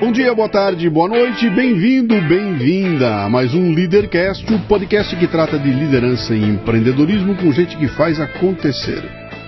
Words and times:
Bom 0.00 0.10
dia, 0.10 0.34
boa 0.34 0.48
tarde, 0.48 0.88
boa 0.88 1.06
noite, 1.06 1.50
bem-vindo, 1.50 2.18
bem-vinda 2.22 3.22
a 3.22 3.28
mais 3.28 3.52
um 3.52 3.74
Leadercast, 3.74 4.50
o 4.50 4.58
podcast 4.60 5.14
que 5.14 5.26
trata 5.26 5.58
de 5.58 5.70
liderança 5.70 6.34
e 6.34 6.42
empreendedorismo 6.42 7.36
com 7.36 7.52
gente 7.52 7.76
que 7.76 7.86
faz 7.86 8.18
acontecer. 8.18 9.04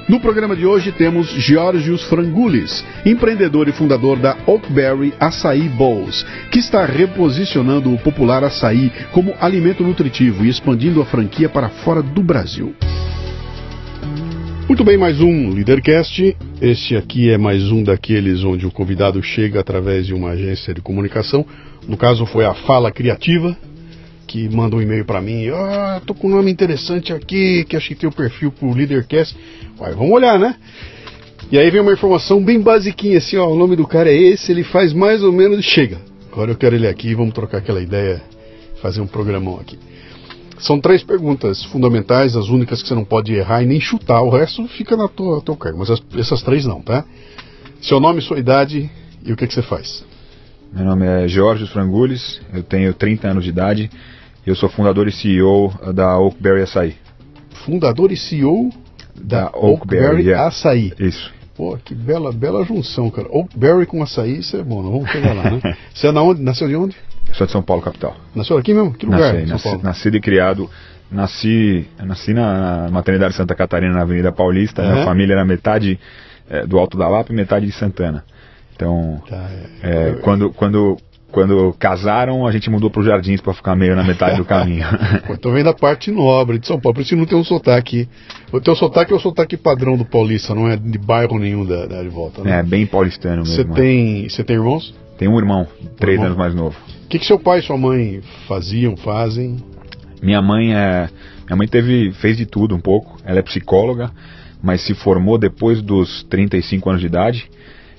No 0.07 0.21
programa 0.21 0.55
de 0.55 0.67
hoje 0.67 0.93
temos 0.93 1.29
Georgios 1.31 2.03
Frangulis, 2.05 2.85
empreendedor 3.07 3.67
e 3.67 3.73
fundador 3.73 4.19
da 4.19 4.37
Oakberry 4.47 5.15
Açaí 5.19 5.71
Bowls, 5.71 6.23
que 6.51 6.59
está 6.59 6.85
reposicionando 6.85 7.91
o 7.91 7.99
popular 7.99 8.45
açaí 8.45 8.93
como 9.11 9.35
alimento 9.41 9.83
nutritivo 9.83 10.45
e 10.45 10.51
expandindo 10.51 11.01
a 11.01 11.07
franquia 11.07 11.49
para 11.49 11.71
fora 11.71 12.03
do 12.03 12.23
Brasil. 12.23 12.77
Muito 14.69 14.85
bem, 14.85 14.97
mais 14.97 15.21
um 15.21 15.51
Leadercast. 15.51 16.37
Este 16.61 16.97
aqui 16.97 17.31
é 17.31 17.37
mais 17.37 17.71
um 17.71 17.83
daqueles 17.83 18.45
onde 18.45 18.65
o 18.65 18.71
convidado 18.71 19.23
chega 19.23 19.61
através 19.61 20.07
de 20.07 20.15
uma 20.15 20.31
agência 20.31 20.73
de 20.73 20.81
comunicação. 20.81 21.45
No 21.87 21.97
caso 21.97 22.25
foi 22.25 22.45
a 22.45 22.55
Fala 22.55 22.91
Criativa, 22.91 23.57
que 24.27 24.49
manda 24.49 24.77
um 24.77 24.81
e-mail 24.81 25.05
para 25.05 25.21
mim. 25.21 25.49
Ah, 25.49 26.01
tô 26.07 26.15
com 26.15 26.29
um 26.29 26.31
nome 26.31 26.51
interessante 26.51 27.13
aqui, 27.13 27.65
que 27.65 27.77
acho 27.77 27.89
que 27.89 27.95
tem 27.97 28.09
o 28.09 28.13
perfil 28.13 28.53
pro 28.53 28.73
Leadercast. 28.73 29.37
Uai, 29.79 29.93
vamos 29.95 30.13
olhar, 30.13 30.39
né? 30.39 30.55
E 31.51 31.59
aí 31.59 31.71
vem 31.71 31.81
uma 31.81 31.93
informação 31.93 32.43
bem 32.43 32.61
basiquinha 32.61 33.19
assim, 33.19 33.37
ó, 33.37 33.47
o 33.49 33.59
nome 33.59 33.77
do 33.77 33.87
cara 33.87 34.11
é 34.11 34.17
esse, 34.17 34.53
ele 34.53 34.65
faz 34.65 34.93
mais 34.93 35.23
ou 35.23 35.33
menos, 35.33 35.65
chega. 35.65 35.99
Agora 36.31 36.53
eu 36.53 36.57
quero 36.57 36.75
ele 36.75 36.87
aqui, 36.87 37.15
vamos 37.15 37.35
trocar 37.35 37.59
aquela 37.59 37.83
ideia, 37.83 38.23
fazer 38.81 39.01
um 39.01 39.07
programão 39.07 39.59
aqui. 39.61 39.79
São 40.63 40.81
três 40.81 41.03
perguntas 41.03 41.65
fundamentais, 41.65 42.37
as 42.37 42.49
únicas 42.49 42.81
que 42.81 42.89
você 42.89 42.95
não 42.95 43.05
pode 43.05 43.35
errar 43.35 43.65
e 43.65 43.67
nem 43.67 43.81
chutar. 43.81 44.23
O 44.23 44.31
resto 44.31 44.67
fica 44.69 44.97
na 44.97 45.09
tua, 45.09 45.43
teu 45.43 45.57
cargo, 45.57 45.81
mas 45.81 45.91
as, 45.91 46.01
essas 46.17 46.41
três 46.41 46.65
não, 46.65 46.81
tá? 46.81 47.05
Seu 47.81 47.99
nome, 47.99 48.23
sua 48.23 48.39
idade 48.39 48.89
e 49.25 49.33
o 49.33 49.37
que, 49.37 49.49
que 49.49 49.55
você 49.55 49.63
faz. 49.63 50.05
Meu 50.73 50.85
nome 50.85 51.05
é 51.05 51.27
Jorge 51.27 51.67
Frangulis, 51.67 52.41
eu 52.55 52.63
tenho 52.63 52.95
30 52.95 53.29
anos 53.29 53.43
de 53.43 53.51
idade 53.51 53.91
e 54.47 54.49
eu 54.49 54.55
sou 54.55 54.69
fundador 54.69 55.09
e 55.09 55.13
CEO 55.13 55.73
da 55.93 56.17
Oakberry 56.17 56.63
Açaí. 56.63 56.95
Fundador 57.67 58.13
e 58.13 58.17
CEO 58.17 58.71
da, 59.17 59.47
Da 59.47 59.59
Oakberry, 59.59 59.73
Oakberry 59.73 60.23
yeah. 60.29 60.47
Açaí. 60.47 60.93
Isso. 60.97 61.33
Pô, 61.57 61.77
que 61.77 61.93
bela, 61.93 62.33
bela 62.33 62.65
junção, 62.65 63.11
cara. 63.11 63.29
Oakberry 63.31 63.85
com 63.85 64.01
açaí, 64.01 64.39
isso 64.39 64.57
é 64.57 64.63
bom, 64.63 64.81
nós 64.81 64.93
vamos 64.93 65.11
chegar 65.11 65.35
lá, 65.35 65.51
né? 65.51 65.61
Você 65.93 66.07
é 66.07 66.13
na 66.13 66.23
onde? 66.23 66.41
Nasceu 66.41 66.69
de 66.69 66.77
onde? 66.77 66.97
Eu 67.33 67.37
sou 67.37 67.47
de 67.47 67.53
São 67.53 67.63
Paulo, 67.63 67.83
capital. 67.83 68.15
Nasceu 68.35 68.59
aqui 68.59 68.75
mesmo? 68.75 68.93
Que 68.93 69.07
lugar? 69.07 69.33
Nasci, 69.35 69.47
nasci- 69.51 69.83
nascido 69.83 70.17
e 70.17 70.21
criado. 70.21 70.69
Nasci, 71.11 71.87
nasci 72.03 72.33
na 72.35 72.89
maternidade 72.91 73.35
Santa 73.35 73.55
Catarina, 73.55 73.95
na 73.95 74.03
Avenida 74.03 74.31
Paulista. 74.33 74.83
Aham. 74.83 74.93
Minha 74.93 75.05
família 75.05 75.33
era 75.35 75.45
metade 75.45 75.99
eh, 76.49 76.67
do 76.67 76.79
Alto 76.79 76.97
da 76.97 77.09
Lapa 77.09 77.33
e 77.33 77.37
metade 77.37 77.67
de 77.67 77.73
Santana. 77.73 78.25
Então, 78.75 79.23
Tá, 79.29 79.49
é. 79.83 79.89
eh, 80.11 80.19
quando, 80.23 80.51
quando, 80.51 80.97
quando 81.31 81.75
casaram, 81.79 82.47
a 82.47 82.53
gente 82.53 82.69
mudou 82.71 82.91
para 82.91 83.01
os 83.01 83.07
Jardins 83.07 83.41
para 83.43 83.53
ficar 83.53 83.75
meio 83.77 83.95
na 83.95 84.03
metade 84.05 84.37
do 84.37 84.45
caminho. 84.45 84.85
Tô 85.41 85.53
vendo 85.53 85.69
a 85.69 85.75
parte 85.75 86.11
nobre 86.11 86.59
de 86.59 86.67
São 86.67 86.81
Paulo, 86.81 86.95
por 86.97 87.03
isso 87.03 87.15
não 87.17 87.27
tem 87.27 87.37
um 87.39 87.45
sotaque. 87.45 88.09
O 88.51 88.61
teu 88.61 88.75
sotaque 88.75 89.13
é 89.13 89.17
o 89.17 89.21
sotaque 89.21 89.57
padrão 89.57 89.97
do 89.97 90.05
paulista, 90.05 90.55
não 90.55 90.69
é 90.69 90.77
de 90.77 90.99
bairro 90.99 91.39
nenhum 91.39 91.65
da, 91.65 91.87
da 91.87 92.03
de 92.03 92.09
volta, 92.09 92.43
né? 92.43 92.61
é 92.61 92.63
bem 92.63 92.87
paulistano 92.87 93.45
Você 93.45 93.59
mesmo. 93.59 93.75
tem, 93.75 94.29
você 94.29 94.43
tem 94.45 94.57
irmãos? 94.57 94.95
Tem 95.19 95.29
um 95.29 95.39
irmão, 95.39 95.67
três 95.99 96.15
irmão? 96.15 96.27
anos 96.27 96.39
mais 96.39 96.55
novo. 96.55 96.75
O 97.13 97.15
que, 97.15 97.19
que 97.19 97.27
seu 97.27 97.39
pai 97.39 97.59
e 97.59 97.63
sua 97.63 97.77
mãe 97.77 98.23
faziam, 98.49 98.97
fazem? 98.97 99.59
Minha 100.23 100.41
mãe 100.41 100.75
é, 100.75 101.11
minha 101.45 101.57
mãe 101.59 101.69
teve 101.69 102.11
fez 102.13 102.39
de 102.39 102.47
tudo 102.47 102.75
um 102.75 102.81
pouco. 102.81 103.19
Ela 103.23 103.41
é 103.41 103.43
psicóloga, 103.43 104.11
mas 104.63 104.81
se 104.81 104.95
formou 104.95 105.37
depois 105.37 105.83
dos 105.83 106.23
35 106.31 106.89
anos 106.89 107.03
de 107.03 107.09
idade. 107.09 107.51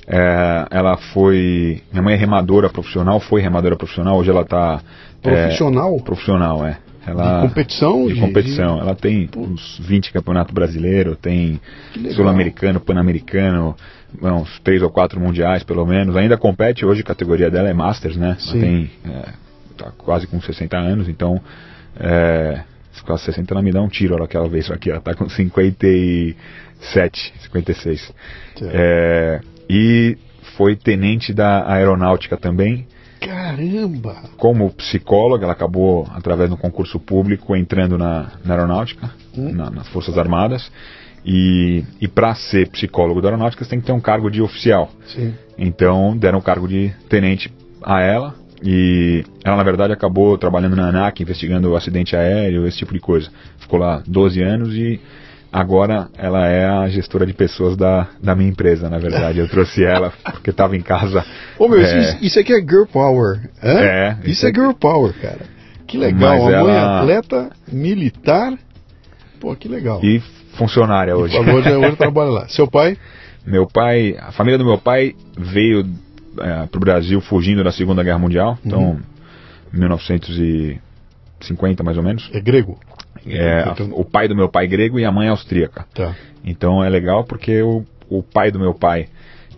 É, 0.08 0.66
ela 0.72 0.98
foi, 0.98 1.84
minha 1.92 2.02
mãe 2.02 2.16
é 2.16 2.18
remadora 2.18 2.70
profissional, 2.72 3.20
foi 3.20 3.40
remadora 3.40 3.76
profissional. 3.76 4.18
Hoje 4.18 4.32
ela 4.32 4.42
está 4.42 4.82
Profissional? 5.22 5.96
profissional, 5.98 6.66
é. 6.66 6.80
Ela, 7.06 7.42
De 7.42 7.48
competição? 7.50 8.08
de 8.08 8.16
De- 8.16 8.20
competição. 8.20 8.80
Ela 8.80 8.96
tem 8.96 9.30
uns 9.38 9.78
20 9.80 10.12
campeonatos 10.12 10.52
brasileiros, 10.56 11.18
tem 11.22 11.62
sul-americano, 12.16 12.80
pan-americano, 12.80 13.76
uns 14.22 14.60
três 14.60 14.82
ou 14.82 14.90
quatro 14.90 15.20
mundiais 15.20 15.64
pelo 15.64 15.86
menos. 15.86 16.16
Ainda 16.16 16.38
compete 16.38 16.86
hoje, 16.86 17.02
a 17.02 17.06
categoria 17.06 17.50
dela 17.50 17.70
é 17.70 17.74
Masters, 17.74 18.16
né? 18.18 18.38
Ela 18.48 18.60
tem 18.60 18.92
é, 19.06 19.26
tá 19.78 19.92
quase 19.98 20.28
com 20.28 20.40
60 20.42 20.78
anos, 20.78 21.10
então 21.10 21.42
é, 22.00 22.62
se 22.92 23.04
quase 23.04 23.24
60 23.24 23.54
ela 23.54 23.62
me 23.62 23.72
dá 23.72 23.82
um 23.82 23.88
tiro 23.90 24.16
ela 24.16 24.26
aquela 24.26 24.48
vez 24.48 24.70
aqui, 24.72 24.90
ela 24.92 25.02
tá 25.02 25.14
com 25.16 25.28
57, 25.28 27.34
56. 27.42 28.02
Certo. 28.02 28.72
É, 28.74 29.42
e 29.70 30.18
foi 30.58 30.76
tenente 30.76 31.34
da 31.34 31.70
aeronáutica 31.72 32.38
também, 32.38 32.86
Caramba! 33.20 34.16
como 34.38 34.70
psicóloga, 34.74 35.46
ela 35.46 35.54
acabou, 35.54 36.06
através 36.14 36.50
de 36.50 36.56
um 36.56 36.58
concurso 36.58 37.00
público, 37.00 37.56
entrando 37.56 37.98
na, 37.98 38.32
na 38.44 38.54
aeronáutica, 38.56 39.10
Hum. 39.36 39.52
na- 39.54 39.70
nas 39.72 39.88
Forças 39.88 40.16
Armadas. 40.18 40.70
E, 41.26 41.84
e 42.02 42.08
para 42.08 42.36
ser 42.36 42.68
psicólogo 42.70 43.22
da 43.22 43.30
aeronáutica, 43.30 43.64
você 43.64 43.70
tem 43.70 43.80
que 43.80 43.86
ter 43.86 43.92
um 43.94 44.00
cargo 44.02 44.30
de 44.30 44.42
oficial. 44.42 44.92
Sim. 45.08 45.34
Então, 45.58 46.18
deram 46.18 46.40
o 46.40 46.42
cargo 46.42 46.68
de 46.68 46.92
tenente 47.08 47.52
a 47.82 48.02
ela. 48.02 48.36
E 48.62 49.24
ela, 49.44 49.58
na 49.58 49.64
verdade, 49.64 49.92
acabou 49.94 50.38
trabalhando 50.38 50.76
na 50.76 50.88
ANAC, 50.88 51.22
investigando 51.22 51.70
o 51.70 51.76
acidente 51.76 52.16
aéreo, 52.16 52.66
esse 52.66 52.78
tipo 52.78 52.94
de 52.94 53.00
coisa. 53.00 53.30
Ficou 53.58 53.78
lá 53.80 54.02
12 54.08 54.42
anos 54.42 54.74
e 54.74 55.00
agora 55.52 56.08
ela 56.18 56.48
é 56.48 56.66
a 56.66 56.88
gestora 56.88 57.26
de 57.26 57.34
pessoas 57.34 57.76
da, 57.78 58.08
da 58.22 58.34
minha 58.36 58.50
empresa, 58.50 58.90
na 58.90 58.98
verdade. 58.98 59.40
Eu 59.40 59.48
trouxe 59.50 59.84
ela 59.86 60.14
porque 60.32 60.50
estava 60.50 60.76
em 60.78 60.82
casa. 60.82 61.26
Ô 61.60 61.68
meu, 61.68 61.82
é, 61.82 62.00
isso, 62.02 62.18
isso 62.22 62.40
aqui 62.40 62.54
é 62.54 62.60
Girl 62.60 62.86
Power. 62.86 63.50
hã? 63.62 63.80
É, 63.80 64.12
Isso, 64.24 64.30
isso 64.30 64.46
é 64.46 64.50
aqui- 64.50 64.60
Girl 64.60 64.72
Power, 64.74 65.14
cara. 65.22 65.42
Que 65.86 65.98
legal. 65.98 66.20
Mas 66.44 66.54
a 66.54 66.64
mãe 66.64 66.74
ela- 66.76 67.00
atleta, 67.02 67.50
militar. 67.72 68.54
Pô, 69.42 69.54
que 69.58 69.68
legal. 69.68 70.00
e 70.04 70.22
funcionária 70.58 71.16
hoje. 71.16 71.38
Hoje, 71.38 71.70
hoje 71.76 71.96
trabalha 71.96 72.30
lá. 72.32 72.48
Seu 72.48 72.68
pai? 72.68 72.98
Meu 73.46 73.68
pai, 73.68 74.16
a 74.20 74.32
família 74.32 74.58
do 74.58 74.66
meu 74.66 74.78
pai 74.78 75.16
veio 75.38 75.86
para 76.36 76.78
o 76.78 76.80
Brasil 76.80 77.20
fugindo 77.22 77.64
da 77.64 77.72
Segunda 77.72 78.02
Guerra 78.04 78.18
Mundial, 78.20 78.58
então 78.66 79.00
1950 81.40 81.84
mais 81.84 81.98
ou 81.98 82.04
menos. 82.04 82.30
É 82.34 82.40
grego? 82.40 82.78
É, 83.26 83.62
a- 83.62 83.76
o 83.92 84.04
pai 84.04 84.28
do 84.28 84.36
meu 84.36 84.50
pai 84.50 84.66
é 84.66 84.68
grego 84.68 85.00
e 85.00 85.06
a 85.06 85.12
mãe 85.12 85.28
é 85.28 85.30
austríaca. 85.30 85.86
Tá. 85.94 86.16
Então 86.44 86.84
é 86.84 86.90
legal 86.90 87.24
porque 87.24 87.62
o, 87.62 87.84
o 88.10 88.22
pai 88.24 88.52
do 88.52 88.60
meu 88.60 88.74
pai 88.74 89.08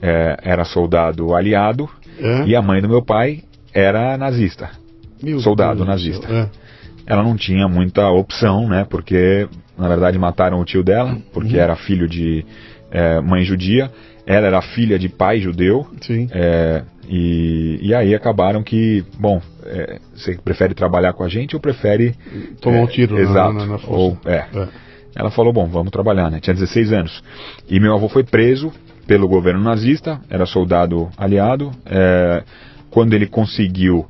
é, 0.02 0.38
era 0.44 0.64
soldado 0.66 1.34
aliado 1.34 1.90
É? 2.20 2.44
e 2.46 2.56
a 2.56 2.62
mãe 2.62 2.82
do 2.82 2.90
meu 2.90 3.02
pai 3.02 3.44
era 3.74 4.18
nazista. 4.18 4.70
Meu 5.22 5.40
soldado 5.40 5.78
Deus 5.78 5.88
nazista. 5.88 6.28
É. 6.32 6.48
Ela 7.08 7.24
não 7.24 7.36
tinha 7.36 7.68
muita 7.68 8.10
opção, 8.10 8.68
né? 8.68 8.86
Porque 8.88 9.48
na 9.78 9.88
verdade 9.88 10.18
mataram 10.18 10.60
o 10.60 10.66
tio 10.66 10.84
dela, 10.84 11.18
porque 11.34 11.58
era 11.58 11.76
filho 11.76 12.08
de 12.08 12.46
é, 12.92 13.20
mãe 13.22 13.44
judia. 13.44 13.92
Ela 14.26 14.48
era 14.48 14.62
filha 14.62 14.98
de 14.98 15.08
pai 15.08 15.40
judeu. 15.40 15.86
Sim. 16.02 16.28
É, 16.32 16.82
e, 17.08 17.78
e 17.82 17.94
aí 17.94 18.16
acabaram 18.16 18.64
que, 18.64 19.04
bom, 19.20 19.40
é, 19.64 20.00
você 20.16 20.36
prefere 20.44 20.74
trabalhar 20.74 21.14
com 21.14 21.24
a 21.24 21.30
gente 21.30 21.56
ou 21.56 21.62
prefere 21.62 22.16
Tomar 22.60 22.78
é, 22.78 22.82
um 22.84 22.88
tiro 22.88 23.16
na- 23.16 23.22
exato, 23.22 23.54
na, 23.54 23.66
na 23.68 23.78
força. 23.78 23.92
ou, 23.94 24.18
é. 24.26 24.46
É. 24.54 24.68
Ela 25.16 25.30
falou, 25.32 25.54
bom, 25.54 25.68
vamos 25.68 25.92
trabalhar, 25.92 26.30
né? 26.32 26.40
Tinha 26.42 26.54
16 26.54 26.92
anos. 26.92 27.24
E 27.70 27.80
meu 27.80 27.94
avô 27.94 28.10
foi 28.10 28.24
preso 28.24 28.72
pelo 29.08 29.28
governo 29.28 29.62
nazista, 29.62 30.20
era 30.30 30.46
soldado 30.46 31.08
aliado. 31.16 31.72
É, 31.86 32.44
quando 32.90 33.14
ele 33.14 33.28
conseguiu 33.28 34.06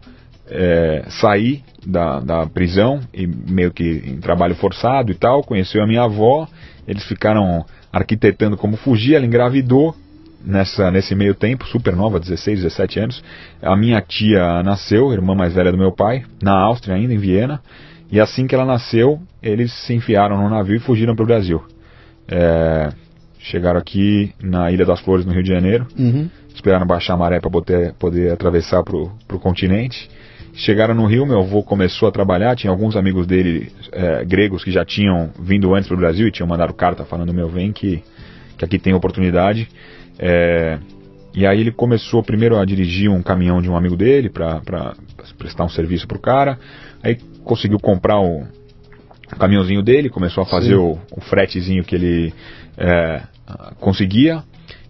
é, 0.49 1.05
sair 1.09 1.63
da, 1.85 2.19
da 2.19 2.45
prisão, 2.45 3.01
e 3.13 3.27
meio 3.27 3.71
que 3.71 4.03
em 4.05 4.17
trabalho 4.17 4.55
forçado 4.55 5.11
e 5.11 5.15
tal, 5.15 5.43
conheceu 5.43 5.83
a 5.83 5.87
minha 5.87 6.03
avó, 6.03 6.47
eles 6.87 7.03
ficaram 7.03 7.65
arquitetando 7.91 8.57
como 8.57 8.77
fugir, 8.77 9.15
ela 9.15 9.25
engravidou, 9.25 9.95
nessa, 10.45 10.91
nesse 10.91 11.15
meio 11.15 11.33
tempo, 11.33 11.65
super 11.65 11.95
nova, 11.95 12.19
16, 12.19 12.61
17 12.61 12.99
anos. 12.99 13.23
A 13.61 13.75
minha 13.75 13.99
tia 14.01 14.61
nasceu, 14.63 15.11
irmã 15.11 15.33
mais 15.33 15.53
velha 15.53 15.71
do 15.71 15.77
meu 15.77 15.91
pai, 15.91 16.23
na 16.41 16.53
Áustria 16.53 16.95
ainda, 16.95 17.13
em 17.13 17.17
Viena. 17.17 17.59
E 18.11 18.19
assim 18.19 18.45
que 18.45 18.53
ela 18.53 18.65
nasceu, 18.65 19.19
eles 19.41 19.73
se 19.73 19.93
enfiaram 19.93 20.37
no 20.37 20.49
navio 20.49 20.75
e 20.75 20.79
fugiram 20.79 21.15
para 21.15 21.23
o 21.23 21.25
Brasil. 21.25 21.63
É, 22.27 22.89
chegaram 23.39 23.79
aqui 23.79 24.33
na 24.41 24.71
Ilha 24.71 24.85
das 24.85 24.99
Flores, 24.99 25.25
no 25.25 25.33
Rio 25.33 25.43
de 25.43 25.49
Janeiro. 25.49 25.87
Uhum. 25.97 26.29
Esperaram 26.53 26.85
baixar 26.85 27.15
a 27.15 27.17
maré 27.17 27.39
para 27.39 27.49
poder, 27.49 27.93
poder 27.93 28.31
atravessar 28.31 28.83
para 28.83 28.95
o 28.95 29.39
continente. 29.39 30.09
Chegaram 30.57 30.95
no 30.95 31.05
Rio, 31.05 31.25
meu 31.25 31.41
avô 31.41 31.61
começou 31.61 32.07
a 32.07 32.11
trabalhar. 32.11 32.55
Tinha 32.55 32.71
alguns 32.71 32.95
amigos 32.95 33.27
dele, 33.27 33.71
é, 33.91 34.23
gregos, 34.23 34.63
que 34.63 34.71
já 34.71 34.85
tinham 34.85 35.29
vindo 35.37 35.75
antes 35.75 35.87
para 35.87 35.95
o 35.95 35.99
Brasil 35.99 36.27
e 36.27 36.31
tinham 36.31 36.47
mandado 36.47 36.73
carta 36.73 37.03
falando: 37.03 37.33
Meu, 37.33 37.49
vem 37.49 37.73
que, 37.73 38.01
que 38.57 38.63
aqui 38.63 38.79
tem 38.79 38.93
oportunidade. 38.93 39.67
É, 40.17 40.79
e 41.33 41.45
aí 41.45 41.59
ele 41.59 41.71
começou 41.71 42.23
primeiro 42.23 42.57
a 42.57 42.63
dirigir 42.63 43.11
um 43.11 43.21
caminhão 43.21 43.61
de 43.61 43.69
um 43.69 43.75
amigo 43.75 43.97
dele 43.97 44.29
para 44.29 44.61
prestar 45.37 45.65
um 45.65 45.69
serviço 45.69 46.07
para 46.07 46.17
o 46.17 46.21
cara. 46.21 46.57
Aí 47.03 47.17
conseguiu 47.43 47.77
comprar 47.77 48.21
o, 48.21 48.43
o 49.33 49.35
caminhãozinho 49.37 49.83
dele, 49.83 50.09
começou 50.09 50.43
a 50.43 50.45
fazer 50.45 50.75
o, 50.75 50.97
o 51.11 51.19
fretezinho 51.19 51.83
que 51.83 51.95
ele 51.95 52.33
é, 52.77 53.23
conseguia. 53.81 54.41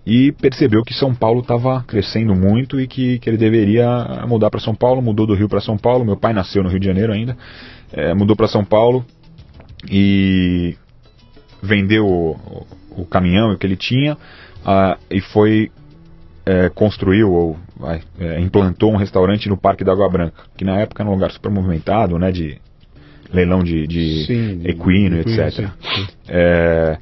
E 0.06 0.32
percebeu 0.34 0.84
que 0.84 0.94
São 0.94 1.16
Paulo 1.16 1.40
estava 1.40 1.84
crescendo 1.84 2.36
muito 2.36 2.80
e 2.80 2.88
que, 2.88 3.18
que 3.20 3.30
ele 3.30 3.38
deveria 3.38 4.24
mudar 4.28 4.52
para 4.52 4.60
São 4.60 4.76
Paulo. 4.76 5.02
Mudou 5.02 5.26
do 5.26 5.34
Rio 5.34 5.50
para 5.50 5.62
São 5.62 5.78
Paulo. 5.78 6.06
Meu 6.06 6.16
pai 6.16 6.32
nasceu 6.32 6.62
no 6.62 6.70
Rio 6.70 6.80
de 6.80 6.86
Janeiro 6.86 7.12
ainda. 7.12 7.36
É, 7.92 8.14
mudou 8.14 8.36
para 8.36 8.48
São 8.48 8.64
Paulo 8.64 9.04
e 9.90 10.76
vendeu 11.62 12.06
o, 12.06 12.32
o, 12.32 13.02
o 13.02 13.06
caminhão 13.06 13.56
que 13.58 13.66
ele 13.66 13.76
tinha 13.76 14.14
uh, 14.14 14.98
e 15.10 15.20
foi 15.22 15.72
é, 16.46 16.70
construiu 16.70 17.32
ou 17.32 17.58
é, 18.20 18.40
implantou 18.40 18.94
um 18.94 18.98
restaurante 18.98 19.50
no 19.50 19.58
Parque 19.58 19.84
da 19.84 19.92
Água 19.92 20.08
Branca, 20.08 20.44
que 20.56 20.64
na 20.64 20.80
época 20.80 21.02
era 21.02 21.10
um 21.10 21.14
lugar 21.14 21.32
super 21.32 21.50
movimentado, 21.50 22.20
né, 22.20 22.32
de 22.32 22.60
leilão 23.34 23.64
de, 23.64 23.88
de 23.88 24.26
sim, 24.26 24.62
equino, 24.64 25.24
de, 25.24 25.42
etc. 25.42 25.52
Sim, 25.52 25.68
sim. 25.82 26.08
É, 26.28 26.98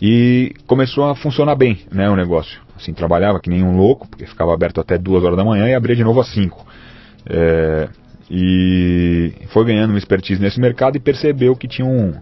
e 0.00 0.54
começou 0.66 1.04
a 1.04 1.14
funcionar 1.14 1.56
bem, 1.56 1.80
né, 1.92 2.08
o 2.08 2.16
negócio. 2.16 2.60
Assim, 2.76 2.92
trabalhava 2.92 3.40
que 3.40 3.50
nem 3.50 3.62
um 3.62 3.76
louco, 3.76 4.06
porque 4.08 4.26
ficava 4.26 4.54
aberto 4.54 4.80
até 4.80 4.96
duas 4.96 5.24
horas 5.24 5.36
da 5.36 5.44
manhã 5.44 5.68
e 5.68 5.74
abria 5.74 5.96
de 5.96 6.04
novo 6.04 6.20
às 6.20 6.28
cinco. 6.28 6.64
É, 7.26 7.88
e 8.30 9.32
foi 9.48 9.64
ganhando 9.64 9.90
uma 9.90 9.98
expertise 9.98 10.40
nesse 10.40 10.60
mercado 10.60 10.96
e 10.96 11.00
percebeu 11.00 11.56
que 11.56 11.66
tinha 11.66 11.86
um 11.86 12.14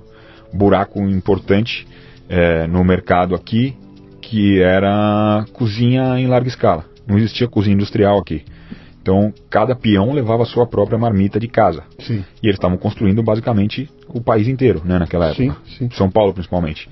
buraco 0.53 1.01
importante 1.01 1.87
é, 2.29 2.67
no 2.67 2.83
mercado 2.85 3.35
aqui, 3.35 3.77
que 4.23 4.61
era 4.61 5.45
cozinha 5.53 6.19
em 6.19 6.27
larga 6.27 6.49
escala. 6.49 6.85
Não 7.07 7.19
existia 7.19 7.47
cozinha 7.47 7.75
industrial 7.75 8.19
aqui. 8.19 8.45
Então, 9.01 9.33
cada 9.49 9.77
peão 9.77 10.13
levava 10.13 10.43
a 10.43 10.47
sua 10.47 10.67
própria 10.67 10.99
marmita 10.99 11.39
de 11.39 11.47
casa. 11.47 11.85
Sim. 12.01 12.25
E 12.43 12.47
eles 12.49 12.57
estavam 12.57 12.77
construindo 12.77 13.23
basicamente 13.23 13.89
o 14.09 14.21
país 14.21 14.49
inteiro, 14.49 14.83
né, 14.85 14.99
naquela 14.99 15.27
época. 15.27 15.57
Sim, 15.67 15.79
sim. 15.79 15.91
São 15.93 16.11
Paulo, 16.11 16.33
principalmente. 16.33 16.89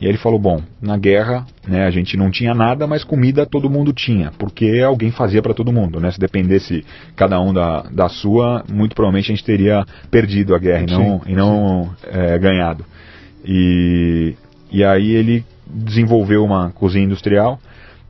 E 0.00 0.04
aí 0.04 0.10
ele 0.10 0.18
falou: 0.18 0.38
bom, 0.38 0.62
na 0.80 0.96
guerra, 0.96 1.44
né, 1.66 1.84
a 1.84 1.90
gente 1.90 2.16
não 2.16 2.30
tinha 2.30 2.54
nada, 2.54 2.86
mas 2.86 3.02
comida 3.02 3.44
todo 3.44 3.68
mundo 3.68 3.92
tinha, 3.92 4.30
porque 4.38 4.80
alguém 4.84 5.10
fazia 5.10 5.42
para 5.42 5.54
todo 5.54 5.72
mundo, 5.72 6.00
né? 6.00 6.10
Se 6.10 6.20
dependesse 6.20 6.84
cada 7.16 7.40
um 7.40 7.52
da, 7.52 7.82
da 7.90 8.08
sua, 8.08 8.64
muito 8.70 8.94
provavelmente 8.94 9.32
a 9.32 9.34
gente 9.34 9.44
teria 9.44 9.84
perdido 10.10 10.54
a 10.54 10.58
guerra 10.58 10.82
e 10.82 10.86
não, 10.86 11.20
sim, 11.20 11.32
e 11.32 11.34
não 11.34 11.90
é, 12.04 12.38
ganhado. 12.38 12.84
E, 13.44 14.34
e 14.70 14.84
aí 14.84 15.10
ele 15.10 15.44
desenvolveu 15.66 16.44
uma 16.44 16.70
cozinha 16.70 17.04
industrial 17.04 17.58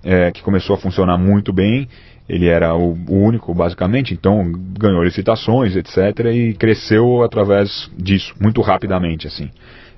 é, 0.04 0.30
que 0.30 0.42
começou 0.42 0.76
a 0.76 0.78
funcionar 0.78 1.16
muito 1.18 1.52
bem. 1.52 1.88
Ele 2.28 2.46
era 2.46 2.74
o, 2.74 2.92
o 3.08 3.24
único, 3.24 3.54
basicamente, 3.54 4.12
então 4.12 4.52
ganhou 4.78 5.02
licitações, 5.02 5.74
etc. 5.74 6.26
E 6.30 6.52
cresceu 6.52 7.22
através 7.22 7.90
disso, 7.96 8.34
muito 8.38 8.60
rapidamente, 8.60 9.26
assim. 9.26 9.50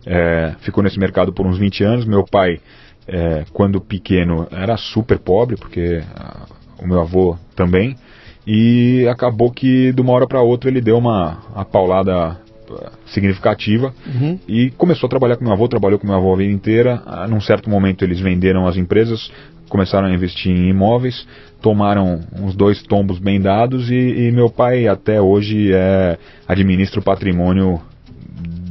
É, 0.07 0.55
ficou 0.61 0.83
nesse 0.83 0.99
mercado 0.99 1.33
por 1.33 1.47
uns 1.47 1.59
20 1.59 1.85
anos. 1.85 2.05
Meu 2.05 2.25
pai, 2.25 2.61
é, 3.07 3.45
quando 3.53 3.81
pequeno, 3.81 4.47
era 4.51 4.77
super 4.77 5.19
pobre, 5.19 5.57
porque 5.57 6.03
a, 6.15 6.47
o 6.83 6.87
meu 6.87 7.01
avô 7.01 7.37
também. 7.55 7.97
E 8.47 9.07
acabou 9.09 9.51
que 9.51 9.93
de 9.93 10.01
uma 10.01 10.13
hora 10.13 10.27
para 10.27 10.41
outra 10.41 10.71
ele 10.71 10.81
deu 10.81 10.99
uma, 10.99 11.39
uma 11.55 11.65
paulada 11.65 12.39
significativa 13.07 13.93
uhum. 14.07 14.39
e 14.47 14.71
começou 14.71 15.07
a 15.07 15.11
trabalhar 15.11 15.37
com 15.37 15.45
meu 15.45 15.53
avô, 15.53 15.69
trabalhou 15.69 15.99
com 15.99 16.07
meu 16.07 16.17
avô 16.17 16.33
a 16.33 16.37
vida 16.37 16.53
inteira. 16.53 17.03
Ah, 17.07 17.27
num 17.27 17.41
certo 17.41 17.69
momento 17.69 18.05
eles 18.05 18.21
venderam 18.21 18.67
as 18.67 18.77
empresas, 18.77 19.31
começaram 19.69 20.09
a 20.09 20.15
investir 20.15 20.53
em 20.53 20.69
imóveis, 20.69 21.27
tomaram 21.61 22.21
uns 22.39 22.55
dois 22.55 22.83
tombos 22.83 23.19
bem 23.19 23.41
dados 23.41 23.91
e, 23.91 23.95
e 23.95 24.33
meu 24.33 24.49
pai 24.49 24.87
até 24.87 25.21
hoje 25.21 25.73
é, 25.73 26.19
administra 26.47 27.01
o 27.01 27.05
patrimônio 27.05 27.81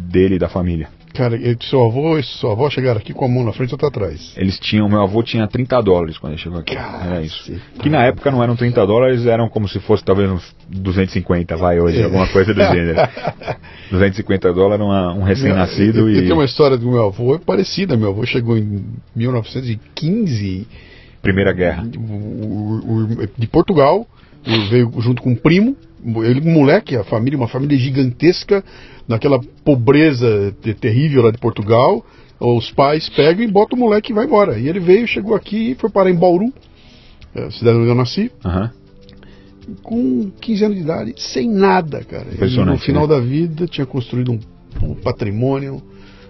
dele 0.09 0.35
e 0.35 0.39
da 0.39 0.49
família. 0.49 0.87
Cara, 1.19 1.37
seu 1.69 1.83
avô 1.83 2.17
e 2.17 2.23
sua 2.23 2.53
avó 2.53 2.69
chegaram 2.69 2.97
aqui 2.97 3.11
com 3.11 3.25
a 3.25 3.27
mão 3.27 3.43
na 3.43 3.51
frente 3.51 3.73
ou 3.73 3.77
tá 3.77 3.87
atrás? 3.87 4.31
Eles 4.37 4.57
tinham, 4.57 4.87
meu 4.87 5.01
avô 5.01 5.21
tinha 5.21 5.45
30 5.45 5.81
dólares 5.81 6.17
quando 6.17 6.31
ele 6.31 6.41
chegou 6.41 6.59
aqui. 6.59 6.73
Cara, 6.73 7.07
era 7.07 7.21
isso. 7.21 7.51
Que 7.81 7.89
na 7.89 8.05
época 8.05 8.31
não 8.31 8.41
eram 8.41 8.55
30 8.55 8.87
dólares, 8.87 9.25
eram 9.25 9.49
como 9.49 9.67
se 9.67 9.81
fosse 9.81 10.01
talvez 10.01 10.31
uns 10.31 10.55
250, 10.69 11.57
vai 11.57 11.77
hoje, 11.77 11.99
é. 11.99 12.05
alguma 12.05 12.25
coisa 12.29 12.53
do 12.53 12.61
gênero. 12.61 12.95
250 13.91 14.53
dólares, 14.53 14.85
uma, 14.85 15.13
um 15.13 15.23
recém-nascido 15.23 16.09
e... 16.09 16.21
Tem 16.21 16.31
uma 16.31 16.45
história 16.45 16.77
do 16.77 16.89
meu 16.89 17.07
avô, 17.07 17.35
é 17.35 17.37
parecida, 17.37 17.97
meu 17.97 18.11
avô 18.11 18.25
chegou 18.25 18.57
em 18.57 18.85
1915... 19.13 20.67
Primeira 21.21 21.51
Guerra. 21.51 21.83
De 23.37 23.47
Portugal, 23.47 24.07
veio 24.69 24.89
junto 25.01 25.21
com 25.21 25.31
um 25.31 25.35
primo, 25.35 25.75
ele 26.23 26.41
moleque, 26.41 26.95
a 26.95 27.03
família, 27.03 27.37
uma 27.37 27.47
família 27.47 27.77
gigantesca, 27.77 28.63
naquela 29.07 29.39
pobreza 29.63 30.53
terrível 30.79 31.23
lá 31.23 31.31
de 31.31 31.37
Portugal, 31.37 32.05
os 32.39 32.71
pais 32.71 33.09
pegam 33.09 33.43
e 33.43 33.51
botam 33.51 33.77
o 33.77 33.81
moleque 33.81 34.11
e 34.11 34.15
vai 34.15 34.25
embora. 34.25 34.57
E 34.57 34.67
ele 34.67 34.79
veio, 34.79 35.07
chegou 35.07 35.35
aqui, 35.35 35.75
foi 35.79 35.89
parar 35.89 36.09
em 36.09 36.15
Bauru, 36.15 36.53
é, 37.35 37.49
cidade 37.51 37.77
onde 37.77 37.89
eu 37.89 37.95
nasci, 37.95 38.31
uhum. 38.45 38.69
com 39.83 40.31
15 40.39 40.65
anos 40.65 40.77
de 40.77 40.83
idade, 40.83 41.13
sem 41.17 41.49
nada, 41.49 42.03
cara. 42.03 42.27
E 42.31 42.57
no 42.57 42.77
final 42.77 43.07
né? 43.07 43.15
da 43.15 43.19
vida 43.19 43.67
tinha 43.67 43.85
construído 43.85 44.31
um, 44.31 44.39
um 44.81 44.95
patrimônio, 44.95 45.81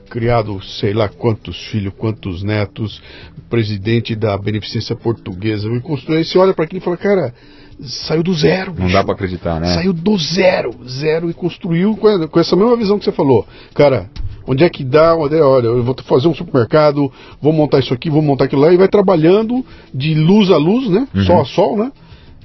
criado 0.09 0.59
sei 0.63 0.93
lá 0.93 1.07
quantos 1.07 1.67
filhos, 1.67 1.93
quantos 1.95 2.41
netos, 2.41 3.01
presidente 3.49 4.15
da 4.15 4.35
Beneficência 4.37 4.95
Portuguesa, 4.95 5.67
e 5.67 5.79
construiu, 5.81 6.21
e 6.21 6.25
você 6.25 6.37
olha 6.37 6.53
para 6.53 6.65
aquilo 6.65 6.81
e 6.81 6.83
fala, 6.83 6.97
cara, 6.97 7.33
saiu 7.81 8.23
do 8.23 8.33
zero. 8.33 8.73
Não 8.77 8.91
dá 8.91 9.03
para 9.03 9.13
acreditar, 9.13 9.59
né? 9.59 9.73
Saiu 9.73 9.93
do 9.93 10.17
zero, 10.17 10.71
zero 10.87 11.29
e 11.29 11.33
construiu 11.33 11.95
com, 11.95 12.27
com, 12.27 12.39
essa 12.39 12.55
mesma 12.55 12.75
visão 12.75 12.99
que 12.99 13.05
você 13.05 13.11
falou. 13.11 13.45
Cara, 13.73 14.09
onde 14.45 14.63
é 14.63 14.69
que 14.69 14.83
dá? 14.83 15.15
Onde 15.15 15.35
é, 15.35 15.41
olha, 15.41 15.67
eu 15.67 15.83
vou 15.83 15.95
fazer 16.03 16.27
um 16.27 16.35
supermercado, 16.35 17.11
vou 17.41 17.53
montar 17.53 17.79
isso 17.79 17.93
aqui, 17.93 18.09
vou 18.09 18.21
montar 18.21 18.45
aquilo 18.45 18.61
lá, 18.61 18.73
e 18.73 18.77
vai 18.77 18.87
trabalhando 18.87 19.65
de 19.93 20.13
luz 20.13 20.51
a 20.51 20.57
luz, 20.57 20.89
né? 20.89 21.07
Uhum. 21.15 21.23
Sol 21.23 21.41
a 21.41 21.45
sol, 21.45 21.77
né? 21.77 21.91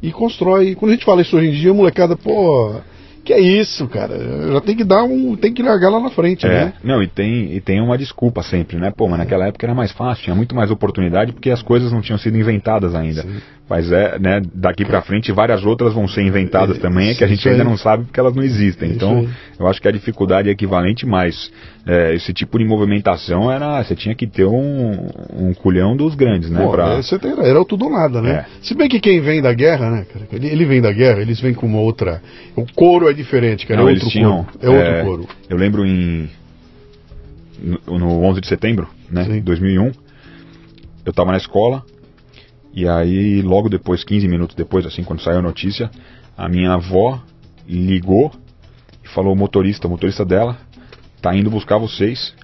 E 0.03 0.13
constrói. 0.13 0.75
Quando 0.75 0.93
a 0.93 0.95
gente 0.95 1.05
fala 1.05 1.23
isso 1.23 1.37
hoje 1.37 1.49
em 1.49 1.53
dia, 1.53 1.71
a 1.71 1.75
molecada, 1.75 2.17
pô 2.17 2.75
que 3.25 3.33
é 3.33 3.41
isso, 3.41 3.89
cara? 3.89 4.17
Já 4.53 4.61
tem 4.61 4.77
que 4.77 4.85
dar 4.85 5.03
um. 5.03 5.35
Tem 5.37 5.53
que 5.53 5.63
largar 5.63 5.91
lá 5.91 6.01
na 6.01 6.11
frente, 6.11 6.47
é, 6.47 6.49
né? 6.49 6.73
Não, 6.85 7.03
e 7.03 7.09
tem, 7.09 7.53
e 7.53 7.61
tem 7.61 7.81
uma 7.81 7.99
desculpa 7.99 8.43
sempre, 8.43 8.77
né? 8.77 8.93
Pô, 8.97 9.09
mas 9.09 9.19
naquela 9.19 9.47
época 9.47 9.67
era 9.67 9.75
mais 9.75 9.91
fácil, 9.91 10.25
tinha 10.25 10.37
muito 10.37 10.55
mais 10.55 10.71
oportunidade 10.71 11.33
porque 11.33 11.51
as 11.51 11.63
coisas 11.63 11.91
não 11.91 12.01
tinham 12.01 12.19
sido 12.19 12.39
inventadas 12.39 12.95
ainda. 12.95 13.23
Sim. 13.23 13.41
Mas 13.69 13.91
é, 13.91 14.19
né, 14.19 14.43
daqui 14.55 14.85
para 14.85 15.01
frente 15.01 15.33
várias 15.33 15.65
outras 15.65 15.95
vão 15.95 16.07
ser 16.07 16.23
inventadas 16.23 16.77
é, 16.77 16.81
também, 16.81 17.11
é 17.11 17.15
que 17.15 17.25
a 17.25 17.27
gente 17.27 17.49
ainda 17.49 17.65
não 17.65 17.79
sabe 17.79 18.05
porque 18.05 18.21
elas 18.21 18.35
não 18.35 18.43
existem. 18.43 18.91
Então, 18.91 19.27
eu 19.59 19.67
acho 19.67 19.81
que 19.81 19.89
a 19.89 19.91
dificuldade 19.91 20.51
é 20.51 20.53
equivalente, 20.53 21.07
mas 21.07 21.51
é, 21.87 22.15
esse 22.15 22.35
tipo 22.35 22.59
de 22.59 22.65
movimentação 22.67 23.51
era. 23.51 23.83
Você 23.83 23.95
tinha 23.95 24.15
que 24.15 24.27
ter 24.27 24.45
um, 24.45 25.09
um 25.33 25.55
culhão 25.55 25.97
dos 25.97 26.15
grandes, 26.15 26.51
né? 26.51 26.63
Pô, 26.63 26.73
pra... 26.73 27.01
tem, 27.03 27.33
era 27.43 27.59
o 27.59 27.65
tudo 27.65 27.87
ou 27.87 27.91
nada, 27.91 28.21
né? 28.21 28.33
É. 28.33 28.45
Se 28.61 28.75
bem 28.75 28.87
que 28.87 29.01
quem 29.01 29.23
vem 29.23 29.41
da 29.41 29.55
guerra, 29.55 29.91
né, 29.91 30.07
cara? 30.13 30.27
Ele, 30.31 30.47
ele, 30.47 30.65
vem 30.67 30.83
da 30.83 30.93
guerra, 30.93 31.23
eles 31.23 31.41
vêm 31.41 31.55
com 31.55 31.67
uma 31.67 31.81
outra. 31.81 32.21
O 32.55 32.67
couro 32.75 33.09
é 33.09 33.14
diferente, 33.15 33.67
cara. 33.67 33.81
Não, 33.81 33.89
é 33.89 33.93
outro 33.93 34.09
tinham, 34.09 34.45
couro. 34.45 34.59
É 34.61 35.05
outro 35.05 35.29
é. 35.31 35.53
Eu 35.53 35.57
lembro 35.57 35.87
em. 35.87 36.29
No, 37.87 37.99
no 37.99 38.23
11 38.25 38.41
de 38.41 38.47
setembro, 38.49 38.89
né? 39.11 39.25
Sim. 39.25 39.41
2001. 39.41 39.93
Eu 41.07 41.13
tava 41.13 41.33
na 41.33 41.39
escola 41.39 41.83
e 42.75 42.89
aí, 42.89 43.41
logo 43.41 43.69
depois, 43.69 44.03
15 44.03 44.27
minutos 44.27 44.57
depois, 44.57 44.85
assim, 44.85 45.05
quando 45.05 45.23
saiu 45.23 45.39
a 45.39 45.43
notícia, 45.43 45.89
a 46.37 46.49
minha 46.49 46.73
avó 46.73 47.23
ligou 47.69 48.33
e 49.05 49.09
falou: 49.09 49.33
o 49.33 49.37
motorista, 49.37 49.87
o 49.87 49.91
motorista 49.91 50.25
dela, 50.25 50.59
tá 51.23 51.35
indo 51.37 51.49
buscar 51.49 51.79
vocês, 51.79 52.35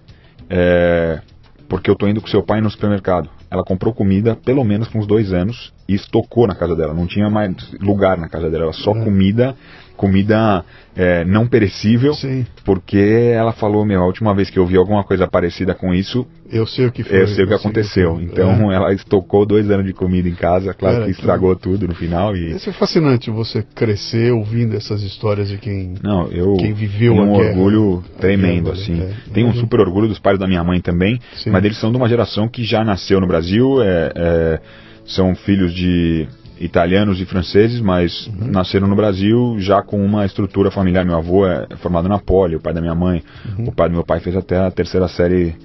é, 0.49 1.21
porque 1.69 1.91
eu 1.91 1.97
tô 1.97 2.07
indo 2.07 2.21
com 2.21 2.29
seu 2.29 2.45
pai 2.45 2.61
no 2.61 2.71
supermercado. 2.71 3.29
Ela 3.51 3.65
comprou 3.65 3.93
comida 3.93 4.37
pelo 4.37 4.63
menos 4.63 4.87
por 4.87 4.99
uns 4.99 5.07
dois 5.09 5.33
anos 5.33 5.73
e 5.89 5.95
estocou 5.97 6.47
na 6.47 6.55
casa 6.55 6.77
dela. 6.77 6.95
Não 6.95 7.09
tinha 7.09 7.29
mais 7.29 7.53
lugar 7.81 8.17
na 8.17 8.29
casa 8.29 8.49
dela, 8.49 8.67
era 8.67 8.73
só 8.73 8.93
é. 8.93 9.05
comida 9.05 9.57
comida 10.01 10.65
é, 10.97 11.27
não 11.27 11.47
perecível, 11.47 12.15
Sim. 12.15 12.47
porque 12.65 13.35
ela 13.35 13.53
falou, 13.53 13.85
meu, 13.85 14.01
a 14.01 14.07
última 14.07 14.35
vez 14.35 14.49
que 14.49 14.59
eu 14.59 14.65
vi 14.65 14.79
alguma 14.79 15.05
coisa 15.05 15.29
parecida 15.29 15.75
com 15.75 15.93
isso, 15.93 16.27
eu 16.51 16.67
sei 16.67 16.87
o 16.87 16.91
que 16.91 17.05
foi, 17.05 17.21
eu 17.21 17.29
sei 17.29 17.45
o 17.45 17.47
que 17.47 17.53
aconteceu. 17.53 18.17
Que 18.17 18.25
então 18.25 18.73
é. 18.73 18.77
ela 18.77 18.95
estocou 18.95 19.45
dois 19.45 19.71
anos 19.71 19.85
de 19.85 19.93
comida 19.93 20.27
em 20.27 20.35
casa, 20.35 20.73
claro 20.73 20.95
Cara, 20.95 21.05
que 21.05 21.11
estragou 21.11 21.55
tudo 21.55 21.87
no 21.87 21.95
final. 21.95 22.35
E... 22.35 22.53
Isso 22.53 22.71
é 22.71 22.73
fascinante, 22.73 23.31
você 23.31 23.63
crescer 23.75 24.33
ouvindo 24.33 24.75
essas 24.75 25.03
histórias 25.03 25.51
de 25.51 25.59
quem, 25.59 25.97
não, 26.03 26.29
eu 26.29 26.55
quem 26.55 26.73
viveu 26.73 27.13
um 27.13 27.37
guerra, 27.37 27.53
tremendo, 27.53 28.05
tremendo, 28.19 28.73
assim. 28.73 29.03
É. 29.03 29.13
Tenho 29.35 29.49
um 29.49 29.55
super 29.55 29.81
orgulho 29.81 30.09
dos 30.09 30.19
pais 30.19 30.39
da 30.39 30.49
minha 30.49 30.65
mãe 30.65 30.81
também, 30.81 31.21
Sim. 31.35 31.51
mas 31.51 31.63
eles 31.63 31.79
são 31.79 31.91
de 31.91 31.99
uma 31.99 32.09
geração 32.09 32.49
que 32.49 32.65
já 32.65 32.83
nasceu 32.83 33.21
no 33.21 33.27
Brasil, 33.27 33.83
é, 33.83 34.13
é 34.17 34.61
são 35.05 35.35
filhos 35.35 35.75
de 35.75 36.29
italianos 36.61 37.21
e 37.21 37.25
franceses, 37.25 37.81
mas 37.81 38.27
uhum. 38.27 38.51
nasceram 38.51 38.87
no 38.87 38.95
Brasil 38.95 39.57
já 39.59 39.83
com 39.83 40.05
uma 40.05 40.27
estrutura 40.27 40.71
familiar. 40.71 41.05
Meu 41.05 41.17
avô 41.17 41.47
é 41.47 41.67
formado 41.77 42.09
na 42.09 42.19
Poli, 42.19 42.57
o 42.57 42.61
pai 42.61 42.75
da 42.75 42.81
minha 42.81 42.95
mãe, 42.95 43.23
uhum. 43.59 43.69
o 43.69 43.73
pai 43.73 43.89
do 43.89 43.95
meu 43.95 44.05
pai 44.05 44.21
fez 44.21 44.37
até 44.37 44.59
a 44.59 44.71
terceira 44.71 45.09
série 45.09 45.57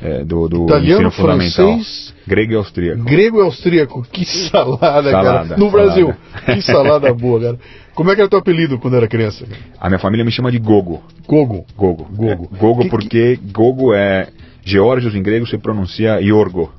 é, 0.00 0.24
do, 0.24 0.48
do 0.48 0.64
Italiano, 0.64 1.08
ensino 1.08 1.10
fundamental. 1.10 1.66
Francês, 1.66 2.14
grego 2.26 2.52
e 2.52 2.56
austríaco. 2.56 3.04
Grego 3.04 3.38
e 3.38 3.42
austríaco, 3.42 4.06
que 4.10 4.24
salada, 4.24 5.10
salada 5.10 5.48
cara. 5.48 5.56
No 5.56 5.70
salada. 5.70 5.70
Brasil, 5.70 6.14
que 6.44 6.62
salada 6.62 7.14
boa, 7.14 7.40
cara. 7.40 7.58
Como 7.94 8.10
é 8.10 8.14
que 8.14 8.20
era 8.20 8.30
teu 8.30 8.38
apelido 8.38 8.78
quando 8.78 8.96
era 8.96 9.08
criança? 9.08 9.44
A 9.80 9.88
minha 9.88 9.98
família 9.98 10.24
me 10.24 10.30
chama 10.30 10.50
de 10.50 10.58
Gogo. 10.58 11.02
Gogo? 11.26 11.64
Gogo. 11.76 12.08
Gogo, 12.12 12.48
é, 12.52 12.58
Gogo 12.58 12.82
que, 12.82 12.88
porque 12.88 13.36
que... 13.36 13.52
Gogo 13.52 13.94
é... 13.94 14.28
Geórgios 14.66 15.14
em 15.14 15.22
grego 15.22 15.46
se 15.46 15.58
pronuncia 15.58 16.20
Iorgo. 16.20 16.72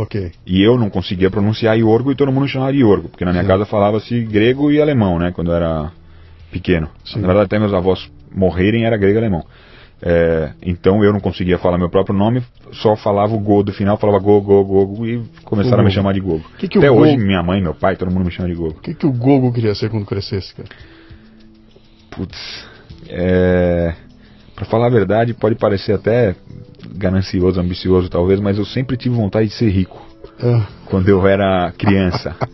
Ok. 0.00 0.30
E 0.46 0.62
eu 0.62 0.78
não 0.78 0.88
conseguia 0.88 1.28
pronunciar 1.28 1.76
Iorgo 1.76 2.12
e 2.12 2.14
todo 2.14 2.30
mundo 2.30 2.46
chamava 2.46 2.72
Iorgo, 2.72 3.08
porque 3.08 3.24
na 3.24 3.32
minha 3.32 3.42
Sim. 3.42 3.48
casa 3.48 3.64
falava-se 3.66 4.20
grego 4.20 4.70
e 4.70 4.80
alemão, 4.80 5.18
né, 5.18 5.32
quando 5.32 5.50
eu 5.50 5.56
era 5.56 5.90
pequeno. 6.52 6.88
Sim. 7.04 7.20
Na 7.20 7.26
verdade, 7.26 7.46
até 7.46 7.58
meus 7.58 7.74
avós 7.74 8.08
morrerem 8.32 8.84
era 8.84 8.96
grego 8.96 9.16
e 9.16 9.18
alemão. 9.18 9.44
É, 10.00 10.52
então 10.62 11.02
eu 11.02 11.12
não 11.12 11.18
conseguia 11.18 11.58
falar 11.58 11.76
meu 11.76 11.90
próprio 11.90 12.16
nome, 12.16 12.40
só 12.74 12.94
falava 12.94 13.34
o 13.34 13.40
Go 13.40 13.64
do 13.64 13.72
final, 13.72 13.96
falava 13.98 14.20
Go, 14.20 14.40
Go, 14.40 14.64
Gogo 14.64 15.04
e 15.04 15.20
começaram 15.44 15.80
a 15.82 15.84
me 15.84 15.90
chamar 15.90 16.12
de 16.14 16.20
Gogo. 16.20 16.44
Que 16.56 16.68
que 16.68 16.78
até 16.78 16.88
hoje, 16.88 17.14
Gogo- 17.16 17.26
minha 17.26 17.42
mãe, 17.42 17.60
meu 17.60 17.74
pai, 17.74 17.96
todo 17.96 18.08
mundo 18.08 18.24
me 18.26 18.30
chama 18.30 18.48
de 18.48 18.54
Gogo. 18.54 18.76
O 18.78 18.80
que, 18.80 18.94
que 18.94 19.04
o 19.06 19.12
Gogo 19.12 19.52
queria 19.52 19.74
ser 19.74 19.90
quando 19.90 20.06
crescesse, 20.06 20.54
cara? 20.54 20.68
Putz, 22.12 22.38
é, 23.08 23.94
pra 24.54 24.64
falar 24.66 24.86
a 24.86 24.90
verdade, 24.90 25.34
pode 25.34 25.56
parecer 25.56 25.92
até 25.94 26.36
ganancioso, 26.96 27.60
ambicioso 27.60 28.08
talvez, 28.08 28.40
mas 28.40 28.58
eu 28.58 28.64
sempre 28.64 28.96
tive 28.96 29.14
vontade 29.14 29.48
de 29.48 29.54
ser 29.54 29.68
rico. 29.68 30.06
Ah, 30.42 30.66
quando 30.86 31.08
eu 31.08 31.26
era 31.26 31.72
criança. 31.76 32.34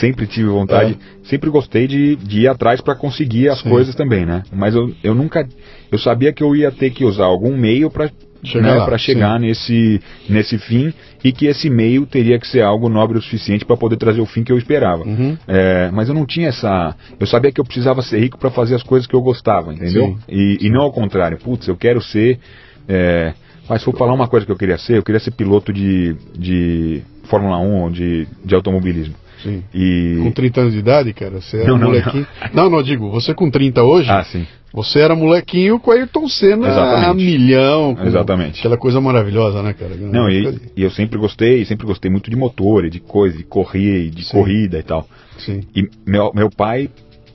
sempre 0.00 0.26
tive 0.26 0.48
vontade, 0.48 0.98
sempre 1.24 1.50
gostei 1.50 1.86
de, 1.86 2.16
de 2.16 2.40
ir 2.40 2.48
atrás 2.48 2.80
para 2.80 2.94
conseguir 2.94 3.48
as 3.48 3.60
Sim. 3.60 3.68
coisas 3.68 3.94
também, 3.94 4.24
né? 4.24 4.42
Mas 4.52 4.74
eu, 4.74 4.92
eu 5.02 5.14
nunca, 5.14 5.46
eu 5.92 5.98
sabia 5.98 6.32
que 6.32 6.42
eu 6.42 6.56
ia 6.56 6.72
ter 6.72 6.90
que 6.90 7.04
usar 7.04 7.24
algum 7.24 7.56
meio 7.56 7.90
para 7.90 8.10
Chegar 8.44 8.76
lá, 8.76 8.84
para 8.84 8.98
chegar 8.98 9.40
nesse 9.40 10.00
nesse 10.28 10.58
fim 10.58 10.92
e 11.24 11.32
que 11.32 11.46
esse 11.46 11.70
meio 11.70 12.04
teria 12.04 12.38
que 12.38 12.46
ser 12.46 12.60
algo 12.60 12.90
nobre 12.90 13.16
o 13.16 13.22
suficiente 13.22 13.64
para 13.64 13.74
poder 13.74 13.96
trazer 13.96 14.20
o 14.20 14.26
fim 14.26 14.44
que 14.44 14.52
eu 14.52 14.58
esperava. 14.58 15.02
Uhum. 15.02 15.36
É, 15.48 15.90
mas 15.90 16.08
eu 16.10 16.14
não 16.14 16.26
tinha 16.26 16.48
essa, 16.48 16.94
eu 17.18 17.26
sabia 17.26 17.50
que 17.50 17.58
eu 17.58 17.64
precisava 17.64 18.02
ser 18.02 18.18
rico 18.18 18.38
para 18.38 18.50
fazer 18.50 18.74
as 18.74 18.82
coisas 18.82 19.06
que 19.06 19.14
eu 19.14 19.22
gostava, 19.22 19.72
entendeu? 19.72 20.08
Sim. 20.08 20.18
E, 20.28 20.58
e 20.60 20.70
não 20.70 20.82
ao 20.82 20.92
contrário. 20.92 21.38
Putz, 21.38 21.66
eu 21.68 21.76
quero 21.76 22.02
ser. 22.02 22.38
É, 22.86 23.32
mas 23.68 23.80
se 23.80 23.84
for 23.84 23.96
falar 23.96 24.12
uma 24.12 24.28
coisa 24.28 24.44
que 24.46 24.52
eu 24.52 24.56
queria 24.56 24.78
ser, 24.78 24.96
eu 24.98 25.02
queria 25.02 25.20
ser 25.20 25.30
piloto 25.32 25.72
de, 25.72 26.14
de 26.36 27.02
Fórmula 27.24 27.58
1 27.58 27.82
ou 27.82 27.90
de, 27.90 28.26
de 28.44 28.54
automobilismo. 28.54 29.14
sim. 29.42 29.62
E. 29.74 30.18
Com 30.22 30.30
30 30.30 30.60
anos 30.60 30.72
de 30.72 30.78
idade, 30.78 31.12
cara, 31.12 31.40
você 31.40 31.58
era 31.58 31.66
Não, 31.68 31.78
não, 31.78 31.86
molequinho. 31.88 32.26
Não. 32.52 32.70
não, 32.70 32.82
digo, 32.82 33.10
você 33.10 33.32
com 33.34 33.50
30 33.50 33.82
hoje, 33.82 34.10
Ah, 34.10 34.22
sim. 34.24 34.46
você 34.72 35.00
era 35.00 35.14
molequinho 35.14 35.78
com 35.80 35.90
Ayrton 35.90 36.28
Senna 36.28 36.68
Exatamente. 36.68 37.10
a 37.10 37.14
milhão. 37.14 37.96
Exatamente. 38.04 38.58
Aquela 38.58 38.76
coisa 38.76 39.00
maravilhosa, 39.00 39.62
né, 39.62 39.72
cara? 39.72 39.94
Não, 39.96 40.28
e, 40.30 40.60
e 40.76 40.82
eu 40.82 40.90
sempre 40.90 41.18
gostei, 41.18 41.64
sempre 41.64 41.86
gostei 41.86 42.10
muito 42.10 42.30
de 42.30 42.36
motor, 42.36 42.84
e 42.84 42.90
de 42.90 43.00
coisa, 43.00 43.36
de 43.36 43.44
correr, 43.44 44.10
de 44.10 44.24
Sim. 44.24 44.32
corrida 44.36 44.78
e 44.78 44.82
tal. 44.82 45.06
Sim. 45.38 45.60
E 45.74 45.88
meu, 46.06 46.30
meu 46.34 46.48
pai 46.50 46.88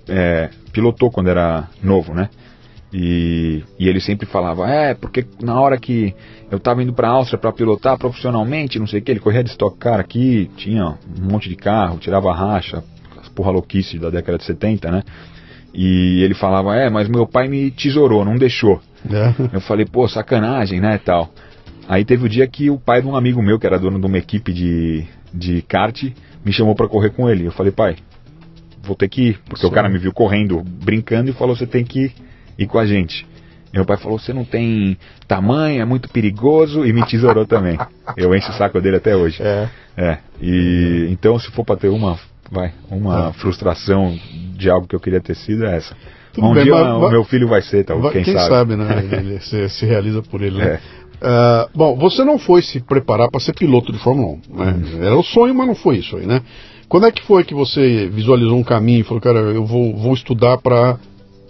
é, 0.07 0.49
pilotou 0.71 1.11
quando 1.11 1.29
era 1.29 1.67
novo, 1.83 2.13
né? 2.13 2.29
E, 2.91 3.63
e 3.77 3.87
ele 3.87 3.99
sempre 3.99 4.25
falava, 4.25 4.67
é, 4.67 4.95
porque 4.95 5.25
na 5.39 5.59
hora 5.59 5.77
que 5.77 6.13
eu 6.49 6.59
tava 6.59 6.81
indo 6.81 6.91
pra 6.91 7.09
Áustria 7.09 7.37
pra 7.37 7.51
pilotar 7.51 7.97
profissionalmente, 7.99 8.79
não 8.79 8.87
sei 8.87 8.99
o 8.99 9.03
que, 9.03 9.11
ele 9.11 9.19
corria 9.19 9.43
de 9.43 9.51
Stock 9.51 9.77
Car 9.77 9.99
aqui, 9.99 10.49
tinha 10.57 10.85
um 10.85 11.31
monte 11.31 11.47
de 11.47 11.55
carro, 11.55 11.99
tirava 11.99 12.33
racha, 12.33 12.83
as 13.21 13.29
porra 13.29 13.51
louquice 13.51 13.99
da 13.99 14.09
década 14.09 14.39
de 14.39 14.43
70, 14.43 14.89
né? 14.89 15.03
E 15.71 16.23
ele 16.23 16.33
falava, 16.33 16.75
é, 16.75 16.89
mas 16.89 17.07
meu 17.07 17.27
pai 17.27 17.47
me 17.47 17.69
tesourou, 17.69 18.25
não 18.25 18.35
deixou. 18.35 18.81
É. 19.07 19.55
Eu 19.55 19.61
falei, 19.61 19.85
pô, 19.85 20.07
sacanagem, 20.07 20.81
né, 20.81 20.97
tal. 20.97 21.29
Aí 21.87 22.03
teve 22.03 22.25
o 22.25 22.29
dia 22.29 22.47
que 22.47 22.71
o 22.71 22.79
pai 22.79 23.01
de 23.01 23.07
um 23.07 23.15
amigo 23.15 23.41
meu, 23.41 23.59
que 23.59 23.67
era 23.67 23.77
dono 23.77 23.99
de 23.99 24.05
uma 24.05 24.17
equipe 24.17 24.51
de, 24.51 25.05
de 25.31 25.61
kart, 25.61 26.11
me 26.43 26.51
chamou 26.51 26.73
pra 26.73 26.87
correr 26.87 27.11
com 27.11 27.29
ele. 27.29 27.45
Eu 27.45 27.51
falei, 27.51 27.71
pai, 27.71 27.97
vou 28.81 28.95
ter 28.95 29.07
que 29.09 29.29
ir, 29.29 29.39
porque 29.45 29.61
Sim. 29.61 29.67
o 29.67 29.71
cara 29.71 29.87
me 29.87 29.99
viu 29.99 30.11
correndo, 30.11 30.63
brincando 30.63 31.29
e 31.29 31.33
falou, 31.33 31.55
você 31.55 31.67
tem 31.67 31.85
que 31.85 32.05
ir 32.05 32.28
com 32.67 32.79
a 32.79 32.85
gente. 32.85 33.25
E 33.71 33.75
meu 33.77 33.85
pai 33.85 33.97
falou, 33.97 34.17
você 34.17 34.33
não 34.33 34.43
tem 34.43 34.97
tamanho, 35.27 35.81
é 35.81 35.85
muito 35.85 36.09
perigoso, 36.09 36.85
e 36.85 36.91
me 36.93 37.05
tesourou 37.05 37.45
também. 37.45 37.77
Eu 38.17 38.33
encho 38.35 38.49
o 38.49 38.53
saco 38.53 38.81
dele 38.81 38.97
até 38.97 39.15
hoje. 39.15 39.41
É. 39.43 39.69
É, 39.97 40.17
e 40.41 41.07
então 41.11 41.37
se 41.37 41.51
for 41.51 41.63
pra 41.65 41.75
ter 41.75 41.89
uma, 41.89 42.17
vai, 42.51 42.71
uma 42.89 43.27
Ah. 43.27 43.33
frustração 43.33 44.17
de 44.55 44.69
algo 44.69 44.87
que 44.87 44.95
eu 44.95 44.99
queria 44.99 45.19
ter 45.21 45.35
sido 45.35 45.65
é 45.65 45.75
essa. 45.77 45.95
Tudo 46.33 46.47
um 46.47 46.53
bem, 46.53 46.63
dia 46.63 46.73
mas- 46.73 46.87
o 46.95 46.99
mas- 47.01 47.11
meu 47.11 47.23
filho 47.25 47.47
vai 47.47 47.61
ser, 47.61 47.83
tal, 47.83 47.99
Vai- 48.01 48.13
quem, 48.13 48.23
quem 48.23 48.33
sabe. 48.33 48.49
sabe, 48.49 48.75
né? 48.75 48.85
Ele 49.11 49.39
se, 49.41 49.67
se 49.69 49.85
realiza 49.85 50.21
por 50.23 50.41
ele, 50.41 50.57
né? 50.57 50.65
É. 50.75 50.79
Ah, 51.21 51.67
bom, 51.75 51.97
você 51.97 52.23
não 52.23 52.39
foi 52.39 52.61
se 52.61 52.79
preparar 52.79 53.29
para 53.29 53.41
ser 53.41 53.53
piloto 53.53 53.91
de 53.91 53.99
Fórmula 53.99 54.37
1. 54.49 54.55
Né? 54.57 54.71
Uhum. 54.71 55.03
Era 55.03 55.17
o 55.17 55.23
sonho, 55.23 55.53
mas 55.53 55.67
não 55.67 55.75
foi 55.75 55.97
isso 55.97 56.15
aí, 56.15 56.25
né? 56.25 56.41
Quando 56.87 57.05
é 57.07 57.11
que 57.11 57.21
foi 57.23 57.43
que 57.43 57.53
você 57.53 58.07
visualizou 58.07 58.57
um 58.57 58.63
caminho 58.63 59.01
e 59.01 59.03
falou, 59.03 59.19
cara, 59.21 59.39
eu 59.39 59.65
vou, 59.65 59.95
vou 59.97 60.13
estudar 60.13 60.57
para 60.59 60.97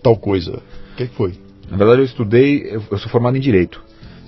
tal 0.01 0.16
coisa? 0.18 0.60
O 1.03 1.08
que, 1.08 1.15
foi? 1.15 1.34
Na 1.72 1.77
verdade, 1.77 2.01
eu 2.01 2.06
estudei, 2.06 2.63
eu, 2.65 2.84
eu 2.91 2.98
sou 2.98 3.10
formado 3.10 3.38
em 3.38 3.39
Direito, 3.39 3.82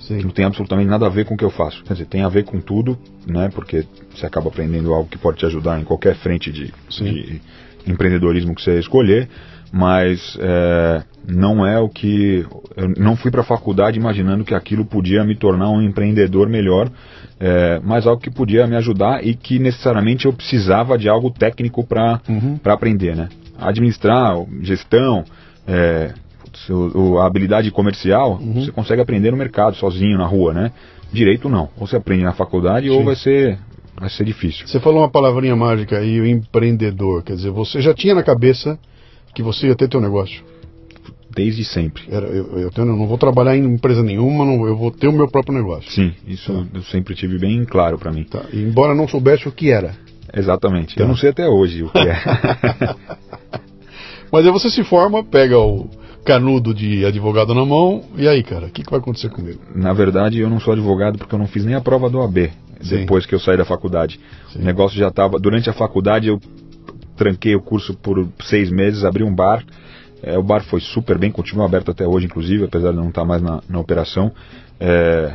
que 0.06 0.14
não 0.14 0.22
Sim. 0.22 0.28
tem 0.30 0.44
absolutamente 0.44 0.88
nada 0.88 1.06
a 1.06 1.10
ver 1.10 1.26
com 1.26 1.34
o 1.34 1.36
que 1.36 1.44
eu 1.44 1.50
faço. 1.50 1.82
Quer 1.84 1.92
dizer, 1.92 2.06
tem 2.06 2.22
a 2.22 2.28
ver 2.28 2.44
com 2.44 2.60
tudo, 2.60 2.96
né? 3.26 3.50
Porque 3.54 3.84
você 4.14 4.24
acaba 4.24 4.48
aprendendo 4.48 4.92
algo 4.94 5.08
que 5.08 5.18
pode 5.18 5.38
te 5.38 5.46
ajudar 5.46 5.78
em 5.80 5.84
qualquer 5.84 6.14
frente 6.16 6.50
de, 6.50 6.72
Sim. 6.88 7.04
de 7.04 7.40
empreendedorismo 7.86 8.54
que 8.54 8.62
você 8.62 8.78
escolher, 8.78 9.28
mas 9.70 10.36
é, 10.40 11.02
não 11.28 11.66
é 11.66 11.78
o 11.78 11.88
que. 11.88 12.46
Eu 12.76 12.88
não 12.96 13.16
fui 13.16 13.30
para 13.30 13.42
a 13.42 13.44
faculdade 13.44 13.98
imaginando 13.98 14.44
que 14.44 14.54
aquilo 14.54 14.84
podia 14.84 15.24
me 15.24 15.34
tornar 15.36 15.68
um 15.68 15.82
empreendedor 15.82 16.48
melhor, 16.48 16.90
é, 17.38 17.80
mas 17.84 18.06
algo 18.06 18.22
que 18.22 18.30
podia 18.30 18.66
me 18.66 18.76
ajudar 18.76 19.26
e 19.26 19.34
que 19.34 19.58
necessariamente 19.58 20.24
eu 20.26 20.32
precisava 20.32 20.96
de 20.96 21.08
algo 21.08 21.30
técnico 21.30 21.84
para 21.86 22.20
Uhum. 22.28 22.58
aprender, 22.64 23.14
né? 23.16 23.28
Administrar, 23.58 24.36
gestão, 24.62 25.24
é, 25.66 26.12
o- 26.70 27.18
a 27.18 27.26
habilidade 27.26 27.70
comercial, 27.70 28.38
Uhum. 28.40 28.64
você 28.64 28.72
consegue 28.72 29.00
aprender 29.02 29.30
no 29.30 29.36
mercado, 29.36 29.76
sozinho, 29.76 30.18
na 30.18 30.26
rua, 30.26 30.52
né? 30.52 30.72
Direito 31.12 31.48
não. 31.48 31.68
Ou 31.78 31.86
você 31.86 31.96
aprende 31.96 32.24
na 32.24 32.32
faculdade 32.32 32.88
ou 32.90 32.98
Sim. 33.00 33.04
vai 33.04 33.16
ser, 33.16 33.58
vai 33.98 34.08
ser 34.08 34.24
difícil. 34.24 34.66
Você 34.66 34.80
falou 34.80 35.00
uma 35.00 35.10
palavrinha 35.10 35.54
mágica 35.56 35.98
aí, 35.98 36.20
o 36.20 36.26
empreendedor. 36.26 37.22
Quer 37.22 37.34
dizer, 37.36 37.50
você 37.50 37.80
já 37.80 37.92
tinha 37.94 38.14
na 38.14 38.22
cabeça 38.22 38.78
que 39.34 39.42
você 39.42 39.66
ia 39.68 39.74
ter 39.74 39.88
teu 39.88 40.00
negócio. 40.00 40.42
Desde 41.34 41.64
sempre. 41.64 42.02
Era, 42.10 42.26
eu, 42.26 42.58
eu, 42.58 42.70
tenho- 42.70 42.88
eu 42.88 42.96
não 42.96 43.06
vou 43.06 43.16
trabalhar 43.16 43.56
em 43.56 43.64
empresa 43.64 44.02
nenhuma, 44.02 44.44
não- 44.44 44.66
eu 44.66 44.76
vou 44.76 44.90
ter 44.90 45.08
o 45.08 45.12
meu 45.12 45.26
próprio 45.28 45.54
negócio. 45.54 45.90
Sim, 45.90 46.12
isso 46.26 46.52
Tá. 46.52 46.66
eu 46.74 46.82
sempre 46.82 47.14
tive 47.14 47.38
bem 47.38 47.64
claro 47.64 47.98
para 47.98 48.12
mim. 48.12 48.24
Tá? 48.24 48.42
Embora 48.52 48.94
não 48.94 49.08
soubesse 49.08 49.48
o 49.48 49.52
que 49.52 49.70
era. 49.70 49.94
Exatamente. 50.34 50.94
Tá. 50.94 51.02
Eu 51.04 51.08
não 51.08 51.16
sei 51.16 51.30
até 51.30 51.48
hoje 51.48 51.82
o 51.84 51.88
que 51.90 51.98
é. 51.98 52.16
Mas 54.30 54.46
aí 54.46 54.52
você 54.52 54.70
se 54.70 54.82
forma, 54.84 55.22
pega 55.24 55.58
o 55.58 55.88
canudo 56.24 56.72
de 56.72 57.04
advogado 57.04 57.54
na 57.54 57.64
mão, 57.64 58.02
e 58.16 58.28
aí, 58.28 58.42
cara, 58.42 58.66
o 58.66 58.70
que, 58.70 58.82
que 58.82 58.90
vai 58.90 59.00
acontecer 59.00 59.28
comigo? 59.30 59.60
Na 59.74 59.92
verdade, 59.92 60.38
eu 60.38 60.48
não 60.48 60.60
sou 60.60 60.72
advogado 60.72 61.18
porque 61.18 61.34
eu 61.34 61.38
não 61.38 61.46
fiz 61.46 61.64
nem 61.64 61.74
a 61.74 61.80
prova 61.80 62.08
do 62.08 62.20
AB 62.20 62.50
Sim. 62.80 62.98
depois 62.98 63.26
que 63.26 63.34
eu 63.34 63.40
saí 63.40 63.56
da 63.56 63.64
faculdade. 63.64 64.20
Sim. 64.52 64.60
O 64.60 64.64
negócio 64.64 64.98
já 64.98 65.08
estava. 65.08 65.38
Durante 65.38 65.68
a 65.68 65.72
faculdade, 65.72 66.28
eu 66.28 66.40
tranquei 67.16 67.54
o 67.54 67.60
curso 67.60 67.94
por 67.94 68.26
seis 68.42 68.70
meses, 68.70 69.04
abri 69.04 69.22
um 69.24 69.34
bar. 69.34 69.64
É, 70.22 70.38
o 70.38 70.42
bar 70.42 70.62
foi 70.62 70.80
super 70.80 71.18
bem, 71.18 71.32
continua 71.32 71.64
aberto 71.64 71.90
até 71.90 72.06
hoje, 72.06 72.26
inclusive, 72.26 72.64
apesar 72.64 72.90
de 72.92 72.96
não 72.96 73.08
estar 73.08 73.24
mais 73.24 73.42
na, 73.42 73.60
na 73.68 73.80
operação. 73.80 74.30
É, 74.78 75.34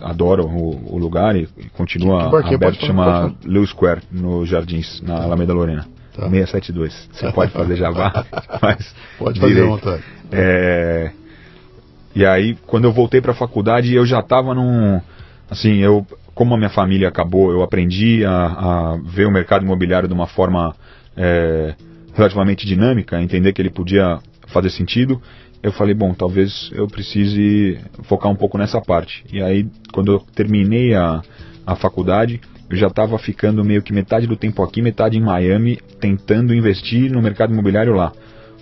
adoro 0.00 0.46
o, 0.46 0.94
o 0.94 0.98
lugar 0.98 1.36
e, 1.36 1.46
continua 1.74 2.24
Que 2.24 2.30
barquinho? 2.30 2.54
aberto, 2.56 2.74
Pode 2.74 2.86
chama 2.86 3.34
Lewis 3.44 3.70
Square, 3.70 4.00
no 4.10 4.44
Jardins, 4.46 5.02
na 5.02 5.22
Alameda 5.22 5.52
Lorena. 5.52 5.86
Tá. 6.14 6.28
672. 6.28 7.08
Você 7.12 7.32
pode 7.32 7.52
fazer 7.52 7.76
Java, 7.76 8.26
mas 8.60 8.94
Pode 9.18 9.40
fazer 9.40 9.52
à 9.52 9.54
direito. 9.54 9.70
vontade. 9.70 10.02
É, 10.30 11.10
e 12.14 12.26
aí, 12.26 12.56
quando 12.66 12.84
eu 12.84 12.92
voltei 12.92 13.20
para 13.20 13.32
a 13.32 13.34
faculdade, 13.34 13.94
eu 13.94 14.04
já 14.04 14.20
estava 14.20 14.54
num. 14.54 15.00
Assim, 15.50 15.78
eu, 15.78 16.06
como 16.34 16.54
a 16.54 16.56
minha 16.58 16.70
família 16.70 17.08
acabou, 17.08 17.50
eu 17.50 17.62
aprendi 17.62 18.24
a, 18.24 18.92
a 18.92 18.96
ver 19.04 19.26
o 19.26 19.30
mercado 19.30 19.64
imobiliário 19.64 20.08
de 20.08 20.14
uma 20.14 20.26
forma 20.26 20.74
é, 21.16 21.74
relativamente 22.14 22.66
dinâmica, 22.66 23.20
entender 23.20 23.52
que 23.52 23.62
ele 23.62 23.70
podia 23.70 24.18
fazer 24.48 24.70
sentido. 24.70 25.20
Eu 25.62 25.72
falei, 25.72 25.94
bom, 25.94 26.12
talvez 26.12 26.70
eu 26.74 26.86
precise 26.88 27.78
focar 28.02 28.30
um 28.30 28.34
pouco 28.36 28.58
nessa 28.58 28.80
parte. 28.80 29.24
E 29.32 29.40
aí, 29.42 29.66
quando 29.92 30.12
eu 30.12 30.18
terminei 30.34 30.94
a, 30.94 31.22
a 31.66 31.76
faculdade, 31.76 32.40
eu 32.72 32.78
já 32.78 32.86
estava 32.88 33.16
ficando 33.18 33.62
meio 33.64 33.82
que 33.82 33.92
metade 33.92 34.26
do 34.26 34.34
tempo 34.34 34.62
aqui, 34.62 34.80
metade 34.80 35.18
em 35.18 35.20
Miami, 35.20 35.78
tentando 36.00 36.54
investir 36.54 37.12
no 37.12 37.20
mercado 37.20 37.52
imobiliário 37.52 37.92
lá. 37.94 38.12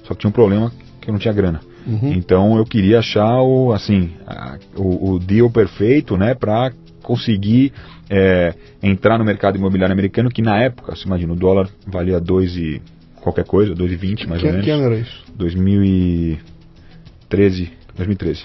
Só 0.04 0.14
que 0.14 0.20
tinha 0.20 0.28
um 0.28 0.32
problema 0.32 0.72
que 1.00 1.08
eu 1.08 1.12
não 1.12 1.20
tinha 1.20 1.32
grana. 1.32 1.60
Uhum. 1.86 2.12
Então 2.12 2.56
eu 2.58 2.64
queria 2.64 2.98
achar 2.98 3.40
o 3.40 3.72
assim 3.72 4.10
a- 4.26 4.58
o, 4.76 5.12
o 5.12 5.18
deal 5.20 5.48
perfeito, 5.48 6.16
né, 6.16 6.34
para 6.34 6.72
conseguir 7.02 7.72
é, 8.10 8.52
entrar 8.82 9.16
no 9.16 9.24
mercado 9.24 9.56
imobiliário 9.56 9.92
americano 9.92 10.28
que 10.28 10.42
na 10.42 10.60
época, 10.60 10.96
você 10.96 11.06
imagina, 11.06 11.32
o 11.32 11.36
dólar 11.36 11.68
valia 11.86 12.18
dois 12.20 12.56
e 12.56 12.82
qualquer 13.22 13.44
coisa, 13.44 13.72
2,20 13.74 14.26
mais 14.26 14.40
que, 14.40 14.46
ou 14.46 14.52
menos. 14.52 14.64
que 14.66 14.70
ano 14.72 14.84
era 14.86 14.96
isso? 14.96 15.22
2013, 15.36 17.70
2013. 17.96 18.44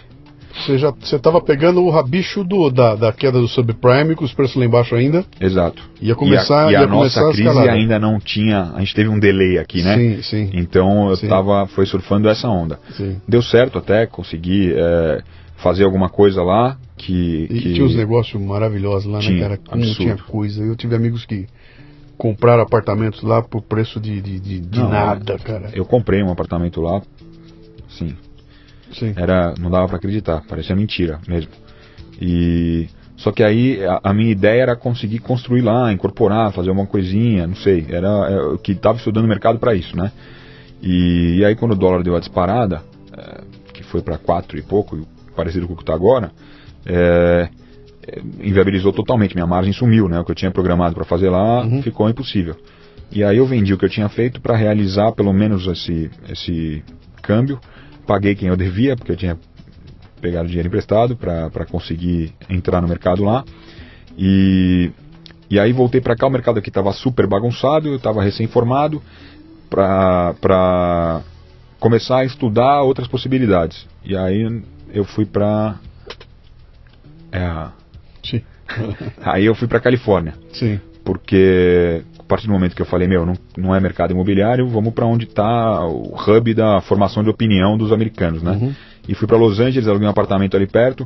Você 0.56 0.78
já 0.78 0.92
você 0.92 1.18
estava 1.18 1.42
pegando 1.42 1.84
o 1.84 1.90
rabicho 1.90 2.44
do, 2.44 2.70
da, 2.70 2.96
da 2.96 3.12
queda 3.12 3.40
do 3.40 3.48
subprime, 3.48 4.16
com 4.16 4.24
os 4.24 4.34
preços 4.34 4.56
lá 4.56 4.66
embaixo 4.66 4.96
ainda. 4.96 5.26
Exato. 5.40 5.84
Ia 6.02 6.16
começar- 6.16 6.72
e 6.72 6.76
a, 6.76 6.80
e 6.82 6.84
a 6.84 6.88
nossa 6.88 7.20
a 7.20 7.28
crise 7.32 7.44
escalada. 7.44 7.72
ainda 7.72 8.00
não 8.00 8.20
tinha, 8.20 8.72
a 8.74 8.80
gente 8.80 8.96
teve 8.96 9.10
um 9.10 9.20
delay 9.20 9.58
aqui, 9.58 9.84
né? 9.84 9.96
Sim, 9.98 10.22
sim. 10.22 10.50
Então 10.54 11.10
eu 11.10 11.16
Sim. 11.18 11.28
tava 11.28 11.68
foi 11.68 11.86
surfando 11.86 12.30
essa 12.30 12.48
onda. 12.48 12.80
sim. 12.96 13.20
Deu 13.28 13.42
certo 13.42 13.78
até, 13.78 14.06
consegui. 14.06 14.74
é, 14.76 15.22
fazer 15.58 15.86
alguma 15.86 16.10
coisa 16.10 16.44
lá 16.44 16.78
que. 16.98 17.48
E 17.50 17.60
que... 17.62 17.74
tinha 17.74 17.86
uns 17.86 17.96
negócios 17.96 18.42
maravilhosos 18.42 19.10
lá, 19.12 19.20
Tinha, 19.20 19.34
né, 19.36 19.42
cara? 19.42 19.58
Como 19.58 19.82
absurdo. 19.84 20.02
tinha 20.04 20.18
coisa. 20.18 20.62
Eu 20.64 20.76
tive 20.76 20.96
amigos 20.96 21.26
que 21.26 21.48
compraram 22.18 22.62
apartamentos 22.64 23.24
lá 23.24 23.42
por 23.42 23.62
preço 23.62 24.00
de, 24.00 24.22
de, 24.22 24.40
de, 24.40 24.60
de 24.60 24.80
Não, 24.80 24.90
nada, 24.90 25.38
cara. 25.40 25.70
Eu 25.74 25.86
comprei 25.86 26.22
um 26.24 26.30
apartamento 26.30 26.82
lá, 26.82 27.02
sim, 27.90 28.16
Sim. 28.92 29.14
era, 29.16 29.54
não 29.60 29.70
dava 29.70 29.88
pra 29.88 29.98
acreditar, 29.98 30.42
parecia 30.48 30.76
mentira 30.76 31.20
mesmo. 31.28 31.52
E 32.22 32.88
só 33.18 33.32
que 33.32 33.44
aí 33.44 33.84
a, 33.86 34.00
a 34.04 34.14
minha 34.14 34.32
ideia 34.32 34.62
era 34.62 34.76
conseguir 34.76 35.20
construir 35.20 35.62
lá, 35.62 35.92
incorporar, 35.92 36.52
fazer 36.52 36.70
uma 36.70 36.86
coisinha, 36.86 37.48
não 37.48 37.56
sei, 37.56 37.86
era 37.90 38.08
é, 38.08 38.40
o 38.42 38.58
que 38.58 38.72
estava 38.74 38.98
estudando 38.98 39.26
o 39.26 39.28
mercado 39.28 39.60
para 39.60 39.74
isso, 39.74 39.96
né? 39.96 40.12
E, 40.82 41.38
e 41.40 41.46
aí 41.46 41.56
quando 41.56 41.72
o 41.72 41.76
dólar 41.76 42.04
deu 42.04 42.16
a 42.16 42.20
disparada, 42.20 42.82
é, 43.18 43.42
que 43.74 43.84
foi 43.84 44.02
para 44.02 44.18
quatro 44.18 44.58
e 44.58 44.62
pouco, 44.62 45.06
parecido 45.36 45.68
com 45.68 45.74
o 45.74 45.78
que 45.78 45.84
está 45.84 45.94
agora, 45.94 46.32
é, 46.86 47.50
é, 48.08 48.20
inviabilizou 48.42 48.94
totalmente, 48.94 49.34
minha 49.34 49.48
margem 49.48 49.74
sumiu, 49.74 50.08
né? 50.08 50.20
O 50.20 50.26
que 50.26 50.32
eu 50.32 50.36
tinha 50.36 50.52
programado 50.52 50.94
para 50.96 51.06
fazer 51.06 51.30
lá 51.30 51.64
Uhum. 51.64 51.82
ficou 51.82 52.10
impossível. 52.10 52.56
E 53.12 53.24
aí 53.24 53.38
eu 53.38 53.46
vendi 53.46 53.74
o 53.74 53.78
que 53.78 53.86
eu 53.86 53.90
tinha 53.90 54.10
feito 54.10 54.42
para 54.42 54.56
realizar 54.56 55.12
pelo 55.14 55.32
menos 55.32 55.66
esse, 55.68 56.10
esse 56.30 56.84
câmbio. 57.22 57.60
Paguei 58.06 58.36
quem 58.36 58.50
eu 58.50 58.56
devia, 58.56 58.96
porque 58.96 59.12
eu 59.12 59.18
tinha 59.18 59.38
pegado 60.22 60.48
dinheiro 60.48 60.68
emprestado 60.68 61.16
para 61.16 61.66
conseguir 61.66 62.34
entrar 62.50 62.82
no 62.82 62.88
mercado 62.88 63.24
lá. 63.24 63.44
E, 64.18 64.92
e 65.50 65.60
aí 65.60 65.74
voltei 65.74 66.02
para 66.02 66.16
cá, 66.16 66.28
o 66.28 66.30
mercado 66.30 66.60
aqui 66.60 66.70
estava 66.70 66.92
super 66.94 67.28
bagunçado, 67.28 67.88
eu 67.88 67.96
estava 67.96 68.24
recém-formado 68.24 69.02
para 69.70 71.22
começar 71.80 72.20
a 72.20 72.26
estudar 72.26 72.82
outras 72.82 73.08
possibilidades. 73.08 73.86
E 74.04 74.16
aí 74.16 74.62
eu 74.94 75.04
fui 75.04 75.26
para 75.26 75.76
é, 77.32 77.68
Sim. 78.24 78.42
aí 79.22 79.46
eu 79.46 79.54
fui 79.54 79.68
para 79.68 79.80
Califórnia 79.80 80.34
Sim. 80.54 80.80
porque 81.04 82.04
a 82.26 82.28
partir 82.28 82.48
do 82.48 82.54
momento 82.54 82.76
que 82.76 82.82
eu 82.82 82.86
falei, 82.88 83.08
meu, 83.08 83.26
não, 83.26 83.34
não 83.56 83.76
é 83.76 83.80
mercado 83.80 84.12
imobiliário, 84.12 84.68
vamos 84.68 84.94
para 84.94 85.06
onde 85.06 85.26
está 85.26 85.86
o 85.86 86.16
hub 86.16 86.54
da 86.56 86.82
formação 86.82 87.24
de 87.24 87.30
opinião 87.30 87.78
dos 87.78 87.92
americanos, 87.92 88.42
né? 88.42 88.54
Uhum. 88.60 88.74
E 89.08 89.14
fui 89.14 89.28
para 89.28 89.38
Los 89.38 89.60
Angeles, 89.60 89.88
aluguei 89.88 90.08
um 90.08 90.12
apartamento 90.12 90.58
ali 90.58 90.66
perto, 90.66 91.06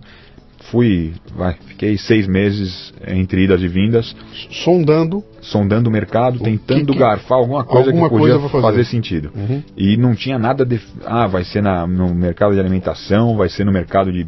fui, 0.71 1.13
vai, 1.35 1.55
fiquei 1.67 1.97
seis 1.97 2.25
meses 2.27 2.93
entre 3.05 3.43
idas 3.43 3.61
e 3.61 3.67
vindas, 3.67 4.15
Sondando. 4.63 5.23
sondando 5.41 5.89
o 5.89 5.91
mercado, 5.91 6.37
O 6.39 6.43
tentando 6.43 6.87
que 6.87 6.93
que- 6.93 6.99
garfar 6.99 7.37
alguma 7.39 7.63
coisa 7.63 7.89
alguma 7.89 8.07
que 8.09 8.15
podia 8.15 8.33
coisa 8.35 8.49
fazer. 8.49 8.61
fazer 8.63 8.83
sentido. 8.85 9.31
Uhum. 9.35 9.61
E 9.75 9.97
não 9.97 10.15
tinha 10.15 10.37
nada 10.39 10.65
de. 10.65 10.79
Ah, 11.05 11.27
vai 11.27 11.43
ser 11.43 11.61
na, 11.61 11.85
no 11.87 12.13
mercado 12.13 12.53
de 12.53 12.59
alimentação, 12.59 13.35
vai 13.35 13.49
ser 13.49 13.65
no 13.65 13.71
mercado 13.73 14.11
de. 14.11 14.25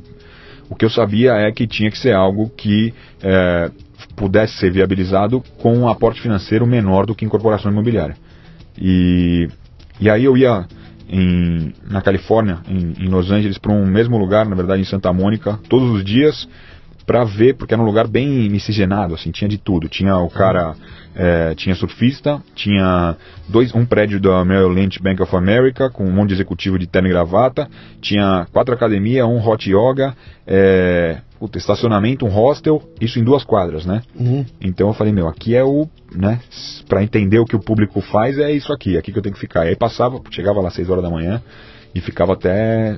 O 0.69 0.75
que 0.75 0.85
eu 0.85 0.89
sabia 0.89 1.33
é 1.33 1.51
que 1.51 1.67
tinha 1.67 1.91
que 1.91 1.97
ser 1.97 2.13
algo 2.13 2.49
que 2.55 2.93
é, 3.21 3.69
pudesse 4.15 4.57
ser 4.57 4.71
viabilizado 4.71 5.43
com 5.59 5.77
um 5.77 5.87
aporte 5.87 6.21
financeiro 6.21 6.65
menor 6.65 7.05
do 7.05 7.15
que 7.15 7.25
incorporação 7.25 7.71
imobiliária. 7.71 8.15
E, 8.77 9.47
e 9.99 10.09
aí 10.09 10.23
eu 10.23 10.37
ia 10.37 10.65
em, 11.09 11.73
na 11.89 12.01
Califórnia, 12.01 12.59
em, 12.67 13.05
em 13.05 13.09
Los 13.09 13.29
Angeles, 13.31 13.57
para 13.57 13.73
um 13.73 13.85
mesmo 13.85 14.17
lugar, 14.17 14.45
na 14.45 14.55
verdade 14.55 14.81
em 14.81 14.85
Santa 14.85 15.11
Mônica, 15.11 15.59
todos 15.67 15.89
os 15.91 16.03
dias 16.03 16.47
para 17.05 17.23
ver, 17.23 17.55
porque 17.55 17.73
era 17.73 17.81
um 17.81 17.85
lugar 17.85 18.07
bem 18.07 18.49
miscigenado, 18.49 19.15
assim, 19.15 19.31
tinha 19.31 19.47
de 19.47 19.57
tudo. 19.57 19.89
Tinha 19.89 20.17
o 20.17 20.29
cara, 20.29 20.75
é, 21.15 21.53
tinha 21.55 21.75
surfista, 21.75 22.41
tinha 22.55 23.15
dois, 23.49 23.73
um 23.73 23.85
prédio 23.85 24.19
da 24.19 24.43
Merrill 24.45 24.69
Lynch 24.69 25.01
Bank 25.01 25.21
of 25.21 25.35
America 25.35 25.89
com 25.89 26.05
um 26.05 26.11
monte 26.11 26.29
de 26.29 26.35
executivo 26.35 26.77
de 26.77 26.87
terno 26.87 27.07
e 27.07 27.11
gravata, 27.11 27.69
tinha 28.01 28.47
quatro 28.51 28.73
academias, 28.73 29.25
um 29.27 29.39
hot 29.45 29.69
yoga, 29.69 30.15
é, 30.45 31.21
puta, 31.39 31.57
estacionamento, 31.57 32.25
um 32.25 32.29
hostel, 32.29 32.81
isso 32.99 33.19
em 33.19 33.23
duas 33.23 33.43
quadras, 33.43 33.85
né? 33.85 34.01
Uhum. 34.15 34.45
Então 34.61 34.89
eu 34.89 34.93
falei, 34.93 35.11
meu, 35.11 35.27
aqui 35.27 35.55
é 35.55 35.63
o, 35.63 35.87
né, 36.15 36.39
para 36.87 37.03
entender 37.03 37.39
o 37.39 37.45
que 37.45 37.55
o 37.55 37.59
público 37.59 37.99
faz 37.99 38.37
é 38.37 38.51
isso 38.51 38.71
aqui, 38.71 38.97
aqui 38.97 39.11
que 39.11 39.17
eu 39.17 39.23
tenho 39.23 39.33
que 39.33 39.41
ficar. 39.41 39.65
E 39.65 39.69
aí 39.69 39.75
passava, 39.75 40.21
chegava 40.29 40.61
lá 40.61 40.67
às 40.67 40.75
6 40.75 40.89
horas 40.89 41.03
da 41.03 41.09
manhã 41.09 41.41
e 41.95 41.99
ficava 41.99 42.33
até 42.33 42.97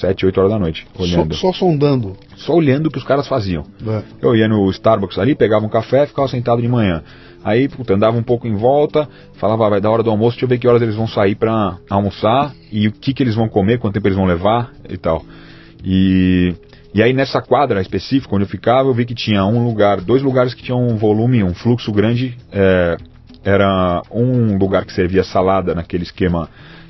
7, 0.00 0.26
8 0.26 0.38
horas 0.38 0.52
da 0.52 0.58
noite, 0.58 0.86
olhando. 0.98 1.34
Só, 1.34 1.52
só 1.52 1.58
sondando. 1.58 2.16
Só 2.36 2.54
olhando 2.54 2.86
o 2.86 2.90
que 2.90 2.98
os 2.98 3.04
caras 3.04 3.26
faziam. 3.26 3.64
É. 3.86 4.02
Eu 4.20 4.34
ia 4.34 4.48
no 4.48 4.70
Starbucks 4.70 5.18
ali, 5.18 5.34
pegava 5.34 5.64
um 5.64 5.68
café, 5.68 6.06
ficava 6.06 6.28
sentado 6.28 6.60
de 6.60 6.68
manhã. 6.68 7.02
Aí, 7.42 7.68
puta, 7.68 7.94
andava 7.94 8.16
um 8.16 8.22
pouco 8.22 8.46
em 8.46 8.54
volta, 8.54 9.08
falava, 9.34 9.66
ah, 9.66 9.70
vai 9.70 9.80
dar 9.80 9.90
hora 9.90 10.02
do 10.02 10.10
almoço, 10.10 10.32
deixa 10.36 10.44
eu 10.44 10.48
ver 10.48 10.58
que 10.58 10.66
horas 10.66 10.80
eles 10.80 10.96
vão 10.96 11.06
sair 11.06 11.34
pra 11.34 11.76
almoçar 11.90 12.52
e 12.72 12.88
o 12.88 12.92
que 12.92 13.12
que 13.12 13.22
eles 13.22 13.34
vão 13.34 13.48
comer, 13.48 13.78
quanto 13.78 13.94
tempo 13.94 14.08
eles 14.08 14.16
vão 14.16 14.26
levar 14.26 14.72
e 14.88 14.96
tal. 14.96 15.22
E, 15.84 16.54
e 16.94 17.02
aí 17.02 17.12
nessa 17.12 17.42
quadra 17.42 17.82
específica 17.82 18.34
onde 18.34 18.44
eu 18.44 18.48
ficava, 18.48 18.88
eu 18.88 18.94
vi 18.94 19.04
que 19.04 19.14
tinha 19.14 19.44
um 19.44 19.62
lugar, 19.62 20.00
dois 20.00 20.22
lugares 20.22 20.54
que 20.54 20.62
tinham 20.62 20.86
um 20.86 20.96
volume, 20.96 21.44
um 21.44 21.54
fluxo 21.54 21.92
grande. 21.92 22.34
é, 22.50 22.96
era 23.44 24.02
um 24.10 24.56
lugar 24.56 24.86
que 24.86 24.92
servia 24.92 25.22
salada 25.22 25.74
naquele 25.74 26.02
esquema, 26.02 26.48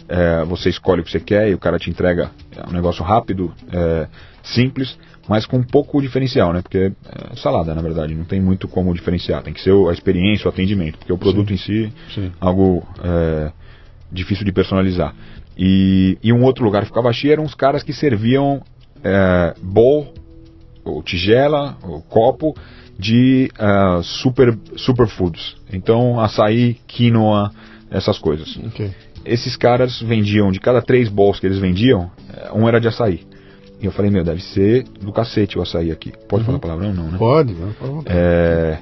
é, 0.08 0.44
você 0.44 0.68
escolhe 0.68 1.00
o 1.00 1.04
que 1.04 1.10
você 1.10 1.20
quer 1.20 1.48
e 1.48 1.54
o 1.54 1.58
cara 1.58 1.78
te 1.78 1.90
entrega 1.90 2.30
é 2.56 2.68
um 2.68 2.72
negócio 2.72 3.02
rápido, 3.04 3.52
é, 3.72 4.06
simples, 4.42 4.98
mas 5.28 5.46
com 5.46 5.56
um 5.56 5.62
pouco 5.62 6.00
diferencial, 6.02 6.52
né? 6.52 6.60
Porque 6.60 6.92
é 7.32 7.36
salada, 7.36 7.74
na 7.74 7.80
verdade, 7.80 8.14
não 8.14 8.24
tem 8.24 8.40
muito 8.40 8.68
como 8.68 8.92
diferenciar. 8.94 9.42
Tem 9.42 9.54
que 9.54 9.60
ser 9.60 9.72
a 9.72 9.92
experiência, 9.92 10.46
o 10.46 10.50
atendimento, 10.50 10.98
porque 10.98 11.12
o 11.12 11.18
produto 11.18 11.52
em 11.52 11.56
si 11.56 11.92
Sim. 12.14 12.30
algo 12.40 12.86
é, 13.02 13.50
difícil 14.12 14.44
de 14.44 14.52
personalizar. 14.52 15.14
E, 15.56 16.18
e 16.22 16.32
um 16.32 16.42
outro 16.42 16.64
lugar 16.64 16.82
que 16.82 16.88
ficava 16.88 17.12
cheio 17.12 17.32
eram 17.32 17.44
os 17.44 17.54
caras 17.54 17.82
que 17.82 17.92
serviam 17.92 18.62
é, 19.02 19.54
bowl, 19.62 20.12
ou 20.84 21.02
tigela, 21.02 21.78
ou 21.82 22.02
copo 22.02 22.54
de 22.98 23.50
ah, 23.58 24.00
super 24.02 24.56
superfoods. 24.76 25.56
Então, 25.72 26.20
açaí, 26.20 26.74
quinoa, 26.86 27.50
essas 27.90 28.18
coisas. 28.18 28.56
Ok. 28.66 28.90
Esses 29.24 29.56
caras 29.56 30.00
vendiam, 30.00 30.50
de 30.50 30.60
cada 30.60 30.82
três 30.82 31.08
bowls 31.08 31.40
que 31.40 31.46
eles 31.46 31.58
vendiam, 31.58 32.10
eh, 32.32 32.50
um 32.52 32.68
era 32.68 32.80
de 32.80 32.88
açaí. 32.88 33.22
E 33.80 33.86
eu 33.86 33.92
falei, 33.92 34.10
meu, 34.10 34.24
deve 34.24 34.40
ser 34.42 34.84
do 35.00 35.12
cacete 35.12 35.58
o 35.58 35.62
açaí 35.62 35.90
aqui. 35.90 36.12
Pode 36.28 36.44
falar 36.44 36.58
palavrão? 36.58 36.92
Não, 36.92 37.10
né? 37.10 37.18
Pode, 37.18 37.52
né? 37.52 37.72
Pode. 37.78 38.04
É, 38.06 38.78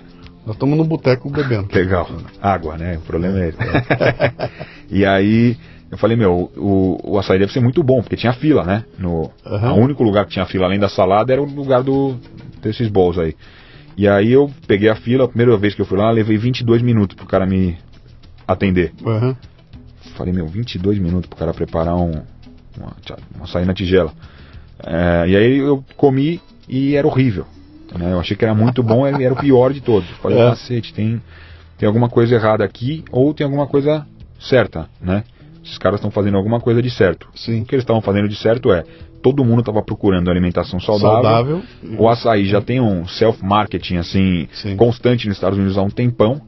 Nós 0.46 0.54
estamos 0.56 0.76
no 0.76 0.84
boteco 0.84 1.30
bebendo. 1.30 1.68
Legal. 1.74 2.08
Água, 2.40 2.76
né? 2.76 2.96
O 2.98 3.00
problema 3.00 3.40
é 3.40 3.48
esse. 3.48 3.58
né? 3.58 4.50
e 4.90 5.04
aí 5.06 5.56
eu 5.90 5.98
falei, 5.98 6.16
meu, 6.16 6.50
o, 6.56 6.98
o 7.04 7.18
açaí 7.18 7.38
deve 7.38 7.52
ser 7.52 7.60
muito 7.60 7.82
bom, 7.82 8.00
porque 8.00 8.16
tinha 8.16 8.32
fila, 8.32 8.64
né? 8.64 8.84
No, 8.98 9.30
Aham. 9.44 9.74
O 9.74 9.76
único 9.80 10.02
lugar 10.02 10.24
que 10.24 10.32
tinha 10.32 10.46
fila 10.46 10.66
além 10.66 10.78
da 10.78 10.88
salada 10.88 11.32
era 11.32 11.42
o 11.42 11.44
lugar 11.44 11.82
do, 11.82 12.16
desses 12.62 12.88
bowls 12.88 13.18
aí. 13.18 13.34
E 13.96 14.08
aí 14.08 14.32
eu 14.32 14.50
peguei 14.66 14.88
a 14.88 14.94
fila, 14.96 15.24
a 15.24 15.28
primeira 15.28 15.56
vez 15.56 15.74
que 15.74 15.82
eu 15.82 15.86
fui 15.86 15.98
lá, 15.98 16.10
levei 16.10 16.38
22 16.38 16.80
minutos 16.80 17.14
pro 17.16 17.26
cara 17.26 17.44
me 17.46 17.76
atender. 18.48 18.92
Aham. 19.04 19.36
Falei, 20.14 20.32
meu, 20.32 20.46
22 20.46 20.98
minutos 20.98 21.28
pro 21.28 21.38
cara 21.38 21.52
preparar 21.54 21.96
um, 21.96 22.22
uma, 22.76 22.96
um 23.38 23.44
açaí 23.44 23.64
na 23.64 23.74
tigela. 23.74 24.12
É, 24.84 25.28
e 25.28 25.36
aí 25.36 25.58
eu 25.58 25.84
comi 25.96 26.40
e 26.68 26.94
era 26.96 27.06
horrível. 27.06 27.46
né? 27.98 28.12
Eu 28.12 28.20
achei 28.20 28.36
que 28.36 28.44
era 28.44 28.54
muito 28.54 28.82
bom 28.82 29.06
e 29.06 29.24
era 29.24 29.34
o 29.34 29.36
pior 29.36 29.72
de 29.72 29.80
todos. 29.80 30.08
Falei, 30.22 30.38
É. 30.38 30.50
cacete, 30.50 30.92
tem, 30.94 31.20
tem 31.78 31.86
alguma 31.86 32.08
coisa 32.08 32.34
errada 32.34 32.64
aqui 32.64 33.04
ou 33.10 33.32
tem 33.34 33.44
alguma 33.44 33.66
coisa 33.66 34.06
certa, 34.40 34.88
né? 35.00 35.24
Esses 35.64 35.78
caras 35.78 35.98
estão 35.98 36.10
fazendo 36.10 36.36
alguma 36.36 36.60
coisa 36.60 36.82
de 36.82 36.90
certo. 36.90 37.28
Sim. 37.36 37.62
O 37.62 37.64
que 37.64 37.74
eles 37.74 37.84
estavam 37.84 38.02
fazendo 38.02 38.28
de 38.28 38.34
certo 38.34 38.72
é, 38.72 38.82
todo 39.22 39.44
mundo 39.44 39.60
estava 39.60 39.80
procurando 39.82 40.28
alimentação 40.28 40.80
saudável. 40.80 41.22
Saudável. 41.22 41.62
O 41.96 42.08
açaí 42.08 42.46
já 42.46 42.60
tem 42.60 42.80
um 42.80 43.06
self-marketing 43.06 43.96
assim 43.98 44.48
Sim. 44.52 44.76
constante 44.76 45.28
nos 45.28 45.36
Estados 45.36 45.56
Unidos 45.56 45.78
há 45.78 45.82
um 45.82 45.90
tempão. 45.90 46.40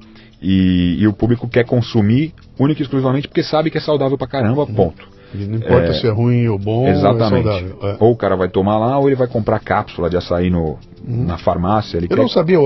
E, 0.46 0.96
e 1.00 1.08
o 1.08 1.12
público 1.14 1.48
quer 1.48 1.64
consumir 1.64 2.34
única 2.58 2.80
e 2.80 2.84
exclusivamente 2.84 3.26
porque 3.26 3.42
sabe 3.42 3.70
que 3.70 3.78
é 3.78 3.80
saudável 3.80 4.18
pra 4.18 4.26
caramba, 4.26 4.66
ponto. 4.66 5.14
E 5.34 5.38
não 5.46 5.56
importa 5.56 5.88
É, 5.88 5.92
se 5.94 6.06
é 6.06 6.10
ruim 6.10 6.46
ou 6.46 6.56
bom, 6.58 6.86
Exatamente. 6.86 7.48
é 7.48 7.52
saudável. 7.52 7.78
É. 7.82 7.96
Ou 7.98 8.12
o 8.12 8.16
cara 8.16 8.36
vai 8.36 8.48
tomar 8.48 8.78
lá, 8.78 8.98
ou 8.98 9.08
ele 9.08 9.16
vai 9.16 9.26
comprar 9.26 9.58
cápsula 9.58 10.08
de 10.08 10.16
açaí 10.16 10.48
no, 10.48 10.78
na 11.04 11.36
farmácia. 11.38 11.96
Ele 11.96 12.06
Uhum. 12.06 12.12
Eu 12.12 12.16
quer- 12.16 12.22
não 12.22 12.28
sabia. 12.28 12.58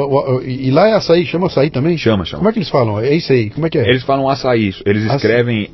E 0.45 0.71
lá 0.71 0.87
é 0.89 0.93
açaí, 0.93 1.25
chama 1.25 1.47
açaí 1.47 1.71
também? 1.71 1.97
Chama, 1.97 2.27
chama. 2.27 2.41
Como 2.41 2.51
é 2.51 2.53
que 2.53 2.59
eles 2.59 2.69
falam? 2.69 3.01
É 3.01 3.15
isso 3.15 3.33
aí, 3.33 3.49
como 3.49 3.67
é 3.67 3.71
que 3.71 3.79
é? 3.79 3.89
Eles 3.89 4.03
falam 4.03 4.29
açaí, 4.29 4.75
eles 4.85 5.05
Açaí. 5.07 5.17
escrevem 5.17 5.71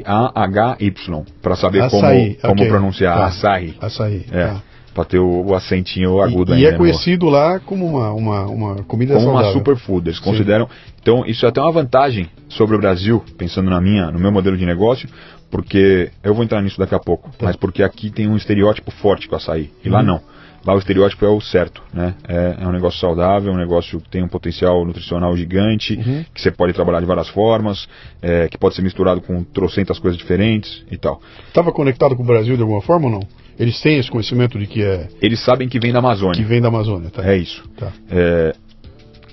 A-S-S-A-H-Y, 0.00 1.24
pra 1.42 1.56
saber 1.56 1.82
Açaí, 1.82 2.34
como, 2.36 2.40
como 2.40 2.52
ok. 2.62 2.68
pronunciar 2.68 3.16
Tá. 3.18 3.26
açaí. 3.26 3.74
Açaí. 3.80 4.24
É, 4.30 4.46
tá. 4.46 4.62
Pra 4.94 5.04
ter 5.04 5.18
o, 5.18 5.46
o 5.46 5.54
acentinho 5.54 6.20
agudo 6.20 6.52
E, 6.52 6.54
e 6.54 6.56
ainda. 6.58 6.68
é 6.68 6.72
no- 6.72 6.78
conhecido 6.78 7.26
lá 7.28 7.60
como 7.60 7.86
uma, 7.86 8.12
uma, 8.12 8.46
uma 8.46 8.74
comida 8.84 9.14
como 9.14 9.26
saudável. 9.26 9.48
uma 9.48 9.52
superfood. 9.58 10.08
Eles 10.08 10.18
consideram. 10.18 10.68
Então, 11.00 11.24
isso 11.26 11.46
é 11.46 11.48
até 11.48 11.60
uma 11.60 11.72
vantagem 11.72 12.28
sobre 12.48 12.76
o 12.76 12.78
Brasil, 12.78 13.24
pensando 13.38 13.70
na 13.70 13.80
minha, 13.80 14.10
no 14.10 14.18
meu 14.18 14.30
modelo 14.32 14.56
de 14.56 14.66
negócio, 14.66 15.08
porque 15.50 16.10
eu 16.22 16.34
vou 16.34 16.44
entrar 16.44 16.60
nisso 16.62 16.78
daqui 16.78 16.94
a 16.94 16.98
pouco, 17.00 17.30
Tá. 17.30 17.46
mas 17.46 17.56
porque 17.56 17.82
aqui 17.82 18.10
tem 18.10 18.28
um 18.28 18.36
estereótipo 18.36 18.90
forte 18.90 19.28
com 19.28 19.36
açaí. 19.36 19.70
E 19.84 19.88
lá 19.88 20.00
Uhum. 20.00 20.06
não. 20.06 20.20
lá 20.66 20.74
o 20.74 20.78
estereótipo 20.78 21.24
é 21.24 21.28
o 21.30 21.40
certo, 21.40 21.82
né? 21.94 22.14
É, 22.28 22.56
é 22.60 22.66
um 22.66 22.70
negócio 22.72 23.00
saudável, 23.00 23.50
um 23.50 23.56
negócio 23.56 23.98
que 23.98 24.10
tem 24.10 24.22
um 24.22 24.28
potencial 24.28 24.84
nutricional 24.84 25.34
gigante, 25.34 25.94
Uhum. 25.94 26.22
que 26.34 26.40
você 26.42 26.50
pode 26.50 26.74
trabalhar 26.74 27.00
de 27.00 27.06
várias 27.06 27.28
formas, 27.30 27.88
é, 28.20 28.46
que 28.46 28.58
pode 28.58 28.74
ser 28.74 28.82
misturado 28.82 29.22
com 29.22 29.42
trocentas 29.42 29.98
coisas 29.98 30.18
diferentes 30.18 30.84
e 30.90 30.98
tal. 30.98 31.18
Estava 31.48 31.72
conectado 31.72 32.14
com 32.14 32.22
o 32.22 32.26
Brasil 32.26 32.56
de 32.56 32.62
alguma 32.62 32.82
forma 32.82 33.06
ou 33.06 33.12
não? 33.12 33.20
Eles 33.60 33.78
têm 33.80 33.98
esse 33.98 34.10
conhecimento 34.10 34.58
de 34.58 34.66
que 34.66 34.82
é 34.82 35.06
Eles 35.20 35.44
sabem 35.44 35.68
que 35.68 35.78
vem 35.78 35.92
da 35.92 36.00
que 36.00 36.06
Amazônia. 36.06 36.46
vem 36.46 36.62
da 36.62 36.68
Amazônia, 36.68 37.10
tá? 37.10 37.22
É 37.30 37.36
isso. 37.36 37.62
Tá. 37.76 37.92
É, 38.10 38.54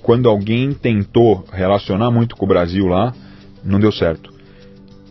quando 0.02 0.28
alguém 0.28 0.74
tentou 0.74 1.46
relacionar 1.52 2.12
muito 2.12 2.36
com 2.36 2.46
o 2.46 2.48
Brasil 2.48 2.88
lá, 2.88 3.14
não 3.64 3.80
deu 3.80 3.92
certo. 3.92 4.36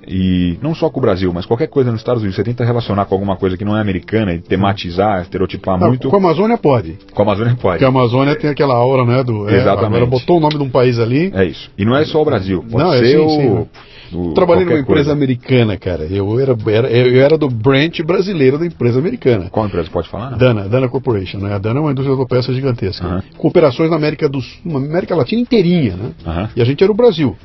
E 0.07 0.57
não 0.63 0.75
só 0.75 0.89
com 0.89 1.01
o 1.01 1.03
Brasil, 1.03 1.33
mas 1.33 1.47
qualquer 1.47 1.67
coisa 1.67 1.91
nos 1.91 2.01
Estados 2.01 2.23
Unidos, 2.23 2.37
você 2.37 2.45
tenta 2.45 2.65
relacionar 2.65 3.07
com 3.07 3.15
alguma 3.15 3.37
coisa 3.37 3.57
que 3.57 3.65
não 3.65 3.77
é 3.77 3.81
americana 3.81 4.35
e 4.35 4.39
tematizar, 4.39 5.23
estereotipar 5.23 5.81
Não, 5.81 5.89
muito, 5.89 6.09
Com 6.09 6.17
a 6.17 6.19
Amazônia 6.19 6.57
pode. 6.57 6.97
com 7.13 7.23
a 7.23 7.25
Amazônia 7.25 7.57
pode. 7.57 7.79
Porque 7.79 7.85
a 7.85 7.89
Amazônia 7.89 8.37
tem 8.37 8.51
aquela 8.51 8.75
aura, 8.75 9.05
né? 9.05 9.25
Do, 9.25 9.49
é, 9.49 9.57
Exatamente. 9.57 9.97
Agora 9.97 10.07
botou 10.07 10.37
o 10.37 10.41
nome 10.41 10.57
de 10.57 10.63
um 10.63 10.71
país 10.71 10.99
ali. 11.01 11.33
É 11.35 11.45
isso. 11.45 11.71
E 11.77 11.85
não 11.85 11.97
é 11.97 12.05
só 12.05 12.23
o 12.23 12.25
Brasil, 12.25 12.63
pode 12.71 12.85
Não, 12.85 12.93
é 12.93 12.99
ser 12.99 13.07
sim, 13.07 13.17
o, 13.17 13.29
sim. 13.31 13.67
O- 14.13 14.33
Trabalhei 14.35 14.65
numa 14.65 14.79
empresa 14.79 14.87
coisa. 14.87 15.13
americana, 15.13 15.77
cara. 15.77 16.05
Eu 16.05 16.39
era, 16.41 16.57
era- 16.69 16.89
eu 16.91 17.21
era 17.23 17.37
do 17.39 17.49
branch 17.49 18.03
brasileiro 18.03 18.59
da 18.59 18.67
empresa 18.67 18.99
americana. 18.99 19.49
Qual 19.51 19.67
empresa 19.67 19.89
pode 19.91 20.09
falar? 20.09 20.31
Não? 20.31 20.39
Dana, 20.39 20.69
Dana 20.69 20.89
Corporation, 20.89 21.39
né? 21.39 21.55
A 21.55 21.59
Dana 21.59 21.79
é 21.81 21.83
uma 21.83 21.93
indústria 21.93 22.15
de 22.15 22.21
autopeças 22.21 22.55
gigantesca. 22.55 23.07
Aham. 23.07 23.23
Com 23.37 23.49
operações 23.49 23.91
na 23.91 23.97
América 23.97 24.29
do 24.29 24.41
Sul, 24.41 24.61
na 24.65 24.79
América 24.79 25.15
Latina 25.17 25.41
inteirinha, 25.43 25.97
né? 25.97 26.49
E 26.57 26.61
a 26.63 26.65
gente 26.65 26.83
era 26.83 26.93
o 26.93 26.95
Brasil. 26.95 27.37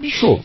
Bicho, 0.00 0.40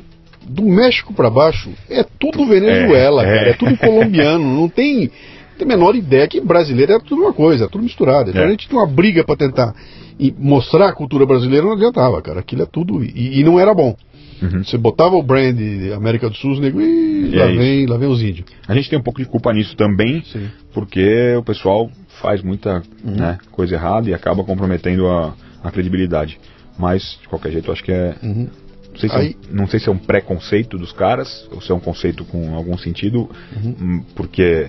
do 0.48 0.64
México 0.64 1.14
pra 1.14 1.30
baixo 1.30 1.70
é 1.90 2.04
tudo 2.04 2.46
Venezuela, 2.46 3.24
É, 3.24 3.26
cara. 3.26 3.48
é. 3.48 3.50
É 3.52 3.54
tudo 3.54 3.78
colombiano. 3.78 4.44
Não 4.44 4.68
tem, 4.68 5.10
tem 5.58 5.66
a 5.66 5.66
menor 5.66 5.96
ideia 5.96 6.28
que 6.28 6.42
brasileiro 6.42 6.94
é 6.94 7.00
tudo 7.00 7.22
uma 7.22 7.34
coisa, 7.34 7.66
é 7.66 7.68
tudo 7.68 7.84
misturado. 7.84 8.30
Então 8.30 8.42
É. 8.42 8.46
a 8.46 8.50
gente 8.50 8.68
tinha 8.68 8.80
uma 8.80 8.88
briga 8.88 9.24
pra 9.24 9.36
tentar 9.36 9.74
e 10.20 10.34
mostrar 10.38 10.90
a 10.90 10.94
cultura 10.94 11.26
brasileira, 11.26 11.66
não 11.66 11.74
adiantava, 11.74 12.22
cara. 12.22 12.40
Aquilo 12.42 12.64
é 12.64 12.66
tudo. 12.66 13.04
E, 13.04 13.40
e 13.40 13.44
não 13.44 13.60
era 13.60 13.74
bom. 13.74 13.96
Uhum. 14.42 14.64
Você 14.64 14.78
botava 14.78 15.16
o 15.16 15.24
brand 15.24 15.58
América 15.96 16.30
do 16.30 16.36
Sul, 16.36 16.52
os 16.54 16.60
"Ih, 16.60 17.36
É 17.36 17.40
lá, 17.40 17.48
isso. 17.52 17.58
vem, 17.60 17.86
lá 17.86 17.98
vem 17.98 18.10
os 18.10 18.22
índios. 18.22 18.46
A 18.68 18.74
gente 18.74 18.90
tem 18.90 18.98
um 19.00 19.04
pouco 19.04 19.20
de 19.22 19.28
culpa 19.28 19.54
nisso 19.54 19.76
também, 19.76 20.24
Sim. 20.24 20.50
porque 20.74 21.36
o 21.38 21.44
pessoal 21.44 21.90
faz 22.22 22.42
muita 22.42 22.82
Uhum. 23.04 23.16
né, 23.16 23.38
coisa 23.52 23.76
errada 23.76 24.10
e 24.10 24.14
acaba 24.14 24.44
comprometendo 24.44 25.08
a, 25.08 25.34
a 25.64 25.72
credibilidade. 25.72 26.40
Mas, 26.78 27.18
de 27.22 27.28
qualquer 27.28 27.52
jeito, 27.52 27.68
eu 27.68 27.74
acho 27.74 27.84
que 27.84 27.92
é. 27.92 28.16
Uhum. 28.24 28.48
Não 28.94 29.00
sei, 29.00 29.10
se 29.10 29.16
é 29.16 29.20
Aí- 29.20 29.36
um, 29.52 29.56
não 29.56 29.68
sei 29.68 29.80
se 29.80 29.90
é 29.90 29.92
um 29.92 29.98
preconceito 29.98 30.78
dos 30.78 30.92
caras, 30.92 31.48
ou 31.52 31.60
se 31.62 31.72
é 31.72 31.76
um 31.76 31.80
conceito 31.80 32.24
com 32.26 32.54
algum 32.56 32.78
sentido, 32.78 33.30
Uhum. 33.56 33.76
hum, 33.82 34.04
porque 34.16 34.68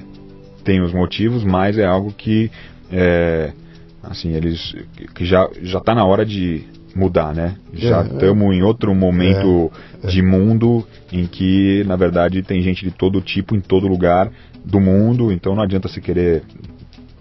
tem 0.64 0.80
os 0.80 0.92
motivos, 0.92 1.44
mas 1.44 1.76
é 1.78 1.84
algo 1.84 2.12
que. 2.12 2.50
é, 2.92 3.52
assim, 4.02 4.32
eles. 4.34 4.74
que 5.14 5.24
já, 5.24 5.48
já 5.62 5.80
tá 5.80 5.94
na 5.94 6.04
hora 6.04 6.24
de 6.24 6.64
mudar, 6.94 7.34
né? 7.34 7.56
Já 7.72 7.98
É, 7.98 8.00
é. 8.00 8.04
estamos 8.06 8.54
em 8.54 8.62
outro 8.62 8.94
momento 8.94 9.70
de 10.04 10.22
mundo 10.22 10.86
em 11.12 11.26
que, 11.26 11.82
na 11.86 11.96
verdade, 11.96 12.42
tem 12.42 12.62
gente 12.62 12.84
de 12.84 12.90
todo 12.90 13.20
tipo 13.20 13.54
em 13.56 13.60
todo 13.60 13.86
lugar 13.88 14.30
do 14.64 14.80
mundo, 14.80 15.32
então 15.32 15.54
não 15.54 15.62
adianta 15.62 15.88
se 15.88 16.00
querer 16.00 16.42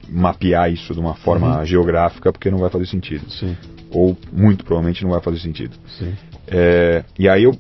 mapear 0.10 0.72
isso 0.72 0.94
de 0.94 1.00
uma 1.00 1.16
forma 1.16 1.60
Uhum. 1.60 1.66
geográfica, 1.66 2.32
porque 2.32 2.52
não 2.52 2.60
vai 2.60 2.70
fazer 2.70 2.86
sentido. 2.86 3.30
Sim, 3.32 3.56
Ou 3.92 4.18
muito 4.32 4.64
provavelmente 4.64 5.04
não 5.04 5.12
vai 5.12 5.22
fazer 5.22 5.40
sentido. 5.40 5.72
sim. 5.98 6.14
É, 6.48 7.04
e 7.18 7.28
aí 7.30 7.44
eu 7.46 7.56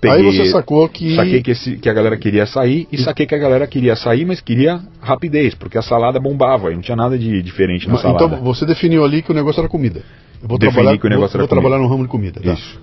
peguei. 0.00 0.18
Aí 0.18 0.24
você 0.24 0.46
sacou 0.50 0.88
que. 0.88 1.16
Saquei 1.16 1.42
que, 1.42 1.50
esse- 1.50 1.76
que 1.76 1.88
a 1.88 1.92
galera 1.92 2.16
queria 2.16 2.46
sair 2.46 2.86
e 2.92 2.96
saquei 2.98 3.26
que 3.26 3.34
a 3.34 3.38
galera 3.38 3.66
queria 3.66 3.96
sair, 3.96 4.24
mas 4.24 4.40
queria 4.40 4.80
rapidez, 5.00 5.54
porque 5.56 5.76
a 5.76 5.82
salada 5.82 6.20
bombava 6.20 6.70
e 6.70 6.74
não 6.76 6.80
tinha 6.82 6.96
nada 6.96 7.18
de 7.18 7.42
diferente 7.42 7.86
na 7.88 7.94
Mas, 7.94 8.02
salada. 8.02 8.24
Então 8.26 8.42
você 8.44 8.64
definiu 8.64 9.04
ali 9.04 9.22
que 9.22 9.32
o 9.32 9.34
negócio 9.34 9.58
era 9.60 9.68
comida. 9.68 10.02
Eu 10.42 10.48
vou 10.48 10.58
Defini 10.58 10.74
trabalhar, 10.74 10.98
que 10.98 11.06
o 11.06 11.10
negócio 11.10 11.32
vou, 11.38 11.40
era 11.44 11.48
vou 11.48 11.48
trabalhar 11.48 11.76
comida. 11.76 11.88
no 11.88 11.88
ramo 11.88 12.02
de 12.04 12.08
comida. 12.10 12.40
Tá. 12.40 12.52
Isso. 12.52 12.80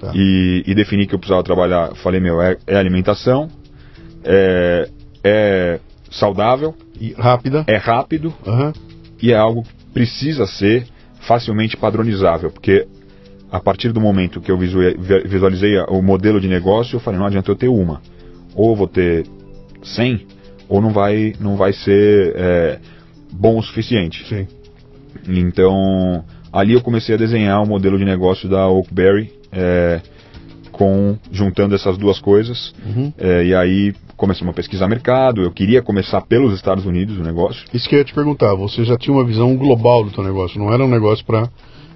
Tá. 0.00 0.12
E, 0.14 0.62
e 0.66 0.74
defini 0.74 1.06
que 1.06 1.14
eu 1.14 1.18
precisava 1.18 1.42
trabalhar. 1.42 1.94
Falei, 1.96 2.20
meu, 2.20 2.40
é, 2.40 2.56
é 2.66 2.76
alimentação, 2.76 3.48
é, 4.24 4.88
é 5.24 5.80
saudável, 6.10 6.74
E 7.00 7.12
rápida. 7.14 7.64
é 7.66 7.76
rápido 7.76 8.32
Aham. 8.46 8.72
e 9.20 9.32
é 9.32 9.36
algo 9.36 9.62
que 9.62 9.70
precisa 9.92 10.46
ser 10.46 10.86
facilmente 11.20 11.76
padronizável, 11.76 12.50
porque 12.50 12.86
a 13.50 13.58
partir 13.60 13.92
do 13.92 14.00
momento 14.00 14.40
que 14.40 14.50
eu 14.52 14.56
visua- 14.58 14.94
vi- 14.98 15.26
visualizei 15.26 15.78
o 15.88 16.00
modelo 16.02 16.40
de 16.40 16.46
negócio, 16.48 16.96
eu 16.96 17.00
falei, 17.00 17.18
não 17.18 17.26
adianta 17.26 17.50
eu 17.50 17.56
ter 17.56 17.68
uma. 17.68 18.00
Ou 18.54 18.76
vou 18.76 18.86
ter 18.86 19.26
100, 19.82 20.26
ou 20.68 20.80
não 20.80 20.90
vai, 20.90 21.32
não 21.40 21.56
vai 21.56 21.72
ser 21.72 22.34
é, 22.36 22.78
bom 23.32 23.58
o 23.58 23.62
suficiente. 23.62 24.26
Sim. 24.28 24.46
Então, 25.26 26.24
ali 26.52 26.74
eu 26.74 26.80
comecei 26.80 27.14
a 27.14 27.18
desenhar 27.18 27.62
o 27.62 27.66
modelo 27.66 27.98
de 27.98 28.04
negócio 28.04 28.48
da 28.48 28.68
Oakberry, 28.68 29.32
é, 29.52 30.00
com, 30.72 31.16
juntando 31.30 31.74
essas 31.74 31.98
duas 31.98 32.20
coisas. 32.20 32.72
Uhum. 32.86 33.12
É, 33.18 33.44
e 33.44 33.54
aí 33.54 33.94
começamos 34.16 34.52
a 34.52 34.54
pesquisar 34.54 34.88
mercado. 34.88 35.42
Eu 35.42 35.50
queria 35.50 35.82
começar 35.82 36.20
pelos 36.20 36.54
Estados 36.54 36.86
Unidos 36.86 37.18
o 37.18 37.22
negócio. 37.22 37.64
Isso 37.74 37.88
que 37.88 37.94
eu 37.94 37.98
ia 37.98 38.04
te 38.04 38.14
perguntar. 38.14 38.54
Você 38.54 38.84
já 38.84 38.96
tinha 38.96 39.14
uma 39.14 39.24
visão 39.24 39.56
global 39.56 40.04
do 40.04 40.10
teu 40.10 40.22
negócio. 40.22 40.58
Não 40.58 40.72
era 40.72 40.84
um 40.84 40.88
negócio 40.88 41.24
para 41.24 41.48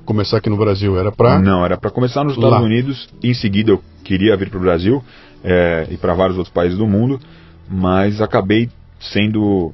começar 0.04 0.38
aqui 0.38 0.50
no 0.50 0.56
Brasil. 0.56 0.98
Era 0.98 1.12
para. 1.12 1.38
Não, 1.38 1.64
era 1.64 1.76
para 1.76 1.90
começar 1.90 2.24
nos 2.24 2.34
Estados 2.34 2.58
Lá. 2.58 2.64
Unidos. 2.64 3.08
Em 3.22 3.34
seguida 3.34 3.70
eu 3.70 3.82
queria 4.04 4.36
vir 4.36 4.50
para 4.50 4.58
o 4.58 4.62
Brasil 4.62 5.02
é, 5.44 5.86
e 5.90 5.96
para 5.96 6.14
vários 6.14 6.36
outros 6.36 6.52
países 6.52 6.78
do 6.78 6.86
mundo, 6.86 7.20
mas 7.68 8.20
acabei 8.20 8.68
sendo 9.00 9.72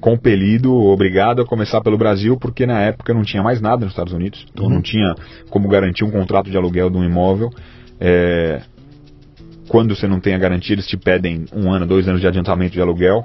compelido, 0.00 0.72
obrigado 0.74 1.42
a 1.42 1.46
começar 1.46 1.80
pelo 1.80 1.96
Brasil, 1.98 2.36
porque 2.36 2.66
na 2.66 2.80
época 2.80 3.12
não 3.14 3.22
tinha 3.22 3.42
mais 3.42 3.60
nada 3.60 3.84
nos 3.84 3.92
Estados 3.92 4.12
Unidos, 4.12 4.46
então 4.52 4.66
Uhum. 4.66 4.74
não 4.74 4.82
tinha 4.82 5.14
como 5.50 5.68
garantir 5.68 6.04
um 6.04 6.10
contrato 6.10 6.50
de 6.50 6.56
aluguel 6.56 6.90
de 6.90 6.96
um 6.96 7.04
imóvel. 7.04 7.50
É, 8.00 8.60
quando 9.68 9.94
você 9.94 10.06
não 10.06 10.20
tem 10.20 10.34
a 10.34 10.38
garantia, 10.38 10.74
eles 10.74 10.86
te 10.86 10.96
pedem 10.96 11.46
um 11.54 11.72
ano, 11.72 11.86
dois 11.86 12.06
anos 12.08 12.20
de 12.20 12.26
adiantamento 12.26 12.72
de 12.74 12.80
aluguel. 12.80 13.24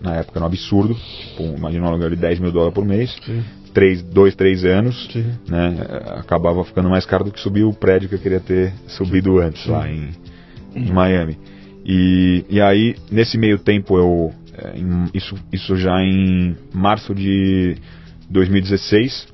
Na 0.00 0.16
época 0.16 0.38
era 0.38 0.44
um 0.44 0.48
absurdo. 0.48 0.94
Tipo, 0.94 1.42
imagina 1.56 1.84
um 1.84 1.88
aluguel 1.88 2.10
de 2.10 2.16
10 2.16 2.38
mil 2.40 2.52
dólares 2.52 2.74
por 2.74 2.84
mês. 2.84 3.14
Sim. 3.24 3.42
Três, 3.72 4.02
dois, 4.02 4.34
três 4.36 4.64
anos 4.64 5.08
Sim. 5.12 5.24
né, 5.48 5.76
acabava 6.16 6.62
ficando 6.64 6.88
mais 6.88 7.04
caro 7.04 7.24
do 7.24 7.32
que 7.32 7.40
subir 7.40 7.64
o 7.64 7.72
prédio 7.72 8.08
que 8.08 8.14
eu 8.14 8.18
queria 8.20 8.38
ter 8.40 8.72
subido 8.86 9.40
antes 9.40 9.66
lá 9.66 9.90
em, 9.90 10.10
em 10.76 10.92
Miami. 10.92 11.36
E, 11.84 12.44
e 12.48 12.60
aí, 12.60 12.94
nesse 13.10 13.36
meio 13.36 13.58
tempo, 13.58 13.98
eu. 13.98 14.32
Eh, 14.56 14.78
em- 14.78 15.10
isso, 15.14 15.34
isso 15.52 15.76
já 15.76 16.00
em 16.02 16.56
março 16.72 17.14
de 17.14 17.76
2016. 18.30 19.26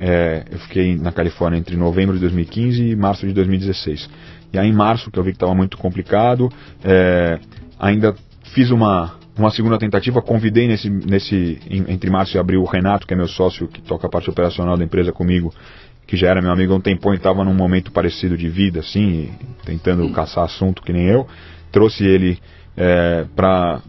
eh, 0.00 0.44
eu 0.50 0.58
fiquei 0.58 0.96
na 0.96 1.12
Califórnia 1.12 1.56
entre 1.58 1.76
novembro 1.76 2.14
de 2.14 2.20
2015 2.20 2.82
e 2.90 2.96
março 2.96 3.26
de 3.26 3.32
2016. 3.32 4.08
E 4.52 4.58
aí, 4.58 4.68
em 4.68 4.72
março, 4.72 5.10
que 5.10 5.18
eu 5.18 5.22
vi 5.22 5.30
que 5.30 5.36
estava 5.36 5.54
muito 5.54 5.76
complicado, 5.78 6.48
eh, 6.82 7.38
ainda 7.78 8.14
fiz 8.54 8.70
uma, 8.70 9.14
uma 9.38 9.50
segunda 9.50 9.78
tentativa, 9.78 10.20
convidei 10.20 10.66
nesse, 10.66 10.90
nesse 10.90 11.58
entre 11.88 12.10
março 12.10 12.36
e 12.36 12.40
abril 12.40 12.60
o 12.62 12.64
Renato, 12.64 13.06
que 13.06 13.14
é 13.14 13.16
meu 13.16 13.28
sócio, 13.28 13.68
que 13.68 13.80
toca 13.82 14.06
a 14.06 14.10
parte 14.10 14.28
operacional 14.30 14.76
da 14.76 14.84
empresa 14.84 15.12
comigo, 15.12 15.52
que 16.06 16.16
já 16.16 16.28
era 16.28 16.42
meu 16.42 16.50
amigo 16.52 16.72
há 16.72 16.76
um 16.76 16.80
tempão 16.80 17.12
e 17.14 17.16
estava 17.16 17.44
num 17.44 17.54
momento 17.54 17.90
parecido 17.92 18.36
de 18.36 18.48
vida, 18.48 18.80
assim, 18.80 19.30
tentando 19.64 20.08
caçar 20.10 20.44
assunto 20.44 20.82
que 20.82 20.92
nem 20.92 21.06
eu. 21.06 21.26
Trouxe 21.72 22.04
ele 22.04 22.38
é, 22.76 23.24
para 23.34 23.80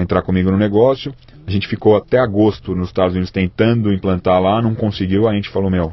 entrar 0.00 0.22
comigo 0.22 0.50
no 0.50 0.56
negócio. 0.56 1.12
A 1.46 1.50
gente 1.50 1.68
ficou 1.68 1.96
até 1.96 2.18
agosto 2.18 2.74
nos 2.74 2.88
Estados 2.88 3.12
Unidos 3.12 3.30
tentando 3.30 3.92
implantar 3.92 4.40
lá, 4.40 4.62
não 4.62 4.74
conseguiu. 4.74 5.28
A 5.28 5.34
gente 5.34 5.48
falou, 5.50 5.70
meu, 5.70 5.92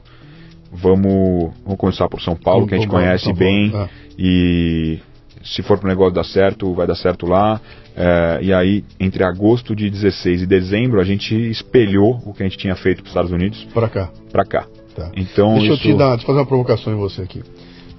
vamos, 0.71 1.54
vamos 1.63 1.77
começar 1.77 2.08
por 2.08 2.21
São 2.21 2.36
Paulo, 2.36 2.65
que 2.65 2.73
a 2.73 2.77
gente 2.77 2.88
conhece 2.89 3.32
bem. 3.34 3.71
tá. 3.71 3.89
E 4.17 4.99
se 5.43 5.62
for 5.62 5.77
pro 5.77 5.88
negócio 5.88 6.13
dar 6.13 6.23
certo, 6.23 6.73
vai 6.73 6.88
dar 6.88 6.95
certo 6.95 7.25
lá. 7.25 7.60
É, 7.95 8.39
e 8.41 8.54
aí, 8.54 8.86
entre 8.99 9.23
agosto 9.23 9.75
de 9.75 9.89
16 9.89 10.43
e 10.43 10.45
dezembro, 10.45 11.01
a 11.01 11.04
gente 11.04 11.36
espelhou 11.49 12.21
o 12.25 12.34
que 12.34 12.43
a 12.43 12.45
gente 12.45 12.58
tinha 12.58 12.75
feito 12.75 12.97
para 12.97 13.06
os 13.06 13.10
Estados 13.10 13.32
Unidos 13.32 13.67
Para 13.73 13.89
cá. 13.89 14.10
para 14.32 14.45
cá. 14.45 14.67
Tá. 14.95 15.12
Então, 15.15 15.56
Deixa 15.56 15.67
eu 15.67 15.73
isso... 15.75 15.84
te 15.84 15.93
dar, 15.93 16.12
deixa 16.12 16.23
eu 16.23 16.27
fazer 16.27 16.39
uma 16.39 16.45
provocação 16.45 16.93
em 16.93 16.97
você 16.97 17.21
aqui. 17.21 17.41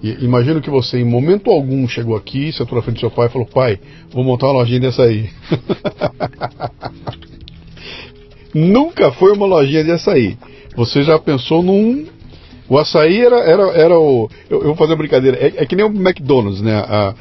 E, 0.02 0.24
imagino 0.24 0.60
que 0.60 0.70
você, 0.70 0.98
em 0.98 1.04
momento 1.04 1.50
algum, 1.50 1.86
chegou 1.86 2.16
aqui, 2.16 2.52
sentou 2.52 2.76
na 2.76 2.82
frente 2.82 2.96
do 2.96 3.00
seu 3.00 3.10
pai 3.10 3.28
e 3.28 3.30
falou: 3.30 3.46
Pai, 3.46 3.78
vou 4.10 4.24
montar 4.24 4.46
uma 4.46 4.60
lojinha 4.60 4.80
dessa 4.80 5.04
aí. 5.04 5.30
Nunca 8.54 9.10
foi 9.12 9.32
uma 9.32 9.46
lojinha 9.46 9.82
de 9.82 9.90
açaí. 9.90 10.36
Você 10.76 11.02
já 11.02 11.18
pensou 11.18 11.62
num. 11.62 12.06
O 12.68 12.78
açaí 12.78 13.20
era, 13.20 13.40
era, 13.40 13.62
era 13.72 13.98
o. 13.98 14.28
Eu, 14.48 14.60
eu 14.60 14.66
vou 14.66 14.76
fazer 14.76 14.92
uma 14.92 14.98
brincadeira. 14.98 15.36
É, 15.38 15.62
é 15.62 15.66
que 15.66 15.76
nem 15.76 15.84
o 15.84 15.88
McDonald's, 15.88 16.60
né? 16.60 16.74
A- 16.74 17.14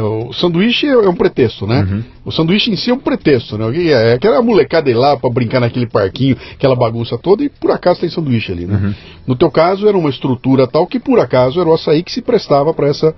o 0.00 0.32
sanduíche 0.32 0.86
é 0.86 1.08
um 1.08 1.14
pretexto, 1.14 1.66
né? 1.66 1.82
Uhum. 1.82 2.02
O 2.24 2.32
sanduíche 2.32 2.70
em 2.70 2.76
si 2.76 2.90
é 2.90 2.94
um 2.94 2.98
pretexto, 2.98 3.58
né? 3.58 3.70
Que 3.72 3.92
É 3.92 4.14
aquela 4.14 4.40
molecada 4.42 4.90
ir 4.90 4.94
lá 4.94 5.16
pra 5.16 5.28
brincar 5.30 5.60
naquele 5.60 5.86
parquinho, 5.86 6.36
aquela 6.52 6.74
bagunça 6.74 7.18
toda, 7.18 7.44
e 7.44 7.48
por 7.48 7.70
acaso 7.70 8.00
tem 8.00 8.08
sanduíche 8.08 8.52
ali, 8.52 8.66
né? 8.66 8.76
Uhum. 8.76 8.94
No 9.26 9.36
teu 9.36 9.50
caso 9.50 9.88
era 9.88 9.96
uma 9.96 10.10
estrutura 10.10 10.66
tal 10.66 10.86
que 10.86 10.98
por 10.98 11.18
acaso 11.18 11.60
era 11.60 11.68
o 11.68 11.74
açaí 11.74 12.02
que 12.02 12.12
se 12.12 12.22
prestava 12.22 12.72
para 12.72 12.88
essa 12.88 13.14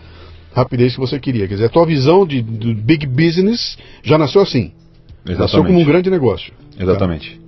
rapidez 0.54 0.94
que 0.94 1.00
você 1.00 1.18
queria. 1.18 1.46
Quer 1.48 1.54
dizer, 1.54 1.66
a 1.66 1.70
tua 1.70 1.84
visão 1.84 2.26
de, 2.26 2.40
de 2.40 2.74
big 2.74 3.06
business 3.06 3.76
já 4.02 4.16
nasceu 4.16 4.40
assim. 4.40 4.72
Nasceu 5.24 5.64
como 5.64 5.78
um 5.78 5.80
Exatamente. 5.80 5.84
grande 5.86 6.10
negócio. 6.10 6.52
Exatamente. 6.78 7.40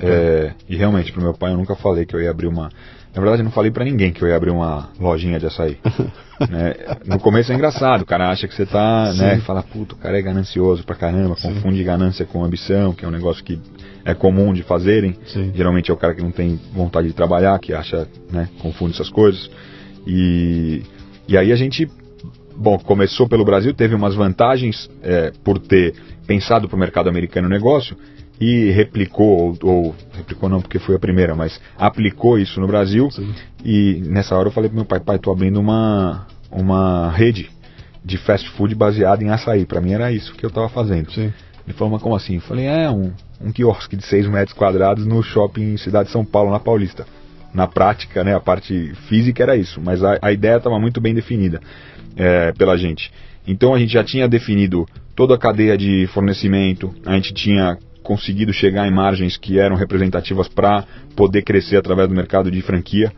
É, 0.00 0.52
e 0.68 0.76
realmente, 0.76 1.12
pro 1.12 1.22
meu 1.22 1.32
pai 1.32 1.52
eu 1.52 1.56
nunca 1.56 1.74
falei 1.76 2.04
que 2.04 2.14
eu 2.14 2.20
ia 2.20 2.30
abrir 2.30 2.48
uma. 2.48 2.70
Na 3.14 3.20
verdade, 3.20 3.42
eu 3.42 3.44
não 3.44 3.52
falei 3.52 3.70
para 3.70 3.84
ninguém 3.84 4.12
que 4.12 4.22
eu 4.22 4.28
ia 4.28 4.36
abrir 4.36 4.50
uma 4.50 4.90
lojinha 4.98 5.38
de 5.38 5.46
açaí. 5.46 5.78
né? 6.50 6.74
No 7.06 7.20
começo 7.20 7.52
é 7.52 7.54
engraçado, 7.54 8.02
o 8.02 8.06
cara 8.06 8.28
acha 8.28 8.48
que 8.48 8.54
você 8.54 8.66
tá, 8.66 9.12
Sim. 9.12 9.20
né? 9.20 9.40
Fala, 9.40 9.62
puto, 9.62 9.94
o 9.94 9.98
cara 9.98 10.18
é 10.18 10.22
ganancioso 10.22 10.84
pra 10.84 10.96
caramba, 10.96 11.36
Sim. 11.36 11.54
confunde 11.54 11.84
ganância 11.84 12.26
com 12.26 12.44
ambição, 12.44 12.92
que 12.92 13.04
é 13.04 13.08
um 13.08 13.12
negócio 13.12 13.44
que 13.44 13.60
é 14.04 14.14
comum 14.14 14.52
de 14.52 14.64
fazerem. 14.64 15.16
Sim. 15.26 15.52
Geralmente 15.54 15.92
é 15.92 15.94
o 15.94 15.96
cara 15.96 16.12
que 16.12 16.22
não 16.22 16.32
tem 16.32 16.58
vontade 16.72 17.06
de 17.06 17.14
trabalhar, 17.14 17.56
que 17.60 17.72
acha, 17.72 18.08
né? 18.32 18.48
Confunde 18.60 18.94
essas 18.94 19.08
coisas. 19.08 19.48
E, 20.04 20.82
e 21.28 21.38
aí 21.38 21.52
a 21.52 21.56
gente 21.56 21.88
bom, 22.56 22.78
começou 22.78 23.28
pelo 23.28 23.44
Brasil, 23.44 23.72
teve 23.72 23.94
umas 23.94 24.16
vantagens 24.16 24.90
é, 25.02 25.32
por 25.44 25.60
ter 25.60 25.94
pensado 26.26 26.68
para 26.68 26.76
o 26.76 26.78
mercado 26.78 27.08
americano 27.08 27.46
o 27.46 27.50
negócio 27.50 27.96
e 28.40 28.70
replicou, 28.70 29.56
ou, 29.62 29.70
ou, 29.70 29.94
replicou 30.12 30.48
não 30.48 30.60
porque 30.60 30.78
foi 30.78 30.96
a 30.96 30.98
primeira, 30.98 31.34
mas 31.34 31.60
aplicou 31.78 32.38
isso 32.38 32.60
no 32.60 32.66
Brasil. 32.66 33.10
Sim. 33.10 33.32
E 33.64 34.02
nessa 34.06 34.36
hora 34.36 34.48
eu 34.48 34.52
falei 34.52 34.68
pro 34.68 34.76
meu 34.76 34.84
pai, 34.84 35.00
pai, 35.00 35.18
tô 35.18 35.30
abrindo 35.30 35.60
uma, 35.60 36.26
uma 36.50 37.10
rede 37.10 37.50
de 38.04 38.18
fast 38.18 38.48
food 38.50 38.74
baseada 38.74 39.22
em 39.22 39.30
açaí. 39.30 39.64
Para 39.64 39.80
mim 39.80 39.92
era 39.92 40.12
isso 40.12 40.34
que 40.34 40.44
eu 40.44 40.48
estava 40.48 40.68
fazendo. 40.68 41.10
Sim. 41.12 41.32
Ele 41.66 41.76
falou, 41.76 41.92
mas 41.92 42.02
como 42.02 42.14
assim? 42.14 42.34
Eu 42.34 42.40
falei, 42.42 42.66
é 42.66 42.90
um, 42.90 43.12
um 43.40 43.50
quiosque 43.50 43.96
de 43.96 44.04
6 44.04 44.28
metros 44.28 44.56
quadrados 44.56 45.06
no 45.06 45.22
shopping 45.22 45.76
Cidade 45.78 46.06
de 46.06 46.12
São 46.12 46.24
Paulo, 46.24 46.50
na 46.50 46.60
Paulista. 46.60 47.06
Na 47.54 47.66
prática, 47.66 48.24
né, 48.24 48.34
a 48.34 48.40
parte 48.40 48.92
física 49.08 49.42
era 49.42 49.56
isso, 49.56 49.80
mas 49.80 50.02
a, 50.02 50.18
a 50.20 50.32
ideia 50.32 50.56
estava 50.56 50.78
muito 50.78 51.00
bem 51.00 51.14
definida 51.14 51.60
é, 52.16 52.52
pela 52.52 52.76
gente. 52.76 53.12
Então 53.46 53.72
a 53.72 53.78
gente 53.78 53.92
já 53.92 54.02
tinha 54.02 54.28
definido 54.28 54.86
toda 55.14 55.36
a 55.36 55.38
cadeia 55.38 55.78
de 55.78 56.06
fornecimento, 56.08 56.92
a 57.06 57.14
gente 57.14 57.32
tinha 57.32 57.78
conseguido 58.04 58.52
chegar 58.52 58.86
em 58.86 58.92
margens 58.92 59.36
que 59.36 59.58
eram 59.58 59.74
representativas 59.74 60.46
para 60.46 60.84
poder 61.16 61.42
crescer 61.42 61.76
através 61.76 62.08
do 62.08 62.14
mercado 62.14 62.50
de 62.50 62.62
franquia. 62.62 63.10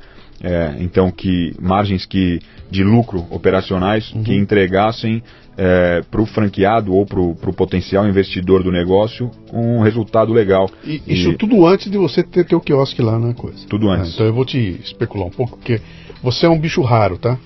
É, 0.42 0.76
então 0.80 1.10
que 1.10 1.54
margens 1.58 2.04
que 2.04 2.40
de 2.70 2.84
lucro 2.84 3.26
operacionais 3.30 4.12
uhum. 4.12 4.22
que 4.22 4.34
entregassem 4.34 5.22
é, 5.56 6.02
para 6.10 6.20
o 6.20 6.26
franqueado 6.26 6.92
ou 6.92 7.06
para 7.06 7.20
o 7.20 7.54
potencial 7.54 8.06
investidor 8.06 8.62
do 8.62 8.70
negócio 8.70 9.30
um 9.50 9.80
resultado 9.80 10.32
legal. 10.32 10.70
E, 10.84 11.02
e... 11.06 11.14
Isso 11.14 11.32
tudo 11.38 11.66
antes 11.66 11.90
de 11.90 11.96
você 11.96 12.22
ter 12.22 12.44
teu 12.44 12.60
quiosque 12.60 13.00
lá 13.00 13.18
na 13.18 13.32
coisa. 13.32 13.66
Tudo 13.66 13.88
antes. 13.88 14.10
É, 14.10 14.14
então 14.14 14.26
eu 14.26 14.34
vou 14.34 14.44
te 14.44 14.78
especular 14.84 15.26
um 15.26 15.30
pouco, 15.30 15.56
porque 15.56 15.80
você 16.22 16.44
é 16.44 16.50
um 16.50 16.58
bicho 16.58 16.82
raro, 16.82 17.16
tá? 17.16 17.38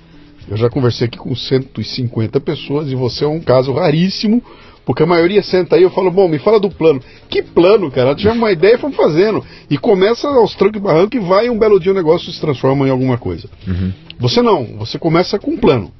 Eu 0.48 0.56
já 0.56 0.68
conversei 0.68 1.06
aqui 1.06 1.16
com 1.16 1.32
150 1.32 2.40
pessoas 2.40 2.90
e 2.90 2.96
você 2.96 3.24
é 3.24 3.28
um 3.28 3.40
caso 3.40 3.72
raríssimo 3.72 4.42
porque 4.84 5.02
a 5.02 5.06
maioria 5.06 5.42
senta 5.42 5.76
aí, 5.76 5.82
eu 5.82 5.90
falo, 5.90 6.10
bom, 6.10 6.28
me 6.28 6.38
fala 6.38 6.58
do 6.58 6.70
plano. 6.70 7.00
Que 7.28 7.42
plano, 7.42 7.90
cara? 7.90 8.14
Tivemos 8.14 8.38
uma 8.38 8.50
ideia 8.50 8.74
e 8.74 8.78
fomos 8.78 8.96
fazendo. 8.96 9.44
E 9.68 9.76
começa 9.78 10.28
aos 10.28 10.54
trancos 10.54 10.80
e 10.80 10.82
barrancos 10.82 11.20
e 11.20 11.24
vai 11.24 11.48
um 11.48 11.58
belo 11.58 11.78
dia 11.78 11.92
o 11.92 11.94
negócio 11.94 12.32
se 12.32 12.40
transforma 12.40 12.86
em 12.86 12.90
alguma 12.90 13.18
coisa. 13.18 13.48
Uhum. 13.66 13.92
Você 14.18 14.42
não, 14.42 14.64
você 14.78 14.98
começa 14.98 15.38
com 15.38 15.52
um 15.52 15.56
plano. 15.56 15.92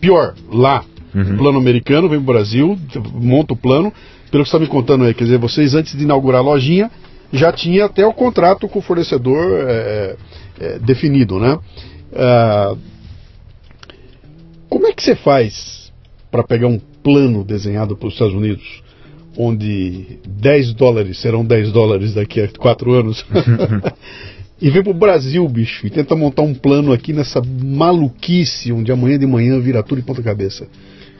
Pior, 0.00 0.34
lá, 0.50 0.84
uhum. 1.14 1.36
plano 1.36 1.58
americano, 1.58 2.08
vem 2.08 2.18
pro 2.18 2.32
Brasil, 2.32 2.78
monta 3.14 3.54
o 3.54 3.56
plano. 3.56 3.92
Pelo 4.30 4.42
que 4.42 4.50
você 4.50 4.56
está 4.56 4.58
me 4.58 4.66
contando 4.66 5.04
aí, 5.04 5.14
quer 5.14 5.24
dizer, 5.24 5.38
vocês 5.38 5.74
antes 5.74 5.96
de 5.96 6.02
inaugurar 6.02 6.40
a 6.40 6.44
lojinha, 6.44 6.90
já 7.32 7.52
tinha 7.52 7.84
até 7.84 8.04
o 8.04 8.12
contrato 8.12 8.68
com 8.68 8.80
o 8.80 8.82
fornecedor 8.82 9.60
é, 9.68 10.16
é, 10.60 10.78
definido, 10.78 11.38
né? 11.38 11.58
Ah, 12.14 12.74
como 14.68 14.86
é 14.86 14.92
que 14.92 15.02
você 15.02 15.14
faz 15.14 15.92
para 16.30 16.42
pegar 16.42 16.66
um 16.66 16.80
plano 17.06 17.44
desenhado 17.44 17.96
para 17.96 18.08
os 18.08 18.14
Estados 18.14 18.34
Unidos, 18.34 18.82
onde 19.38 20.18
10 20.26 20.74
dólares 20.74 21.20
serão 21.20 21.44
10 21.44 21.70
dólares 21.70 22.14
daqui 22.14 22.40
a 22.40 22.48
4 22.48 22.92
anos, 22.92 23.24
e 24.60 24.68
vem 24.70 24.82
para 24.82 24.90
o 24.90 24.94
Brasil, 24.94 25.48
bicho, 25.48 25.86
e 25.86 25.90
tenta 25.90 26.16
montar 26.16 26.42
um 26.42 26.52
plano 26.52 26.92
aqui 26.92 27.12
nessa 27.12 27.40
maluquice, 27.40 28.72
onde 28.72 28.90
amanhã 28.90 29.16
de 29.16 29.26
manhã 29.26 29.60
vira 29.60 29.84
tudo 29.84 30.00
de 30.00 30.04
ponta 30.04 30.20
cabeça. 30.20 30.66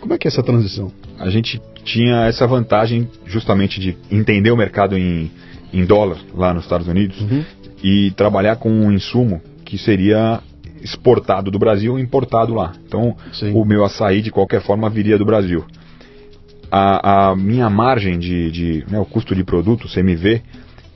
Como 0.00 0.12
é 0.12 0.18
que 0.18 0.26
é 0.26 0.28
essa 0.28 0.42
transição? 0.42 0.90
A 1.20 1.30
gente 1.30 1.62
tinha 1.84 2.26
essa 2.26 2.48
vantagem 2.48 3.08
justamente 3.24 3.78
de 3.78 3.96
entender 4.10 4.50
o 4.50 4.56
mercado 4.56 4.98
em, 4.98 5.30
em 5.72 5.84
dólar 5.84 6.18
lá 6.34 6.52
nos 6.52 6.64
Estados 6.64 6.88
Unidos 6.88 7.20
uhum. 7.20 7.44
e 7.80 8.10
trabalhar 8.16 8.56
com 8.56 8.70
um 8.70 8.90
insumo 8.90 9.40
que 9.64 9.78
seria 9.78 10.40
exportado 10.82 11.50
do 11.50 11.58
Brasil 11.58 11.98
e 11.98 12.02
importado 12.02 12.54
lá. 12.54 12.72
Então, 12.86 13.16
Sim. 13.32 13.52
o 13.54 13.64
meu 13.64 13.84
açaí, 13.84 14.22
de 14.22 14.30
qualquer 14.30 14.62
forma, 14.62 14.88
viria 14.88 15.18
do 15.18 15.24
Brasil. 15.24 15.64
A, 16.70 17.30
a 17.30 17.36
minha 17.36 17.70
margem 17.70 18.18
de, 18.18 18.50
de 18.50 18.84
né, 18.88 18.98
o 18.98 19.04
custo 19.04 19.34
de 19.34 19.44
produto, 19.44 19.88
CMV, 19.88 20.42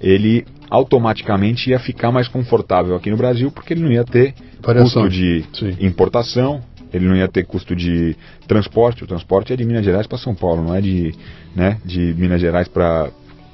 ele 0.01 0.45
automaticamente 0.69 1.71
ia 1.71 1.79
ficar 1.79 2.13
mais 2.13 2.29
confortável 2.29 2.95
aqui 2.95 3.11
no 3.11 3.17
Brasil, 3.17 3.51
porque 3.51 3.75
ele 3.75 3.83
não 3.83 3.91
ia 3.91 4.05
ter 4.05 4.35
Variação. 4.63 5.03
custo 5.03 5.09
de 5.09 5.45
Sim. 5.53 5.77
importação, 5.81 6.63
ele 6.93 7.07
não 7.07 7.17
ia 7.17 7.29
ter 7.29 7.45
custo 7.45 7.75
de 7.75 8.17
transporte. 8.47 9.05
O 9.05 9.07
transporte 9.07 9.53
é 9.53 9.57
de 9.57 9.65
Minas 9.65 9.85
Gerais 9.85 10.07
para 10.07 10.19
São 10.19 10.35
Paulo, 10.35 10.63
não 10.63 10.75
é 10.75 10.81
de, 10.81 11.15
né, 11.55 11.79
de 11.85 12.15
Minas 12.15 12.41
Gerais 12.41 12.69
para 12.69 13.11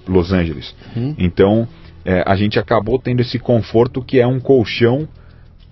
Los 0.06 0.32
Angeles. 0.32 0.74
Hum. 0.96 1.14
Então, 1.18 1.66
é, 2.04 2.22
a 2.26 2.36
gente 2.36 2.58
acabou 2.58 2.98
tendo 2.98 3.20
esse 3.20 3.38
conforto 3.38 4.02
que 4.02 4.20
é 4.20 4.26
um 4.26 4.38
colchão 4.38 5.08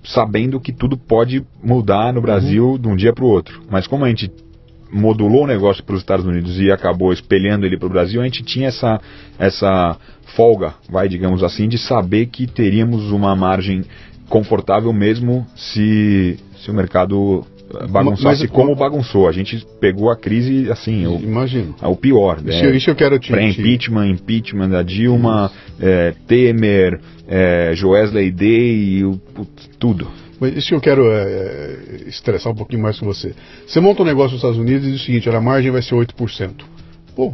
sabendo 0.05 0.61
que 0.61 0.73
tudo 0.73 0.97
pode 0.97 1.45
mudar 1.63 2.13
no 2.13 2.21
Brasil 2.21 2.71
uhum. 2.71 2.79
de 2.79 2.89
um 2.89 2.97
dia 2.97 3.13
para 3.13 3.25
o 3.25 3.29
outro. 3.29 3.63
Mas 3.71 3.87
como 3.87 4.05
a 4.05 4.09
gente 4.09 4.31
modulou 4.93 5.45
o 5.45 5.47
negócio 5.47 5.83
para 5.83 5.95
os 5.95 6.01
Estados 6.01 6.25
Unidos 6.25 6.61
e 6.61 6.71
acabou 6.71 7.13
espelhando 7.13 7.67
ele 7.67 7.77
para 7.77 7.87
o 7.87 7.91
Brasil, 7.91 8.21
a 8.21 8.25
gente 8.25 8.45
tinha 8.45 8.69
essa, 8.69 9.01
essa 9.39 9.99
folga, 10.37 10.75
vai, 10.89 11.09
digamos 11.09 11.43
assim, 11.43 11.69
de 11.69 11.79
saber 11.79 12.27
que 12.27 12.47
teríamos 12.47 13.11
uma 13.11 13.35
margem 13.35 13.83
confortável 14.29 14.93
mesmo 14.93 15.47
se, 15.57 16.39
se 16.63 16.71
o 16.71 16.75
mercado 16.75 17.45
bagunçasse 17.91 18.43
mas, 18.43 18.51
como 18.51 18.75
bagunçou. 18.75 19.29
A 19.29 19.33
gente 19.33 19.67
pegou 19.81 20.11
a 20.11 20.17
crise 20.17 20.71
assim, 20.71 21.07
o, 21.07 21.17
imagino. 21.17 21.75
o 21.83 21.97
pior. 21.97 22.39
Isso, 22.39 22.65
né? 22.65 22.77
isso 22.77 22.91
eu 22.91 22.95
quero 22.95 23.19
te 23.19 23.31
Pré-impeachment, 23.31 24.07
impeachment 24.09 24.69
da 24.69 24.83
Dilma, 24.83 25.51
é, 25.81 26.15
Temer, 26.27 27.01
é, 27.27 27.73
Joesley 27.75 28.31
Day, 28.31 29.05
o, 29.05 29.21
tudo. 29.79 30.09
Mas 30.41 30.57
isso 30.57 30.75
eu 30.75 30.81
quero 30.81 31.11
é, 31.11 31.23
é, 31.23 31.79
estressar 32.09 32.53
um 32.53 32.57
pouquinho 32.57 32.83
mais 32.83 32.99
com 32.99 33.07
você. 33.07 33.35
Você 33.67 33.81
monta 33.81 34.03
um 34.03 34.07
negócio 34.07 34.33
nos 34.33 34.39
Estados 34.39 34.59
Unidos 34.59 34.87
e 34.87 34.93
diz 34.93 35.01
o 35.01 35.05
seguinte: 35.05 35.29
olha, 35.29 35.39
a 35.39 35.43
margem 35.43 35.71
vai 35.71 35.83
ser 35.83 35.95
8%. 35.95 36.51
Pô, 37.15 37.33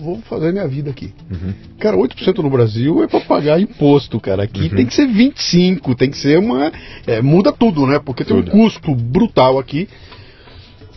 vou 0.00 0.18
fazer 0.22 0.52
minha 0.52 0.66
vida 0.66 0.90
aqui. 0.90 1.12
Uhum. 1.30 1.52
Cara, 1.78 1.96
8% 1.96 2.38
no 2.38 2.50
Brasil 2.50 3.02
é 3.02 3.06
para 3.06 3.20
pagar 3.20 3.60
imposto, 3.60 4.18
cara. 4.18 4.44
Aqui 4.44 4.62
uhum. 4.62 4.76
tem 4.76 4.86
que 4.86 4.94
ser 4.94 5.06
25%, 5.06 5.94
tem 5.96 6.10
que 6.10 6.16
ser 6.16 6.38
uma. 6.38 6.72
É, 7.06 7.20
muda 7.20 7.52
tudo, 7.52 7.86
né? 7.86 8.00
Porque 8.04 8.24
tem 8.24 8.36
tudo. 8.36 8.48
um 8.48 8.50
custo 8.50 8.94
brutal 8.94 9.58
aqui 9.58 9.88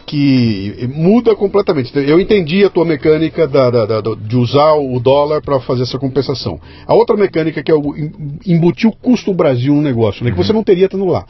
que 0.05 0.87
muda 0.93 1.35
completamente. 1.35 1.91
Eu 1.95 2.19
entendi 2.19 2.63
a 2.63 2.69
tua 2.69 2.85
mecânica 2.85 3.47
da, 3.47 3.69
da, 3.69 3.85
da, 3.85 4.15
de 4.15 4.35
usar 4.35 4.73
o 4.73 4.99
dólar 4.99 5.41
para 5.41 5.59
fazer 5.61 5.83
essa 5.83 5.97
compensação. 5.97 6.59
A 6.85 6.93
outra 6.93 7.15
mecânica 7.15 7.63
que 7.63 7.71
é 7.71 7.75
o 7.75 7.95
embutir 8.45 8.89
o 8.89 8.95
custo 8.95 9.33
Brasil 9.33 9.73
no 9.73 9.81
negócio, 9.81 10.23
né, 10.23 10.31
que 10.31 10.37
uhum. 10.37 10.43
você 10.43 10.53
não 10.53 10.63
teria 10.63 10.85
estando 10.85 11.05
lá. 11.05 11.25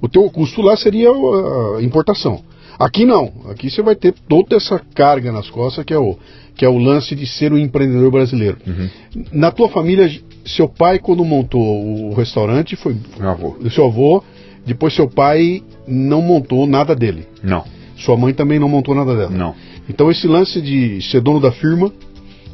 O 0.00 0.08
teu 0.08 0.28
custo 0.30 0.60
lá 0.60 0.76
seria 0.76 1.08
a 1.10 1.82
importação. 1.82 2.42
Aqui 2.78 3.04
não. 3.04 3.32
Aqui 3.48 3.70
você 3.70 3.82
vai 3.82 3.94
ter 3.94 4.14
toda 4.28 4.56
essa 4.56 4.78
carga 4.94 5.32
nas 5.32 5.48
costas 5.48 5.84
que 5.84 5.94
é 5.94 5.98
o 5.98 6.16
que 6.56 6.64
é 6.64 6.68
o 6.68 6.78
lance 6.78 7.14
de 7.14 7.26
ser 7.26 7.52
um 7.52 7.58
empreendedor 7.58 8.10
brasileiro. 8.10 8.56
Uhum. 8.66 8.88
Na 9.30 9.52
tua 9.52 9.68
família, 9.68 10.10
seu 10.44 10.66
pai, 10.66 10.98
quando 10.98 11.22
montou 11.22 11.60
o 11.60 12.14
restaurante, 12.14 12.74
foi. 12.76 12.96
Meu 13.18 13.28
avô. 13.28 13.56
Seu 13.70 13.86
avô. 13.86 14.24
Depois 14.64 14.94
seu 14.94 15.08
pai 15.08 15.62
não 15.86 16.22
montou 16.22 16.66
nada 16.66 16.96
dele. 16.96 17.26
Não. 17.42 17.64
Sua 17.96 18.16
mãe 18.16 18.32
também 18.32 18.58
não 18.58 18.68
montou 18.68 18.94
nada 18.94 19.14
dela. 19.14 19.30
Não. 19.30 19.54
Então 19.88 20.10
esse 20.10 20.26
lance 20.26 20.60
de 20.60 21.00
ser 21.02 21.20
dono 21.20 21.40
da 21.40 21.52
firma, 21.52 21.92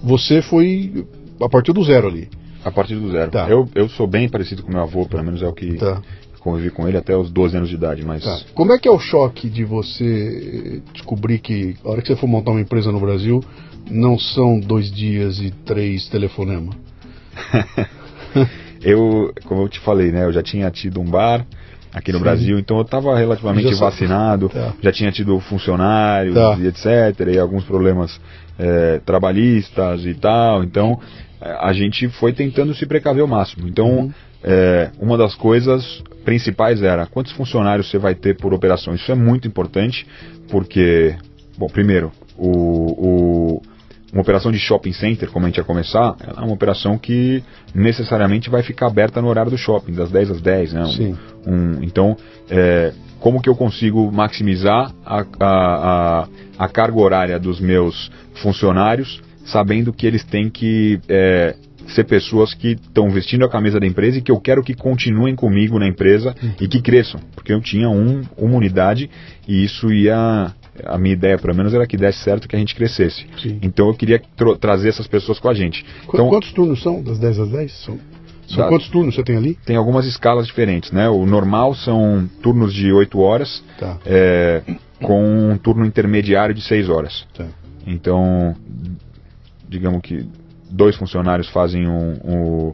você 0.03 0.43
foi 0.43 1.07
a 1.41 1.49
partir 1.49 1.73
do 1.73 1.83
zero 1.83 2.09
ali. 2.09 2.29
A 2.65 2.71
partir 2.71 2.97
do 2.97 3.11
zero. 3.11 3.31
Tá. 3.31 3.49
Eu, 3.49 3.69
eu 3.75 3.89
sou 3.89 4.07
bem 4.07 4.29
parecido 4.29 4.63
com 4.63 4.71
meu 4.71 4.83
avô, 4.83 5.07
pelo 5.07 5.25
menos 5.25 5.43
é 5.43 5.47
o 5.47 5.53
que 5.53 5.75
tá. 5.75 6.03
Convivi 6.43 6.71
com 6.71 6.89
ele 6.89 6.97
até 6.97 7.17
os 7.17 7.31
12 7.31 7.57
anos 7.57 7.69
de 7.69 7.77
idade. 7.77 8.05
Mas... 8.05 8.25
Tá. 8.25 8.41
Como 8.55 8.73
é 8.73 8.79
que 8.79 8.89
é 8.89 8.91
o 8.91 8.99
choque 8.99 9.49
de 9.49 9.65
você 9.65 10.83
descobrir 10.93 11.39
que 11.39 11.77
a 11.85 11.91
hora 11.91 12.03
que 12.03 12.09
você 12.09 12.17
for 12.17 12.27
montar 12.27 12.51
uma 12.51 12.61
empresa 12.61 12.91
no 12.91 13.01
Brasil, 13.01 13.43
não 13.89 14.19
são 14.19 14.59
dois 14.59 14.91
dias 14.91 15.39
e 15.41 15.51
três 15.51 16.09
telefonemas. 16.09 16.75
eu, 18.83 19.33
como 19.45 19.63
eu 19.63 19.69
te 19.69 19.81
falei, 19.81 20.11
né, 20.11 20.25
eu 20.25 20.33
já 20.33 20.43
tinha 20.43 20.71
tido 20.71 21.01
um 21.01 21.05
bar 21.05 21.47
aqui 21.93 22.11
no 22.11 22.19
Sim. 22.19 22.25
Brasil, 22.25 22.59
então 22.59 22.79
eu 22.79 22.83
estava 22.83 23.17
relativamente 23.17 23.75
já 23.75 23.79
vacinado, 23.79 24.49
tá. 24.49 24.73
já 24.83 24.91
tinha 24.91 25.13
tido 25.13 25.39
funcionários 25.41 26.35
tá. 26.35 26.57
e 26.59 26.67
etc, 26.67 27.35
e 27.35 27.39
alguns 27.39 27.65
problemas 27.65 28.19
é, 28.59 29.01
trabalhistas 29.05 30.07
e 30.07 30.15
tal, 30.15 30.65
então 30.65 30.99
é, 31.41 31.51
a 31.61 31.73
gente 31.73 32.09
foi 32.09 32.33
tentando 32.33 32.75
se 32.75 32.87
precaver 32.87 33.23
ao 33.23 33.29
máximo. 33.29 33.69
Então, 33.69 33.89
uhum. 33.89 34.13
É, 34.45 34.91
uma 35.01 35.17
das 35.17 35.35
coisas 35.35 36.03
principais 36.25 36.83
era 36.83 37.07
quantos 37.07 37.33
funcionários 37.33 37.91
você 37.91 37.99
vai 37.99 38.15
ter 38.15 38.37
por 38.37 38.53
operação. 38.53 38.95
Isso 38.95 39.11
é 39.11 39.15
muito 39.15 39.47
importante, 39.47 40.07
porque, 40.49 41.15
bom, 41.59 41.67
primeiro, 41.69 42.13
o, 42.37 43.59
o 43.59 43.63
uma 44.13 44.21
operação 44.21 44.53
de 44.53 44.59
shopping 44.59 44.93
center, 44.93 45.31
como 45.31 45.47
a 45.47 45.49
gente 45.49 45.57
ia 45.57 45.65
começar, 45.65 46.15
é 46.37 46.41
uma 46.41 46.53
operação 46.53 46.99
que 46.99 47.43
necessariamente 47.75 48.51
vai 48.51 48.63
ficar 48.63 48.89
aberta 48.89 49.23
no 49.23 49.29
horário 49.29 49.51
do 49.51 49.57
shopping, 49.57 49.93
das 49.93 50.11
10 50.11 50.33
às 50.33 50.41
10, 50.43 50.73
né? 50.75 50.85
Sim. 50.85 51.19
Um, 51.47 51.83
então, 51.83 52.15
é, 52.51 52.93
como 53.19 53.41
que 53.41 53.49
eu 53.49 53.57
consigo 53.57 54.13
maximizar 54.13 54.93
a, 55.07 55.25
a, 55.41 55.47
a, 55.47 56.29
a, 56.59 56.69
carga 56.69 57.01
horária 57.01 57.39
dos 57.39 57.59
meus 57.59 58.11
funcionários, 58.35 59.23
sabendo 59.47 59.95
que 59.95 60.07
eles 60.07 60.25
têm 60.25 60.51
que 60.51 61.01
é, 61.09 61.57
ser 61.89 62.05
pessoas 62.05 62.55
que 62.55 62.73
estão 62.73 63.11
vestindo 63.11 63.45
a 63.45 63.49
camisa 63.49 63.79
da 63.79 63.87
empresa 63.87 64.19
e 64.19 64.23
que 64.23 64.31
eu 64.31 64.41
quero 64.41 64.63
que 64.63 64.75
continuem 64.75 65.35
comigo 65.35 65.79
na 65.79 65.87
empresa 65.87 66.35
uhum. 66.43 66.53
e 66.61 66.69
que 66.69 66.81
cresçam, 66.81 67.21
porque 67.35 67.53
eu 67.53 67.61
tinha 67.61 67.89
um, 67.89 68.23
uma 68.37 68.57
unidade 68.57 69.11
e 69.47 69.65
isso 69.65 69.93
ia 69.93 70.55
a 70.85 70.97
minha 70.97 71.13
ideia, 71.13 71.39
pelo 71.39 71.55
menos, 71.55 71.75
era 71.75 71.87
que 71.87 71.97
desse 71.97 72.21
certo 72.21 72.49
que 72.49 72.57
a 72.57 72.59
gente 72.59 72.75
crescesse. 72.75 73.27
Sim. 73.43 73.59
Então 73.63 73.89
eu 73.89 73.95
queria 73.95 74.21
trazer 74.59 74.89
essas 74.89 75.07
pessoas 75.07 75.39
com 75.39 75.49
a 75.49 75.55
gente. 75.55 75.85
Qu 76.07 76.15
então, 76.17 76.29
quantos 76.29 76.53
turnos 76.53 76.83
são 76.83 77.03
das 77.03 77.19
10 77.19 77.41
às 77.41 77.49
10? 77.51 77.73
São, 77.85 77.99
são 78.49 78.57
da, 78.57 78.69
quantos 78.69 78.89
turnos 78.89 79.15
você 79.15 79.23
tem 79.23 79.37
ali? 79.37 79.59
Tem 79.67 79.77
algumas 79.77 80.07
escalas 80.07 80.47
diferentes, 80.47 80.91
né? 80.91 81.09
O 81.09 81.27
normal 81.27 81.75
são 81.75 82.29
turnos 82.43 82.73
de 82.73 82.91
8 82.91 83.19
horas, 83.21 83.63
tá. 83.79 83.99
é, 84.07 84.63
com 85.03 85.51
um 85.51 85.59
turno 85.59 85.85
intermediário 85.85 86.55
de 86.55 86.63
6 86.63 86.89
horas. 86.89 87.27
Tá. 87.35 87.47
Então, 87.87 88.57
digamos 89.69 90.01
que 90.03 90.27
dois 90.73 90.97
funcionários 90.97 91.49
fazem 91.49 91.87
um, 91.87 92.13
um 92.25 92.73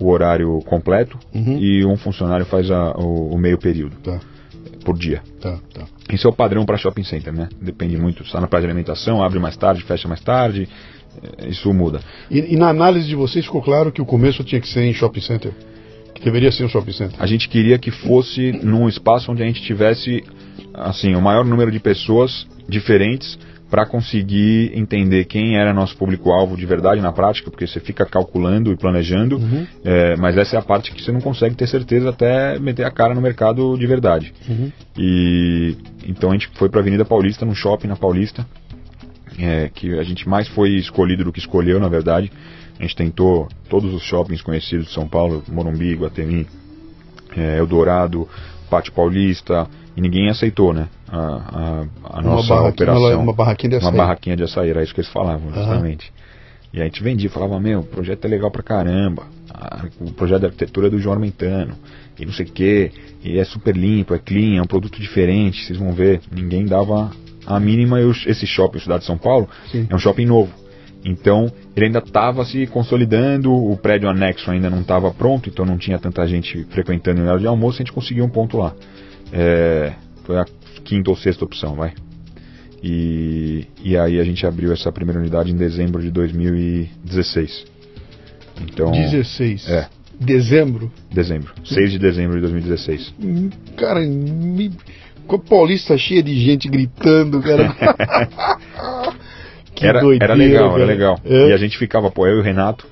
o 0.00 0.10
horário 0.10 0.60
completo 0.64 1.18
uhum. 1.34 1.58
e 1.58 1.84
um 1.84 1.96
funcionário 1.96 2.46
faz 2.46 2.70
a, 2.70 2.92
o, 2.92 3.34
o 3.34 3.38
meio 3.38 3.58
período. 3.58 3.96
Tá 3.96 4.20
por 4.84 4.96
dia. 4.96 5.20
Tá, 5.40 5.58
tá. 5.74 5.84
Isso 6.10 6.26
é 6.26 6.30
o 6.30 6.32
padrão 6.32 6.64
para 6.64 6.78
shopping 6.78 7.04
center, 7.04 7.32
né? 7.32 7.48
Depende 7.60 7.98
muito. 7.98 8.22
Está 8.22 8.40
na 8.40 8.46
praia 8.46 8.62
de 8.62 8.68
alimentação, 8.68 9.22
abre 9.22 9.38
mais 9.38 9.54
tarde, 9.54 9.82
fecha 9.82 10.08
mais 10.08 10.20
tarde. 10.22 10.66
Eh, 11.40 11.48
isso 11.48 11.72
muda. 11.74 12.00
E, 12.30 12.54
e, 12.54 12.56
na 12.56 12.70
análise 12.70 13.06
de 13.06 13.14
vocês 13.14 13.44
ficou 13.44 13.60
claro 13.60 13.92
que 13.92 14.00
o 14.00 14.06
começo 14.06 14.42
tinha 14.44 14.60
que 14.60 14.68
ser 14.68 14.84
em 14.84 14.94
shopping 14.94 15.20
center? 15.20 15.52
Que 16.14 16.24
deveria 16.24 16.50
ser 16.50 16.64
um 16.64 16.68
shopping 16.68 16.92
center? 16.92 17.16
A 17.22 17.26
gente 17.26 17.50
queria 17.50 17.78
que 17.78 17.90
fosse 17.90 18.52
num 18.62 18.88
espaço 18.88 19.30
onde 19.30 19.42
a 19.42 19.46
gente 19.46 19.60
tivesse 19.62 20.24
assim 20.72 21.14
o 21.14 21.20
maior 21.20 21.44
número 21.44 21.70
de 21.70 21.80
pessoas 21.80 22.46
diferentes 22.66 23.38
para 23.70 23.84
conseguir 23.84 24.72
entender 24.74 25.26
quem 25.26 25.56
era 25.56 25.74
nosso 25.74 25.96
público-alvo 25.96 26.56
de 26.56 26.64
verdade 26.64 27.00
na 27.00 27.12
prática, 27.12 27.50
porque 27.50 27.66
você 27.66 27.80
fica 27.80 28.06
calculando 28.06 28.72
e 28.72 28.76
planejando, 28.76 29.36
uhum. 29.36 29.66
é, 29.84 30.16
mas 30.16 30.36
essa 30.38 30.56
é 30.56 30.58
a 30.58 30.62
parte 30.62 30.90
que 30.92 31.02
você 31.02 31.12
não 31.12 31.20
consegue 31.20 31.54
ter 31.54 31.66
certeza 31.66 32.08
até 32.08 32.58
meter 32.58 32.84
a 32.84 32.90
cara 32.90 33.14
no 33.14 33.20
mercado 33.20 33.76
de 33.76 33.86
verdade. 33.86 34.32
Uhum. 34.48 34.72
E 34.96 35.76
então 36.06 36.30
a 36.30 36.32
gente 36.32 36.48
foi 36.54 36.68
para 36.68 36.80
a 36.80 36.82
Avenida 36.82 37.04
Paulista, 37.04 37.44
num 37.44 37.54
shopping 37.54 37.88
na 37.88 37.96
Paulista, 37.96 38.46
é, 39.38 39.68
que 39.68 39.98
a 39.98 40.02
gente 40.02 40.28
mais 40.28 40.48
foi 40.48 40.70
escolhido 40.70 41.24
do 41.24 41.32
que 41.32 41.38
escolheu, 41.38 41.78
na 41.78 41.88
verdade. 41.88 42.32
A 42.78 42.82
gente 42.82 42.96
tentou 42.96 43.48
todos 43.68 43.92
os 43.92 44.02
shoppings 44.02 44.40
conhecidos 44.40 44.86
de 44.86 44.92
São 44.92 45.06
Paulo, 45.06 45.42
Morumbi, 45.48 45.94
Guatemi, 45.94 46.46
é, 47.36 47.58
Eldorado, 47.58 48.26
Pátio 48.70 48.92
Paulista, 48.92 49.66
e 49.96 50.00
ninguém 50.00 50.28
aceitou, 50.28 50.72
né? 50.72 50.88
A, 51.10 51.86
a, 52.10 52.18
a 52.18 52.22
nossa 52.22 52.54
operação. 52.54 53.22
Uma 53.22 53.32
barraquinha 53.32 53.70
de 53.70 53.76
açaí. 53.76 53.90
Uma 53.90 53.96
barraquinha 53.96 54.36
de 54.36 54.42
açaí, 54.42 54.70
era 54.70 54.82
isso 54.82 54.94
que 54.94 55.00
eles 55.00 55.10
falavam, 55.10 55.52
justamente. 55.52 56.10
Uhum. 56.10 56.28
E 56.72 56.80
a 56.82 56.84
gente 56.84 57.02
vendia, 57.02 57.30
falava, 57.30 57.58
meu, 57.58 57.80
o 57.80 57.84
projeto 57.84 58.24
é 58.26 58.28
legal 58.28 58.50
pra 58.50 58.62
caramba. 58.62 59.26
o 60.00 60.12
projeto 60.12 60.40
de 60.40 60.46
arquitetura 60.46 60.88
é 60.88 60.90
do 60.90 60.98
João 60.98 61.14
Armentano. 61.14 61.74
E 62.18 62.26
não 62.26 62.32
sei 62.32 62.44
o 62.44 62.50
quê. 62.50 62.92
E 63.24 63.38
é 63.38 63.44
super 63.44 63.74
limpo, 63.74 64.14
é 64.14 64.18
clean, 64.18 64.58
é 64.58 64.62
um 64.62 64.66
produto 64.66 65.00
diferente, 65.00 65.64
vocês 65.64 65.78
vão 65.78 65.92
ver. 65.92 66.20
Ninguém 66.30 66.66
dava 66.66 67.10
a 67.46 67.58
mínima. 67.58 67.98
Eu, 68.00 68.10
esse 68.10 68.46
shopping, 68.46 68.80
Cidade 68.80 69.00
de 69.00 69.06
São 69.06 69.16
Paulo, 69.16 69.48
Sim. 69.70 69.86
é 69.88 69.94
um 69.94 69.98
shopping 69.98 70.26
novo. 70.26 70.52
Então, 71.04 71.50
ele 71.74 71.86
ainda 71.86 72.00
estava 72.00 72.44
se 72.44 72.66
consolidando, 72.66 73.52
o 73.52 73.76
prédio 73.76 74.08
anexo 74.08 74.50
ainda 74.50 74.68
não 74.68 74.80
estava 74.80 75.10
pronto, 75.12 75.48
então 75.48 75.64
não 75.64 75.78
tinha 75.78 75.98
tanta 75.98 76.26
gente 76.26 76.64
frequentando 76.70 77.22
no 77.22 77.30
hora 77.30 77.38
de 77.38 77.46
almoço, 77.46 77.76
a 77.76 77.78
gente 77.78 77.92
conseguiu 77.92 78.24
um 78.24 78.28
ponto 78.28 78.58
lá. 78.58 78.74
É, 79.32 79.92
foi 80.24 80.36
a 80.38 80.44
quinta 80.88 81.10
ou 81.10 81.16
sexta 81.16 81.44
opção, 81.44 81.76
vai. 81.76 81.92
E, 82.82 83.66
e 83.84 83.96
aí 83.96 84.18
a 84.18 84.24
gente 84.24 84.46
abriu 84.46 84.72
essa 84.72 84.90
primeira 84.90 85.20
unidade 85.20 85.52
em 85.52 85.56
dezembro 85.56 86.00
de 86.00 86.10
2016. 86.10 87.66
Então, 88.62 88.90
16? 88.90 89.68
É. 89.68 89.86
Dezembro? 90.18 90.90
Dezembro. 91.12 91.52
6 91.62 91.92
de 91.92 91.98
dezembro 91.98 92.36
de 92.36 92.40
2016. 92.40 93.14
Cara, 93.76 94.00
me... 94.00 94.72
Paulista 95.46 95.98
cheia 95.98 96.22
de 96.22 96.34
gente 96.40 96.68
gritando, 96.68 97.42
cara. 97.42 97.74
que 99.74 99.86
era, 99.86 100.00
doideira, 100.00 100.32
era 100.32 100.34
legal, 100.34 100.70
cara. 100.70 100.82
era 100.82 100.90
legal. 100.90 101.20
É. 101.22 101.50
E 101.50 101.52
a 101.52 101.56
gente 101.58 101.76
ficava, 101.76 102.10
pô, 102.10 102.26
eu 102.26 102.38
e 102.38 102.40
o 102.40 102.42
Renato, 102.42 102.86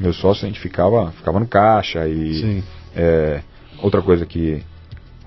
meu 0.00 0.14
sócio, 0.14 0.46
a 0.46 0.48
gente 0.48 0.58
ficava, 0.58 1.12
ficava 1.12 1.38
no 1.38 1.46
caixa 1.46 2.08
e. 2.08 2.62
É, 2.96 3.42
outra 3.82 4.00
coisa 4.00 4.24
que 4.24 4.62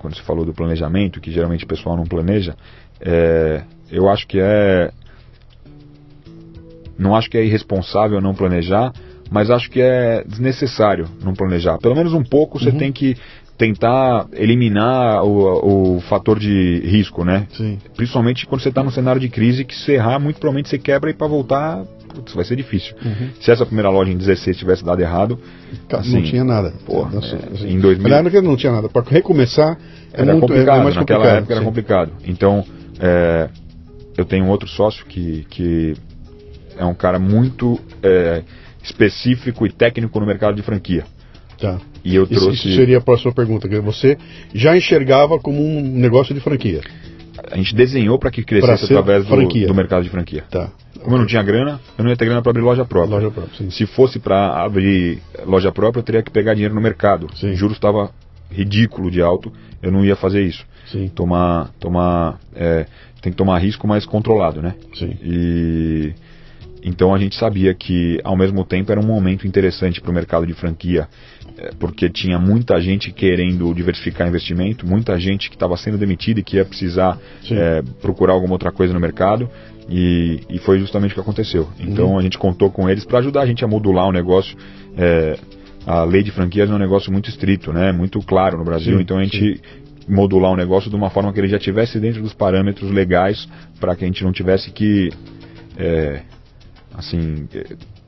quando 0.00 0.16
você 0.16 0.22
falou 0.22 0.44
do 0.44 0.54
planejamento, 0.54 1.20
que 1.20 1.30
geralmente 1.30 1.64
o 1.64 1.68
pessoal 1.68 1.96
não 1.96 2.04
planeja, 2.04 2.56
é, 3.00 3.62
eu 3.90 4.08
acho 4.08 4.26
que 4.26 4.40
é. 4.40 4.90
Não 6.98 7.14
acho 7.14 7.30
que 7.30 7.38
é 7.38 7.44
irresponsável 7.44 8.20
não 8.20 8.34
planejar, 8.34 8.92
mas 9.30 9.50
acho 9.50 9.70
que 9.70 9.80
é 9.80 10.22
desnecessário 10.26 11.06
não 11.22 11.34
planejar. 11.34 11.78
Pelo 11.78 11.94
menos 11.94 12.12
um 12.12 12.22
pouco 12.22 12.58
você 12.58 12.70
uhum. 12.70 12.78
tem 12.78 12.92
que 12.92 13.16
tentar 13.56 14.26
eliminar 14.32 15.22
o, 15.22 15.96
o 15.96 16.00
fator 16.02 16.38
de 16.38 16.80
risco, 16.84 17.24
né? 17.24 17.46
Sim. 17.52 17.78
Principalmente 17.94 18.46
quando 18.46 18.62
você 18.62 18.70
está 18.70 18.82
num 18.82 18.90
cenário 18.90 19.20
de 19.20 19.28
crise 19.28 19.64
que 19.64 19.74
se 19.74 19.92
errar, 19.92 20.18
muito 20.18 20.40
provavelmente 20.40 20.68
você 20.68 20.78
quebra 20.78 21.10
e 21.10 21.14
para 21.14 21.26
voltar 21.26 21.84
putz, 22.14 22.34
vai 22.34 22.44
ser 22.44 22.56
difícil. 22.56 22.94
Uhum. 23.04 23.30
Se 23.40 23.50
essa 23.50 23.64
primeira 23.64 23.90
loja 23.90 24.10
em 24.10 24.16
16 24.16 24.56
tivesse 24.56 24.84
dado 24.84 25.00
errado. 25.00 25.38
Assim, 25.92 26.16
não 26.16 26.22
tinha 26.22 26.44
nada. 26.44 26.72
Porra, 26.84 27.10
Nossa, 27.10 27.36
é, 27.36 27.54
assim, 27.54 27.68
em 27.68 27.80
2000. 27.80 28.02
Melhor 28.02 28.30
que 28.30 28.40
não 28.40 28.56
tinha 28.56 28.72
nada. 28.72 28.88
Para 28.88 29.02
recomeçar 29.02 29.78
é 30.12 30.22
era 30.22 30.32
muito, 30.32 30.46
complicado. 30.46 30.80
É 30.80 30.84
mais 30.84 30.96
naquela 30.96 31.18
complicado, 31.18 31.38
época 31.38 31.54
sim. 31.54 31.58
era 31.58 31.64
complicado. 31.64 32.12
Então, 32.26 32.64
é, 33.00 33.48
eu 34.16 34.24
tenho 34.24 34.44
um 34.44 34.48
outro 34.48 34.68
sócio 34.68 35.04
que, 35.06 35.46
que 35.48 35.94
é 36.76 36.84
um 36.84 36.94
cara 36.94 37.18
muito 37.18 37.80
é, 38.02 38.42
específico 38.82 39.66
e 39.66 39.72
técnico 39.72 40.18
no 40.20 40.26
mercado 40.26 40.54
de 40.54 40.62
franquia. 40.62 41.04
Tá. 41.58 41.78
E 42.04 42.14
eu 42.14 42.26
trouxe... 42.26 42.68
Isso 42.68 42.76
seria 42.76 42.98
a 42.98 43.00
próxima 43.00 43.32
pergunta. 43.32 43.68
Que 43.68 43.78
você 43.80 44.16
já 44.54 44.76
enxergava 44.76 45.38
como 45.38 45.62
um 45.62 45.82
negócio 45.82 46.34
de 46.34 46.40
franquia? 46.40 46.80
A 47.50 47.56
gente 47.56 47.74
desenhou 47.74 48.18
para 48.18 48.30
que 48.30 48.42
crescesse 48.42 48.84
através 48.84 49.26
do, 49.26 49.66
do, 49.66 49.74
mercado 49.74 50.02
de 50.02 50.08
franquia. 50.08 50.44
Tá. 50.50 50.70
Como 51.00 51.16
eu 51.16 51.20
não 51.20 51.26
tinha 51.26 51.42
grana, 51.42 51.80
eu 51.98 52.04
não 52.04 52.10
ia 52.10 52.16
ter 52.16 52.24
grana 52.24 52.42
para 52.42 52.50
abrir 52.50 52.62
loja 52.62 52.84
própria. 52.84 53.16
Loja 53.16 53.30
própria. 53.30 53.70
Se 53.70 53.86
fosse 53.86 54.18
para 54.18 54.62
abrir 54.62 55.18
loja 55.44 55.72
própria, 55.72 56.00
eu 56.00 56.04
teria 56.04 56.22
que 56.22 56.30
pegar 56.30 56.54
dinheiro 56.54 56.74
no 56.74 56.80
mercado. 56.80 57.26
Sim. 57.34 57.50
O 57.50 57.56
juros 57.56 57.76
estava 57.76 58.10
ridículo 58.50 59.10
de 59.10 59.20
alto, 59.22 59.52
eu 59.82 59.90
não 59.90 60.04
ia 60.04 60.16
fazer 60.16 60.42
isso. 60.42 60.64
Sim. 60.86 61.08
Tomar, 61.08 61.70
tomar, 61.78 62.38
é, 62.54 62.86
tem 63.22 63.32
que 63.32 63.38
tomar 63.38 63.58
risco 63.58 63.86
mais 63.86 64.04
controlado, 64.04 64.60
né? 64.60 64.74
Sim. 64.94 65.16
E 65.22 66.14
então 66.82 67.14
a 67.14 67.18
gente 67.18 67.36
sabia 67.36 67.74
que, 67.74 68.20
ao 68.24 68.36
mesmo 68.36 68.64
tempo, 68.64 68.90
era 68.90 69.00
um 69.00 69.06
momento 69.06 69.46
interessante 69.46 70.00
para 70.00 70.10
o 70.10 70.14
mercado 70.14 70.46
de 70.46 70.54
franquia, 70.54 71.08
porque 71.78 72.08
tinha 72.08 72.38
muita 72.38 72.80
gente 72.80 73.10
querendo 73.12 73.72
diversificar 73.74 74.26
investimento, 74.26 74.86
muita 74.86 75.18
gente 75.18 75.48
que 75.48 75.56
estava 75.56 75.76
sendo 75.76 75.98
demitida 75.98 76.40
e 76.40 76.42
que 76.42 76.56
ia 76.56 76.64
precisar 76.64 77.18
é, 77.50 77.82
procurar 78.00 78.32
alguma 78.32 78.54
outra 78.54 78.72
coisa 78.72 78.94
no 78.94 79.00
mercado, 79.00 79.48
e, 79.88 80.40
e, 80.48 80.58
foi 80.58 80.78
justamente 80.78 81.12
o 81.12 81.14
que 81.14 81.20
aconteceu. 81.20 81.68
Então 81.78 82.10
uhum. 82.10 82.18
a 82.18 82.22
gente 82.22 82.38
contou 82.38 82.70
com 82.70 82.88
eles 82.88 83.04
para 83.04 83.18
ajudar 83.18 83.42
a 83.42 83.46
gente 83.46 83.64
a 83.64 83.68
modular 83.68 84.06
o 84.06 84.12
negócio. 84.12 84.56
É, 84.96 85.36
a 85.86 86.04
lei 86.04 86.22
de 86.22 86.30
franquias 86.30 86.70
é 86.70 86.72
um 86.72 86.78
negócio 86.78 87.10
muito 87.10 87.28
estrito, 87.28 87.72
né? 87.72 87.90
muito 87.90 88.20
claro 88.20 88.58
no 88.58 88.64
Brasil, 88.64 88.96
sim, 88.96 89.02
então 89.02 89.18
a 89.18 89.24
gente 89.24 89.56
sim 89.56 89.80
modular 90.08 90.50
o 90.50 90.56
negócio 90.56 90.90
de 90.90 90.96
uma 90.96 91.08
forma 91.08 91.32
que 91.32 91.38
ele 91.38 91.48
já 91.48 91.58
tivesse 91.58 92.00
dentro 92.00 92.20
dos 92.20 92.34
parâmetros 92.34 92.90
legais 92.90 93.48
para 93.78 93.94
que 93.94 94.04
a 94.04 94.06
gente 94.06 94.24
não 94.24 94.32
tivesse 94.32 94.70
que 94.72 95.10
é, 95.78 96.22
assim, 96.92 97.48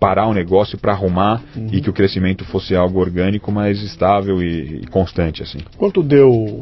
parar 0.03 0.27
o 0.27 0.35
negócio 0.35 0.77
para 0.77 0.93
arrumar 0.93 1.41
uhum. 1.57 1.69
e 1.71 1.81
que 1.81 1.89
o 1.89 1.93
crescimento 1.93 2.45
fosse 2.47 2.75
algo 2.75 2.99
orgânico, 2.99 3.53
mas 3.53 3.81
estável 3.81 4.43
e, 4.43 4.81
e 4.83 4.87
constante, 4.89 5.45
assim. 5.45 5.61
Quanto 5.77 6.03
deu, 6.03 6.61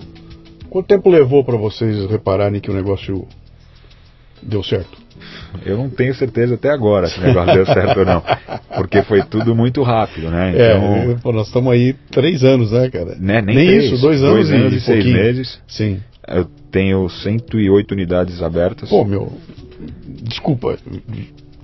quanto 0.69 0.87
tempo 0.87 1.09
levou 1.09 1.43
para 1.43 1.57
vocês 1.57 2.05
repararem 2.11 2.61
que 2.61 2.71
o 2.71 2.75
negócio 2.75 3.27
deu 4.43 4.63
certo? 4.63 4.99
Eu 5.65 5.79
não 5.79 5.89
tenho 5.89 6.15
certeza 6.15 6.55
até 6.55 6.69
agora 6.71 7.07
se 7.07 7.19
o 7.19 7.23
negócio 7.23 7.55
deu 7.55 7.65
certo 7.65 8.01
ou 8.01 8.05
não. 8.05 8.23
Porque 8.77 9.03
foi 9.03 9.23
tudo 9.23 9.55
muito 9.55 9.83
rápido, 9.83 10.31
né? 10.31 10.53
É, 10.55 10.77
então, 10.77 11.13
é, 11.13 11.15
pô, 11.23 11.33
nós 11.33 11.47
estamos 11.47 11.73
aí 11.73 11.95
três 12.11 12.45
anos, 12.45 12.73
né, 12.73 12.91
cara? 12.91 13.17
Né? 13.19 13.41
Nem, 13.41 13.57
Nem 13.57 13.67
três, 13.67 13.85
isso, 13.87 14.03
dois 14.03 14.23
anos, 14.23 14.35
dois 14.35 14.51
anos 14.53 14.73
e, 14.75 14.77
e 14.77 14.81
seis 14.81 15.05
meses. 15.07 15.59
Sim. 15.67 16.01
Eu 16.29 16.47
tenho 16.71 17.09
108 17.09 17.93
unidades 17.93 18.43
abertas. 18.43 18.91
Pô, 18.91 19.03
meu, 19.03 19.33
desculpa, 20.23 20.77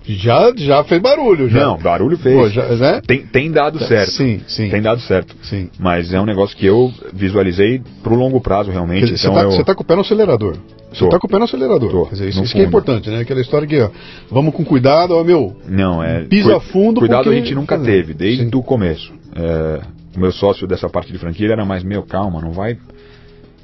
Já, 0.09 0.53
já 0.57 0.85
fez 0.85 1.03
barulho, 1.03 1.49
já. 1.49 1.61
Não, 1.61 1.79
barulho 1.79 2.17
fez. 2.17 2.37
Pô, 2.37 2.49
já, 2.49 2.69
né? 2.77 3.01
tem, 3.05 3.27
tem 3.27 3.51
dado 3.51 3.79
certo. 3.85 4.11
Sim, 4.11 4.41
sim. 4.47 4.69
Tem 4.69 4.81
dado 4.81 5.01
certo. 5.01 5.35
Sim. 5.43 5.69
Mas 5.79 6.13
é 6.13 6.21
um 6.21 6.25
negócio 6.25 6.57
que 6.57 6.65
eu 6.65 6.93
visualizei 7.13 7.83
pro 8.03 8.15
longo 8.15 8.41
prazo, 8.41 8.71
realmente. 8.71 9.07
Dizer, 9.07 9.29
então 9.29 9.35
você, 9.51 9.57
tá, 9.57 9.61
eu... 9.61 9.65
tá 9.65 9.75
com 9.75 9.83
o 9.83 9.87
pé 9.87 9.95
no 9.97 10.03
acelerador. 10.03 10.57
Você 10.93 11.01
Tô. 11.01 11.09
tá 11.09 11.19
com 11.19 11.27
o 11.27 11.31
pé 11.31 11.39
no 11.39 11.45
acelerador. 11.45 11.91
Tô, 11.91 12.05
dizer, 12.11 12.29
isso, 12.29 12.39
no 12.39 12.45
isso 12.45 12.55
que 12.55 12.61
é 12.61 12.65
importante, 12.65 13.11
né? 13.11 13.21
Aquela 13.21 13.41
história 13.41 13.67
que, 13.67 13.81
ó, 13.81 13.91
vamos 14.31 14.55
com 14.55 14.65
cuidado, 14.65 15.17
ó, 15.17 15.25
meu. 15.25 15.57
Não, 15.69 16.03
é. 16.03 16.23
Pisa 16.25 16.61
fundo 16.61 17.01
Cuidado 17.01 17.25
porque- 17.25 17.37
a 17.37 17.41
gente 17.41 17.55
nunca 17.55 17.77
teve, 17.79 18.15
desde 18.15 18.45
Sim. 18.45 18.51
o 18.55 18.63
começo. 18.63 19.13
É, 19.35 19.81
o 20.17 20.21
meu 20.21 20.31
sócio 20.33 20.67
dessa 20.67 20.89
parte 20.89 21.13
de 21.13 21.19
franquia 21.19 21.53
era 21.53 21.65
mais, 21.65 21.83
meu, 21.83 22.03
calma, 22.05 22.41
não 22.41 22.53
vai. 22.53 22.79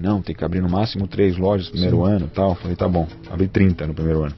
Não, 0.00 0.20
tem 0.20 0.34
que 0.34 0.44
abrir 0.44 0.60
no 0.60 0.68
máximo 0.68 1.06
três 1.06 1.36
lojas 1.36 1.66
no 1.66 1.72
primeiro 1.72 2.04
ano 2.04 2.26
e 2.26 2.34
tal. 2.34 2.56
Falei, 2.56 2.76
tá 2.76 2.88
bom, 2.88 3.06
abri 3.30 3.46
30 3.46 3.86
no 3.86 3.94
primeiro 3.94 4.24
ano. 4.24 4.34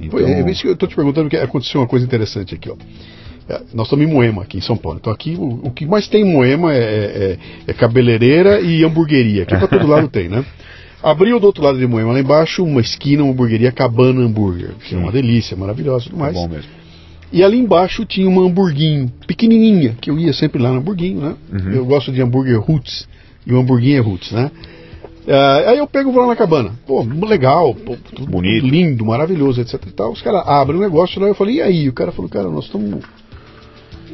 Então, 0.00 0.18
Pô, 0.18 0.24
é 0.26 0.50
isso 0.50 0.62
que 0.62 0.68
eu 0.68 0.76
tô 0.76 0.86
te 0.86 0.94
perguntando, 0.94 1.28
porque 1.28 1.36
aconteceu 1.42 1.80
uma 1.80 1.86
coisa 1.86 2.04
interessante 2.04 2.54
aqui, 2.54 2.70
ó. 2.70 2.76
É, 3.48 3.60
Nós 3.72 3.86
estamos 3.86 4.06
em 4.06 4.08
Moema, 4.10 4.42
aqui 4.42 4.58
em 4.58 4.60
São 4.60 4.76
Paulo. 4.76 4.98
Então 5.00 5.12
aqui 5.12 5.34
o, 5.38 5.60
o 5.64 5.70
que 5.70 5.86
mais 5.86 6.06
tem 6.06 6.22
em 6.22 6.32
Moema 6.32 6.72
é, 6.74 6.78
é- 6.78 7.38
é 7.66 7.72
cabeleireira 7.72 8.60
e 8.60 8.84
hamburgueria. 8.84 9.44
Aqui 9.44 9.56
pra 9.56 9.66
todo 9.66 9.86
lado 9.86 10.06
tem, 10.10 10.28
né? 10.28 10.44
Abriu 11.02 11.38
do 11.40 11.46
outro 11.46 11.62
lado 11.62 11.78
de 11.78 11.86
Moema, 11.86 12.12
lá 12.12 12.20
embaixo, 12.20 12.62
uma 12.64 12.80
esquina, 12.80 13.22
uma 13.22 13.32
hamburgueria 13.32 13.70
Cabana 13.72 14.20
Hambúrguer. 14.20 14.70
Que 14.86 14.94
é 14.94 14.98
uma 14.98 15.12
delícia, 15.12 15.56
maravilhosa 15.56 16.06
e 16.06 16.10
tudo 16.10 16.18
mais. 16.18 16.34
bom 16.34 16.48
mesmo. 16.48 16.70
E 17.32 17.42
ali 17.44 17.58
embaixo 17.58 18.04
tinha 18.04 18.28
uma 18.28 18.42
hamburguinho, 18.42 19.10
pequenininha, 19.26 19.94
que 20.00 20.10
eu 20.10 20.18
ia 20.18 20.32
sempre 20.32 20.60
lá 20.62 20.70
no 20.72 20.78
hamburguinho, 20.78 21.20
né? 21.20 21.34
Uhum. 21.52 21.72
Eu 21.72 21.84
gosto 21.86 22.10
de 22.10 22.20
hambúrguer 22.22 22.58
roots, 22.58 23.06
e 23.46 23.52
o 23.52 23.58
hamburguinho 23.60 23.96
é 23.98 24.00
roots, 24.00 24.32
né? 24.32 24.50
Ah, 25.26 25.70
aí 25.70 25.78
eu 25.78 25.86
pego 25.86 26.10
e 26.10 26.12
vou 26.12 26.22
lá 26.22 26.28
na 26.28 26.36
cabana. 26.36 26.72
Pô, 26.86 27.02
legal, 27.02 27.74
pô, 27.74 27.96
tudo 28.14 28.30
Bonito. 28.30 28.66
lindo, 28.66 29.04
maravilhoso, 29.04 29.60
etc 29.60 29.74
e 29.86 29.92
tal. 29.92 30.12
Os 30.12 30.22
caras 30.22 30.46
abrem 30.46 30.78
um 30.78 30.82
negócio 30.82 31.20
lá, 31.20 31.28
eu 31.28 31.34
falei, 31.34 31.56
e 31.56 31.62
aí? 31.62 31.88
O 31.88 31.92
cara 31.92 32.12
falou, 32.12 32.30
cara, 32.30 32.48
nós 32.48 32.66
estamos... 32.66 33.04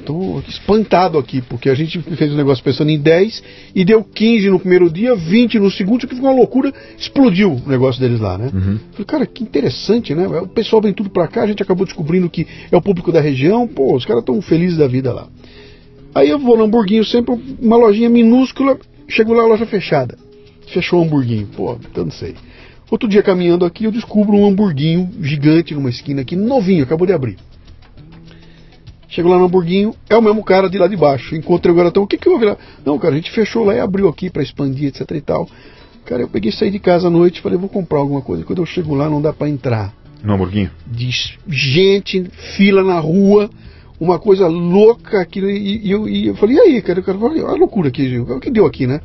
Tô 0.05 0.39
espantado 0.47 1.17
aqui, 1.17 1.41
porque 1.41 1.71
a 1.71 1.75
gente 1.75 1.99
fez 1.99 2.31
um 2.31 2.37
negócio 2.37 2.63
pensando 2.63 2.91
em 2.91 2.99
10 3.01 3.43
e 3.75 3.87
deu 3.87 4.05
15 4.05 4.51
no 4.51 4.61
primeiro 4.61 4.91
dia, 4.91 5.17
20 5.17 5.59
no 5.59 5.71
segundo, 5.71 6.07
que 6.07 6.15
ficou 6.15 6.29
uma 6.29 6.37
loucura, 6.37 6.71
explodiu 6.99 7.53
o 7.53 7.69
negócio 7.71 8.03
deles 8.03 8.21
lá, 8.21 8.37
né? 8.37 8.51
Uhum. 8.53 8.79
Falei, 8.93 9.07
cara, 9.07 9.27
que 9.27 9.43
interessante, 9.43 10.15
né? 10.15 10.27
O 10.27 10.47
pessoal 10.47 10.83
vem 10.83 10.93
tudo 10.93 11.09
pra 11.09 11.27
cá, 11.27 11.43
a 11.43 11.47
gente 11.47 11.63
acabou 11.63 11.87
descobrindo 11.87 12.29
que 12.29 12.47
é 12.71 12.77
o 12.77 12.83
público 12.83 13.11
da 13.11 13.19
região, 13.19 13.67
pô, 13.67 13.97
os 13.97 14.05
caras 14.05 14.21
estão 14.21 14.43
felizes 14.43 14.77
da 14.77 14.87
vida 14.87 15.11
lá. 15.11 15.27
Aí 16.15 16.29
eu 16.29 16.39
vou 16.39 16.59
no 16.59 16.65
hamburguinho, 16.65 17.03
sempre 17.03 17.35
uma 17.59 17.77
lojinha 17.77 18.11
minúscula, 18.11 18.79
chego 19.09 19.33
lá, 19.33 19.45
a 19.45 19.47
loja 19.47 19.65
fechada. 19.65 20.19
Fechou 20.73 21.01
o 21.01 21.05
hamburguinho, 21.05 21.47
pô, 21.49 21.79
então 21.91 22.05
não 22.05 22.13
sei. 22.13 22.35
Outro 22.91 23.09
dia 23.09 23.23
caminhando 23.23 23.65
aqui, 23.65 23.85
eu 23.85 23.93
descubro 23.93 24.37
um 24.37 24.47
hamburguinho 24.47 25.11
gigante 25.21 25.75
numa 25.75 25.91
esquina 25.91 26.23
aqui, 26.23 26.37
novinho, 26.37 26.85
acabou 26.85 27.07
de 27.07 27.13
abrir. 27.13 27.37
Chego 29.09 29.29
lá 29.29 29.39
no 29.39 29.45
hamburguinho, 29.45 29.95
é 30.11 30.17
o 30.17 30.23
mesmo 30.23 30.43
cara 30.43 30.69
de 30.69 30.77
lá 30.77 30.89
de 30.89 30.97
baixo. 30.97 31.37
Encontrei 31.37 31.73
o 31.73 31.77
garotão, 31.77 32.03
o 32.03 32.07
que 32.07 32.19
que 32.19 32.29
houve 32.29 32.45
lá? 32.45 32.57
Não, 32.85 32.99
cara, 32.99 33.15
a 33.15 33.17
gente 33.17 33.31
fechou 33.31 33.65
lá 33.65 33.75
e 33.75 33.79
abriu 33.79 34.09
aqui 34.09 34.29
pra 34.29 34.43
expandir, 34.43 34.89
etc 34.89 35.09
e 35.13 35.21
tal. 35.21 35.49
Cara, 36.05 36.23
eu 36.23 36.29
peguei 36.29 36.51
saí 36.51 36.71
de 36.71 36.79
casa 36.79 37.07
à 37.07 37.11
noite, 37.11 37.41
falei, 37.41 37.57
vou 37.57 37.69
comprar 37.69 38.01
alguma 38.01 38.21
coisa. 38.21 38.45
Quando 38.45 38.61
eu 38.61 38.67
chego 38.67 38.95
lá, 38.95 39.09
não 39.09 39.23
dá 39.23 39.33
pra 39.33 39.49
entrar 39.49 39.95
No 40.23 40.35
hamburguinho? 40.35 40.71
de 40.87 41.11
gente, 41.49 42.25
fila 42.57 42.83
na 42.83 42.99
rua, 42.99 43.49
uma 44.01 44.19
coisa 44.19 44.49
louca 44.49 45.21
aquilo. 45.21 45.49
E, 45.49 45.87
e 45.87 45.91
eu, 45.91 46.09
e 46.09 46.27
eu 46.27 46.35
falei, 46.35 46.57
e 46.57 46.61
aí, 46.61 46.83
cara? 46.83 46.99
Eu 46.99 47.05
falei, 47.05 47.43
olha 47.43 47.55
a 47.55 47.57
loucura 47.57 47.89
aqui, 47.89 48.19
o 48.19 48.41
que 48.41 48.51
deu 48.51 48.67
aqui, 48.67 48.87
né? 48.87 49.01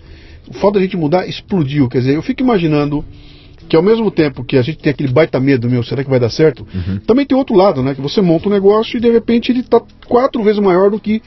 O 0.49 0.53
fato 0.53 0.73
da 0.73 0.81
gente 0.81 0.97
mudar 0.97 1.27
explodiu. 1.27 1.87
Quer 1.87 1.99
dizer, 1.99 2.15
eu 2.15 2.21
fico 2.21 2.41
imaginando 2.41 3.05
que 3.67 3.75
ao 3.75 3.83
mesmo 3.83 4.09
tempo 4.09 4.43
que 4.43 4.57
a 4.57 4.61
gente 4.61 4.79
tem 4.79 4.91
aquele 4.91 5.13
baita 5.13 5.39
medo, 5.39 5.69
meu, 5.69 5.83
será 5.83 6.03
que 6.03 6.09
vai 6.09 6.19
dar 6.19 6.29
certo? 6.29 6.67
Também 7.05 7.25
tem 7.25 7.37
outro 7.37 7.55
lado, 7.55 7.83
né? 7.83 7.93
Que 7.93 8.01
você 8.01 8.19
monta 8.19 8.49
um 8.49 8.51
negócio 8.51 8.97
e 8.97 8.99
de 8.99 9.09
repente 9.11 9.51
ele 9.51 9.61
tá 9.61 9.81
quatro 10.07 10.43
vezes 10.43 10.59
maior 10.59 10.89
do 10.89 10.99
que 10.99 11.21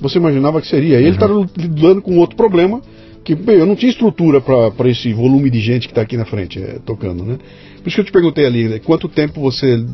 você 0.00 0.18
imaginava 0.18 0.60
que 0.60 0.68
seria. 0.68 1.00
E 1.00 1.04
ele 1.04 1.18
tá 1.18 1.26
lidando 1.56 2.00
com 2.00 2.16
outro 2.18 2.36
problema 2.36 2.80
que 3.28 3.34
bem, 3.34 3.56
eu 3.56 3.66
não 3.66 3.76
tinha 3.76 3.90
estrutura 3.90 4.40
para 4.40 4.88
esse 4.88 5.12
volume 5.12 5.50
de 5.50 5.60
gente 5.60 5.86
que 5.86 5.92
está 5.92 6.00
aqui 6.00 6.16
na 6.16 6.24
frente 6.24 6.58
é, 6.58 6.78
tocando, 6.78 7.24
né? 7.24 7.36
Por 7.82 7.88
isso 7.88 7.96
que 7.96 8.00
eu 8.00 8.04
te 8.06 8.12
perguntei 8.12 8.46
ali, 8.46 8.66
né, 8.68 8.78
quanto 8.78 9.06
tempo 9.06 9.38
você 9.40 9.84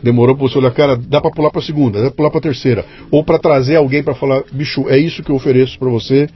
demorou 0.00 0.36
para 0.36 0.46
você 0.46 0.58
olhar, 0.58 0.70
cara, 0.70 0.96
dá 0.96 1.20
para 1.20 1.32
pular 1.32 1.50
para 1.50 1.60
segunda, 1.60 1.98
dá 1.98 2.04
para 2.04 2.16
pular 2.16 2.30
para 2.30 2.40
terceira, 2.40 2.84
ou 3.10 3.24
para 3.24 3.36
trazer 3.36 3.74
alguém 3.74 4.00
para 4.00 4.14
falar, 4.14 4.44
bicho, 4.52 4.88
é 4.88 4.96
isso 4.96 5.24
que 5.24 5.30
eu 5.30 5.34
ofereço 5.34 5.76
para 5.76 5.88
você, 5.88 6.28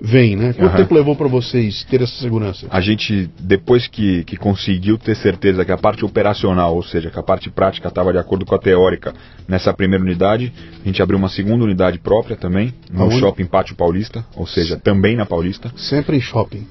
vem, 0.00 0.36
né? 0.36 0.52
Quanto 0.52 0.70
Aham. 0.70 0.76
tempo 0.76 0.94
levou 0.94 1.16
para 1.16 1.28
vocês 1.28 1.84
ter 1.84 2.02
essa 2.02 2.14
segurança? 2.20 2.66
A 2.70 2.80
gente, 2.80 3.28
depois 3.40 3.86
que, 3.86 4.24
que 4.24 4.36
conseguiu 4.36 4.96
ter 4.98 5.16
certeza 5.16 5.64
que 5.64 5.72
a 5.72 5.76
parte 5.76 6.04
operacional, 6.04 6.74
ou 6.74 6.82
seja, 6.82 7.10
que 7.10 7.18
a 7.18 7.22
parte 7.22 7.50
prática 7.50 7.88
estava 7.88 8.12
de 8.12 8.18
acordo 8.18 8.44
com 8.46 8.54
a 8.54 8.58
teórica 8.58 9.12
nessa 9.46 9.72
primeira 9.72 10.04
unidade, 10.04 10.52
a 10.82 10.86
gente 10.86 11.02
abriu 11.02 11.18
uma 11.18 11.28
segunda 11.28 11.64
unidade 11.64 11.98
própria 11.98 12.36
também, 12.36 12.72
no 12.90 13.02
Aonde? 13.04 13.18
Shopping 13.18 13.46
Pátio 13.46 13.74
Paulista, 13.74 14.24
ou 14.36 14.46
seja, 14.46 14.76
também 14.78 15.16
na 15.16 15.26
Paulista, 15.26 15.72
Sempre 15.76 16.16
em 16.16 16.20
shopping, 16.20 16.66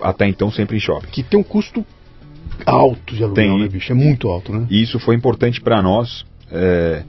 até 0.00 0.26
então 0.26 0.50
sempre 0.50 0.76
em 0.76 0.80
shopping. 0.80 1.08
que 1.08 1.22
tem 1.22 1.38
um 1.38 1.44
custo 1.44 1.84
alto 2.64 3.14
de 3.14 3.22
aluguel, 3.24 3.44
Tem. 3.44 3.60
né, 3.60 3.68
bicho? 3.68 3.90
É 3.90 3.94
muito 3.94 4.28
alto, 4.28 4.52
né? 4.52 4.66
E 4.70 4.80
isso 4.82 4.98
foi 5.00 5.16
importante 5.16 5.60
para 5.60 5.82
nós, 5.82 6.24
é, 6.52 7.02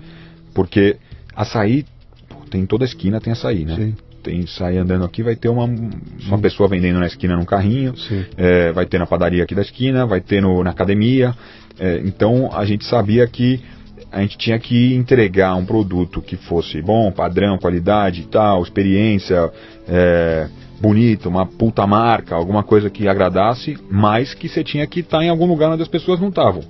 porque 0.53 0.97
açaí, 1.35 1.85
pô, 2.27 2.37
tem 2.49 2.61
em 2.61 2.65
toda 2.65 2.83
esquina 2.85 3.19
tem 3.21 3.31
açaí, 3.33 3.63
né? 3.65 3.75
Sim. 3.75 3.95
Tem 4.25 4.47
sair 4.47 4.79
andando 4.79 5.05
aqui, 5.05 5.21
vai 5.21 5.35
ter 5.35 5.49
uma, 5.49 5.65
uma 5.65 6.39
pessoa 6.39 6.67
vendendo 6.67 6.97
na 6.99 7.05
esquina 7.05 7.35
num 7.35 7.45
carrinho, 7.45 7.93
é, 8.35 8.71
vai 8.71 8.87
ter 8.87 8.97
na 8.97 9.05
padaria 9.05 9.43
aqui 9.43 9.53
da 9.53 9.61
esquina, 9.61 10.03
vai 10.03 10.19
ter 10.19 10.41
no, 10.41 10.63
na 10.63 10.71
academia. 10.71 11.31
É, 11.79 12.01
então 12.03 12.49
a 12.51 12.65
gente 12.65 12.85
sabia 12.85 13.27
que 13.27 13.61
a 14.11 14.21
gente 14.21 14.35
tinha 14.35 14.57
que 14.57 14.95
entregar 14.95 15.53
um 15.53 15.63
produto 15.63 16.23
que 16.23 16.35
fosse 16.37 16.81
bom, 16.81 17.11
padrão, 17.11 17.59
qualidade 17.59 18.21
e 18.21 18.25
tal, 18.25 18.63
experiência, 18.63 19.51
é, 19.87 20.47
bonito, 20.81 21.29
uma 21.29 21.45
puta 21.45 21.85
marca, 21.85 22.33
alguma 22.33 22.63
coisa 22.63 22.89
que 22.89 23.07
agradasse, 23.07 23.77
mas 23.91 24.33
que 24.33 24.49
você 24.49 24.63
tinha 24.63 24.87
que 24.87 25.01
estar 25.01 25.23
em 25.23 25.29
algum 25.29 25.45
lugar 25.45 25.69
onde 25.69 25.83
as 25.83 25.87
pessoas 25.87 26.19
não 26.19 26.29
estavam. 26.29 26.63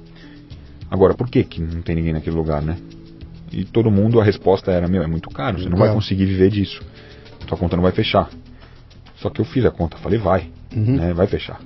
Agora, 0.91 1.14
por 1.14 1.30
que, 1.30 1.41
que 1.45 1.62
não 1.62 1.82
tem 1.82 1.95
ninguém 1.95 2.12
naquele 2.12 2.36
lugar, 2.36 2.62
né? 2.62 2.76
E 3.53 3.64
todo 3.64 3.89
mundo, 3.89 4.20
a 4.20 4.26
resposta 4.26 4.72
era, 4.72 4.89
meu, 4.89 5.01
é 5.01 5.08
muito 5.08 5.30
caro, 5.30 5.58
você 5.58 5.70
não 5.70 5.78
vai 5.78 5.93
conseguir 5.93 6.26
viver 6.26 6.49
disso. 6.49 6.82
Sua 7.48 7.58
conta 7.58 7.76
não 7.76 7.84
vai 7.84 7.91
fechar. 7.91 8.30
Só 9.18 9.30
que 9.30 9.39
eu 9.41 9.46
fiz 9.46 9.66
a 9.66 9.72
conta, 9.72 9.98
falei, 9.98 10.20
vai, 10.20 10.50
Uhum. 10.76 10.98
né, 10.98 11.14
vai 11.14 11.28
fechar. 11.28 11.60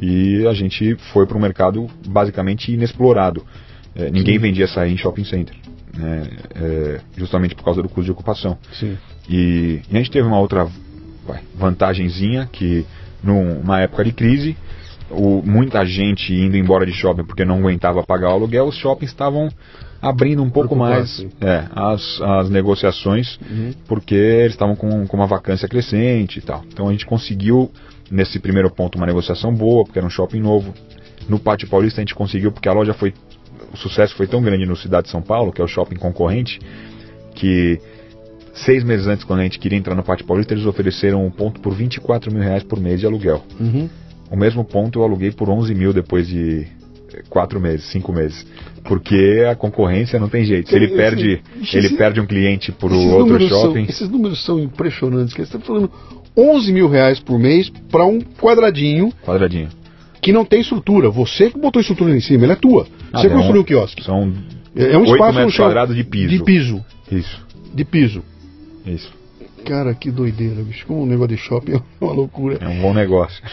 E 0.00 0.46
a 0.46 0.52
gente 0.54 0.94
foi 1.12 1.26
para 1.26 1.36
um 1.36 1.40
mercado 1.40 1.86
basicamente 2.06 2.72
inexplorado. 2.72 3.44
É, 3.94 4.10
ninguém 4.10 4.34
Sim. 4.34 4.40
vendia 4.40 4.64
açaí 4.64 4.92
em 4.92 4.96
shopping 4.96 5.24
center, 5.24 5.56
né, 5.96 6.28
é, 6.54 7.00
justamente 7.16 7.54
por 7.54 7.64
causa 7.64 7.82
do 7.82 7.88
custo 7.88 8.04
de 8.04 8.10
ocupação. 8.12 8.56
E, 9.28 9.80
e 9.90 9.94
a 9.94 9.98
gente 9.98 10.10
teve 10.10 10.26
uma 10.26 10.38
outra 10.38 10.66
vai, 11.26 11.40
vantagenzinha 11.54 12.48
que 12.50 12.86
numa 13.22 13.80
época 13.80 14.04
de 14.04 14.12
crise, 14.12 14.56
o- 15.10 15.42
muita 15.44 15.84
gente 15.84 16.32
indo 16.32 16.56
embora 16.56 16.86
de 16.86 16.92
shopping 16.92 17.24
porque 17.24 17.44
não 17.44 17.58
aguentava 17.58 18.02
pagar 18.04 18.28
o 18.30 18.32
aluguel, 18.34 18.66
os 18.66 18.76
shoppings 18.76 19.10
estavam 19.10 19.48
abrindo 20.00 20.42
um 20.42 20.50
pouco 20.50 20.76
mais 20.76 21.24
é, 21.40 21.64
as, 21.74 22.20
as 22.20 22.50
negociações 22.50 23.38
Uhum. 23.50 23.72
porque 23.86 24.14
eles 24.14 24.52
estavam 24.52 24.76
com, 24.76 25.06
com 25.06 25.16
uma 25.16 25.26
vacância 25.26 25.68
crescente 25.68 26.38
e 26.38 26.42
tal. 26.42 26.64
Então 26.72 26.88
a 26.88 26.92
gente 26.92 27.04
conseguiu, 27.06 27.70
nesse 28.10 28.38
primeiro 28.38 28.70
ponto, 28.70 28.96
uma 28.96 29.06
negociação 29.06 29.52
boa, 29.52 29.84
porque 29.84 29.98
era 29.98 30.06
um 30.06 30.10
shopping 30.10 30.40
novo. 30.40 30.72
No 31.28 31.38
Pátio 31.38 31.68
Paulista 31.68 32.00
a 32.00 32.02
gente 32.02 32.14
conseguiu, 32.14 32.52
porque 32.52 32.68
a 32.68 32.72
loja 32.72 32.94
foi. 32.94 33.12
O 33.72 33.76
sucesso 33.76 34.14
foi 34.14 34.26
tão 34.26 34.40
grande 34.40 34.64
no 34.64 34.76
Cidade 34.76 35.04
de 35.04 35.10
São 35.10 35.20
Paulo, 35.20 35.52
que 35.52 35.60
é 35.60 35.64
o 35.64 35.68
shopping 35.68 35.96
concorrente, 35.96 36.58
que 37.34 37.78
seis 38.54 38.82
meses 38.82 39.06
antes, 39.06 39.24
quando 39.24 39.40
a 39.40 39.42
gente 39.42 39.58
queria 39.58 39.78
entrar 39.78 39.94
no 39.94 40.02
Pátio 40.02 40.24
Paulista, 40.26 40.54
eles 40.54 40.64
ofereceram 40.64 41.24
um 41.24 41.30
ponto 41.30 41.60
por 41.60 41.74
24 41.74 42.32
mil 42.32 42.42
reais 42.42 42.62
por 42.62 42.80
mês 42.80 43.00
de 43.00 43.06
aluguel. 43.06 43.44
Uhum. 43.60 43.88
O 44.30 44.36
mesmo 44.36 44.64
ponto 44.64 44.98
eu 45.00 45.04
aluguei 45.04 45.30
por 45.30 45.48
11 45.48 45.74
mil 45.74 45.92
depois 45.92 46.26
de 46.26 46.66
quatro 47.28 47.60
meses, 47.60 47.86
cinco 47.90 48.12
meses. 48.12 48.46
Porque 48.84 49.44
a 49.50 49.54
concorrência 49.54 50.18
não 50.18 50.28
tem 50.28 50.44
jeito. 50.44 50.68
Se 50.70 50.76
ele 50.76 50.88
perde, 50.88 51.40
esse- 51.62 51.76
ele 51.76 51.90
perde 51.90 52.20
um 52.20 52.26
cliente 52.26 52.72
para 52.72 52.92
o 52.92 53.06
outro 53.10 53.26
números 53.26 53.48
são- 53.50 53.62
shopping. 53.62 53.84
esses 53.84 54.08
números 54.08 54.44
são 54.44 54.58
impressionantes. 54.58 55.34
que 55.34 55.44
Você 55.44 55.56
está 55.56 55.66
falando 55.66 55.90
11 56.36 56.72
mil 56.72 56.88
reais 56.88 57.18
por 57.18 57.38
mês 57.38 57.68
para 57.90 58.06
um 58.06 58.20
quadradinho 58.20 59.12
Quadradinho. 59.24 59.68
que 60.22 60.32
não 60.32 60.44
tem 60.44 60.60
estrutura. 60.60 61.10
Você 61.10 61.50
que 61.50 61.58
botou 61.58 61.80
a 61.80 61.82
estrutura 61.82 62.16
em 62.16 62.20
cima, 62.20 62.44
ele 62.44 62.52
é 62.52 62.56
tua. 62.56 62.86
Ah, 63.12 63.20
Você 63.20 63.28
um- 63.28 63.32
construiu 63.32 63.62
o 63.62 63.64
quiosque. 63.64 64.02
São 64.04 64.32
É 64.76 64.92
é 64.92 64.98
um 64.98 65.04
espaço 65.04 65.34
metros 65.38 65.56
quadrados 65.56 65.96
de 65.96 66.04
piso. 66.04 66.28
De 66.28 66.42
piso. 66.44 66.84
Isso, 67.10 67.44
De 67.74 67.84
piso. 67.84 68.22
isso. 68.86 69.12
Cara, 69.64 69.92
que 69.94 70.10
doideira, 70.10 70.62
bicho. 70.62 70.86
Como 70.86 71.02
um 71.02 71.06
negócio 71.06 71.34
de 71.36 71.42
shopping 71.42 71.72
é 72.00 72.04
uma 72.04 72.12
loucura. 72.12 72.58
É 72.60 72.68
um 72.68 72.80
bom 72.80 72.94
negócio. 72.94 73.42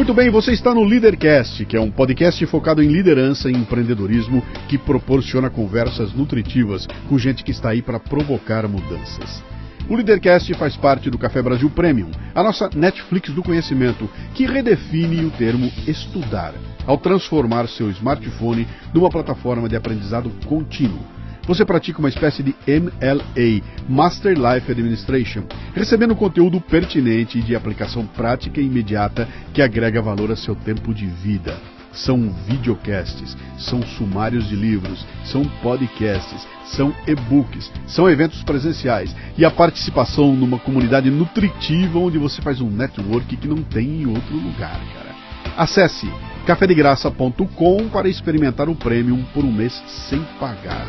Muito 0.00 0.14
bem, 0.14 0.30
você 0.30 0.52
está 0.52 0.72
no 0.72 0.82
Leadercast, 0.82 1.62
que 1.66 1.76
é 1.76 1.80
um 1.80 1.90
podcast 1.90 2.46
focado 2.46 2.82
em 2.82 2.88
liderança 2.88 3.50
e 3.50 3.52
empreendedorismo 3.52 4.42
que 4.66 4.78
proporciona 4.78 5.50
conversas 5.50 6.14
nutritivas 6.14 6.86
com 7.06 7.18
gente 7.18 7.44
que 7.44 7.50
está 7.50 7.68
aí 7.68 7.82
para 7.82 8.00
provocar 8.00 8.66
mudanças. 8.66 9.42
O 9.90 9.94
Leadercast 9.94 10.54
faz 10.54 10.74
parte 10.74 11.10
do 11.10 11.18
Café 11.18 11.42
Brasil 11.42 11.68
Premium, 11.68 12.10
a 12.34 12.42
nossa 12.42 12.70
Netflix 12.74 13.30
do 13.34 13.42
conhecimento, 13.42 14.08
que 14.32 14.46
redefine 14.46 15.22
o 15.22 15.30
termo 15.30 15.70
estudar, 15.86 16.54
ao 16.86 16.96
transformar 16.96 17.68
seu 17.68 17.90
smartphone 17.90 18.66
numa 18.94 19.10
plataforma 19.10 19.68
de 19.68 19.76
aprendizado 19.76 20.30
contínuo. 20.46 21.19
Você 21.50 21.64
pratica 21.64 21.98
uma 21.98 22.08
espécie 22.08 22.44
de 22.44 22.54
MLA, 22.64 23.60
Master 23.88 24.36
Life 24.36 24.70
Administration, 24.70 25.42
recebendo 25.74 26.14
conteúdo 26.14 26.60
pertinente 26.60 27.40
e 27.40 27.42
de 27.42 27.56
aplicação 27.56 28.06
prática 28.06 28.60
e 28.60 28.66
imediata 28.66 29.28
que 29.52 29.60
agrega 29.60 30.00
valor 30.00 30.30
a 30.30 30.36
seu 30.36 30.54
tempo 30.54 30.94
de 30.94 31.06
vida. 31.06 31.58
São 31.92 32.32
videocasts, 32.46 33.36
são 33.58 33.82
sumários 33.82 34.48
de 34.48 34.54
livros, 34.54 35.04
são 35.24 35.42
podcasts, 35.60 36.46
são 36.66 36.94
e-books, 37.04 37.72
são 37.84 38.08
eventos 38.08 38.44
presenciais 38.44 39.12
e 39.36 39.44
a 39.44 39.50
participação 39.50 40.32
numa 40.36 40.60
comunidade 40.60 41.10
nutritiva 41.10 41.98
onde 41.98 42.16
você 42.16 42.40
faz 42.40 42.60
um 42.60 42.70
network 42.70 43.36
que 43.36 43.48
não 43.48 43.60
tem 43.60 44.02
em 44.02 44.06
outro 44.06 44.36
lugar, 44.36 44.80
cara. 44.94 45.16
Acesse 45.56 46.08
cafedegraça.com 46.46 47.88
para 47.88 48.08
experimentar 48.08 48.68
o 48.68 48.74
Premium 48.74 49.22
por 49.34 49.44
um 49.44 49.52
mês 49.52 49.72
sem 50.08 50.20
pagar. 50.38 50.86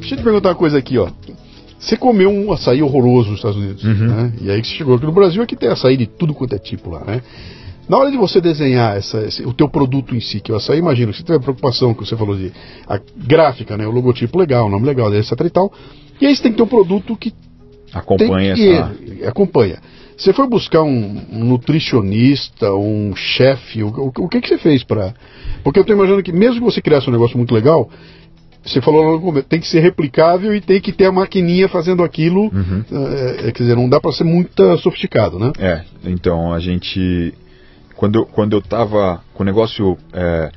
Deixa 0.00 0.14
eu 0.14 0.18
te 0.18 0.24
perguntar 0.24 0.50
uma 0.50 0.54
coisa 0.54 0.78
aqui, 0.78 0.98
ó. 0.98 1.08
Você 1.78 1.96
comeu 1.96 2.30
um 2.30 2.52
açaí 2.52 2.82
horroroso 2.82 3.30
nos 3.30 3.38
Estados 3.38 3.56
Unidos, 3.56 3.82
Uhum. 3.84 4.06
né? 4.06 4.32
E 4.40 4.50
aí 4.50 4.60
que 4.60 4.68
você 4.68 4.74
chegou 4.74 4.96
aqui 4.96 5.06
no 5.06 5.12
Brasil, 5.12 5.42
aqui 5.42 5.56
tem 5.56 5.68
açaí 5.68 5.96
de 5.96 6.06
tudo 6.06 6.34
quanto 6.34 6.54
é 6.54 6.58
tipo 6.58 6.90
lá, 6.90 7.04
né? 7.04 7.22
Na 7.88 7.96
hora 7.96 8.10
de 8.10 8.16
você 8.16 8.40
desenhar 8.40 8.96
essa, 8.96 9.20
esse- 9.22 9.42
o 9.44 9.52
teu 9.52 9.68
produto 9.68 10.14
em 10.14 10.20
si, 10.20 10.40
que 10.40 10.50
é 10.50 10.54
o 10.54 10.58
açaí, 10.58 10.78
imagina, 10.78 11.12
você 11.12 11.22
teve 11.22 11.38
a 11.38 11.40
preocupação 11.40 11.94
que 11.94 12.04
você 12.06 12.16
falou 12.16 12.36
de 12.36 12.52
a 12.86 13.00
gráfica, 13.16 13.76
né? 13.76 13.86
O 13.86 13.90
logotipo 13.90 14.38
legal, 14.38 14.66
o 14.66 14.70
nome 14.70 14.86
legal, 14.86 15.12
etc 15.14 15.32
e 15.44 15.50
tal. 15.50 15.72
E 16.20 16.26
aí 16.26 16.36
você 16.36 16.42
tem 16.42 16.52
que 16.52 16.58
ter 16.58 16.62
um 16.62 16.66
produto 16.68 17.16
que 17.16 17.32
Acompanha 17.92 18.54
que 18.54 18.68
essa. 18.68 19.28
acompanha. 19.28 19.78
Você 20.20 20.34
foi 20.34 20.46
buscar 20.46 20.82
um, 20.82 21.22
um 21.32 21.44
nutricionista, 21.44 22.72
um 22.74 23.14
chefe, 23.16 23.82
o, 23.82 23.88
o- 23.88 24.12
o 24.24 24.28
que 24.28 24.40
que 24.40 24.48
você 24.48 24.58
fez 24.58 24.84
para? 24.84 25.14
Porque 25.64 25.78
eu 25.78 25.82
estou 25.82 25.96
imaginando 25.96 26.22
que 26.22 26.30
mesmo 26.32 26.56
que 26.60 26.64
você 26.74 26.82
criasse 26.82 27.08
um 27.08 27.12
negócio 27.12 27.38
muito 27.38 27.54
legal, 27.54 27.88
você 28.62 28.82
falou 28.82 29.12
no 29.12 29.20
começo, 29.20 29.46
tem 29.48 29.58
que 29.60 29.66
ser 29.66 29.80
replicável 29.80 30.54
e 30.54 30.60
tem 30.60 30.78
que 30.78 30.92
ter 30.92 31.06
a 31.06 31.12
maquininha 31.12 31.68
fazendo 31.70 32.02
aquilo. 32.02 32.42
Uhum. 32.52 32.84
eh, 32.92 33.36
eh, 33.48 33.52
quer 33.52 33.62
dizer, 33.62 33.76
não 33.76 33.88
dá 33.88 33.98
para 33.98 34.12
ser 34.12 34.24
muito 34.24 34.76
sofisticado, 34.78 35.38
né? 35.38 35.52
É, 35.58 35.82
então 36.04 36.52
a 36.52 36.60
gente. 36.60 37.32
Quando, 37.96 38.18
eu- 38.18 38.26
quando 38.26 38.52
eu 38.54 38.60
tava 38.62 39.22
com 39.32 39.42
o 39.42 39.46
negócio 39.46 39.96
é, 40.12 40.50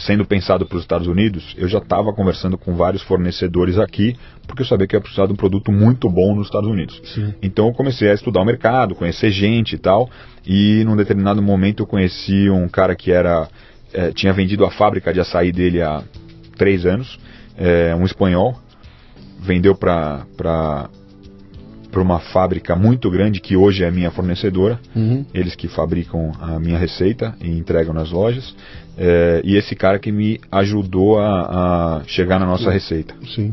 sendo 0.00 0.24
pensado 0.24 0.66
para 0.66 0.76
os 0.76 0.82
Estados 0.82 1.06
Unidos, 1.06 1.54
eu 1.56 1.68
já 1.68 1.78
estava 1.78 2.12
conversando 2.12 2.56
com 2.58 2.74
vários 2.74 3.02
fornecedores 3.02 3.78
aqui, 3.78 4.16
porque 4.46 4.62
eu 4.62 4.66
sabia 4.66 4.86
que 4.86 4.96
ia 4.96 5.00
precisar 5.00 5.26
de 5.26 5.32
um 5.32 5.36
produto 5.36 5.70
muito 5.70 6.08
bom 6.08 6.34
nos 6.34 6.46
Estados 6.46 6.68
Unidos. 6.68 7.00
Sim. 7.14 7.34
Então 7.42 7.66
eu 7.68 7.72
comecei 7.72 8.10
a 8.10 8.14
estudar 8.14 8.40
o 8.40 8.44
mercado, 8.44 8.94
conhecer 8.94 9.30
gente 9.30 9.74
e 9.74 9.78
tal, 9.78 10.08
e 10.46 10.82
num 10.84 10.96
determinado 10.96 11.40
momento 11.42 11.82
eu 11.82 11.86
conheci 11.86 12.50
um 12.50 12.68
cara 12.68 12.94
que 12.96 13.12
era 13.12 13.48
é, 13.92 14.12
tinha 14.12 14.32
vendido 14.32 14.64
a 14.64 14.70
fábrica 14.70 15.12
de 15.12 15.20
açaí 15.20 15.52
dele 15.52 15.82
há 15.82 16.02
três 16.56 16.86
anos, 16.86 17.18
é, 17.56 17.94
um 17.94 18.04
espanhol, 18.04 18.56
vendeu 19.40 19.74
para 19.74 20.26
para 21.90 22.00
uma 22.00 22.20
fábrica 22.20 22.76
muito 22.76 23.10
grande 23.10 23.40
que 23.40 23.56
hoje 23.56 23.82
é 23.82 23.90
minha 23.90 24.12
fornecedora, 24.12 24.78
Uhum. 24.94 25.26
eles 25.34 25.56
que 25.56 25.66
fabricam 25.66 26.30
a 26.40 26.56
minha 26.60 26.78
receita 26.78 27.34
e 27.40 27.50
entregam 27.50 27.92
nas 27.92 28.12
lojas, 28.12 28.54
é, 29.02 29.40
e 29.42 29.56
esse 29.56 29.74
cara 29.74 29.98
que 29.98 30.12
me 30.12 30.38
ajudou 30.52 31.18
a, 31.18 32.00
a 32.00 32.04
chegar 32.06 32.38
na 32.38 32.44
nossa 32.44 32.70
receita. 32.70 33.14
Sim. 33.34 33.50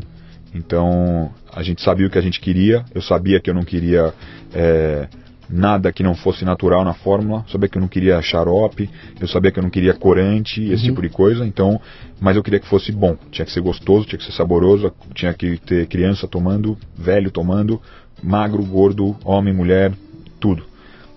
Então 0.54 1.32
a 1.50 1.62
gente 1.62 1.82
sabia 1.82 2.06
o 2.06 2.10
que 2.10 2.18
a 2.18 2.22
gente 2.22 2.38
queria, 2.38 2.84
eu 2.94 3.00
sabia 3.00 3.40
que 3.40 3.48
eu 3.48 3.54
não 3.54 3.62
queria 3.62 4.12
é, 4.52 5.08
nada 5.48 5.90
que 5.90 6.02
não 6.02 6.14
fosse 6.14 6.44
natural 6.44 6.84
na 6.84 6.92
fórmula, 6.92 7.46
sabia 7.50 7.66
que 7.66 7.78
eu 7.78 7.80
não 7.80 7.88
queria 7.88 8.20
xarope, 8.20 8.90
eu 9.18 9.26
sabia 9.26 9.50
que 9.50 9.58
eu 9.58 9.62
não 9.62 9.70
queria 9.70 9.94
corante, 9.94 10.62
esse 10.70 10.84
tipo 10.84 11.00
de 11.00 11.08
coisa, 11.08 11.46
então, 11.46 11.80
mas 12.20 12.36
eu 12.36 12.42
queria 12.42 12.60
que 12.60 12.68
fosse 12.68 12.92
bom, 12.92 13.16
tinha 13.30 13.46
que 13.46 13.52
ser 13.52 13.62
gostoso, 13.62 14.06
tinha 14.06 14.18
que 14.18 14.26
ser 14.26 14.32
saboroso, 14.32 14.92
tinha 15.14 15.32
que 15.32 15.56
ter 15.56 15.86
criança 15.86 16.28
tomando, 16.28 16.76
velho 16.94 17.30
tomando, 17.30 17.80
magro, 18.22 18.62
gordo, 18.62 19.16
homem, 19.24 19.54
mulher, 19.54 19.92
tudo. 20.38 20.62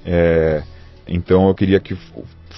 É, 0.06 0.64
então 1.06 1.50
eu 1.50 1.54
queria 1.54 1.82
que 1.82 1.98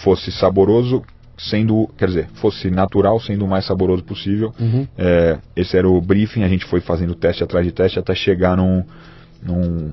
fosse 0.04 0.32
saboroso, 0.32 1.04
sendo, 1.50 1.90
quer 1.98 2.08
dizer, 2.08 2.28
fosse 2.36 2.70
natural, 2.70 3.20
sendo 3.20 3.46
o 3.46 3.48
mais 3.48 3.66
saboroso 3.66 4.04
possível. 4.04 4.54
Uhum. 4.60 4.88
É, 4.98 5.38
esse 5.56 5.78
era 5.78 5.88
o 5.88 6.00
briefing, 6.02 6.44
a 6.44 6.48
gente 6.50 6.66
foi 6.66 6.80
fazendo 6.82 7.14
teste 7.16 7.44
atrás 7.44 7.66
de 7.66 7.72
teste 7.72 8.00
até 8.00 8.14
chegar 8.16 8.56
num, 8.58 8.84
num, 9.42 9.92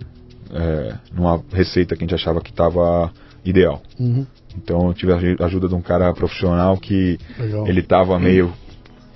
é, 0.52 0.94
numa 1.12 1.42
receita 1.52 1.96
que 1.96 2.04
a 2.04 2.06
gente 2.06 2.14
achava 2.14 2.40
que 2.40 2.50
estava 2.50 3.10
ideal. 3.44 3.82
Uhum. 3.98 4.26
Então 4.56 4.88
eu 4.88 4.94
tive 4.94 5.12
a 5.12 5.16
aju- 5.16 5.36
ajuda 5.40 5.68
de 5.68 5.74
um 5.74 5.80
cara 5.82 6.12
profissional 6.12 6.76
que 6.76 7.18
Legal. 7.38 7.66
ele 7.66 7.80
estava 7.80 8.18
meio 8.18 8.52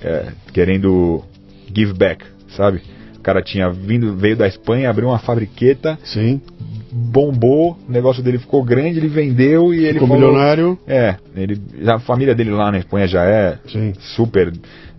é, 0.03 0.33
querendo 0.53 1.23
give 1.75 1.93
back, 1.93 2.25
sabe? 2.57 2.83
O 3.17 3.21
cara 3.25 3.43
tinha 3.43 3.71
vindo, 3.71 4.15
veio 4.17 4.37
da 4.37 4.47
Espanha, 4.47 4.91
abriu 4.91 5.09
uma 5.09 5.19
fabriqueta, 5.19 5.99
Sim. 6.05 6.41
Bombou, 6.97 7.77
o 7.89 7.93
negócio 7.93 8.23
dele 8.23 8.39
ficou 8.39 8.63
grande, 8.63 8.99
ele 8.99 9.09
vendeu 9.09 9.75
e 9.75 9.85
ele 9.85 9.95
Ficou 9.99 10.09
milionário. 10.15 10.79
é, 10.87 11.17
ele, 11.35 11.61
a 11.87 11.99
família 11.99 12.35
dele 12.35 12.51
lá 12.51 12.71
na 12.71 12.79
Espanha 12.79 13.09
já 13.09 13.25
é 13.25 13.59
Sim. 13.67 13.93
super 13.99 14.53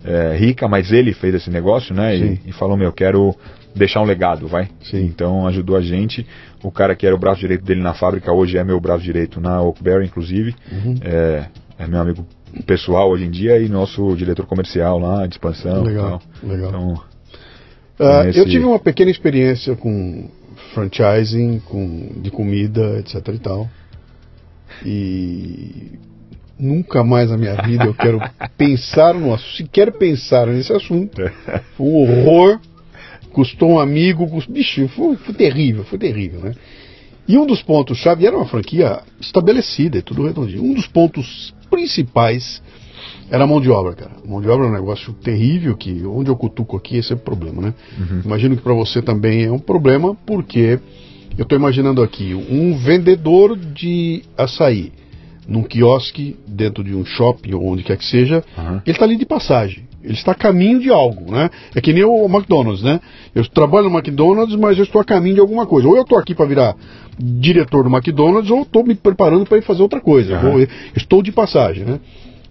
é, 0.04 0.36
rica, 0.36 0.68
mas 0.68 0.92
ele 0.92 1.14
fez 1.14 1.34
esse 1.34 1.48
negócio, 1.50 1.94
né? 1.94 2.14
E, 2.16 2.40
e 2.46 2.52
falou, 2.52 2.76
meu, 2.76 2.92
quero 2.92 3.34
deixar 3.74 4.02
um 4.02 4.04
legado, 4.04 4.46
vai. 4.46 4.68
Sim. 4.82 5.04
Então 5.06 5.46
ajudou 5.46 5.74
a 5.76 5.80
gente. 5.80 6.26
O 6.62 6.70
cara 6.70 6.94
que 6.94 7.06
era 7.06 7.14
o 7.14 7.18
braço 7.18 7.40
direito 7.40 7.64
dele 7.64 7.80
na 7.82 7.94
fábrica 7.94 8.30
hoje 8.32 8.58
é 8.58 8.64
meu 8.64 8.78
braço 8.78 9.02
direito 9.02 9.40
na 9.40 9.62
Oakberry, 9.62 10.04
inclusive. 10.04 10.54
Uhum. 10.70 10.96
É, 11.02 11.46
é 11.78 11.86
meu 11.86 12.00
amigo 12.00 12.26
pessoal 12.66 13.10
hoje 13.10 13.24
em 13.24 13.30
dia 13.30 13.58
e 13.58 13.68
nosso 13.68 14.14
diretor 14.16 14.44
comercial 14.46 14.98
lá 14.98 15.26
de 15.26 15.34
expansão. 15.34 15.82
Legal, 15.82 16.20
legal. 16.42 16.68
Então, 16.68 18.24
Nesse- 18.24 18.38
Eu 18.38 18.44
tive 18.44 18.64
uma 18.66 18.78
pequena 18.78 19.10
experiência 19.10 19.74
com 19.74 20.28
franchising, 20.76 21.60
com, 21.60 22.10
de 22.20 22.30
comida, 22.30 22.98
etc 22.98 23.28
e 23.34 23.38
tal. 23.38 23.70
E 24.84 25.98
nunca 26.58 27.02
mais 27.02 27.30
na 27.30 27.38
minha 27.38 27.54
vida 27.62 27.84
eu 27.84 27.94
quero 27.94 28.20
pensar 28.58 29.14
no 29.14 29.32
assunto, 29.32 29.56
sequer 29.56 29.92
pensar 29.92 30.46
nesse 30.46 30.72
assunto. 30.72 31.16
Foi 31.76 31.86
um 31.86 31.96
horror. 32.02 32.60
Custou 33.32 33.72
um 33.72 33.78
amigo, 33.78 34.26
custou, 34.28 34.54
bicho, 34.54 34.88
foi, 34.88 35.16
foi 35.16 35.34
terrível, 35.34 35.84
foi 35.84 35.98
terrível, 35.98 36.40
né? 36.40 36.54
E 37.28 37.36
um 37.36 37.44
dos 37.44 37.60
pontos-chave, 37.60 38.22
e 38.24 38.26
era 38.26 38.36
uma 38.36 38.46
franquia 38.46 39.00
estabelecida, 39.20 39.98
e 39.98 40.02
tudo 40.02 40.26
redondinho. 40.26 40.62
Um 40.62 40.72
dos 40.72 40.86
pontos 40.86 41.54
principais 41.68 42.62
era 43.30 43.46
mão 43.46 43.60
de 43.60 43.70
obra, 43.70 43.94
cara. 43.94 44.12
Mão 44.24 44.40
de 44.40 44.48
obra 44.48 44.66
é 44.66 44.68
um 44.68 44.72
negócio 44.72 45.12
terrível 45.14 45.76
que 45.76 46.04
onde 46.06 46.30
eu 46.30 46.36
cutuco 46.36 46.76
aqui 46.76 46.96
esse 46.96 47.12
é 47.12 47.16
o 47.16 47.18
problema, 47.18 47.60
né? 47.62 47.74
Imagino 48.24 48.56
que 48.56 48.62
para 48.62 48.74
você 48.74 49.02
também 49.02 49.44
é 49.44 49.50
um 49.50 49.58
problema, 49.58 50.16
porque 50.26 50.78
eu 51.36 51.42
estou 51.42 51.58
imaginando 51.58 52.02
aqui 52.02 52.34
um 52.34 52.76
vendedor 52.78 53.56
de 53.56 54.22
açaí 54.38 54.92
num 55.48 55.62
quiosque 55.62 56.36
dentro 56.46 56.82
de 56.82 56.94
um 56.94 57.04
shopping 57.04 57.54
ou 57.54 57.64
onde 57.66 57.82
quer 57.84 57.96
que 57.96 58.04
seja, 58.04 58.42
Aham. 58.58 58.82
ele 58.84 58.92
está 58.92 59.04
ali 59.04 59.16
de 59.16 59.24
passagem. 59.26 59.84
Ele 60.02 60.14
está 60.14 60.32
a 60.32 60.34
caminho 60.36 60.78
de 60.78 60.88
algo, 60.90 61.32
né? 61.32 61.50
É 61.74 61.80
que 61.80 61.92
nem 61.92 62.04
o 62.04 62.26
McDonald's, 62.26 62.82
né? 62.82 63.00
Eu 63.34 63.44
trabalho 63.48 63.88
no 63.90 63.96
McDonald's, 63.98 64.54
mas 64.56 64.78
eu 64.78 64.84
estou 64.84 65.00
a 65.00 65.04
caminho 65.04 65.34
de 65.34 65.40
alguma 65.40 65.66
coisa. 65.66 65.88
Ou 65.88 65.96
eu 65.96 66.02
estou 66.02 66.16
aqui 66.18 66.32
para 66.32 66.46
virar 66.46 66.76
diretor 67.18 67.82
do 67.82 67.90
McDonald's, 67.90 68.50
ou 68.50 68.62
estou 68.62 68.84
me 68.84 68.94
preparando 68.94 69.44
para 69.44 69.58
ir 69.58 69.62
fazer 69.62 69.82
outra 69.82 70.00
coisa. 70.00 70.36
Aham. 70.36 70.50
Vou- 70.52 70.66
estou 70.96 71.22
de 71.22 71.32
passagem, 71.32 71.84
né? 71.84 71.98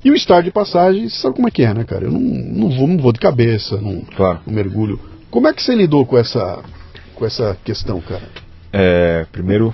E 0.06 0.12
o 0.12 0.14
estar 0.14 0.41
de 0.41 0.51
passagem, 0.51 1.10
você 1.10 1.20
sabe 1.20 1.36
como 1.36 1.47
é 1.47 1.51
que 1.51 1.64
é, 1.64 1.74
né, 1.74 1.84
cara? 1.84 2.06
Eu 2.06 2.12
não, 2.12 2.20
não, 2.20 2.70
vou, 2.70 2.88
não 2.88 2.97
vou 2.99 3.12
de 3.12 3.20
cabeça, 3.20 3.82
não, 3.82 4.01
claro. 4.01 4.39
não 4.45 4.53
mergulho. 4.53 4.99
Como 5.32 5.47
é 5.47 5.53
que 5.53 5.64
você 5.64 5.74
lidou 5.74 6.06
com 6.06 6.16
essa, 6.16 6.64
com 7.16 7.26
essa 7.26 7.58
questão, 7.66 7.99
cara? 8.01 8.30
É, 8.72 9.26
primeiro, 9.32 9.74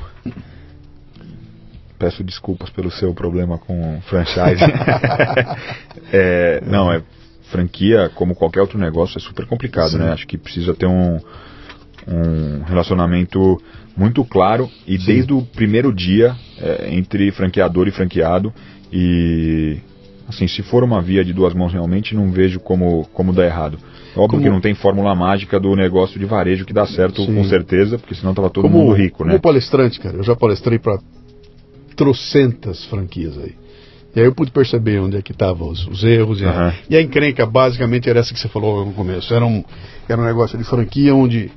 peço 1.99 2.23
desculpas 2.23 2.69
pelo 2.69 2.89
seu 2.89 3.13
problema 3.13 3.57
com 3.57 3.99
franchise. 4.03 4.63
É, 6.13 6.61
não, 6.65 6.91
é 6.91 7.01
franquia, 7.43 8.11
como 8.15 8.36
qualquer 8.36 8.59
outro 8.59 8.77
negócio, 8.77 9.17
é 9.17 9.21
super 9.21 9.45
complicado, 9.45 9.91
Sim. 9.91 9.99
né? 9.99 10.11
Acho 10.11 10.27
que 10.27 10.38
precisa 10.38 10.73
ter 10.73 10.86
um, 10.86 11.21
um 12.05 12.63
relacionamento 12.63 13.61
muito 13.95 14.25
claro 14.25 14.69
e 14.86 14.97
desde 14.97 15.32
o 15.32 15.41
primeiro 15.41 15.93
dia 15.93 16.36
é, 16.57 16.93
entre 16.93 17.32
franqueador 17.32 17.88
e 17.88 17.91
franqueado 17.91 18.53
e 18.91 19.79
assim, 20.32 20.47
se 20.47 20.61
for 20.63 20.84
uma 20.84 21.01
via 21.01 21.23
de 21.23 21.32
duas 21.34 21.53
mãos 21.53 21.71
realmente, 21.71 22.15
não 22.15 22.32
vejo 22.32 22.59
como, 22.59 23.05
como 23.13 23.32
dar 23.32 23.45
errado. 23.45 23.77
Óbvio 24.15 24.27
Como- 24.29 24.41
que 24.41 24.49
não 24.49 24.59
tem 24.59 24.73
fórmula 24.73 25.13
mágica 25.15 25.59
do 25.59 25.75
negócio 25.75 26.19
de 26.19 26.25
varejo 26.25 26.65
que 26.65 26.73
dá 26.73 26.86
certo 26.86 27.23
Sim. 27.23 27.34
com 27.36 27.43
certeza, 27.45 27.97
porque 27.97 28.15
senão 28.15 28.34
tava 28.34 28.49
todo 28.49 28.63
como, 28.63 28.79
mundo 28.79 28.93
rico, 28.93 29.19
como 29.19 29.29
né? 29.29 29.38
palestrante, 29.39 29.99
cara, 29.99 30.17
eu 30.17 30.23
já 30.23 30.36
palestrei 30.36 30.77
para 30.79 30.99
trocentas 31.95 32.86
franquias 32.86 33.38
aí. 33.38 33.53
E 34.13 34.19
aí 34.19 34.25
eu 34.25 34.36
pude 34.36 34.51
perceber 34.51 34.99
onde 34.99 35.15
é 35.15 35.21
que 35.21 35.32
estavam 35.32 35.69
os, 35.69 35.88
os 35.88 36.03
erros. 36.03 36.41
E, 36.41 36.45
a, 36.45 36.49
Aham. 36.49 36.73
e 36.89 36.97
a 36.97 37.01
encrenca 37.01 37.45
basicamente 37.45 38.09
era 38.09 38.19
essa 38.19 38.34
que 38.34 38.39
você 38.39 38.49
falou 38.49 38.86
no 38.86 38.91
começo. 38.91 39.34
Era 39.34 39.45
um, 39.45 39.63
era 40.09 40.19
um 40.21 40.25
negócio 40.25 40.57
de 40.57 40.65
franquia 40.65 41.15
onde 41.15 41.49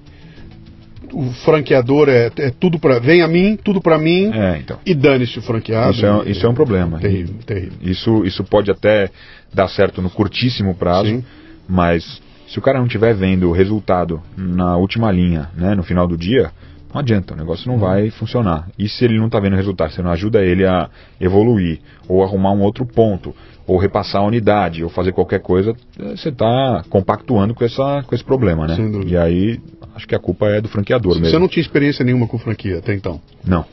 o 1.14 1.32
franqueador 1.44 2.08
é, 2.08 2.30
é 2.38 2.50
tudo 2.50 2.78
para 2.78 2.98
vem 2.98 3.22
a 3.22 3.28
mim, 3.28 3.56
tudo 3.62 3.80
para 3.80 3.98
mim 3.98 4.30
É, 4.32 4.58
então. 4.58 4.78
e 4.84 4.94
dane-se 4.94 5.38
o 5.38 5.42
franqueado. 5.42 5.92
Isso 5.92 6.06
é, 6.06 6.30
isso 6.30 6.46
é 6.46 6.48
um 6.48 6.54
problema. 6.54 6.98
Terrível, 6.98 7.36
terrível. 7.46 7.78
Isso, 7.82 8.24
isso 8.24 8.42
pode 8.44 8.70
até 8.70 9.10
dar 9.52 9.68
certo 9.68 10.02
no 10.02 10.10
curtíssimo 10.10 10.74
prazo, 10.74 11.08
Sim. 11.08 11.24
mas 11.68 12.20
se 12.48 12.58
o 12.58 12.62
cara 12.62 12.78
não 12.78 12.86
estiver 12.86 13.14
vendo 13.14 13.48
o 13.48 13.52
resultado 13.52 14.20
na 14.36 14.76
última 14.76 15.10
linha, 15.10 15.50
né, 15.56 15.74
no 15.74 15.82
final 15.82 16.06
do 16.06 16.16
dia, 16.16 16.50
não 16.92 17.00
adianta, 17.00 17.34
o 17.34 17.36
negócio 17.36 17.68
não 17.68 17.78
vai 17.78 18.08
funcionar. 18.10 18.68
E 18.78 18.88
se 18.88 19.04
ele 19.04 19.18
não 19.18 19.26
está 19.26 19.40
vendo 19.40 19.54
o 19.54 19.56
resultado, 19.56 19.92
você 19.92 20.00
não 20.00 20.12
ajuda 20.12 20.44
ele 20.44 20.64
a 20.64 20.88
evoluir, 21.20 21.80
ou 22.08 22.22
arrumar 22.22 22.52
um 22.52 22.62
outro 22.62 22.86
ponto, 22.86 23.34
ou 23.66 23.78
repassar 23.78 24.22
a 24.22 24.24
unidade, 24.24 24.84
ou 24.84 24.88
fazer 24.90 25.10
qualquer 25.10 25.40
coisa, 25.40 25.74
eh, 25.98 26.16
você 26.16 26.28
está 26.28 26.84
compactuando 26.88 27.52
com, 27.52 27.64
essa, 27.64 28.04
com 28.06 28.14
esse 28.14 28.22
problema, 28.22 28.68
né? 28.68 28.76
E 29.06 29.16
aí, 29.16 29.60
acho 29.94 30.06
que 30.08 30.14
a 30.14 30.18
culpa 30.18 30.46
é 30.48 30.60
do 30.60 30.68
franqueador 30.68 31.12
mesmo. 31.14 31.26
Você 31.30 31.38
não 31.38 31.48
tinha 31.48 31.62
experiência 31.62 32.04
nenhuma 32.04 32.26
com 32.26 32.38
franquia 32.38 32.78
até 32.78 32.94
então, 32.94 33.20
Não. 33.46 33.64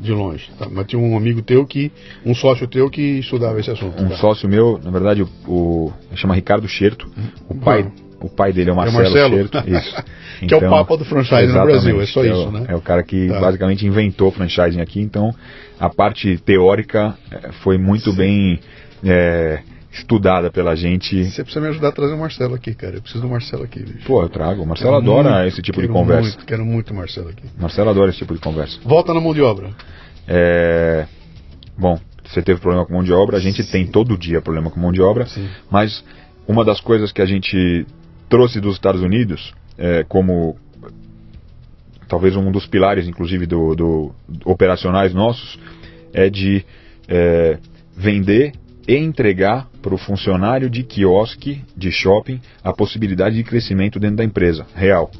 de 0.00 0.12
longe. 0.12 0.50
tá? 0.58 0.66
Mas 0.70 0.86
tinha 0.86 1.00
um 1.00 1.16
amigo 1.16 1.40
teu 1.42 1.64
que, 1.66 1.90
um 2.26 2.34
sócio 2.34 2.66
teu 2.66 2.90
que 2.90 3.00
estudava 3.20 3.58
esse 3.60 3.70
assunto. 3.70 4.02
Um 4.02 4.08
tá? 4.08 4.16
sócio 4.16 4.48
meu, 4.48 4.80
na 4.82 4.90
verdade, 4.90 5.22
o, 5.22 5.28
o 5.46 5.92
chama 6.16 6.34
Ricardo 6.34 6.66
Scherto. 6.68 7.08
O 7.48 7.54
pai, 7.54 7.82
Uhum. 7.82 7.90
o 8.22 8.28
pai 8.28 8.52
dele 8.52 8.70
é 8.70 8.72
o 8.72 8.74
É 8.74 8.76
Marcelo, 8.76 9.02
Marcelo? 9.04 9.36
Scherto. 9.48 9.68
Isso. 9.70 10.04
Que 10.48 10.54
é 10.54 10.56
o 10.56 10.60
papa 10.70 10.96
do 10.96 11.04
franchise 11.04 11.46
no 11.52 11.64
Brasil, 11.64 12.00
é 12.00 12.06
só 12.06 12.24
isso, 12.24 12.48
o- 12.48 12.52
né? 12.52 12.64
É 12.68 12.74
o 12.76 12.80
cara 12.80 13.02
que 13.02 13.28
Tá. 13.28 13.40
basicamente 13.40 13.84
inventou 13.86 14.28
o 14.28 14.30
franchising 14.30 14.80
aqui, 14.80 15.00
então 15.00 15.34
a 15.80 15.88
parte 15.90 16.36
teórica 16.38 17.16
eh, 17.30 17.50
foi 17.62 17.76
muito 17.78 18.12
bem 18.12 18.58
eh, 19.04 19.60
estudada 19.90 20.50
pela 20.50 20.74
gente. 20.76 21.24
Você 21.24 21.42
precisa 21.42 21.60
me 21.60 21.68
ajudar 21.68 21.88
a 21.88 21.92
trazer 21.92 22.14
o 22.14 22.18
Marcelo 22.18 22.54
aqui, 22.54 22.74
cara. 22.74 22.96
Eu 22.96 23.02
preciso 23.02 23.22
do 23.22 23.28
Marcelo 23.30 23.64
aqui, 23.64 23.80
bicho. 23.80 24.06
Pô, 24.06 24.22
eu 24.22 24.28
trago. 24.28 24.62
O 24.62 24.66
Marcelo 24.66 24.90
Quero 25.00 25.02
adora 25.02 25.30
muito, 25.36 25.48
esse 25.48 25.62
tipo 25.62 25.80
de 25.80 25.88
conversa. 25.88 26.22
Muito, 26.30 26.44
quero 26.46 26.64
muito 26.64 26.92
o 26.92 26.96
Marcelo 26.96 27.28
aqui. 27.30 27.42
Marcelo 27.58 27.90
adora 27.90 28.10
esse 28.10 28.18
tipo 28.18 28.34
de 28.34 28.40
conversa. 28.40 28.78
Volta 28.84 29.14
na 29.14 29.20
mão 29.20 29.32
de 29.34 29.40
obra. 29.42 29.70
É, 30.26 31.06
Bom, 31.76 31.98
você 32.24 32.42
teve 32.42 32.60
problema 32.60 32.84
com 32.84 32.92
mão 32.92 33.02
de 33.04 33.12
obra, 33.12 33.36
a 33.36 33.40
gente 33.40 33.62
tem 33.70 33.86
todo 33.86 34.18
dia 34.18 34.42
problema 34.42 34.68
com 34.70 34.78
mão 34.80 34.92
de 34.92 35.00
obra, 35.00 35.26
Sim. 35.26 35.48
mas 35.70 36.04
uma 36.46 36.64
das 36.64 36.80
coisas 36.80 37.12
que 37.12 37.22
a 37.22 37.26
gente 37.26 37.86
trouxe 38.28 38.60
dos 38.60 38.74
Estados 38.74 39.00
Unidos, 39.00 39.54
é, 39.78 40.02
como 40.04 40.56
talvez 42.08 42.36
um 42.36 42.50
dos 42.50 42.66
pilares, 42.66 43.06
inclusive, 43.06 43.46
do, 43.46 43.74
do- 43.74 44.14
operacionais 44.44 45.14
nossos, 45.14 45.58
é 46.12 46.28
de 46.28 46.64
é, 47.06 47.58
vender 47.96 48.52
e 48.88 48.96
entregar 48.96 49.68
para 49.82 49.94
o 49.94 49.98
funcionário 49.98 50.70
de 50.70 50.82
quiosque, 50.82 51.62
de 51.76 51.92
shopping, 51.92 52.40
a 52.64 52.72
possibilidade 52.72 53.36
de 53.36 53.44
crescimento 53.44 54.00
dentro 54.00 54.16
da 54.16 54.24
empresa, 54.24 54.66
real. 54.74 55.10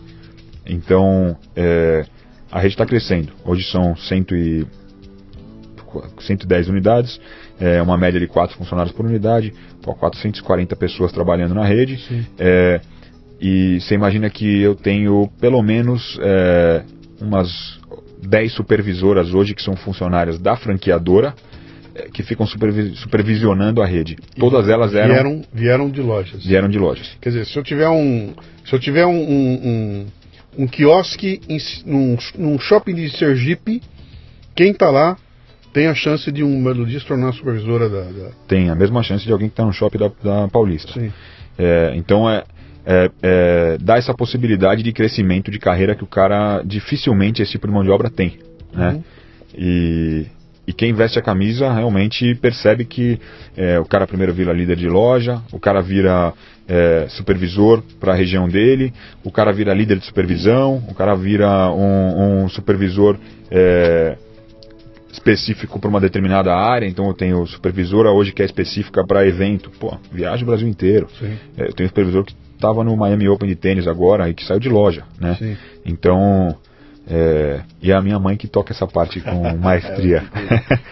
Então, 0.64 1.37
é, 1.55 2.07
a 2.51 2.59
rede 2.59 2.73
está 2.73 2.87
crescendo. 2.87 3.31
Hoje 3.45 3.71
são 3.71 3.95
100 3.95 4.27
e 4.33 4.66
110 6.21 6.69
unidades, 6.69 7.21
é 7.61 7.83
uma 7.83 7.99
média 7.99 8.19
de 8.19 8.27
4 8.27 8.57
funcionários 8.57 8.95
por 8.95 9.05
unidade, 9.05 9.53
pô, 9.83 9.95
440 9.95 10.75
pessoas 10.75 11.12
trabalhando 11.12 11.55
na 11.55 11.64
rede. 11.64 12.27
É, 12.39 12.81
e 13.39 13.79
você 13.81 13.95
imagina 13.95 14.31
que 14.31 14.62
eu 14.62 14.75
tenho 14.75 15.31
pelo 15.39 15.62
menos 15.62 16.19
é, 16.23 16.85
umas 17.21 17.79
10 18.23 18.51
supervisoras 18.53 19.35
hoje 19.35 19.55
que 19.55 19.62
são 19.62 19.77
funcionárias 19.77 20.39
da 20.39 20.57
franqueadora 20.57 21.35
que 22.12 22.22
ficam 22.22 22.46
supervi- 22.46 22.94
supervisionando 22.96 23.82
a 23.82 23.86
rede. 23.86 24.16
Todas 24.38 24.68
elas 24.68 24.94
eram, 24.94 25.09
Vieram, 25.14 25.42
vieram 25.53 25.90
de 25.90 26.01
lojas. 26.03 26.44
vieram 26.44 26.68
de 26.68 26.78
lojas. 26.78 27.16
Quer 27.20 27.30
dizer, 27.30 27.46
se 27.46 27.57
eu 27.59 27.62
tiver 27.62 27.88
um, 27.88 28.32
se 28.64 28.72
eu 28.74 28.78
tiver 28.78 29.07
um, 29.07 29.11
um, 29.18 29.55
um, 29.64 30.07
um 30.64 30.66
quiosque 30.66 31.40
em, 31.49 31.59
num, 31.86 32.16
num 32.36 32.59
shopping 32.59 32.94
de 32.94 33.11
Sergipe, 33.11 33.82
quem 34.55 34.70
está 34.72 34.90
lá 34.90 35.16
tem 35.72 35.86
a 35.86 35.94
chance 35.94 36.32
de 36.32 36.42
um 36.42 36.62
belo 36.64 36.86
dia 36.86 36.99
se 36.99 37.07
tornar 37.07 37.32
supervisora 37.32 37.88
da. 37.88 38.03
da- 38.03 38.30
Tem 38.46 38.70
a 38.70 38.74
mesma 38.74 39.03
chance 39.03 39.24
de 39.24 39.32
alguém 39.32 39.49
que 39.49 39.53
está 39.53 39.64
no 39.64 39.72
shopping 39.72 39.99
da, 39.99 40.09
da 40.22 40.49
Paulista. 40.49 40.92
Sim. 40.92 41.12
É, 41.59 41.92
então 41.94 42.28
é, 42.28 42.44
é, 42.86 43.11
é, 43.22 43.78
dá 43.80 43.96
essa 43.96 44.14
possibilidade 44.14 44.82
de 44.82 44.92
crescimento 44.92 45.51
de 45.51 45.59
carreira 45.59 45.94
que 45.94 46.03
o 46.05 46.07
cara 46.07 46.62
dificilmente 46.64 47.42
esse 47.42 47.53
tipo 47.53 47.66
de 47.66 47.72
mão 47.72 47.82
de 47.84 47.90
obra 47.90 48.09
tem. 48.09 48.38
Né? 48.72 48.92
Uhum. 48.92 49.03
E, 49.57 50.26
e 50.69 50.73
quem 50.75 50.93
veste 50.93 51.19
a 51.19 51.23
camisa 51.23 51.73
realmente 51.73 52.35
percebe 52.35 52.85
que 52.85 53.19
é, 53.57 53.81
o 53.81 53.87
cara 53.87 54.07
primeiro 54.07 54.35
vira 54.35 54.53
líder 54.53 54.77
de 54.77 54.87
loja, 54.87 55.41
o 55.51 55.59
cara 55.59 55.81
vira 55.81 56.35
é, 56.69 57.07
supervisor 57.09 57.83
para 57.99 58.12
a 58.12 58.14
região 58.14 58.47
dele, 58.47 58.93
o 59.25 59.33
cara 59.33 59.51
vira 59.51 59.73
líder 59.73 59.97
de 59.99 60.05
supervisão, 60.05 60.85
o 60.87 60.95
cara 60.95 61.14
vira 61.14 61.73
um, 61.73 62.43
um 62.45 62.49
supervisor 62.51 63.16
é, 63.51 64.19
específico 65.11 65.81
para 65.81 65.89
uma 65.89 66.03
determinada 66.03 66.55
área, 66.55 66.87
então 66.87 67.07
eu 67.07 67.14
tenho 67.14 67.47
supervisora 67.47 68.11
hoje 68.11 68.33
que 68.33 68.43
é 68.43 68.45
específica 68.45 69.03
para 69.07 69.27
evento, 69.27 69.71
pô, 69.81 69.97
viaja 70.12 70.43
o 70.43 70.47
Brasil 70.47 70.69
inteiro. 70.69 71.09
É, 71.57 71.69
eu 71.69 71.73
tenho 71.73 71.87
um 71.87 71.89
supervisor 71.89 72.25
que 72.27 72.37
estava 72.55 72.85
no 72.85 72.95
Miami 72.95 73.27
Open 73.27 73.49
de 73.49 73.57
tênis 73.57 73.87
agora 73.87 74.29
e 74.29 74.35
que 74.35 74.45
saiu 74.45 74.61
de 74.61 74.69
loja, 74.69 75.05
né? 75.19 75.35
Sim. 75.39 75.57
Então, 75.87 76.55
é, 77.11 77.61
e 77.82 77.90
é 77.90 77.94
a 77.94 78.02
minha 78.02 78.18
mãe 78.18 78.36
que 78.36 78.46
toca 78.46 78.72
essa 78.72 78.86
parte 78.86 79.20
com 79.20 79.42
maestria. 79.56 80.22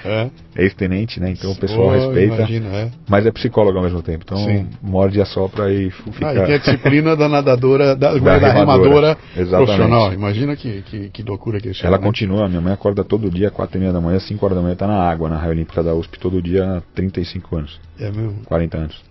É. 0.04 0.30
é 0.54 0.62
ex-tenente, 0.64 1.20
né? 1.20 1.30
Então 1.30 1.52
o 1.52 1.56
pessoal 1.56 1.88
Oh, 1.88 1.90
respeita, 1.90 2.36
Imagina, 2.36 2.68
é. 2.74 2.90
mas 3.08 3.26
é 3.26 3.30
psicólogo 3.30 3.76
ao 3.76 3.84
mesmo 3.84 4.02
tempo. 4.02 4.24
Então 4.24 4.38
Sim. 4.38 4.66
morde 4.82 5.20
a 5.20 5.26
sopra 5.26 5.70
e 5.72 5.90
fica. 5.90 6.28
Ah, 6.28 6.34
e 6.34 6.46
tem 6.46 6.54
a 6.54 6.58
disciplina 6.58 7.14
da 7.14 7.28
nadadora, 7.28 7.94
da, 7.94 8.14
da, 8.14 8.38
remadora. 8.38 8.52
remadora 8.52 9.18
profissional. 9.50 10.12
Imagina 10.14 10.56
que, 10.56 10.82
que, 10.82 11.08
que 11.10 11.22
loucura 11.22 11.60
que 11.60 11.68
é. 11.68 11.72
Ela 11.82 11.98
né? 11.98 12.04
continua, 12.04 12.48
minha 12.48 12.60
mãe 12.60 12.72
acorda 12.72 13.04
todo 13.04 13.30
dia, 13.30 13.50
quatro 13.50 13.76
e 13.76 13.80
meia 13.80 13.92
da 13.92 14.00
manhã, 14.00 14.18
5 14.18 14.44
horas 14.44 14.56
da 14.56 14.62
manhã, 14.62 14.74
tá 14.74 14.86
na 14.86 14.98
água, 14.98 15.28
na 15.28 15.36
Raia 15.36 15.50
Olímpica 15.50 15.82
da 15.82 15.94
USP, 15.94 16.18
todo 16.18 16.40
dia 16.40 16.64
há 16.64 16.80
35 16.94 17.56
anos, 17.56 17.80
É 18.00 18.10
mesmo? 18.10 18.36
40 18.46 18.78
anos. 18.78 19.04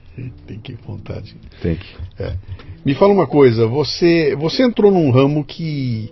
Tem 0.47 0.59
que 0.59 0.73
vontade. 0.87 1.35
Tem 1.61 1.75
que. 1.75 1.87
É. 2.17 2.33
Me 2.85 2.95
fala 2.95 3.11
uma 3.11 3.27
coisa, 3.27 3.67
você, 3.67 4.35
você 4.37 4.63
entrou 4.63 4.91
num 4.91 5.11
ramo 5.11 5.43
que. 5.43 6.09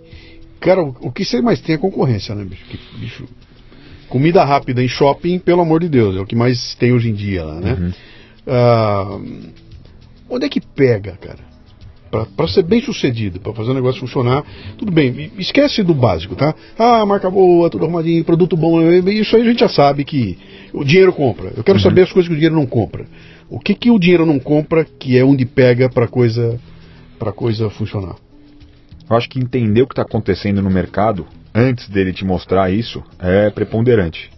Cara, 0.64 0.82
o, 0.82 1.12
que 1.12 1.26
você 1.26 1.42
mais 1.42 1.60
tem 1.60 1.74
é 1.74 1.78
concorrência, 1.78 2.34
né, 2.34 2.42
bicho? 2.42 2.64
Que, 2.64 2.78
bicho? 2.98 3.28
Comida 4.08 4.42
rápida 4.42 4.82
em 4.82 4.88
shopping, 4.88 5.38
pelo 5.38 5.60
amor 5.60 5.80
de 5.80 5.90
Deus, 5.90 6.16
é 6.16 6.20
o 6.20 6.24
que 6.24 6.34
mais 6.34 6.74
tem 6.76 6.90
hoje 6.90 7.10
em 7.10 7.12
dia 7.12 7.44
lá, 7.44 7.60
né? 7.60 7.72
Uhum. 7.74 7.92
Ah, 8.46 9.18
onde 10.30 10.46
é 10.46 10.48
que 10.48 10.62
pega, 10.62 11.18
cara? 11.20 11.40
Pra, 12.10 12.24
pra 12.24 12.48
ser 12.48 12.62
bem 12.62 12.80
sucedido, 12.80 13.40
pra 13.40 13.52
fazer 13.52 13.72
o 13.72 13.74
negócio 13.74 14.00
funcionar, 14.00 14.42
tudo 14.78 14.90
bem, 14.90 15.30
esquece 15.36 15.82
do 15.82 15.92
básico, 15.92 16.34
tá? 16.34 16.54
Ah, 16.78 17.04
marca 17.04 17.28
boa, 17.28 17.68
tudo 17.68 17.84
arrumadinho, 17.84 18.24
produto 18.24 18.56
bom, 18.56 18.80
isso 18.90 19.36
aí 19.36 19.42
a 19.42 19.44
gente 19.44 19.60
já 19.60 19.68
sabe 19.68 20.02
que 20.02 20.38
o 20.72 20.82
dinheiro 20.82 21.12
compra. 21.12 21.52
Eu 21.54 21.62
quero 21.62 21.78
saber 21.78 22.02
as 22.02 22.12
coisas 22.12 22.26
que 22.26 22.32
o 22.32 22.36
dinheiro 22.36 22.54
não 22.54 22.66
compra. 22.66 23.04
O 23.50 23.60
que 23.60 23.74
que 23.74 23.90
o 23.90 23.98
dinheiro 23.98 24.24
não 24.24 24.38
compra 24.38 24.82
que 24.82 25.18
é 25.18 25.24
onde 25.24 25.44
pega 25.44 25.90
pra 25.90 26.08
coisa, 26.08 26.58
pra 27.18 27.32
coisa 27.32 27.68
funcionar? 27.68 28.16
Eu 29.08 29.16
acho 29.16 29.28
que 29.28 29.38
entender 29.38 29.82
o 29.82 29.86
que 29.86 29.92
está 29.92 30.02
acontecendo 30.02 30.62
no 30.62 30.70
mercado 30.70 31.26
antes 31.54 31.88
dele 31.88 32.12
te 32.12 32.24
mostrar 32.24 32.70
isso 32.70 33.02
é 33.18 33.50
preponderante. 33.50 34.30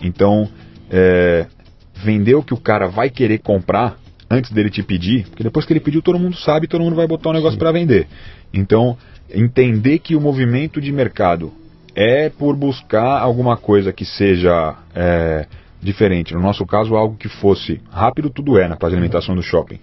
Então, 0.00 0.48
é, 0.90 1.46
vender 1.94 2.34
o 2.34 2.42
que 2.42 2.54
o 2.54 2.56
cara 2.56 2.86
vai 2.86 3.10
querer 3.10 3.38
comprar 3.38 3.98
antes 4.30 4.50
dele 4.52 4.70
te 4.70 4.82
pedir, 4.82 5.26
porque 5.28 5.42
depois 5.42 5.64
que 5.64 5.72
ele 5.72 5.80
pediu, 5.80 6.02
todo 6.02 6.18
mundo 6.18 6.36
sabe, 6.36 6.68
todo 6.68 6.82
mundo 6.82 6.96
vai 6.96 7.06
botar 7.06 7.30
o 7.30 7.32
negócio 7.32 7.58
para 7.58 7.72
vender. 7.72 8.06
Então, 8.52 8.96
entender 9.30 9.98
que 9.98 10.14
o 10.14 10.20
movimento 10.20 10.80
de 10.80 10.92
mercado 10.92 11.52
é 11.94 12.28
por 12.28 12.54
buscar 12.54 13.20
alguma 13.20 13.56
coisa 13.56 13.92
que 13.92 14.04
seja 14.04 14.76
é, 14.94 15.46
diferente. 15.82 16.34
No 16.34 16.40
nosso 16.40 16.64
caso, 16.66 16.94
algo 16.94 17.16
que 17.16 17.28
fosse 17.28 17.80
rápido, 17.90 18.30
tudo 18.30 18.58
é 18.58 18.68
na 18.68 18.76
praça 18.76 18.90
de 18.90 18.96
alimentação 18.96 19.34
do 19.34 19.42
shopping, 19.42 19.78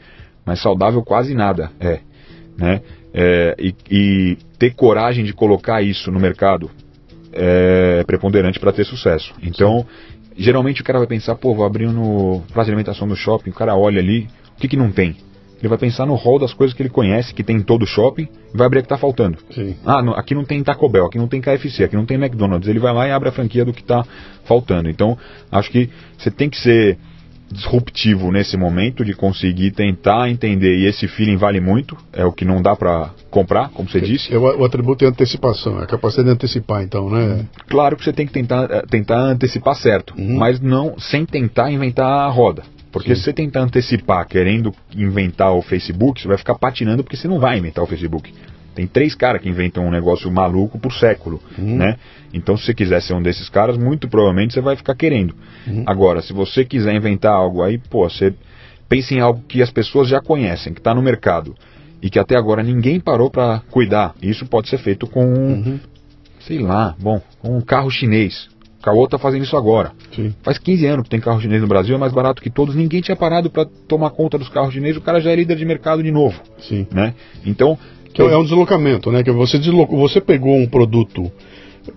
mas 0.45 0.61
saudável 0.61 1.03
quase 1.03 1.33
nada 1.33 1.71
é. 1.79 1.99
Né? 2.57 2.81
É, 3.17 3.55
e, 3.57 3.73
e 3.89 4.37
ter 4.59 4.73
coragem 4.73 5.23
de 5.23 5.31
colocar 5.31 5.81
isso 5.81 6.11
no 6.11 6.19
mercado 6.19 6.69
é 7.31 8.03
preponderante 8.05 8.59
para 8.59 8.73
ter 8.73 8.85
sucesso. 8.85 9.33
Então, 9.41 9.85
geralmente 10.37 10.81
o 10.81 10.83
cara 10.83 10.99
vai 10.99 11.07
pensar, 11.07 11.35
pô, 11.35 11.55
vou 11.55 11.65
abrir 11.65 11.87
no 11.87 12.41
praça 12.51 12.65
de 12.65 12.71
alimentação 12.71 13.07
do 13.07 13.15
shopping, 13.15 13.51
o 13.51 13.53
cara 13.53 13.75
olha 13.75 13.99
ali, 13.99 14.27
o 14.57 14.59
que, 14.59 14.67
que 14.67 14.75
não 14.75 14.91
tem? 14.91 15.15
Ele 15.59 15.69
vai 15.69 15.77
pensar 15.77 16.05
no 16.05 16.15
rol 16.15 16.37
das 16.37 16.53
coisas 16.53 16.75
que 16.75 16.81
ele 16.81 16.89
conhece, 16.89 17.33
que 17.33 17.43
tem 17.43 17.55
em 17.55 17.61
todo 17.61 17.83
o 17.83 17.87
shopping, 17.87 18.27
e 18.53 18.57
vai 18.57 18.67
abrir 18.67 18.79
a 18.79 18.81
que 18.81 18.85
está 18.85 18.97
faltando. 18.97 19.37
Sim. 19.51 19.75
Ah, 19.85 20.01
não, 20.01 20.13
aqui 20.13 20.35
não 20.35 20.43
tem 20.43 20.61
Taco 20.61 20.87
Bell, 20.89 21.05
aqui 21.05 21.17
não 21.17 21.27
tem 21.27 21.41
KFC, 21.41 21.85
aqui 21.85 21.95
não 21.95 22.05
tem 22.05 22.17
McDonald's. 22.17 22.67
Ele 22.67 22.79
vai 22.79 22.93
lá 22.93 23.07
e 23.07 23.11
abre 23.11 23.29
a 23.29 23.31
franquia 23.31 23.63
do 23.63 23.73
que 23.73 23.81
está 23.81 24.05
faltando. 24.43 24.89
Então, 24.89 25.17
acho 25.49 25.71
que 25.71 25.89
você 26.17 26.29
tem 26.29 26.49
que 26.49 26.57
ser 26.57 26.97
disruptivo 27.55 28.31
nesse 28.31 28.57
momento 28.57 29.03
de 29.03 29.13
conseguir 29.13 29.71
tentar 29.71 30.29
entender 30.29 30.77
e 30.77 30.85
esse 30.85 31.07
feeling 31.07 31.37
vale 31.37 31.59
muito, 31.59 31.97
é 32.13 32.25
o 32.25 32.31
que 32.31 32.45
não 32.45 32.61
dá 32.61 32.75
para 32.75 33.11
comprar, 33.29 33.69
como 33.69 33.89
você 33.89 33.99
disse. 34.01 34.33
É 34.33 34.37
o, 34.37 34.63
atributo 34.63 35.03
é 35.03 35.07
antecipação, 35.07 35.79
é 35.79 35.83
a 35.83 35.87
capacidade 35.87 36.27
de 36.27 36.33
antecipar, 36.33 36.83
então, 36.83 37.09
né? 37.09 37.45
Claro 37.67 37.95
que 37.95 38.03
você 38.03 38.13
tem 38.13 38.27
que 38.27 38.33
tentar, 38.33 38.69
eh, 38.69 38.83
tentar 38.89 39.19
antecipar 39.19 39.75
certo, 39.75 40.13
Uhum. 40.17 40.37
mas 40.37 40.59
não 40.59 40.95
sem 40.99 41.25
tentar 41.25 41.71
inventar 41.71 42.07
a 42.07 42.27
roda. 42.29 42.63
Porque 42.91 43.09
Sim. 43.09 43.15
se 43.15 43.23
você 43.25 43.33
tentar 43.33 43.61
antecipar 43.61 44.25
querendo 44.25 44.73
inventar 44.95 45.51
o 45.53 45.61
Facebook, 45.61 46.21
você 46.21 46.29
vai 46.29 46.37
ficar 46.37 46.55
patinando 46.55 47.03
porque 47.03 47.17
você 47.17 47.27
não 47.27 47.39
vai 47.39 47.57
inventar 47.57 47.83
o 47.83 47.87
Facebook. 47.87 48.33
Tem 48.75 48.85
três 48.85 49.15
caras 49.15 49.41
que 49.41 49.47
inventam 49.49 49.85
um 49.87 49.89
negócio 49.91 50.29
maluco 50.29 50.77
por 50.77 50.91
século, 50.93 51.41
Uhum. 51.57 51.77
né? 51.77 51.97
Então, 52.33 52.57
se 52.57 52.65
você 52.65 52.73
quiser 52.73 53.01
ser 53.01 53.13
um 53.13 53.21
desses 53.21 53.47
caras, 53.49 53.77
muito 53.77 54.07
provavelmente 54.09 54.53
você 54.53 54.61
vai 54.61 54.75
ficar 54.75 54.93
querendo. 54.95 55.33
Uhum. 55.65 55.83
Agora, 55.85 56.21
se 56.21 56.33
você 56.33 56.65
quiser 56.65 56.93
inventar 56.93 57.31
algo 57.33 57.63
aí, 57.63 57.77
pô, 57.77 58.07
você 58.09 58.33
pensa 58.89 59.13
em 59.13 59.19
algo 59.21 59.41
que 59.47 59.61
as 59.61 59.71
pessoas 59.71 60.07
já 60.09 60.19
conhecem, 60.21 60.73
que 60.73 60.79
está 60.81 60.93
no 60.93 61.01
mercado 61.01 61.55
e 62.01 62.09
que 62.09 62.19
até 62.19 62.37
agora 62.37 62.61
ninguém 62.61 62.99
parou 62.99 63.31
para 63.31 63.61
cuidar. 63.71 64.13
Isso 64.21 64.45
pode 64.45 64.67
ser 64.69 64.77
feito 64.77 65.07
com, 65.07 65.23
Uhum. 65.23 65.79
sei 66.41 66.59
lá, 66.59 66.93
bom, 66.99 67.21
com 67.39 67.57
um 67.57 67.61
carro 67.61 67.89
chinês. 67.89 68.49
O 68.79 68.83
Caô 68.85 69.07
tá 69.07 69.17
fazendo 69.17 69.43
isso 69.43 69.57
agora. 69.57 69.93
Sim. 70.15 70.35
Faz 70.43 70.59
15 70.59 70.85
anos 70.85 71.03
que 71.05 71.09
tem 71.09 71.19
carro 71.19 71.41
chinês 71.41 71.59
no 71.59 71.67
Brasil, 71.67 71.95
é 71.95 71.97
mais 71.97 72.13
barato 72.13 72.39
que 72.39 72.51
todos. 72.51 72.75
Ninguém 72.75 73.01
tinha 73.01 73.15
parado 73.15 73.49
para 73.49 73.65
tomar 73.87 74.11
conta 74.11 74.37
dos 74.37 74.47
carros 74.49 74.73
chineses. 74.73 74.97
O 74.97 75.01
cara 75.01 75.19
já 75.19 75.31
é 75.31 75.35
líder 75.35 75.55
de 75.55 75.65
mercado 75.65 76.03
de 76.03 76.11
novo, 76.11 76.39
Sim. 76.59 76.85
né? 76.91 77.15
Então, 77.43 77.79
Que 78.15 78.21
é 78.21 78.37
um 78.37 78.43
deslocamento, 78.43 79.11
né? 79.11 79.23
Que 79.23 79.31
você 79.31 79.57
deslocou, 79.59 79.99
você 79.99 80.19
pegou 80.21 80.55
um 80.57 80.67
produto 80.67 81.31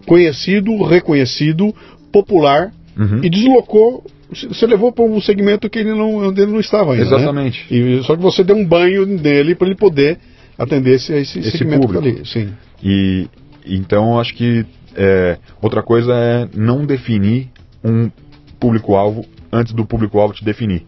conhecido, 0.06 0.82
reconhecido, 0.84 1.74
popular 2.12 2.72
Uhum. 2.96 3.20
e 3.22 3.30
deslocou. 3.30 4.04
Você 4.30 4.66
levou 4.66 4.92
para 4.92 5.04
um 5.04 5.20
segmento 5.20 5.70
que 5.70 5.78
ele 5.78 5.94
não, 5.94 6.16
onde 6.16 6.42
ele 6.42 6.50
não 6.52 6.60
estava 6.60 6.92
ainda. 6.92 7.04
né? 7.04 7.16
Exatamente. 7.16 7.64
E, 7.70 8.02
só 8.02 8.16
que 8.16 8.22
você 8.22 8.42
deu 8.44 8.56
um 8.56 8.64
banho 8.66 9.06
nele 9.06 9.54
para 9.54 9.68
ele 9.68 9.76
poder 9.76 10.18
atender 10.58 10.96
esse, 10.96 11.12
esse, 11.14 11.38
Esse 11.38 11.52
segmento 11.58 11.86
público. 11.86 12.04
ali. 12.18 12.26
Sim. 12.26 12.48
E 12.82 13.26
então 13.64 14.18
acho 14.18 14.34
que 14.34 14.66
é, 14.96 15.38
outra 15.62 15.82
coisa 15.82 16.12
é 16.12 16.48
não 16.54 16.84
definir 16.84 17.48
um 17.84 18.10
público-alvo 18.58 19.24
antes 19.52 19.72
do 19.72 19.86
público-alvo 19.86 20.34
te 20.34 20.44
definir. 20.44 20.82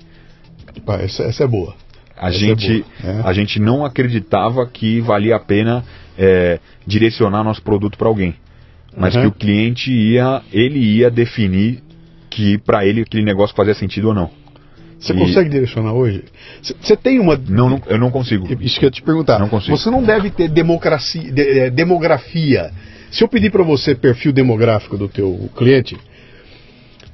Essa, 1.01 1.22
essa 1.22 1.45
é 1.45 1.47
boa. 1.47 1.74
A 2.20 2.28
é 2.28 2.32
gente, 2.32 2.84
é. 3.02 3.20
a 3.24 3.32
gente 3.32 3.58
não 3.58 3.84
acreditava 3.84 4.66
que 4.66 5.00
valia 5.00 5.36
a 5.36 5.40
pena 5.40 5.82
é, 6.18 6.58
direcionar 6.86 7.42
nosso 7.42 7.62
produto 7.62 7.96
para 7.96 8.08
alguém, 8.08 8.34
mas 8.96 9.14
Uhum. 9.14 9.22
que 9.22 9.26
o 9.28 9.32
cliente 9.32 9.90
ia, 9.90 10.42
ele 10.52 10.78
ia 10.78 11.10
definir 11.10 11.82
que 12.28 12.58
para 12.58 12.84
ele 12.84 13.00
aquele 13.02 13.24
negócio 13.24 13.56
fazia 13.56 13.72
sentido 13.74 14.08
ou 14.08 14.14
não. 14.14 14.30
Você 14.98 15.14
E- 15.14 15.16
consegue 15.16 15.48
direcionar 15.48 15.94
hoje? 15.94 16.24
Você- 16.60 16.94
tem 16.94 17.18
uma. 17.18 17.40
Não, 17.48 17.70
não- 17.70 17.82
eu 17.86 17.96
não 17.98 18.10
consigo. 18.10 18.46
Isso 18.60 18.78
que 18.78 18.84
eu 18.84 18.88
ia 18.88 18.90
te 18.90 19.00
perguntar. 19.02 19.38
Não 19.38 19.48
consigo. 19.48 19.74
Você 19.74 19.88
não 19.90 20.02
deve 20.02 20.28
ter 20.30 20.46
democracia, 20.48 21.32
de- 21.32 21.40
eh, 21.58 21.70
demografia. 21.70 22.70
Se 23.10 23.24
eu 23.24 23.28
pedir 23.28 23.50
para 23.50 23.62
você 23.62 23.94
perfil 23.94 24.30
demográfico 24.30 24.98
do 24.98 25.08
teu 25.08 25.48
cliente, 25.56 25.96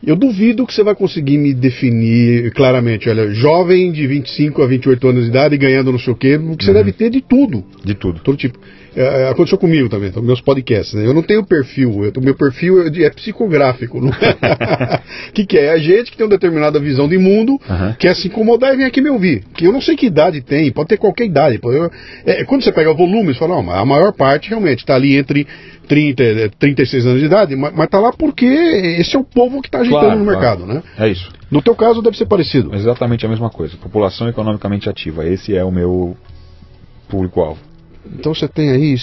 eu 0.06 0.14
duvido 0.16 0.64
que 0.66 0.72
você 0.72 0.82
vai 0.84 0.94
conseguir 0.94 1.36
me 1.38 1.52
definir 1.52 2.52
claramente. 2.52 3.08
Olha, 3.08 3.28
jovem 3.34 3.90
de 3.90 4.06
25 4.06 4.62
a 4.62 4.66
28 4.66 5.08
anos 5.08 5.24
de 5.24 5.30
idade 5.30 5.54
e 5.54 5.58
ganhando 5.58 5.90
não 5.92 5.98
sei 5.98 6.12
o 6.12 6.16
quê, 6.16 6.38
porque 6.38 6.64
você 6.64 6.70
Uhum. 6.70 6.76
deve 6.76 6.92
ter 6.92 7.10
de 7.10 7.20
tudo. 7.20 7.64
De 7.84 7.94
tudo. 7.94 8.20
Todo 8.20 8.36
tipo. 8.36 8.58
É, 8.96 9.28
aconteceu 9.28 9.58
comigo 9.58 9.90
também, 9.90 10.08
então, 10.08 10.22
meus 10.22 10.40
podcasts. 10.40 10.94
Né? 10.94 11.06
Eu 11.06 11.12
não 11.12 11.22
tenho 11.22 11.44
perfil, 11.44 12.02
eu, 12.04 12.22
meu 12.22 12.34
perfil 12.34 12.82
é, 12.82 13.02
é 13.04 13.10
psicográfico. 13.10 13.98
O 13.98 14.10
que, 15.34 15.44
que 15.44 15.58
é? 15.58 15.66
É 15.66 15.72
a 15.72 15.78
gente 15.78 16.10
que 16.10 16.16
tem 16.16 16.24
uma 16.24 16.30
determinada 16.30 16.78
visão 16.80 17.06
de 17.08 17.18
mundo, 17.18 17.60
Aham. 17.68 17.94
quer 17.98 18.14
se 18.16 18.28
incomodar 18.28 18.72
e 18.72 18.76
vem 18.78 18.86
aqui 18.86 19.00
me 19.02 19.10
ouvir. 19.10 19.44
Que 19.54 19.66
eu 19.66 19.72
não 19.72 19.80
sei 19.82 19.96
que 19.96 20.06
idade 20.06 20.40
tem, 20.40 20.72
pode 20.72 20.88
ter 20.88 20.96
qualquer 20.96 21.26
idade. 21.26 21.58
pô. 21.58 21.70
Eu- 21.72 21.90
é, 22.24 22.42
quando 22.44 22.62
você 22.64 22.72
pega 22.72 22.90
o 22.90 22.96
volume, 22.96 23.34
você 23.34 23.38
fala, 23.38 23.60
não, 23.62 23.70
a 23.70 23.84
maior 23.84 24.12
parte 24.12 24.48
realmente 24.48 24.78
está 24.78 24.94
ali 24.94 25.16
entre 25.16 25.46
30 25.88 26.22
e 26.22 26.48
36 26.50 27.04
anos 27.06 27.20
de 27.20 27.26
idade, 27.26 27.54
mas, 27.54 27.74
está 27.78 27.98
lá 28.00 28.12
porque 28.12 28.46
esse 28.46 29.14
é 29.14 29.18
o 29.18 29.24
povo 29.24 29.60
que 29.60 29.68
está 29.68 29.80
agitando 29.80 30.00
Claro, 30.00 30.18
no 30.18 30.24
claro. 30.24 30.40
mercado. 30.40 30.66
Né? 30.66 30.82
É 30.98 31.08
isso. 31.08 31.30
No 31.50 31.60
teu 31.60 31.74
caso 31.74 32.00
deve 32.00 32.16
ser 32.16 32.26
parecido. 32.26 32.74
Exatamente 32.74 33.26
a 33.26 33.28
mesma 33.28 33.50
coisa. 33.50 33.76
População 33.76 34.28
economicamente 34.28 34.88
ativa. 34.88 35.26
Esse 35.26 35.54
é 35.54 35.62
o 35.64 35.70
meu 35.70 36.16
público-alvo. 37.08 37.60
Então 38.18 38.34
você 38.34 38.46
tem 38.48 38.70
aí 38.70 38.96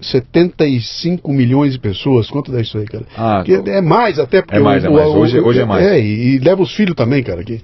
175 0.00 1.32
milhões 1.32 1.72
de 1.72 1.78
pessoas. 1.78 2.28
Quanto 2.30 2.50
dá 2.52 2.60
isso 2.60 2.76
aí, 2.78 2.84
cara? 2.86 3.04
Ah, 3.16 3.42
Que 3.44 3.54
é 3.54 3.80
mais 3.80 4.18
até 4.18 4.42
porque 4.42 4.56
É 4.56 4.60
mais, 4.60 4.82
o- 4.84 4.86
é 4.86 4.90
mais. 4.90 5.08
Hoje- 5.08 5.38
o- 5.40 5.46
hoje 5.46 5.60
é 5.60 5.64
mais. 5.64 5.84
É, 5.84 6.00
e, 6.00 6.36
e 6.36 6.38
leva 6.38 6.62
os 6.62 6.74
filhos 6.74 6.94
também, 6.94 7.22
cara. 7.22 7.42
Que, 7.42 7.60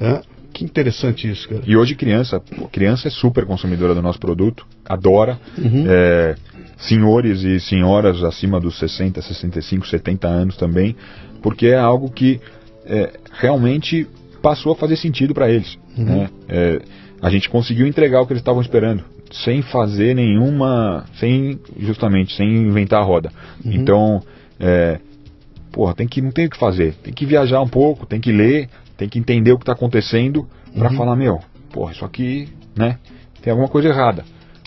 é, 0.00 0.20
que 0.52 0.64
interessante 0.64 1.28
isso, 1.30 1.48
cara. 1.48 1.62
E 1.66 1.76
hoje 1.76 1.94
criança, 1.94 2.40
criança 2.72 3.08
é 3.08 3.10
super 3.10 3.44
consumidora 3.44 3.94
do 3.94 4.02
nosso 4.02 4.18
produto, 4.18 4.66
adora. 4.84 5.38
Uhum. 5.58 5.84
É, 5.88 6.34
senhores 6.76 7.42
e 7.44 7.60
senhoras 7.60 8.22
acima 8.24 8.58
dos 8.60 8.78
60, 8.78 9.22
65, 9.22 9.86
70 9.86 10.26
anos 10.28 10.56
também, 10.56 10.96
porque 11.42 11.68
é 11.68 11.76
algo 11.76 12.10
que 12.10 12.40
é, 12.86 13.12
realmente 13.32 14.06
passou 14.42 14.72
a 14.72 14.76
fazer 14.76 14.96
sentido 14.96 15.32
para 15.32 15.48
eles. 15.50 15.78
Uhum. 15.96 16.04
né? 16.04 16.28
É, 16.48 16.80
a 17.24 17.30
gente 17.30 17.48
conseguiu 17.48 17.86
entregar 17.86 18.20
o 18.20 18.26
que 18.26 18.34
eles 18.34 18.42
estavam 18.42 18.60
esperando, 18.60 19.02
sem 19.32 19.62
fazer 19.62 20.14
nenhuma, 20.14 21.06
sem 21.18 21.58
justamente 21.78 22.36
sem 22.36 22.46
inventar 22.46 23.00
a 23.00 23.04
roda. 23.04 23.30
Uhum. 23.64 23.72
Então, 23.72 24.22
é, 24.60 25.00
porra, 25.72 25.94
tem 25.94 26.06
que 26.06 26.20
não 26.20 26.30
tem 26.30 26.44
o 26.46 26.50
que 26.50 26.58
fazer, 26.58 26.92
tem 27.02 27.14
que 27.14 27.24
viajar 27.24 27.62
um 27.62 27.68
pouco, 27.68 28.04
tem 28.04 28.20
que 28.20 28.30
ler, 28.30 28.68
tem 28.98 29.08
que 29.08 29.18
entender 29.18 29.52
o 29.52 29.56
que 29.56 29.62
está 29.62 29.72
acontecendo 29.72 30.46
para 30.76 30.90
Uhum. 30.90 30.96
falar 30.98 31.16
meu, 31.16 31.40
porra, 31.72 31.92
isso 31.92 32.04
aqui, 32.04 32.46
né? 32.76 32.98
Tem 33.40 33.50
alguma 33.52 33.68
coisa 33.70 33.88
errada. 33.88 34.22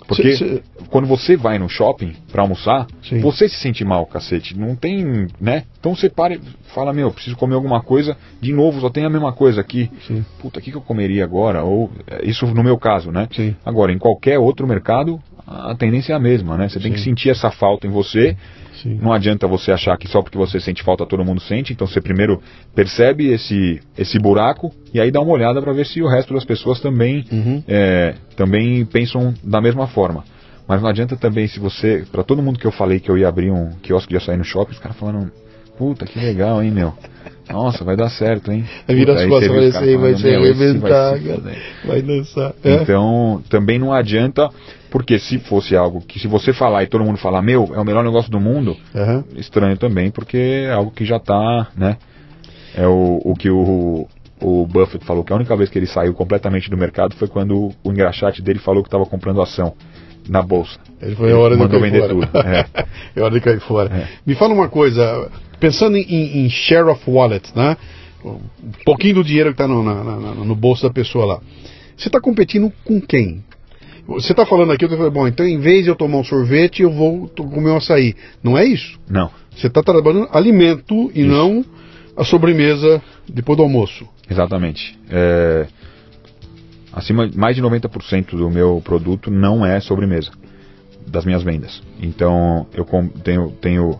Porque 0.07 0.31
Cê- 0.37 0.37
cê- 0.37 0.63
quando 0.89 1.05
você 1.05 1.35
vai 1.35 1.59
no 1.59 1.67
shopping 1.67 2.13
pra 2.31 2.41
almoçar, 2.41 2.87
Sim. 3.03 3.19
você 3.19 3.49
se 3.49 3.57
sente 3.57 3.83
mal, 3.83 4.05
cacete. 4.05 4.57
Não 4.57 4.75
tem, 4.75 5.27
né? 5.39 5.63
Então 5.79 5.93
você 5.95 6.09
para 6.09 6.35
e 6.35 6.39
fala, 6.73 6.93
meu, 6.93 7.11
preciso 7.11 7.35
comer 7.35 7.55
alguma 7.55 7.81
coisa. 7.81 8.15
De 8.39 8.53
novo, 8.53 8.79
só 8.79 8.89
tem 8.89 9.03
a 9.05 9.09
mesma 9.09 9.33
coisa 9.33 9.59
aqui. 9.59 9.91
Sim. 10.07 10.23
Puta, 10.39 10.59
o 10.59 10.61
que, 10.61 10.71
que 10.71 10.77
eu 10.77 10.81
comeria 10.81 11.23
agora? 11.23 11.63
Ou 11.63 11.91
é, 12.07 12.25
isso 12.25 12.45
no 12.47 12.63
meu 12.63 12.77
caso, 12.77 13.11
né? 13.11 13.27
Sim. 13.31 13.55
Agora, 13.65 13.91
em 13.91 13.97
qualquer 13.97 14.39
outro 14.39 14.65
mercado, 14.65 15.21
a 15.45 15.75
tendência 15.75 16.13
é 16.13 16.15
a 16.15 16.19
mesma, 16.19 16.57
né? 16.57 16.69
Você 16.69 16.79
tem 16.79 16.91
que 16.93 16.99
sentir 16.99 17.29
essa 17.29 17.51
falta 17.51 17.85
em 17.85 17.89
você. 17.89 18.31
Sim. 18.31 18.37
Não 18.85 19.13
adianta 19.13 19.47
você 19.47 19.71
achar 19.71 19.97
que 19.97 20.07
só 20.07 20.21
porque 20.21 20.37
você 20.37 20.59
sente 20.59 20.83
falta 20.83 21.05
todo 21.05 21.23
mundo 21.23 21.39
sente. 21.41 21.73
Então 21.73 21.87
você 21.87 22.01
primeiro 22.01 22.41
percebe 22.75 23.31
esse, 23.31 23.79
esse 23.97 24.19
buraco 24.19 24.71
e 24.93 24.99
aí 24.99 25.11
dá 25.11 25.19
uma 25.21 25.31
olhada 25.33 25.61
para 25.61 25.73
ver 25.73 25.85
se 25.85 26.01
o 26.01 26.07
resto 26.07 26.33
das 26.33 26.45
pessoas 26.45 26.79
também 26.79 27.25
Uhum. 27.31 27.63
é, 27.67 28.15
também 28.35 28.85
pensam 28.85 29.33
da 29.43 29.61
mesma 29.61 29.87
forma. 29.87 30.23
Mas 30.67 30.81
não 30.81 30.89
adianta 30.89 31.15
também 31.15 31.47
se 31.47 31.59
você, 31.59 32.05
para 32.11 32.23
todo 32.23 32.41
mundo 32.43 32.59
que 32.59 32.67
eu 32.67 32.71
falei 32.71 32.99
que 32.99 33.09
eu 33.09 33.17
ia 33.17 33.27
abrir 33.29 33.49
um 33.51 33.71
quiosque 33.81 34.09
de 34.09 34.17
açaí 34.17 34.35
no 34.35 34.43
shopping, 34.43 34.73
os 34.73 34.79
caras 34.79 34.97
falando, 34.97 35.31
puta 35.77 36.05
que 36.05 36.19
legal, 36.19 36.61
hein, 36.61 36.71
meu. 36.71 36.93
Nossa, 37.49 37.85
vai 37.85 37.95
dar 37.95 38.09
certo, 38.09 38.51
hein. 38.51 38.65
Vira 38.85 39.13
as 39.13 39.21
aí 39.21 39.29
costas 39.29 39.49
vai 39.49 39.71
ser- 39.71 39.97
vai 39.97 40.15
se 40.15 40.23
"Meu, 40.23 40.45
esse 40.45 40.77
vai 40.79 40.91
arrebentar. 40.91 41.51
Vai 41.85 42.01
dançar. 42.01 42.53
É? 42.61 42.73
Então, 42.73 43.41
também 43.49 43.79
não 43.79 43.93
adianta, 43.93 44.49
porque 44.97 45.19
se 45.19 45.37
fosse 45.37 45.75
algo 45.75 46.01
que 46.01 46.17
se 46.17 46.27
você 46.27 46.51
falar 46.51 46.81
e 46.81 46.87
todo 46.87 47.03
mundo 47.03 47.19
falar, 47.19 47.39
meu, 47.43 47.69
é 47.75 47.79
o 47.79 47.85
melhor 47.85 48.03
negócio 48.03 48.31
do 48.31 48.39
mundo, 48.39 48.75
Aham. 48.95 49.23
estranho 49.35 49.77
também, 49.77 50.09
porque 50.09 50.37
é 50.37 50.73
algo 50.73 50.89
que 50.89 51.05
já 51.05 51.19
tá, 51.19 51.67
né? 51.77 51.97
É 52.73 52.87
o, 52.87 53.21
o 53.23 53.35
que 53.35 53.47
o, 53.47 54.07
o 54.41 54.65
Buffett 54.65 55.05
falou, 55.05 55.23
que 55.23 55.31
a 55.31 55.35
única 55.35 55.55
vez 55.55 55.69
que 55.69 55.77
ele 55.77 55.85
saiu 55.85 56.15
completamente 56.15 56.67
do 56.67 56.75
mercado 56.75 57.13
foi 57.15 57.27
quando 57.27 57.71
o 57.83 57.91
engraxate 57.91 58.41
dele 58.41 58.57
falou 58.57 58.81
que 58.81 58.87
estava 58.87 59.05
comprando 59.05 59.39
ação 59.39 59.75
na 60.27 60.41
bolsa. 60.41 60.79
Ele 60.99 61.15
foi 61.15 61.31
a 61.31 61.37
hora 61.37 61.55
de 61.55 61.61
mandou 61.61 61.79
vender 61.79 61.99
fora. 61.99 62.13
tudo. 62.15 62.37
É. 62.39 62.65
É 63.15 63.21
hora 63.21 63.33
de 63.35 63.41
cair 63.41 63.59
fora. 63.59 63.95
É. 63.95 64.07
Me 64.25 64.33
fala 64.33 64.51
uma 64.51 64.67
coisa, 64.67 65.29
pensando 65.59 65.95
em, 65.95 66.43
em 66.43 66.49
share 66.49 66.89
of 66.89 67.07
wallet, 67.07 67.55
né? 67.55 67.77
Um 68.25 68.39
pouquinho 68.83 69.13
do 69.13 69.23
dinheiro 69.23 69.49
que 69.53 69.61
está 69.61 69.67
no, 69.67 69.83
no 70.43 70.55
bolso 70.55 70.81
da 70.87 70.91
pessoa 70.91 71.23
lá. 71.23 71.39
Você 71.95 72.09
está 72.09 72.19
competindo 72.19 72.73
com 72.83 72.99
quem? 72.99 73.43
Você 74.07 74.31
está 74.31 74.45
falando 74.45 74.71
aqui, 74.71 74.85
eu 74.85 74.89
tô 74.89 74.95
falando, 74.95 75.13
bom, 75.13 75.27
então 75.27 75.45
em 75.45 75.59
vez 75.59 75.83
de 75.83 75.89
eu 75.89 75.95
tomar 75.95 76.17
um 76.19 76.23
sorvete, 76.23 76.81
eu 76.81 76.91
vou 76.91 77.27
comer 77.27 77.71
um 77.71 77.77
açaí. 77.77 78.15
Não 78.41 78.57
é 78.57 78.65
isso. 78.65 78.97
Não, 79.09 79.29
Você 79.55 79.67
está 79.67 79.83
trabalhando 79.83 80.29
alimento 80.31 81.11
e 81.13 81.21
Isso. 81.21 81.29
não 81.29 81.65
a 82.15 82.23
sobremesa 82.23 83.01
depois 83.27 83.57
do 83.57 83.63
almoço. 83.63 84.07
exatamente. 84.29 84.97
É, 85.09 85.67
acima 86.93 87.29
mais 87.35 87.55
de 87.55 87.61
90% 87.61 88.31
do 88.37 88.49
meu 88.49 88.81
produto 88.83 89.29
não 89.29 89.65
é 89.65 89.79
sobremesa 89.79 90.31
das 91.05 91.25
minhas 91.25 91.43
vendas. 91.43 91.81
Então 92.01 92.65
eu 92.73 92.85
tenho, 93.23 93.51
tenho 93.61 93.99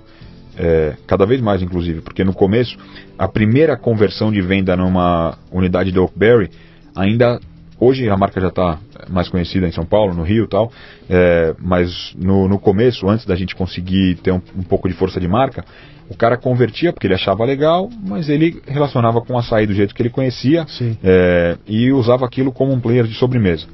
é, 0.57 0.95
cada 1.05 1.25
vez 1.25 1.41
mais, 1.41 1.61
inclusive, 1.61 2.01
porque 2.01 2.23
no 2.23 2.33
começo 2.33 2.77
a 3.17 3.27
primeira 3.27 3.77
conversão 3.77 4.31
de 4.31 4.41
venda 4.41 4.75
numa 4.75 5.37
unidade 5.51 5.91
da 5.91 6.01
Oakberry 6.01 6.49
ainda 6.95 7.39
hoje 7.79 8.09
a 8.09 8.17
marca 8.17 8.39
já 8.39 8.47
está 8.47 8.79
mais 9.09 9.29
conhecida 9.29 9.67
em 9.67 9.71
São 9.71 9.85
Paulo, 9.85 10.13
no 10.13 10.23
Rio, 10.23 10.45
e 10.45 10.47
tal. 10.47 10.71
é, 11.09 11.55
mas 11.59 12.13
no, 12.17 12.47
no 12.47 12.59
começo, 12.59 13.07
antes 13.07 13.25
da 13.25 13.35
gente 13.35 13.55
conseguir 13.55 14.15
ter 14.15 14.31
um, 14.31 14.41
um 14.55 14.63
pouco 14.63 14.87
de 14.87 14.93
força 14.93 15.19
de 15.19 15.27
marca, 15.27 15.63
o 16.09 16.15
cara 16.15 16.37
convertia 16.37 16.93
porque 16.93 17.05
ele 17.05 17.13
achava 17.13 17.43
legal, 17.43 17.89
mas 18.05 18.29
ele 18.29 18.61
relacionava 18.65 19.21
com 19.21 19.33
o 19.33 19.37
açaí 19.37 19.67
do 19.67 19.73
jeito 19.73 19.93
que 19.93 20.01
ele 20.01 20.09
conhecia 20.09 20.65
é, 21.03 21.57
e 21.67 21.91
usava 21.91 22.25
aquilo 22.25 22.51
como 22.51 22.71
um 22.71 22.79
player 22.79 23.05
de 23.05 23.13
sobremesa. 23.15 23.67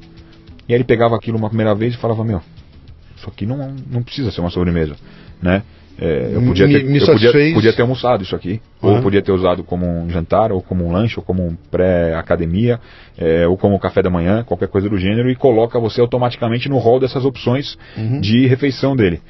E 0.68 0.74
aí 0.74 0.78
ele 0.78 0.84
pegava 0.84 1.16
aquilo 1.16 1.38
uma 1.38 1.50
primeira 1.50 1.76
vez 1.76 1.94
e 1.94 1.98
falava, 1.98 2.24
meu, 2.24 2.42
isso 3.16 3.30
aqui 3.30 3.46
não, 3.46 3.76
não 3.90 4.02
precisa 4.02 4.32
ser 4.32 4.42
uma 4.42 4.50
sobremesa, 4.50 4.96
né? 5.42 5.62
É, 6.00 6.32
eu 6.34 6.42
podia 6.42 6.66
Me- 6.68 6.74
ter, 6.74 6.84
me 6.86 7.00
eu 7.00 7.06
podia, 7.06 7.54
podia 7.54 7.74
ter 7.74 7.82
almoçado 7.84 8.24
isso 8.24 8.36
aqui, 8.36 8.60
ou 8.82 8.94
Uhum. 8.96 9.02
podia 9.04 9.22
ter 9.22 9.32
usado 9.32 9.64
como 9.64 9.86
um 9.86 10.10
jantar, 10.10 10.52
ou 10.52 10.60
como 10.62 10.84
um 10.88 10.92
lanche, 10.92 11.20
ou 11.20 11.24
como 11.24 11.46
um 11.46 11.56
pré-academia, 11.70 12.80
é, 13.18 13.48
ou 13.48 13.56
como 13.58 13.76
um 13.76 13.80
café 13.80 14.02
da 14.02 14.10
manhã, 14.10 14.44
qualquer 14.44 14.68
coisa 14.68 14.90
do 14.90 14.98
gênero, 14.98 15.30
e 15.30 15.36
coloca 15.36 15.80
você 15.80 16.02
automaticamente 16.02 16.68
no 16.68 16.78
rol 16.80 17.00
dessas 17.00 17.26
opções 17.26 17.78
Uhum. 17.96 18.20
de 18.22 18.48
refeição 18.48 18.96
dele. 18.96 19.22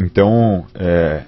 Então, 0.00 0.64
é, 0.74 1.22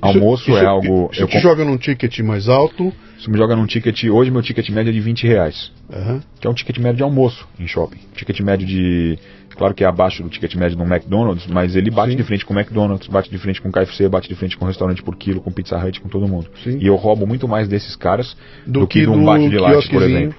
almoço 0.00 0.42
Isso- 0.44 0.52
é 0.52 0.60
isso- 0.60 0.66
algo. 0.68 1.08
Isso 1.12 1.22
eu 1.22 1.26
te 1.26 1.32
comp- 1.32 1.42
joga 1.42 1.64
num 1.64 1.76
ticket 1.76 2.18
mais 2.20 2.48
alto. 2.48 2.92
isso 3.18 3.30
me 3.30 3.36
joga 3.36 3.54
num 3.54 3.66
ticket. 3.66 4.04
Hoje 4.04 4.30
meu 4.30 4.42
ticket 4.42 4.68
médio 4.70 4.90
é 4.90 4.92
de 4.92 5.00
20 5.00 5.26
reais. 5.26 5.70
Aham. 5.92 6.20
Que 6.40 6.46
é 6.46 6.50
um 6.50 6.54
ticket 6.54 6.78
médio 6.78 6.96
de 6.98 7.02
almoço 7.02 7.46
em 7.58 7.66
shopping. 7.66 7.98
Ticket 8.14 8.40
médio 8.40 8.66
de. 8.66 9.18
Claro 9.60 9.74
que 9.74 9.84
é 9.84 9.86
abaixo 9.86 10.22
do 10.22 10.30
ticket 10.30 10.54
médio 10.54 10.74
do 10.74 10.84
McDonald's, 10.84 11.46
mas 11.46 11.76
ele 11.76 11.90
bate 11.90 12.12
Sim. 12.12 12.16
de 12.16 12.22
frente 12.22 12.46
com 12.46 12.54
o 12.54 12.58
McDonald's, 12.58 13.06
bate 13.08 13.28
de 13.28 13.36
frente 13.36 13.60
com 13.60 13.68
o 13.68 13.70
KFC, 13.70 14.08
bate 14.08 14.26
de 14.26 14.34
frente 14.34 14.56
com 14.56 14.64
o 14.64 14.68
restaurante 14.68 15.02
por 15.02 15.14
quilo, 15.16 15.38
com 15.42 15.52
Pizza 15.52 15.76
Hut, 15.76 16.00
com 16.00 16.08
todo 16.08 16.26
mundo. 16.26 16.46
Sim. 16.64 16.78
E 16.80 16.86
eu 16.86 16.96
roubo 16.96 17.26
muito 17.26 17.46
mais 17.46 17.68
desses 17.68 17.94
caras 17.94 18.34
do, 18.66 18.86
que, 18.86 19.02
de 19.02 19.08
um 19.10 19.22
bate 19.22 19.50
de 19.50 19.58
latte, 19.58 19.90
por 19.90 20.00
exemplo. 20.00 20.34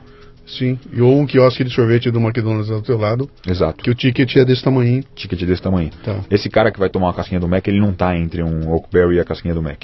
Sim. 0.47 0.79
E 0.91 0.99
ou 1.01 1.19
um 1.19 1.27
quiosque 1.27 1.63
de 1.63 1.69
sorvete 1.69 2.09
do 2.09 2.19
McDonald's 2.19 2.71
ao 2.71 2.81
teu 2.81 2.97
lado, 2.97 3.29
Exato. 3.47 3.83
que 3.83 3.91
o 3.91 3.93
ticket 3.93 4.37
é 4.37 4.43
desse 4.43 4.63
tamanho. 4.63 5.03
Ticket 5.13 5.43
desse 5.45 5.61
tamanho. 5.61 5.91
Tá. 6.03 6.21
Esse 6.31 6.49
cara 6.49 6.71
que 6.71 6.79
vai 6.79 6.89
tomar 6.89 7.05
uma 7.09 7.13
casquinha 7.13 7.39
do 7.39 7.47
Mac, 7.47 7.67
ele 7.67 7.79
não 7.79 7.93
tá 7.93 8.17
entre 8.17 8.41
um 8.41 8.71
Oakberry 8.71 9.17
e 9.17 9.19
a 9.19 9.23
casquinha 9.23 9.53
do 9.53 9.61
Mac. 9.61 9.83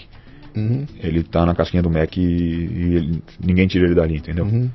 Uhum. 0.55 0.87
Ele 1.03 1.21
tá 1.21 1.45
na 1.45 1.53
casquinha 1.53 1.83
do 1.83 1.91
Mac 1.91 2.17
e, 2.17 2.21
e 2.21 2.95
ele- 2.95 3.23
ninguém 3.39 3.67
tira 3.67 3.85
ele 3.85 3.93
dali, 3.93 4.15
entendeu? 4.17 4.45
Uhum. 4.45 4.67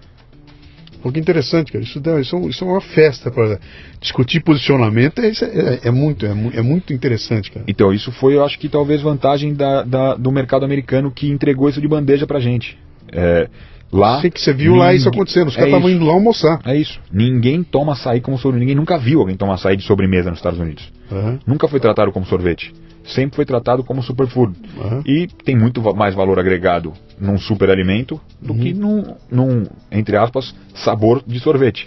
Pô, 1.02 1.10
que 1.10 1.18
interessante, 1.18 1.72
cara. 1.72 1.82
Isso, 1.84 1.98
isso, 2.20 2.36
é 2.36 2.40
isso 2.48 2.64
é 2.64 2.66
uma 2.68 2.80
festa 2.80 3.30
para 3.30 3.58
discutir 4.00 4.40
posicionamento. 4.42 5.18
É, 5.20 5.28
isso 5.30 5.44
é, 5.44 5.80
é 5.84 5.90
muito, 5.90 6.24
é, 6.24 6.30
é 6.54 6.62
muito 6.62 6.92
interessante, 6.92 7.50
cara. 7.50 7.64
Então, 7.68 7.92
isso 7.92 8.12
foi, 8.12 8.34
eu 8.36 8.44
acho 8.44 8.58
que 8.58 8.68
talvez 8.68 9.02
vantagem 9.02 9.52
da, 9.54 9.82
da- 9.82 10.14
do 10.14 10.30
mercado 10.30 10.64
americano 10.64 11.10
que 11.10 11.28
entregou 11.28 11.68
isso 11.68 11.80
de 11.80 11.88
bandeja 11.88 12.26
pra 12.26 12.38
gente. 12.40 12.78
É, 13.12 13.48
lá. 13.92 14.20
Sei 14.20 14.30
que 14.30 14.40
você 14.40 14.52
viu 14.52 14.74
lá 14.76 14.94
isso 14.94 15.06
ninguém- 15.06 15.18
acontecendo. 15.20 15.48
Os 15.48 15.54
é 15.54 15.56
caras 15.58 15.72
estavam 15.74 15.90
indo 15.90 16.04
lá 16.06 16.12
almoçar. 16.14 16.60
É 16.64 16.76
isso. 16.76 17.00
Ninguém 17.12 17.62
toma 17.62 17.92
açaí 17.92 18.20
como 18.20 18.38
sorvete. 18.38 18.60
Ninguém 18.60 18.76
nunca 18.76 18.96
viu 18.98 19.20
alguém 19.20 19.36
tomar 19.36 19.54
açaí 19.54 19.76
de 19.76 19.82
sobremesa 19.82 20.30
nos 20.30 20.38
Estados 20.38 20.58
Unidos. 20.60 20.90
Aham, 21.10 21.38
Nunca 21.46 21.66
foi 21.68 21.80
tratado 21.80 22.12
como 22.12 22.24
sorvete. 22.24 22.72
Sempre 23.04 23.34
foi 23.34 23.44
tratado 23.44 23.82
como 23.82 24.00
superfood. 24.02 24.54
aham. 24.80 25.02
E 25.04 25.26
tem 25.44 25.56
muito 25.56 25.82
mais 25.94 26.14
valor 26.14 26.38
agregado 26.38 26.92
num 27.22 27.38
superalimento 27.38 28.20
do 28.40 28.52
Uhum. 28.52 28.58
que 28.58 28.74
num, 28.74 29.14
num, 29.30 29.64
entre 29.90 30.16
aspas, 30.16 30.54
sabor 30.74 31.22
de 31.26 31.38
sorvete. 31.40 31.86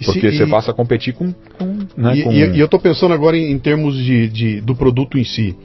E 0.00 0.04
Porque 0.04 0.32
você 0.32 0.44
e- 0.44 0.48
passa 0.50 0.72
a 0.72 0.74
competir 0.74 1.14
com. 1.14 1.32
com, 1.56 1.66
né, 1.96 2.16
E, 2.16 2.22
com- 2.24 2.32
e- 2.32 2.58
eu 2.58 2.64
estou 2.64 2.80
pensando 2.80 3.14
agora 3.14 3.36
em, 3.36 3.52
em 3.52 3.58
termos 3.58 3.96
de, 3.96 4.28
de- 4.28 4.60
do 4.60 4.74
produto 4.74 5.16
em 5.16 5.24
si. 5.24 5.56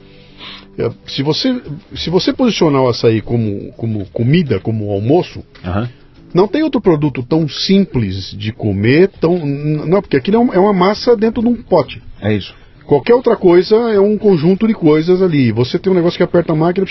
É, 0.78 0.90
Se 1.06 1.22
você, 1.24 1.60
se 1.96 2.08
você 2.08 2.32
posicionar 2.32 2.82
o 2.82 2.88
açaí 2.88 3.20
como, 3.20 3.72
como 3.72 4.06
comida, 4.12 4.60
como 4.60 4.92
almoço, 4.92 5.42
Aham. 5.64 5.88
não 6.32 6.46
tem 6.46 6.62
outro 6.62 6.80
produto 6.80 7.20
tão 7.24 7.48
simples 7.48 8.30
de 8.32 8.52
comer, 8.52 9.08
tão. 9.20 9.44
Não, 9.44 10.00
porque 10.00 10.16
aquilo 10.16 10.52
é, 10.52 10.56
é 10.56 10.60
uma 10.60 10.72
massa 10.72 11.16
dentro 11.16 11.42
de 11.42 11.48
um 11.48 11.56
pote. 11.56 12.00
É 12.20 12.32
isso. 12.32 12.54
Qualquer 12.86 13.14
outra 13.14 13.36
coisa 13.36 13.74
é 13.92 13.98
um 14.00 14.16
conjunto 14.16 14.66
de 14.68 14.72
coisas 14.74 15.20
ali. 15.20 15.50
Você 15.52 15.78
tem 15.80 15.92
um 15.92 15.96
negócio 15.96 16.16
que 16.16 16.22
aperta 16.22 16.52
a 16.52 16.56
máquina, 16.56 16.86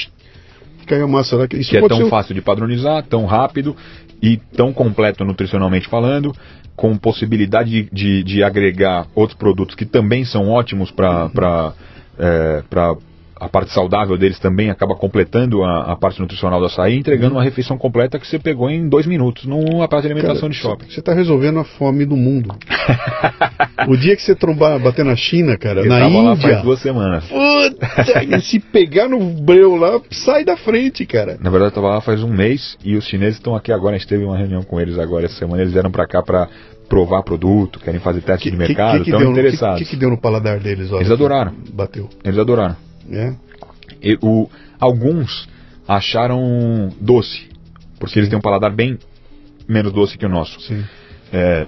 cai 0.87 1.01
a 1.01 1.07
massa 1.07 1.35
lá. 1.35 1.47
Isso 1.53 1.69
que 1.69 1.77
é 1.77 1.87
tão 1.87 1.97
ser- 1.97 2.09
fácil 2.09 2.33
de 2.33 2.41
padronizar, 2.41 3.03
tão 3.03 3.25
rápido 3.25 3.75
e 4.21 4.37
tão 4.37 4.73
completo 4.73 5.23
nutricionalmente 5.23 5.87
falando, 5.87 6.33
com 6.75 6.97
possibilidade 6.97 7.69
de, 7.69 7.89
de, 7.91 8.23
de 8.23 8.43
agregar 8.43 9.07
outros 9.13 9.37
produtos 9.37 9.75
que 9.75 9.85
também 9.85 10.25
são 10.25 10.49
ótimos 10.49 10.89
para 10.91 11.29
para 12.69 12.95
a 13.39 13.49
parte 13.49 13.71
saudável 13.71 14.17
deles 14.17 14.39
também 14.39 14.69
acaba 14.69 14.95
completando 14.95 15.63
a, 15.63 15.93
a 15.93 15.95
parte 15.95 16.19
nutricional 16.19 16.59
do 16.59 16.65
açaí, 16.65 16.97
entregando 16.97 17.35
uma 17.35 17.43
refeição 17.43 17.77
completa 17.77 18.19
que 18.19 18.27
você 18.27 18.39
pegou 18.39 18.69
em 18.69 18.87
dois 18.87 19.05
minutos 19.05 19.45
numa 19.45 19.87
praça 19.87 20.07
de 20.07 20.13
alimentação 20.13 20.41
Cara, 20.41 20.51
de 20.51 20.57
shopping. 20.57 20.85
Você 20.89 20.99
está 20.99 21.13
resolvendo 21.13 21.59
a 21.59 21.63
fome 21.63 22.05
do 22.05 22.15
mundo. 22.15 22.55
o 23.87 23.95
dia 23.95 24.15
que 24.15 24.21
você 24.21 24.35
trombar, 24.35 24.79
bater 24.79 25.05
na 25.05 25.15
China, 25.15 25.57
cara, 25.57 25.81
Eu 25.81 25.89
na 25.89 25.99
tava 25.99 26.21
lá 26.21 26.33
Índia. 26.33 26.49
faz 26.49 26.61
duas 26.63 26.79
semanas. 26.81 27.25
Puta, 27.25 28.39
se 28.41 28.59
pegar 28.59 29.07
no 29.07 29.19
breu 29.19 29.75
lá, 29.75 29.99
sai 30.11 30.43
da 30.43 30.57
frente, 30.57 31.05
cara. 31.05 31.37
Na 31.39 31.49
verdade, 31.49 31.65
eu 31.65 31.79
estava 31.79 31.89
lá 31.89 32.01
faz 32.01 32.23
um 32.23 32.29
mês 32.29 32.77
e 32.83 32.95
os 32.95 33.05
chineses 33.05 33.35
estão 33.35 33.55
aqui 33.55 33.71
agora. 33.71 33.95
A 33.95 33.99
gente 33.99 34.07
teve 34.07 34.23
uma 34.23 34.37
reunião 34.37 34.63
com 34.63 34.79
eles 34.79 34.97
agora 34.97 35.25
essa 35.25 35.35
semana. 35.35 35.61
Eles 35.61 35.73
vieram 35.73 35.91
para 35.91 36.07
cá 36.07 36.21
para 36.21 36.47
provar 36.87 37.21
produto, 37.21 37.79
querem 37.79 37.99
fazer 37.99 38.21
teste 38.21 38.49
de 38.49 38.57
mercado, 38.57 39.03
estão 39.03 39.21
interessados. 39.31 39.79
que, 39.79 39.83
que, 39.83 39.91
que 39.91 39.95
deu 39.97 40.09
no 40.09 40.17
paladar 40.17 40.59
deles? 40.59 40.91
Olha, 40.91 41.01
Eles 41.01 41.11
adoraram. 41.11 41.53
Bateu. 41.73 42.09
Eles 42.23 42.39
adoraram. 42.39 42.86
É? 43.11 43.33
E 44.01 44.17
o- 44.21 44.49
alguns 44.79 45.47
acharam 45.87 46.89
doce, 46.99 47.47
porque 47.99 48.19
eles 48.19 48.29
têm 48.29 48.37
um 48.37 48.41
paladar 48.41 48.71
bem 48.73 48.97
menos 49.67 49.91
doce 49.93 50.17
que 50.17 50.25
o 50.25 50.29
nosso. 50.29 50.59
Sim. 50.61 50.83
É, 51.31 51.65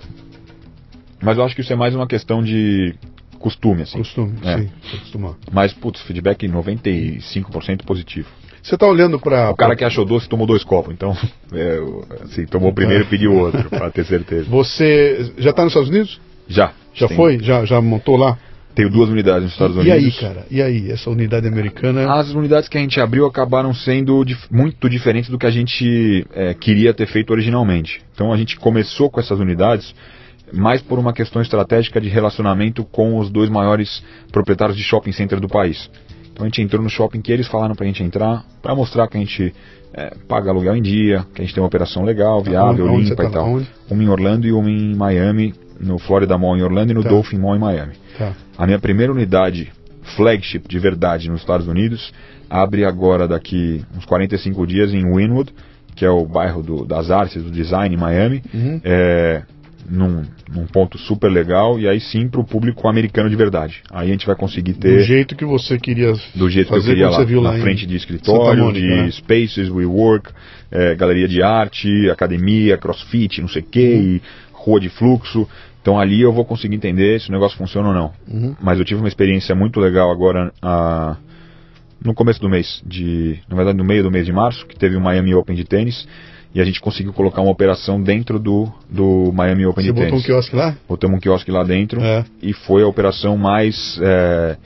mas 1.21 1.37
eu 1.37 1.43
acho 1.43 1.55
que 1.55 1.61
isso 1.61 1.73
é 1.73 1.75
mais 1.75 1.93
uma 1.95 2.07
questão 2.07 2.41
de 2.43 2.93
costume, 3.39 3.83
assim. 3.83 3.97
Costume, 3.99 4.33
É. 4.43 4.57
sim. 4.57 4.69
acostumar. 4.97 5.33
Mas, 5.51 5.73
putz, 5.73 6.01
feedback 6.01 6.47
95% 6.47 7.83
positivo. 7.85 8.27
Você 8.61 8.77
tá 8.77 8.85
olhando 8.85 9.17
para 9.19 9.49
O 9.51 9.55
cara 9.55 9.75
que 9.75 9.85
achou 9.85 10.03
doce 10.05 10.27
tomou 10.27 10.45
dois 10.45 10.63
copos, 10.65 10.93
então, 10.93 11.15
é, 11.53 11.79
assim, 12.23 12.45
tomou 12.45 12.69
o 12.71 12.73
primeiro 12.73 13.03
e 13.03 13.07
pediu 13.07 13.33
outro, 13.33 13.69
pra 13.69 13.89
ter 13.89 14.05
certeza. 14.05 14.45
Você 14.49 15.33
já 15.37 15.53
tá 15.53 15.63
nos 15.63 15.71
Estados 15.71 15.89
Unidos? 15.89 16.19
Já. 16.47 16.73
Já 16.93 17.07
Tem- 17.07 17.15
foi? 17.17 17.39
Já, 17.41 17.63
já 17.63 17.79
montou 17.81 18.17
lá? 18.17 18.37
Tenho 18.75 18.89
duas 18.89 19.09
unidades 19.09 19.43
nos 19.43 19.51
Estados 19.53 19.75
e 19.75 19.79
Unidos. 19.79 20.03
aí, 20.03 20.11
cara? 20.11 20.45
E 20.49 20.61
aí? 20.61 20.91
Essa 20.91 21.09
unidade 21.09 21.47
americana. 21.47 22.13
As 22.13 22.29
unidades 22.31 22.69
que 22.69 22.77
a 22.77 22.81
gente 22.81 22.99
abriu 23.01 23.25
acabaram 23.25 23.73
sendo 23.73 24.23
dif- 24.23 24.47
muito 24.51 24.89
diferentes 24.89 25.29
do 25.29 25.37
que 25.37 25.45
a 25.45 25.51
gente 25.51 26.25
é, 26.33 26.53
queria 26.53 26.93
ter 26.93 27.07
feito 27.07 27.31
originalmente. 27.31 28.01
Então 28.13 28.31
a 28.31 28.37
gente 28.37 28.57
começou 28.57 29.09
com 29.09 29.19
essas 29.19 29.39
unidades 29.39 29.93
mais 30.53 30.81
por 30.81 30.97
uma 30.97 31.13
questão 31.13 31.41
estratégica 31.41 31.99
de 31.99 32.07
relacionamento 32.09 32.83
com 32.85 33.17
os 33.19 33.29
dois 33.29 33.49
maiores 33.49 34.03
proprietários 34.31 34.77
de 34.77 34.83
shopping 34.83 35.11
center 35.11 35.39
do 35.39 35.47
país. 35.47 35.89
Então 36.31 36.45
a 36.45 36.49
gente 36.49 36.61
entrou 36.61 36.81
no 36.81 36.89
shopping 36.89 37.21
que 37.21 37.31
eles 37.31 37.47
falaram 37.47 37.75
pra 37.75 37.85
gente 37.85 38.01
entrar, 38.01 38.45
para 38.61 38.73
mostrar 38.73 39.07
que 39.07 39.17
a 39.17 39.19
gente 39.19 39.53
é, 39.93 40.13
paga 40.27 40.49
aluguel 40.51 40.75
em 40.75 40.81
dia, 40.81 41.25
que 41.35 41.41
a 41.41 41.45
gente 41.45 41.53
tem 41.53 41.61
uma 41.61 41.67
operação 41.67 42.03
legal, 42.03 42.41
viável, 42.41 42.85
Onde- 42.85 42.95
onde 42.95 43.09
limpa 43.09 43.23
e 43.23 43.25
tá? 43.25 43.31
tal. 43.33 43.47
Onde? 43.55 43.67
Uma 43.91 44.03
em 44.03 44.07
Orlando 44.07 44.47
e 44.47 44.51
uma 44.53 44.69
em 44.71 44.95
Miami, 44.95 45.53
no 45.79 45.97
Florida 45.97 46.37
Mall 46.37 46.57
em 46.57 46.61
Orlando 46.61 46.91
e 46.91 46.95
no 46.95 47.03
Tá. 47.03 47.09
Dolphin 47.09 47.37
Mall 47.37 47.55
em 47.55 47.59
Miami. 47.59 47.93
Tá. 48.17 48.33
A 48.57 48.65
minha 48.65 48.79
primeira 48.79 49.11
unidade 49.13 49.71
flagship 50.15 50.67
de 50.67 50.79
verdade 50.79 51.29
nos 51.29 51.41
Estados 51.41 51.67
Unidos 51.67 52.11
abre 52.49 52.83
agora 52.83 53.27
daqui 53.27 53.83
uns 53.95 54.05
45 54.05 54.65
dias 54.65 54.93
em 54.93 55.05
Wynwood, 55.05 55.51
que 55.95 56.03
é 56.03 56.09
o 56.09 56.25
bairro 56.25 56.63
do- 56.63 56.85
das 56.85 57.11
artes, 57.11 57.43
do 57.43 57.51
design 57.51 57.93
em 57.93 57.97
Miami, 57.97 58.41
Uhum. 58.53 58.81
é, 58.83 59.43
num, 59.89 60.23
num 60.53 60.65
ponto 60.67 60.97
super 60.97 61.29
legal 61.31 61.79
e 61.79 61.87
aí 61.87 61.99
sim 61.99 62.27
para 62.27 62.39
o 62.39 62.43
público 62.43 62.87
americano 62.87 63.29
de 63.29 63.35
verdade. 63.35 63.81
Aí 63.91 64.07
a 64.09 64.11
gente 64.11 64.25
vai 64.25 64.35
conseguir 64.35 64.73
Do 64.73 64.79
ter 64.79 65.03
jeito 65.03 65.35
que 65.35 65.45
você 65.45 65.77
queria 65.79 66.13
do 66.35 66.49
jeito 66.49 66.71
que 66.71 66.77
eu 66.77 66.83
queria 66.83 67.09
lá, 67.09 67.17
você 67.17 67.25
viu 67.25 67.41
na 67.41 67.51
lá 67.51 67.59
frente 67.59 67.85
de 67.85 67.95
escritório, 67.95 68.65
Mônica, 68.65 68.79
de 68.87 68.95
né? 69.03 69.11
spaces, 69.11 69.69
WeWork, 69.69 70.31
é, 70.71 70.95
galeria 70.95 71.27
de 71.27 71.41
arte, 71.41 72.09
academia, 72.09 72.77
crossfit, 72.77 73.41
não 73.41 73.47
sei 73.47 73.61
o 73.61 73.65
que, 73.65 73.79
e 73.79 74.21
rua 74.53 74.79
de 74.79 74.89
fluxo. 74.89 75.47
Então 75.89 75.99
ali 75.99 76.21
eu 76.21 76.31
vou 76.31 76.45
conseguir 76.45 76.75
entender 76.75 77.19
se 77.19 77.29
o 77.29 77.31
negócio 77.31 77.57
funciona 77.57 77.87
ou 77.87 77.93
não. 77.95 78.11
Uhum. 78.31 78.55
Mas 78.61 78.77
eu 78.77 78.85
tive 78.85 79.01
uma 79.01 79.07
experiência 79.07 79.55
muito 79.55 79.79
legal 79.79 80.11
agora 80.11 80.53
ah, 80.61 81.17
no 82.05 82.13
começo 82.13 82.39
do 82.39 82.47
mês, 82.47 82.79
de, 82.85 83.39
na 83.49 83.55
verdade 83.55 83.75
no 83.75 83.83
meio 83.83 84.03
do 84.03 84.11
mês 84.11 84.23
de 84.23 84.31
março, 84.31 84.67
que 84.67 84.77
teve 84.77 84.95
o 84.95 85.01
Miami 85.01 85.33
Open 85.33 85.55
de 85.55 85.63
tênis, 85.63 86.07
e 86.53 86.61
a 86.61 86.63
gente 86.63 86.79
conseguiu 86.79 87.11
colocar 87.11 87.41
uma 87.41 87.49
operação 87.51 87.99
dentro 87.99 88.37
do, 88.37 88.71
do 88.87 89.31
Miami 89.33 89.65
Open 89.65 89.83
Você 89.83 89.91
de 89.91 89.93
botou 89.93 90.05
um 90.05 90.11
tênis. 90.11 90.25
quiosque 90.27 90.55
lá? 90.55 90.77
Botamos 90.87 91.17
um 91.17 91.19
quiosque 91.19 91.49
lá 91.49 91.63
dentro 91.63 91.99
É. 91.99 92.23
e 92.39 92.53
foi 92.53 92.83
a 92.83 92.87
operação 92.87 93.35
mais 93.35 93.99
é, 93.99 94.57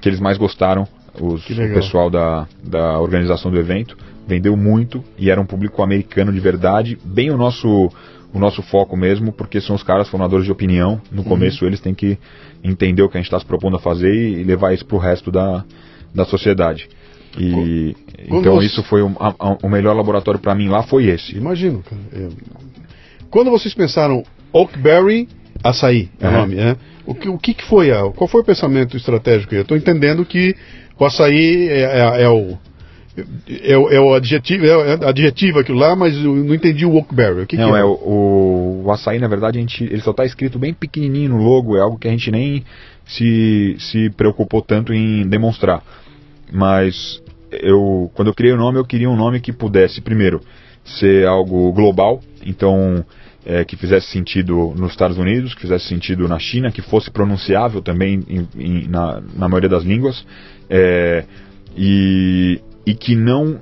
que 0.00 0.08
eles 0.08 0.18
mais 0.18 0.36
gostaram, 0.36 0.88
os, 1.20 1.48
o 1.48 1.54
pessoal 1.72 2.10
da, 2.10 2.48
da 2.64 2.98
organização 2.98 3.48
do 3.48 3.60
evento. 3.60 3.96
Vendeu 4.26 4.56
muito 4.56 5.04
e 5.16 5.30
era 5.30 5.40
um 5.40 5.46
público 5.46 5.84
americano 5.84 6.32
de 6.32 6.40
verdade, 6.40 6.98
bem 7.04 7.30
o 7.30 7.36
nosso 7.36 7.92
o 8.34 8.38
nosso 8.38 8.60
foco 8.62 8.96
mesmo, 8.96 9.32
porque 9.32 9.60
são 9.60 9.74
os 9.76 9.82
caras 9.82 10.08
formadores 10.08 10.44
de 10.44 10.52
opinião. 10.52 11.00
No 11.10 11.22
Uhum. 11.22 11.28
começo 11.28 11.64
eles 11.64 11.80
têm 11.80 11.94
que 11.94 12.18
entender 12.62 13.02
o 13.02 13.08
que 13.08 13.16
a 13.16 13.20
gente 13.20 13.26
está 13.28 13.38
se 13.38 13.46
propondo 13.46 13.76
a 13.76 13.80
fazer 13.80 14.12
e 14.12 14.42
levar 14.44 14.74
isso 14.74 14.84
para 14.84 14.96
o 14.96 14.98
resto 15.00 15.30
da, 15.30 15.64
da 16.14 16.24
sociedade. 16.24 16.88
E 17.38 17.94
Quando 18.28 18.40
então 18.40 18.54
você- 18.56 18.66
isso 18.66 18.82
foi 18.82 19.02
o, 19.02 19.08
a- 19.18 19.34
a- 19.38 19.58
o 19.62 19.68
melhor 19.68 19.94
laboratório 19.96 20.38
para 20.40 20.54
mim 20.54 20.68
lá 20.68 20.82
foi 20.82 21.06
esse. 21.06 21.36
Imagino, 21.36 21.82
cara. 21.82 22.00
É. 22.12 22.28
Quando 23.30 23.50
vocês 23.50 23.74
pensaram 23.74 24.22
Oakberry 24.52 25.28
Açaí, 25.62 26.08
é 26.20 26.26
o 26.26 26.28
Aham. 26.28 26.38
nome, 26.40 26.54
né? 26.56 26.76
O 27.06 27.14
que, 27.14 27.28
o 27.28 27.38
que 27.38 27.54
que 27.54 27.64
foi? 27.64 27.90
a- 27.90 28.10
qual 28.14 28.28
foi 28.28 28.40
o 28.40 28.44
pensamento 28.44 28.96
estratégico? 28.96 29.54
Eu 29.54 29.62
estou 29.62 29.76
entendendo 29.76 30.24
que 30.24 30.54
o 30.98 31.04
açaí 31.04 31.68
é, 31.68 31.82
é- 31.82 32.22
é 32.22 32.28
o. 32.28 32.56
É, 33.62 33.76
o- 33.78 33.88
é 33.90 34.00
o 34.00 34.14
adjetivo, 34.14 34.64
é, 34.66 34.94
é 34.94 35.08
adjetivo 35.08 35.60
aquilo 35.60 35.78
lá, 35.78 35.94
mas 35.94 36.16
eu 36.16 36.34
não 36.34 36.54
entendi 36.54 36.84
o 36.84 36.94
Oakberry. 36.94 37.42
O 37.42 37.46
que 37.46 37.56
Não, 37.56 37.70
que 37.72 37.78
é 37.78 37.84
o, 37.84 37.92
o, 37.92 38.82
o 38.86 38.90
açaí, 38.90 39.18
na 39.20 39.28
verdade, 39.28 39.58
a 39.58 39.60
gente, 39.60 39.84
ele 39.84 40.00
só 40.00 40.10
está 40.10 40.24
escrito 40.24 40.58
bem 40.58 40.74
pequenininho 40.74 41.30
no 41.30 41.38
logo, 41.42 41.76
é 41.76 41.80
algo 41.80 41.96
que 41.98 42.08
a 42.08 42.10
gente 42.10 42.30
nem 42.30 42.64
se, 43.06 43.76
se 43.78 44.10
preocupou 44.10 44.60
tanto 44.60 44.92
em 44.92 45.26
demonstrar. 45.28 45.82
Mas 46.52 47.22
eu, 47.52 48.10
quando 48.14 48.28
eu 48.28 48.34
criei 48.34 48.52
o 48.52 48.56
nome, 48.56 48.78
eu 48.78 48.84
queria 48.84 49.08
um 49.08 49.16
nome 49.16 49.40
que 49.40 49.52
pudesse, 49.52 50.00
primeiro, 50.00 50.40
ser 50.84 51.26
algo 51.26 51.72
global, 51.72 52.20
então 52.44 53.04
é, 53.46 53.64
que 53.64 53.76
fizesse 53.76 54.08
sentido 54.08 54.74
nos 54.76 54.90
Estados 54.90 55.18
Unidos, 55.18 55.54
que 55.54 55.60
fizesse 55.62 55.86
sentido 55.86 56.26
na 56.26 56.38
China, 56.38 56.72
que 56.72 56.82
fosse 56.82 57.10
pronunciável 57.10 57.80
também 57.80 58.20
em, 58.28 58.48
em, 58.58 58.88
na, 58.88 59.22
na 59.36 59.48
maioria 59.48 59.68
das 59.68 59.84
línguas, 59.84 60.26
é, 60.68 61.24
e, 61.76 62.60
e 62.86 62.94
que 62.94 63.14
não 63.14 63.58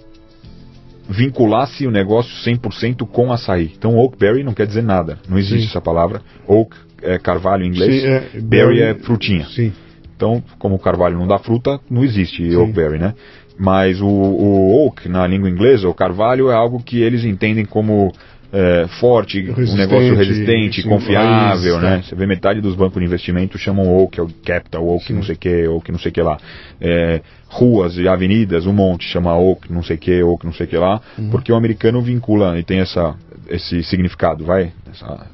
vinculasse 1.08 1.86
o 1.86 1.90
negócio 1.90 2.32
100% 2.50 3.06
com 3.06 3.32
açaí. 3.32 3.72
Então, 3.76 3.96
oakberry 3.96 4.42
não 4.42 4.54
quer 4.54 4.66
dizer 4.66 4.82
nada, 4.82 5.18
não 5.28 5.38
existe 5.38 5.64
Sim. 5.64 5.70
essa 5.70 5.80
palavra. 5.80 6.22
Oak 6.46 6.74
é 7.02 7.18
carvalho 7.18 7.64
em 7.64 7.68
inglês, 7.68 8.02
Sim, 8.02 8.08
é, 8.08 8.40
berry 8.40 8.80
é 8.80 8.94
frutinha. 8.94 9.44
Sim. 9.46 9.72
Então, 10.16 10.42
como 10.58 10.76
o 10.76 10.78
carvalho 10.78 11.18
não 11.18 11.26
dá 11.26 11.38
fruta, 11.38 11.80
não 11.90 12.04
existe 12.04 12.50
Sim. 12.50 12.56
oakberry, 12.56 12.98
né? 12.98 13.14
Mas 13.58 14.00
o, 14.00 14.06
o 14.06 14.86
oak, 14.86 15.08
na 15.08 15.26
língua 15.26 15.50
inglesa, 15.50 15.88
o 15.88 15.94
carvalho 15.94 16.50
é 16.50 16.54
algo 16.54 16.82
que 16.82 17.00
eles 17.00 17.24
entendem 17.24 17.64
como 17.64 18.12
é, 18.52 18.86
forte, 19.00 19.40
um 19.40 19.76
negócio 19.76 20.14
resistente, 20.14 20.82
sim, 20.82 20.88
confiável, 20.88 21.78
raiz, 21.78 21.82
né? 21.82 21.98
É. 21.98 22.02
Você 22.02 22.14
vê 22.14 22.26
metade 22.26 22.60
dos 22.60 22.74
bancos 22.74 23.00
de 23.00 23.06
investimento 23.06 23.56
chamam 23.56 23.90
Oak, 23.96 24.20
é 24.20 24.22
o 24.22 24.28
Capital, 24.44 24.86
Oak 24.86 25.06
sim. 25.06 25.14
não 25.14 25.22
sei 25.22 25.34
o 25.34 25.38
que, 25.38 25.68
Oak 25.68 25.90
não 25.90 25.98
sei 25.98 26.10
o 26.10 26.14
que 26.14 26.20
lá. 26.20 26.38
É, 26.78 27.22
ruas 27.48 27.96
e 27.96 28.06
avenidas, 28.06 28.66
um 28.66 28.72
monte 28.72 29.06
chama 29.06 29.34
Oak 29.34 29.72
não 29.72 29.82
sei 29.82 29.96
o 29.96 29.98
que, 29.98 30.22
Oak 30.22 30.44
não 30.44 30.52
sei 30.52 30.66
o 30.66 30.68
que 30.68 30.76
lá, 30.76 31.00
uhum. 31.18 31.30
porque 31.30 31.50
o 31.50 31.56
americano 31.56 32.02
vincula 32.02 32.58
e 32.58 32.62
tem 32.62 32.80
essa, 32.80 33.14
esse 33.48 33.82
significado, 33.84 34.44
vai? 34.44 34.70
Essa 34.90 35.26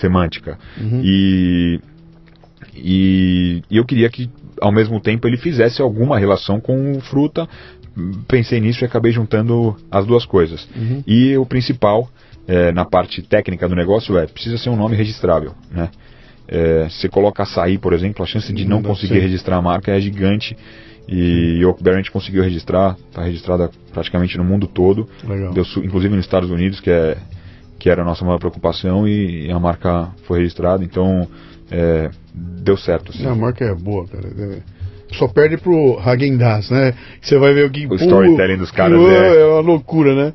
semântica. 0.00 0.58
Uhum. 0.80 1.02
E, 1.04 1.80
e, 2.74 3.62
e 3.70 3.76
eu 3.76 3.84
queria 3.84 4.08
que 4.08 4.30
ao 4.58 4.72
mesmo 4.72 5.00
tempo 5.00 5.28
ele 5.28 5.36
fizesse 5.36 5.82
alguma 5.82 6.18
relação 6.18 6.60
com 6.60 6.98
fruta. 7.00 7.46
Pensei 8.26 8.58
nisso 8.58 8.82
e 8.82 8.86
acabei 8.86 9.12
juntando 9.12 9.76
as 9.90 10.04
duas 10.06 10.24
coisas. 10.24 10.66
Uhum. 10.74 11.04
E 11.06 11.36
o 11.36 11.46
principal 11.46 12.08
é, 12.46 12.72
na 12.72 12.84
parte 12.84 13.22
técnica 13.22 13.68
do 13.68 13.74
negócio 13.74 14.18
é 14.18 14.26
precisa 14.26 14.58
ser 14.58 14.70
um 14.70 14.76
nome 14.76 14.96
registrável, 14.96 15.52
né? 15.70 15.90
É, 16.46 16.88
se 16.90 17.08
coloca 17.08 17.42
açaí, 17.42 17.78
por 17.78 17.94
exemplo, 17.94 18.22
a 18.22 18.26
chance 18.26 18.52
de 18.52 18.64
não, 18.66 18.76
não 18.76 18.82
conseguir 18.82 19.14
ser. 19.14 19.20
registrar 19.20 19.56
a 19.56 19.62
marca 19.62 19.92
é 19.92 20.00
gigante. 20.00 20.56
E 21.06 21.58
Sim. 21.58 21.64
Oakberry 21.66 22.10
conseguiu 22.10 22.42
registrar, 22.42 22.96
está 23.08 23.22
registrada 23.22 23.70
praticamente 23.92 24.38
no 24.38 24.44
mundo 24.44 24.66
todo, 24.66 25.06
Deu, 25.52 25.64
inclusive 25.82 26.14
nos 26.14 26.24
Estados 26.24 26.50
Unidos, 26.50 26.80
que, 26.80 26.90
é, 26.90 27.18
que 27.78 27.90
era 27.90 28.00
a 28.00 28.04
nossa 28.04 28.24
maior 28.24 28.38
preocupação, 28.38 29.06
e, 29.06 29.50
a 29.50 29.58
marca 29.58 30.08
foi 30.26 30.38
registrada, 30.38 30.82
então 30.82 31.28
é, 31.70 32.10
deu 32.34 32.76
certo. 32.78 33.10
Assim. 33.10 33.26
A 33.26 33.34
marca 33.34 33.64
é 33.66 33.74
boa, 33.74 34.06
cara. 34.06 34.28
É, 34.28 34.58
só 35.12 35.28
perde 35.28 35.58
pro 35.58 35.98
Hagen 36.00 36.38
Dazs, 36.38 36.70
né? 36.70 36.94
Você 37.20 37.38
vai 37.38 37.52
ver 37.52 37.66
o 37.66 37.70
que... 37.70 37.86
O 37.86 37.94
storytelling 37.96 38.56
dos 38.56 38.70
caras 38.70 38.98
é... 38.98 39.42
é 39.42 39.44
uma 39.44 39.60
loucura, 39.60 40.14
né? 40.14 40.32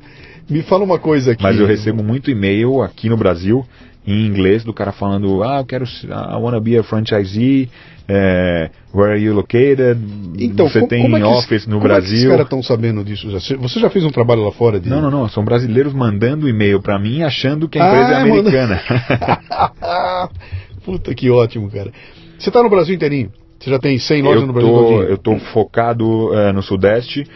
Me 0.50 0.62
fala 0.62 0.84
uma 0.84 0.98
coisa 0.98 1.32
aqui. 1.32 1.42
Mas 1.42 1.58
eu 1.58 1.66
recebo 1.66 2.02
muito 2.02 2.30
e-mail 2.30 2.82
aqui 2.82 3.08
no 3.08 3.16
Brasil 3.16 3.64
em 4.06 4.26
inglês 4.26 4.64
do 4.64 4.72
cara 4.72 4.92
falando, 4.92 5.42
ah, 5.42 5.58
eu 5.60 5.64
quero, 5.64 5.84
I 5.84 6.36
wanna 6.40 6.60
be 6.60 6.76
a 6.76 6.82
franchisee, 6.82 7.68
é, 8.08 8.70
where 8.92 9.12
are 9.12 9.22
you 9.22 9.34
located? 9.34 9.98
Então, 10.38 10.68
você 10.68 10.84
tem 10.86 11.02
como 11.02 11.16
é 11.16 11.24
office 11.24 11.66
no 11.66 11.74
como 11.74 11.88
Brasil? 11.88 12.16
É 12.16 12.20
que 12.20 12.26
os 12.26 12.30
caras 12.30 12.46
estão 12.46 12.62
sabendo 12.62 13.04
disso? 13.04 13.30
Você 13.30 13.78
já 13.78 13.88
fez 13.88 14.04
um 14.04 14.10
trabalho 14.10 14.42
lá 14.42 14.50
fora? 14.50 14.80
De... 14.80 14.88
Não, 14.88 15.00
não, 15.00 15.10
não. 15.10 15.28
São 15.28 15.44
brasileiros 15.44 15.92
mandando 15.92 16.48
e-mail 16.48 16.80
para 16.80 16.98
mim 16.98 17.22
achando 17.22 17.68
que 17.68 17.78
a 17.78 17.86
empresa 17.86 18.10
é 18.10 18.14
ah, 18.14 18.18
é 18.18 18.22
americana. 18.22 18.82
Manda... 18.90 20.30
Puta 20.84 21.14
que 21.14 21.30
ótimo, 21.30 21.70
cara. 21.70 21.92
Você 22.38 22.48
está 22.48 22.62
no 22.62 22.70
Brasil 22.70 22.94
inteirinho? 22.94 23.30
Você 23.60 23.68
já 23.68 23.78
tem 23.78 23.98
100 23.98 24.22
lojas 24.22 24.40
eu 24.40 24.46
no 24.46 24.52
Brasil 24.54 24.72
tô, 24.72 25.02
Eu 25.02 25.14
estou 25.16 25.38
focado 25.38 26.34
é, 26.34 26.52
no 26.52 26.62
Sudeste 26.62 27.26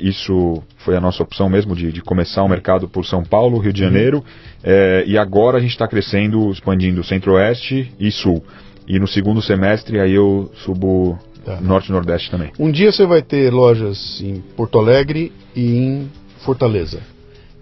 isso 0.00 0.62
foi 0.78 0.96
a 0.96 1.00
nossa 1.00 1.22
opção 1.22 1.48
mesmo 1.48 1.76
de, 1.76 1.92
de 1.92 2.00
começar 2.00 2.42
o 2.42 2.48
mercado 2.48 2.88
por 2.88 3.04
São 3.04 3.22
Paulo, 3.22 3.58
Rio 3.58 3.72
de 3.72 3.80
Janeiro, 3.80 4.18
uhum. 4.18 4.24
é, 4.64 5.04
e 5.06 5.18
agora 5.18 5.58
a 5.58 5.60
gente 5.60 5.72
está 5.72 5.86
crescendo, 5.86 6.50
expandindo 6.50 7.04
Centro-Oeste 7.04 7.92
e 7.98 8.10
Sul. 8.10 8.42
E 8.88 8.98
no 8.98 9.06
segundo 9.06 9.42
semestre 9.42 10.00
aí 10.00 10.14
eu 10.14 10.50
subo 10.64 11.18
tá. 11.44 11.60
Norte 11.60 11.90
e 11.90 11.92
Nordeste 11.92 12.30
também. 12.30 12.50
Um 12.58 12.70
dia 12.70 12.90
você 12.90 13.06
vai 13.06 13.22
ter 13.22 13.52
lojas 13.52 14.20
em 14.20 14.40
Porto 14.56 14.78
Alegre 14.78 15.32
e 15.54 15.76
em 15.76 16.10
Fortaleza. 16.38 17.00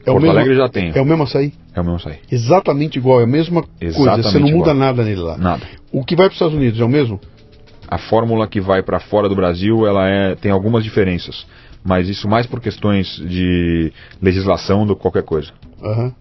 É 0.06 0.10
Porto 0.10 0.30
Alegre 0.30 0.54
já 0.54 0.68
tem. 0.68 0.92
É 0.94 1.00
o 1.00 1.04
mesmo 1.04 1.24
açaí? 1.24 1.52
É 1.74 1.80
o 1.80 1.84
mesmo 1.84 1.96
açaí. 1.96 2.18
Exatamente 2.30 2.98
igual, 2.98 3.20
é 3.20 3.24
a 3.24 3.26
mesma 3.26 3.64
Exatamente 3.80 4.22
coisa. 4.22 4.30
Você 4.30 4.38
não 4.38 4.58
muda 4.58 4.72
nada 4.72 5.04
nele 5.04 5.20
lá. 5.20 5.36
Nada. 5.36 5.66
O 5.92 6.04
que 6.04 6.16
vai 6.16 6.26
para 6.26 6.32
os 6.32 6.36
Estados 6.36 6.54
Unidos 6.54 6.80
é 6.80 6.84
o 6.84 6.88
mesmo? 6.88 7.20
A 7.86 7.98
fórmula 7.98 8.46
que 8.46 8.60
vai 8.60 8.82
para 8.82 9.00
fora 9.00 9.28
do 9.28 9.34
Brasil, 9.34 9.86
ela 9.86 10.08
é, 10.08 10.34
tem 10.34 10.50
algumas 10.50 10.84
diferenças 10.84 11.46
mas 11.84 12.08
isso 12.08 12.28
mais 12.28 12.46
por 12.46 12.60
questões 12.60 13.06
de 13.16 13.92
legislação 14.20 14.86
do 14.86 14.94
que 14.94 15.02
qualquer 15.02 15.22
coisa. 15.22 15.50
Uhum. 15.80 16.12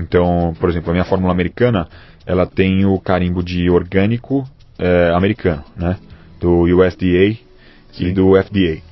Então, 0.00 0.54
por 0.60 0.68
exemplo, 0.68 0.90
a 0.90 0.92
minha 0.92 1.04
fórmula 1.04 1.32
americana, 1.32 1.88
ela 2.26 2.46
tem 2.46 2.84
o 2.84 2.98
carimbo 2.98 3.42
de 3.42 3.70
orgânico 3.70 4.46
é, 4.78 5.12
americano, 5.14 5.64
né? 5.76 5.96
Do 6.40 6.64
USDA 6.64 7.38
Sim. 7.92 8.06
e 8.06 8.12
do 8.12 8.32
FDA. 8.42 8.82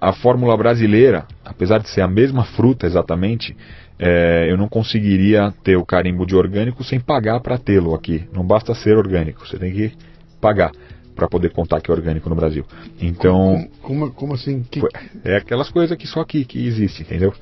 A 0.00 0.12
fórmula 0.12 0.56
brasileira, 0.56 1.26
apesar 1.44 1.78
de 1.78 1.88
ser 1.88 2.02
a 2.02 2.08
mesma 2.08 2.44
fruta 2.44 2.86
exatamente, 2.86 3.56
é, 3.98 4.46
eu 4.50 4.56
não 4.56 4.68
conseguiria 4.68 5.52
ter 5.64 5.76
o 5.76 5.84
carimbo 5.84 6.24
de 6.24 6.36
orgânico 6.36 6.84
sem 6.84 7.00
pagar 7.00 7.40
para 7.40 7.58
tê-lo 7.58 7.94
aqui. 7.94 8.28
Não 8.32 8.46
basta 8.46 8.74
ser 8.74 8.96
orgânico, 8.96 9.46
você 9.46 9.58
tem 9.58 9.72
que 9.72 9.92
pagar 10.40 10.70
para 11.18 11.26
poder 11.26 11.50
contar 11.50 11.80
que 11.80 11.90
é 11.90 11.94
orgânico 11.94 12.28
no 12.28 12.36
Brasil. 12.36 12.64
Então. 13.00 13.68
Como, 13.82 14.08
como, 14.12 14.34
assim? 14.34 14.62
Que... 14.62 14.80
É 15.24 15.36
aquelas 15.36 15.68
coisas 15.68 15.96
que 15.98 16.06
só 16.06 16.20
aqui 16.20 16.44
que 16.44 16.64
existe, 16.64 17.02
entendeu? 17.02 17.34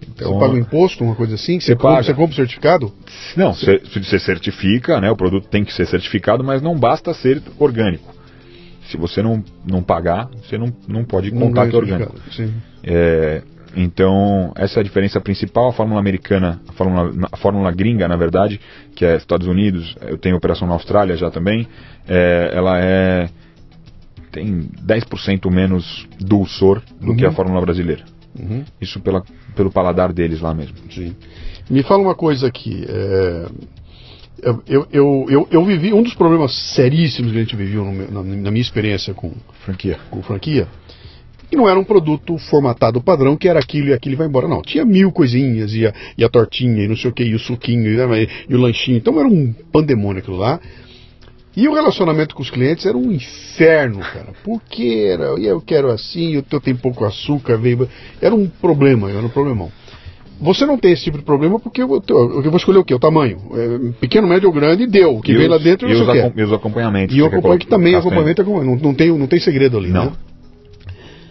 Então, 0.00 0.32
você 0.34 0.38
paga 0.38 0.54
um 0.54 0.58
imposto, 0.58 1.02
uma 1.02 1.16
coisa 1.16 1.34
assim? 1.34 1.58
Você, 1.58 1.72
você, 1.72 1.76
compra, 1.76 2.02
você 2.04 2.14
compra 2.14 2.32
o 2.32 2.36
certificado? 2.36 2.92
Não, 3.36 3.52
você... 3.52 3.78
você 3.78 4.20
certifica, 4.20 5.00
né? 5.00 5.10
O 5.10 5.16
produto 5.16 5.48
tem 5.48 5.64
que 5.64 5.72
ser 5.72 5.86
certificado, 5.86 6.44
mas 6.44 6.62
não 6.62 6.78
basta 6.78 7.12
ser 7.14 7.42
orgânico. 7.58 8.14
Se 8.88 8.96
você 8.96 9.20
não, 9.20 9.42
não 9.66 9.82
pagar, 9.82 10.28
você 10.28 10.56
não, 10.56 10.72
não 10.86 11.04
pode 11.04 11.32
contar 11.32 11.64
não 11.64 11.70
que 11.70 11.74
é 11.74 11.78
orgânico. 11.78 12.14
É, 12.84 13.42
então, 13.74 14.52
essa 14.56 14.78
é 14.78 14.80
a 14.80 14.84
diferença 14.84 15.20
principal. 15.20 15.68
A 15.68 15.72
fórmula 15.72 16.00
americana, 16.00 16.60
a 16.68 16.72
fórmula, 16.72 17.28
a 17.32 17.36
fórmula 17.36 17.72
gringa, 17.72 18.06
na 18.06 18.16
verdade, 18.16 18.60
que 18.94 19.04
é 19.04 19.16
Estados 19.16 19.46
Unidos, 19.46 19.96
eu 20.02 20.18
tenho 20.18 20.36
operação 20.36 20.68
na 20.68 20.74
Austrália 20.74 21.16
já 21.16 21.30
também, 21.30 21.66
é, 22.08 22.50
ela 22.52 22.78
é 22.80 23.28
tem 24.32 24.68
10% 24.86 25.50
menos 25.50 26.06
dulçor 26.20 26.82
do 27.00 27.10
uhum. 27.10 27.16
que 27.16 27.24
a 27.24 27.28
uhum. 27.28 27.34
fórmula 27.34 27.60
brasileira. 27.60 28.04
Uhum. 28.38 28.64
Isso 28.78 29.00
pela, 29.00 29.22
pelo 29.54 29.70
paladar 29.70 30.12
deles 30.12 30.40
lá 30.40 30.52
mesmo. 30.52 30.76
Sim. 30.90 31.16
Me 31.70 31.82
fala 31.82 32.02
uma 32.02 32.14
coisa 32.14 32.46
aqui. 32.46 32.84
É... 32.86 33.46
Eu, 34.42 34.62
eu, 34.68 34.86
eu, 34.92 35.26
eu, 35.30 35.48
eu, 35.50 35.64
vivi 35.64 35.94
um 35.94 36.02
dos 36.02 36.12
problemas 36.12 36.54
seríssimos 36.74 37.32
que 37.32 37.38
a 37.38 37.40
gente 37.40 37.56
viveu 37.56 37.82
meu, 37.86 38.10
na, 38.10 38.22
na, 38.22 38.50
minha 38.50 38.60
experiência 38.60 39.14
com 39.14 39.32
franquia. 39.64 39.98
com 40.10 40.22
franquia 40.22 40.68
e 41.50 41.56
não 41.56 41.68
era 41.68 41.78
um 41.78 41.84
produto 41.84 42.36
formatado 42.38 43.00
padrão, 43.00 43.36
que 43.36 43.48
era 43.48 43.58
aquilo 43.58 43.88
e 43.88 43.92
aquilo 43.92 44.14
e 44.14 44.18
vai 44.18 44.26
embora. 44.26 44.48
Não, 44.48 44.62
tinha 44.62 44.84
mil 44.84 45.12
coisinhas, 45.12 45.72
e 45.74 45.86
a, 45.86 45.94
e 46.18 46.24
a 46.24 46.28
tortinha, 46.28 46.84
e 46.84 46.88
não 46.88 46.96
sei 46.96 47.10
o 47.10 47.12
que, 47.12 47.24
e 47.24 47.34
o 47.34 47.38
suquinho, 47.38 47.92
e, 47.92 47.96
né, 47.96 48.26
e 48.48 48.54
o 48.54 48.60
lanchinho. 48.60 48.96
Então 48.96 49.18
era 49.18 49.28
um 49.28 49.52
pandemônio 49.72 50.20
aquilo 50.20 50.36
lá. 50.36 50.60
E 51.56 51.66
o 51.68 51.72
relacionamento 51.72 52.34
com 52.34 52.42
os 52.42 52.50
clientes 52.50 52.84
era 52.84 52.98
um 52.98 53.10
inferno, 53.10 54.00
cara. 54.00 54.34
Porque 54.44 55.08
era, 55.10 55.24
eu 55.40 55.58
quero 55.60 55.90
assim, 55.90 56.34
eu 56.34 56.60
tenho 56.60 56.76
pouco 56.76 57.04
açúcar, 57.04 57.56
veio. 57.56 57.88
Era 58.20 58.34
um 58.34 58.46
problema, 58.46 59.10
era 59.10 59.24
um 59.24 59.30
problemão. 59.30 59.72
Você 60.38 60.66
não 60.66 60.76
tem 60.76 60.92
esse 60.92 61.04
tipo 61.04 61.16
de 61.16 61.24
problema 61.24 61.58
porque 61.58 61.82
eu, 61.82 61.88
eu 62.08 62.42
vou 62.42 62.56
escolher 62.56 62.78
o 62.78 62.84
quê? 62.84 62.94
O 62.94 62.98
tamanho. 62.98 63.38
É, 63.54 63.92
pequeno, 63.98 64.28
médio 64.28 64.48
ou 64.48 64.54
grande, 64.54 64.86
deu. 64.86 65.16
O 65.16 65.22
que 65.22 65.32
e 65.32 65.34
vem 65.34 65.46
os, 65.46 65.50
lá 65.50 65.56
dentro 65.56 65.88
e 65.88 65.94
você 65.94 66.02
os, 66.02 66.12
quer. 66.12 66.32
E 66.36 66.42
os 66.42 66.52
acompanhamentos. 66.52 67.16
E 67.16 67.22
o 67.22 67.26
acompanhamento 67.26 67.64
que 67.64 67.70
também, 67.70 67.94
acompanhamento, 67.94 68.42
é 68.42 68.44
não, 68.44 68.76
não, 68.76 68.94
tem, 68.94 69.16
não 69.16 69.26
tem 69.26 69.40
segredo 69.40 69.78
ali, 69.78 69.88
não. 69.88 70.06
né? 70.06 70.12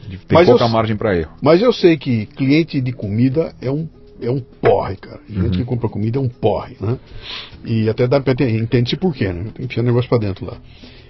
Tem 0.07 0.19
mas 0.31 0.47
pouca 0.47 0.63
eu, 0.63 0.69
margem 0.69 0.95
para 0.95 1.17
erro. 1.17 1.31
Mas 1.41 1.61
eu 1.61 1.73
sei 1.73 1.97
que 1.97 2.25
cliente 2.27 2.79
de 2.81 2.91
comida 2.91 3.53
é 3.61 3.69
um, 3.71 3.87
é 4.21 4.29
um 4.29 4.39
porre, 4.39 4.95
cara. 4.95 5.19
Gente 5.27 5.43
uhum. 5.43 5.51
que 5.51 5.65
compra 5.65 5.89
comida 5.89 6.17
é 6.17 6.21
um 6.21 6.29
porre, 6.29 6.75
né? 6.79 6.97
E 7.65 7.89
até 7.89 8.07
dá 8.07 8.19
para 8.19 8.33
entender-se 8.33 8.95
por 8.95 9.13
quê, 9.13 9.31
né? 9.31 9.43
Tem 9.45 9.53
que 9.53 9.63
enfiar 9.65 9.83
o 9.83 9.85
negócio 9.85 10.09
para 10.09 10.19
dentro 10.19 10.45
lá. 10.45 10.57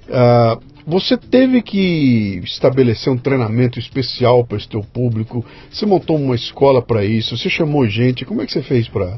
Uh, 0.07 0.61
você 0.85 1.17
teve 1.17 1.61
que 1.63 2.41
estabelecer 2.43 3.11
um 3.11 3.17
treinamento 3.17 3.79
especial 3.79 4.45
para 4.45 4.57
esse 4.57 4.69
teu 4.69 4.81
público. 4.81 5.43
Você 5.71 5.85
montou 5.85 6.15
uma 6.15 6.35
escola 6.35 6.81
para 6.81 7.03
isso. 7.03 7.35
Você 7.35 7.49
chamou 7.49 7.87
gente. 7.87 8.23
Como 8.23 8.41
é 8.41 8.45
que 8.45 8.53
você 8.53 8.61
fez 8.61 8.87
para 8.87 9.17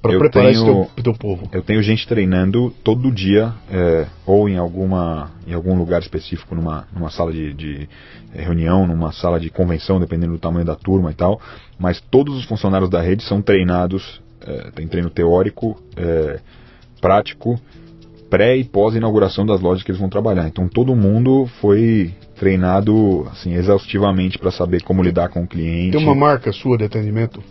para 0.00 0.16
preparar 0.18 0.52
tenho, 0.52 0.82
esse 0.82 0.92
teu, 0.94 1.02
teu, 1.04 1.14
povo? 1.14 1.48
Eu 1.52 1.62
tenho 1.62 1.82
gente 1.82 2.06
treinando 2.06 2.72
todo 2.84 3.10
dia, 3.10 3.52
é, 3.70 4.06
ou 4.24 4.48
em, 4.48 4.56
alguma, 4.56 5.30
em 5.46 5.52
algum 5.52 5.76
lugar 5.76 6.00
específico, 6.00 6.54
numa, 6.54 6.86
numa 6.92 7.10
sala 7.10 7.32
de, 7.32 7.52
de, 7.52 7.88
é, 8.34 8.42
reunião, 8.42 8.86
numa 8.86 9.12
sala 9.12 9.40
de 9.40 9.50
convenção, 9.50 9.98
dependendo 9.98 10.32
do 10.32 10.38
tamanho 10.38 10.64
da 10.64 10.76
turma 10.76 11.10
e 11.10 11.14
tal. 11.14 11.40
Mas 11.78 12.00
todos 12.00 12.36
os 12.36 12.44
funcionários 12.44 12.88
da 12.88 13.00
rede 13.00 13.24
são 13.24 13.42
treinados, 13.42 14.20
é, 14.46 14.70
tem 14.70 14.86
treino 14.86 15.10
teórico, 15.10 15.80
é, 15.96 16.38
prático, 17.00 17.60
pré 18.30 18.56
e 18.56 18.64
pós-inauguração 18.64 19.44
das 19.44 19.60
lojas 19.60 19.82
que 19.82 19.90
eles 19.90 20.00
vão 20.00 20.08
trabalhar. 20.08 20.46
Então 20.46 20.68
todo 20.68 20.94
mundo 20.94 21.48
foi 21.60 22.14
treinado 22.36 23.26
assim 23.32 23.54
exaustivamente 23.54 24.38
para 24.38 24.50
saber 24.50 24.82
como 24.82 25.02
lidar 25.02 25.28
com 25.28 25.42
o 25.42 25.46
cliente. 25.46 25.96
Tem 25.96 26.06
uma 26.06 26.14
marca 26.14 26.52
sua 26.52 26.78
de 26.78 26.84
atendimento? 26.84 27.42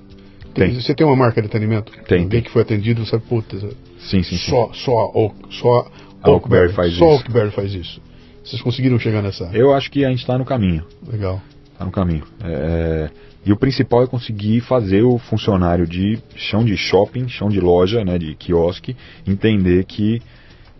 Tem. 0.58 0.74
Você 0.74 0.94
tem 0.96 1.06
uma 1.06 1.16
marca 1.16 1.42
de 1.42 1.48
atendimento? 1.48 1.92
Tem, 2.08 2.24
Alguém 2.24 2.42
que 2.42 2.50
foi 2.52 2.62
atendido 2.62 3.06
sabe, 3.06 3.24
puta, 3.28 3.58
Sim, 4.00 4.24
sim, 4.24 4.24
sim. 4.24 4.50
só, 4.50 4.72
só, 4.74 4.92
a 4.92 5.18
Oak- 5.18 5.36
só 5.50 5.92
A 6.24 6.30
Oakberry 6.32 6.74
faz 6.74 6.94
só 6.96 7.06
isso. 7.06 7.16
Oakberry 7.16 7.52
faz 7.52 7.74
isso. 7.74 8.02
Vocês 8.44 8.62
conseguiram 8.62 8.98
chegar 8.98 9.22
nessa? 9.22 9.50
Eu 9.54 9.74
acho 9.74 9.92
que 9.92 10.04
a 10.06 10.10
gente 10.10 10.20
está 10.20 10.38
no 10.38 10.46
caminho. 10.46 10.84
Legal. 11.12 11.42
Tá 11.78 11.86
no 11.86 11.92
caminho. 11.92 12.24
É, 12.44 13.10
e 13.46 13.52
o 13.52 13.58
principal 13.58 14.04
é 14.04 14.08
conseguir 14.08 14.62
fazer 14.62 15.04
o 15.04 15.18
funcionário 15.18 15.86
de 15.86 16.18
chão 16.36 16.66
de 16.66 16.76
shopping, 16.76 17.28
chão 17.28 17.50
de 17.50 17.60
loja, 17.60 18.04
né, 18.04 18.18
de 18.18 18.34
quiosque, 18.36 18.96
entender 19.28 19.84
que 19.86 20.22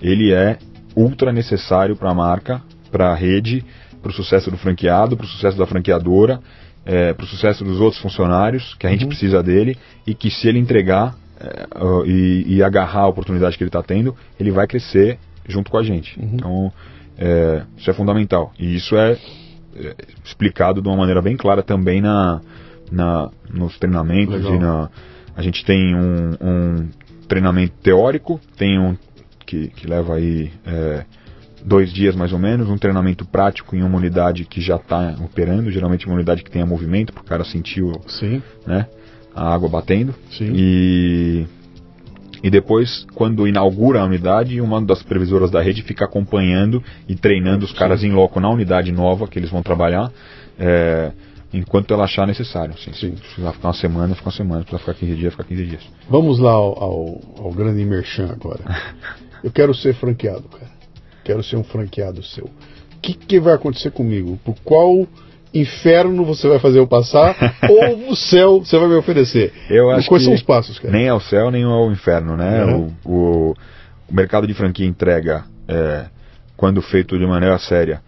ele 0.02 0.34
é 0.34 0.58
ultra 0.96 1.32
necessário 1.32 1.96
para 1.96 2.10
a 2.10 2.14
marca, 2.16 2.62
para 2.92 3.12
a 3.12 3.16
rede, 3.16 3.64
para 4.02 4.10
o 4.10 4.14
sucesso 4.14 4.50
do 4.50 4.58
franqueado, 4.58 5.16
para 5.16 5.26
o 5.26 5.30
sucesso 5.30 5.58
da 5.58 5.68
franqueadora, 5.68 6.40
para 7.14 7.24
o 7.24 7.28
sucesso 7.28 7.64
dos 7.64 7.80
outros 7.80 8.02
funcionários, 8.02 8.76
que 8.76 8.88
a 8.88 8.90
gente 8.90 9.06
precisa 9.06 9.44
dele 9.44 9.78
e 10.06 10.14
que 10.14 10.30
se 10.30 10.48
ele 10.48 10.60
entregar 10.60 11.16
é, 11.40 11.68
e, 12.06 12.56
e 12.56 12.64
agarrar 12.64 13.02
a 13.02 13.08
oportunidade 13.08 13.58
que 13.58 13.64
ele 13.64 13.70
está 13.70 13.84
tendo, 13.84 14.16
ele 14.40 14.52
vai 14.52 14.66
crescer 14.68 15.20
junto 15.48 15.70
com 15.70 15.78
a 15.78 15.84
gente. 15.84 16.18
Então, 16.22 16.72
é, 17.18 17.64
isso 17.78 17.90
é 17.90 17.94
fundamental. 17.94 18.54
E 18.58 18.76
isso 18.76 18.96
é 18.96 19.18
é, 19.80 19.96
explicado 20.26 20.82
de 20.82 20.88
uma 20.88 20.98
maneira 20.98 21.22
bem 21.22 21.38
clara 21.38 21.62
também 21.62 22.02
na, 22.02 22.42
na 22.92 23.30
nos 23.50 23.78
treinamentos 23.78 24.44
e 24.44 24.58
na 24.58 24.90
a 25.36 25.42
gente 25.44 25.64
tem 25.64 25.96
um, 25.96 26.32
um 26.42 26.90
treinamento 27.28 27.76
teórico 27.84 28.40
tem 28.58 28.80
um 28.80 28.98
que, 29.46 29.68
que 29.68 29.88
leva 29.88 30.16
aí 30.16 30.52
é, 30.66 31.06
dois 31.64 31.92
dias 31.92 32.16
mais 32.16 32.32
ou 32.34 32.40
menos 32.40 32.70
um 32.70 32.78
treinamento 32.78 33.26
prático 33.26 33.76
em 33.76 33.84
uma 33.84 33.98
unidade 33.98 34.46
que 34.46 34.62
já 34.62 34.76
está 34.76 35.16
operando 35.24 35.72
geralmente 35.72 36.06
uma 36.06 36.16
unidade 36.16 36.44
que 36.44 36.52
tenha 36.52 36.66
movimento 36.66 37.14
para 37.14 37.22
o 37.22 37.26
cara 37.26 37.44
sentir 37.44 37.82
o, 37.82 38.00
Sim, 38.08 38.42
né, 38.66 38.88
a 39.36 39.54
água 39.54 39.70
batendo 39.70 40.14
sim. 40.32 40.52
e, 40.56 41.46
e 42.44 42.50
depois, 42.50 43.06
quando 43.14 43.48
inaugura 43.48 44.02
a 44.02 44.06
unidade, 44.06 44.62
uma 44.62 44.82
das 44.82 45.02
previsoras 45.02 45.50
da 45.50 45.62
rede 45.62 45.82
fica 45.82 46.06
acompanhando 46.06 46.84
e 47.08 47.16
treinando 47.16 47.66
os 47.66 47.74
caras 47.74 48.04
em 48.04 48.12
loco 48.12 48.40
na 48.40 48.50
unidade 48.50 48.92
nova 48.92 49.28
que 49.28 49.40
eles 49.40 49.50
vão 49.50 49.64
trabalhar, 49.64 50.12
é, 50.60 51.12
enquanto 51.54 51.94
ela 51.94 52.04
achar 52.04 52.28
necessário. 52.28 52.74
Assim, 52.74 52.94
Sim. 52.94 53.16
Se 53.16 53.22
precisar 53.22 53.54
ficar 53.54 53.68
uma 53.68 53.74
semana, 53.74 54.16
fica 54.16 54.28
uma 54.28 54.36
semana. 54.36 54.62
Se 54.62 54.68
precisar 54.68 54.94
ficar 54.94 55.06
15 55.06 55.16
dias, 55.16 55.34
fica 55.34 55.44
15 55.44 55.66
dias. 55.66 55.84
Vamos 56.10 56.40
lá 56.40 56.52
ao, 56.52 56.84
ao, 56.84 57.22
ao 57.38 57.52
grande 57.52 57.84
merchan 57.84 58.30
agora. 58.32 58.60
Eu 59.44 59.52
quero 59.52 59.74
ser 59.74 59.94
franqueado, 59.96 60.48
cara. 60.50 60.77
Quero 61.28 61.44
ser 61.44 61.58
um 61.58 61.64
franqueado 61.64 62.24
seu. 62.24 62.46
O 62.46 63.00
que, 63.02 63.14
que 63.14 63.38
vai 63.38 63.54
acontecer 63.54 63.92
comigo? 63.92 64.40
Por 64.46 64.56
qual 64.64 65.06
inferno 65.54 66.24
você 66.24 66.48
vai 66.48 66.58
fazer 66.58 66.80
eu 66.80 66.88
passar? 66.88 67.36
ou 67.70 68.12
o 68.12 68.16
céu 68.16 68.60
você 68.60 68.80
vai 68.80 68.88
me 68.88 68.96
oferecer? 68.96 69.52
Eu 69.70 69.92
acho 69.92 70.08
Quais 70.08 70.24
que 70.24 70.26
são 70.26 70.34
os 70.34 70.42
passos, 70.42 70.80
cara? 70.80 70.94
nem 70.94 71.10
ao 71.10 71.20
céu, 71.20 71.52
nem 71.52 71.66
ao 71.66 71.92
inferno, 71.92 72.38
né? 72.38 72.64
Uhum. 72.64 72.94
O, 73.04 73.12
o, 73.12 73.56
o 74.10 74.16
mercado 74.16 74.48
de 74.48 74.54
franquia 74.54 74.88
entrega, 74.88 75.44
é, 75.68 76.06
quando 76.56 76.82
feito 76.82 77.20
de 77.20 77.28
maneira 77.28 77.60
séria, 77.60 78.02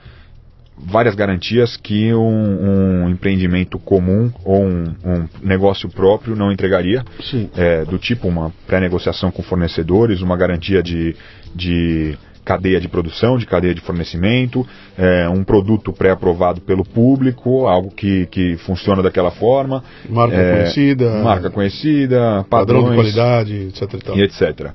várias 0.78 1.14
garantias 1.14 1.76
que 1.76 2.14
um, 2.14 3.04
um 3.04 3.10
empreendimento 3.10 3.78
comum 3.78 4.32
ou 4.46 4.64
um, 4.64 4.96
um 5.04 5.28
negócio 5.44 5.90
próprio 5.90 6.38
não 6.38 6.54
entregaria. 6.54 7.04
Sim. 7.20 7.50
É, 7.54 7.84
do 7.84 8.00
tipo 8.00 8.30
uma 8.30 8.54
pré-negociação 8.66 9.30
com 9.30 9.44
fornecedores, 9.44 10.22
uma 10.22 10.38
garantia 10.38 10.82
de, 10.82 11.18
de 11.54 12.18
cadeia 12.44 12.80
de 12.80 12.88
produção, 12.88 13.38
de 13.38 13.46
cadeia 13.46 13.74
de 13.74 13.82
fornecimento, 13.82 14.66
é, 14.98 15.30
um 15.30 15.44
produto 15.44 15.94
pré-aprovado 15.94 16.62
pelo 16.62 16.84
público, 16.84 17.68
algo 17.68 17.92
que, 17.92 18.26
que 18.28 18.58
funciona 18.58 19.02
daquela 19.02 19.32
forma. 19.32 19.84
Marca 20.10 20.36
É, 20.36 20.54
conhecida. 20.54 21.24
Marca 21.24 21.50
conhecida, 21.50 22.46
Padrão 22.50 22.84
padrões 22.84 22.90
de 22.90 22.96
qualidade, 22.96 23.54
etc. 23.68 23.94
E 24.16 24.20
e 24.20 24.22
etc. 24.24 24.72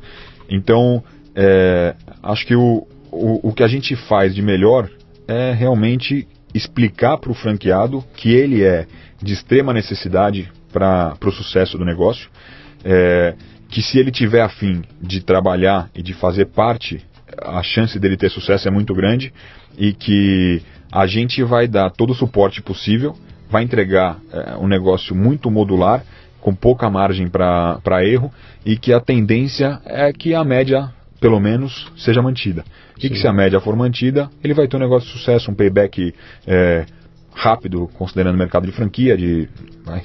Então, 0.48 1.02
é, 1.34 1.94
acho 2.22 2.46
que 2.46 2.54
o, 2.54 2.86
o, 3.10 3.48
o 3.48 3.52
que 3.52 3.62
a 3.62 3.68
gente 3.68 3.96
faz 3.96 4.34
de 4.34 4.42
melhor 4.42 4.88
é 5.26 5.52
realmente 5.52 6.28
explicar 6.54 7.18
para 7.18 7.30
o 7.30 7.34
franqueado 7.34 8.04
que 8.16 8.32
ele 8.32 8.62
é 8.62 8.86
de 9.20 9.32
extrema 9.32 9.72
necessidade 9.72 10.50
para 10.72 11.16
o 11.24 11.32
sucesso 11.32 11.78
do 11.78 11.84
negócio, 11.84 12.28
é, 12.84 13.34
que 13.68 13.82
se 13.82 13.98
ele 13.98 14.10
tiver 14.10 14.42
afim 14.42 14.82
de 15.00 15.20
trabalhar 15.20 15.90
e 15.94 16.02
de 16.02 16.12
fazer 16.14 16.46
parte, 16.46 17.04
a 17.40 17.62
chance 17.62 17.98
dele 17.98 18.16
ter 18.16 18.30
sucesso 18.30 18.68
é 18.68 18.70
muito 18.70 18.94
grande 18.94 19.32
e 19.76 19.92
que 19.92 20.62
a 20.90 21.06
gente 21.06 21.42
vai 21.42 21.66
dar 21.66 21.90
todo 21.90 22.10
o 22.10 22.14
suporte 22.14 22.62
possível, 22.62 23.16
vai 23.50 23.62
entregar 23.62 24.18
é, 24.32 24.56
um 24.56 24.66
negócio 24.66 25.14
muito 25.14 25.50
modular, 25.50 26.04
com 26.40 26.54
pouca 26.54 26.90
margem 26.90 27.28
para 27.28 28.04
erro 28.04 28.30
e 28.66 28.76
que 28.76 28.92
a 28.92 29.00
tendência 29.00 29.80
é 29.86 30.12
que 30.12 30.34
a 30.34 30.44
média, 30.44 30.92
pelo 31.18 31.40
menos, 31.40 31.90
seja 31.96 32.20
mantida. 32.20 32.64
E 33.02 33.08
que 33.08 33.16
se 33.16 33.26
a 33.26 33.32
média 33.32 33.60
for 33.60 33.74
mantida, 33.74 34.30
ele 34.42 34.54
vai 34.54 34.68
ter 34.68 34.76
um 34.76 34.80
negócio 34.80 35.08
de 35.08 35.18
sucesso, 35.18 35.50
um 35.50 35.54
payback 35.54 36.14
é, 36.46 36.84
rápido, 37.34 37.88
considerando 37.94 38.34
o 38.34 38.38
mercado 38.38 38.66
de 38.66 38.72
franquia, 38.72 39.16
de 39.16 39.48
vai, 39.84 40.02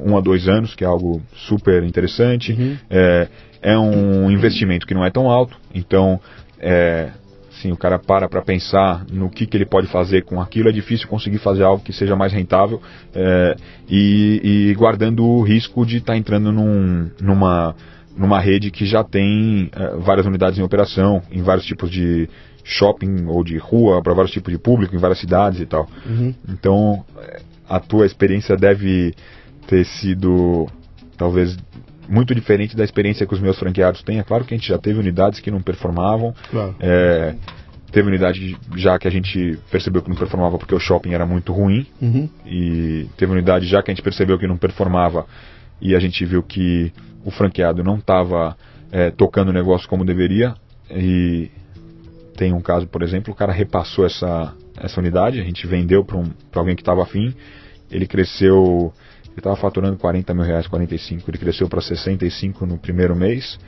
um 0.00 0.16
a 0.16 0.20
dois 0.20 0.48
anos, 0.48 0.74
que 0.74 0.82
é 0.82 0.86
algo 0.86 1.22
super 1.34 1.84
interessante. 1.84 2.52
Uhum. 2.52 2.76
É, 2.90 3.28
é 3.62 3.78
um 3.78 4.30
investimento 4.30 4.86
que 4.86 4.94
não 4.94 5.04
é 5.04 5.10
tão 5.10 5.28
alto, 5.30 5.58
então 5.74 6.20
é, 6.60 7.10
assim, 7.50 7.72
o 7.72 7.76
cara 7.76 7.98
para 7.98 8.28
para 8.28 8.42
pensar 8.42 9.04
no 9.10 9.30
que, 9.30 9.46
que 9.46 9.56
ele 9.56 9.66
pode 9.66 9.86
fazer 9.86 10.24
com 10.24 10.40
aquilo, 10.40 10.68
é 10.68 10.72
difícil 10.72 11.08
conseguir 11.08 11.38
fazer 11.38 11.64
algo 11.64 11.82
que 11.82 11.92
seja 11.92 12.14
mais 12.14 12.32
rentável 12.32 12.80
é, 13.14 13.56
e, 13.88 14.68
e 14.70 14.74
guardando 14.74 15.24
o 15.24 15.42
risco 15.42 15.84
de 15.84 15.98
estar 15.98 16.16
entrando 16.16 16.52
num- 16.52 17.10
numa, 17.20 17.74
numa 18.16 18.40
rede 18.40 18.70
que 18.70 18.84
já 18.84 19.02
tem 19.02 19.70
é, 19.74 19.96
várias 19.96 20.26
unidades 20.26 20.58
em 20.58 20.62
operação, 20.62 21.22
em 21.30 21.42
vários 21.42 21.64
tipos 21.64 21.90
de 21.90 22.28
shopping 22.64 23.26
ou 23.26 23.44
de 23.44 23.56
rua, 23.58 24.02
para 24.02 24.12
vários 24.12 24.32
tipos 24.32 24.52
de 24.52 24.58
público, 24.58 24.94
em 24.94 24.98
várias 24.98 25.20
cidades 25.20 25.60
e 25.60 25.66
tal. 25.66 25.88
Uhum. 26.04 26.34
Então, 26.48 27.04
é, 27.18 27.40
a 27.68 27.78
tua 27.78 28.06
experiência 28.06 28.56
deve 28.56 29.14
ter 29.66 29.84
sido 29.84 30.66
talvez 31.16 31.56
muito 32.08 32.34
diferente 32.34 32.76
da 32.76 32.84
experiência 32.84 33.26
que 33.26 33.34
os 33.34 33.40
meus 33.40 33.58
franqueados 33.58 34.02
têm. 34.02 34.18
É 34.18 34.22
claro 34.22 34.44
que 34.44 34.54
a 34.54 34.56
gente 34.56 34.68
já 34.68 34.78
teve 34.78 34.98
unidades 34.98 35.40
que 35.40 35.50
não 35.50 35.60
performavam. 35.60 36.34
Claro. 36.50 36.76
É, 36.80 37.34
teve 37.90 38.08
unidade 38.08 38.56
já 38.76 38.98
que 38.98 39.08
a 39.08 39.10
gente 39.10 39.58
percebeu 39.70 40.02
que 40.02 40.08
não 40.08 40.16
performava 40.16 40.58
porque 40.58 40.74
o 40.74 40.80
shopping 40.80 41.12
era 41.12 41.26
muito 41.26 41.52
ruim. 41.52 41.86
Uhum. 42.00 42.28
E 42.44 43.08
teve 43.16 43.32
unidade 43.32 43.66
já 43.66 43.82
que 43.82 43.90
a 43.90 43.94
gente 43.94 44.02
percebeu 44.02 44.38
que 44.38 44.46
não 44.46 44.56
performava 44.56 45.26
e 45.80 45.94
a 45.94 45.98
gente 45.98 46.24
viu 46.24 46.42
que 46.42 46.92
o 47.24 47.30
franqueado 47.30 47.82
não 47.82 47.96
estava 47.96 48.56
tocando 49.16 49.48
o 49.48 49.52
negócio 49.52 49.88
como 49.88 50.04
deveria. 50.04 50.54
E 50.90 51.50
tem 52.36 52.52
um 52.52 52.60
caso, 52.60 52.86
por 52.86 53.02
exemplo, 53.02 53.32
o 53.32 53.36
cara 53.36 53.52
repassou 53.52 54.04
essa, 54.06 54.54
essa 54.76 55.00
unidade, 55.00 55.40
a 55.40 55.44
gente 55.44 55.66
vendeu 55.66 56.04
para 56.04 56.16
um, 56.16 56.30
alguém 56.54 56.76
que 56.76 56.82
estava 56.82 57.02
afim, 57.02 57.34
ele 57.90 58.06
cresceu, 58.06 58.92
ele 59.36 59.40
estava 59.40 59.56
faturando 59.56 59.98
40 59.98 60.32
mil 60.32 60.44
reais, 60.44 60.66
45, 60.66 61.30
ele 61.30 61.36
cresceu 61.36 61.68
para 61.68 61.82
65 61.82 62.64
no 62.64 62.78
primeiro 62.78 63.14
mês, 63.14 63.58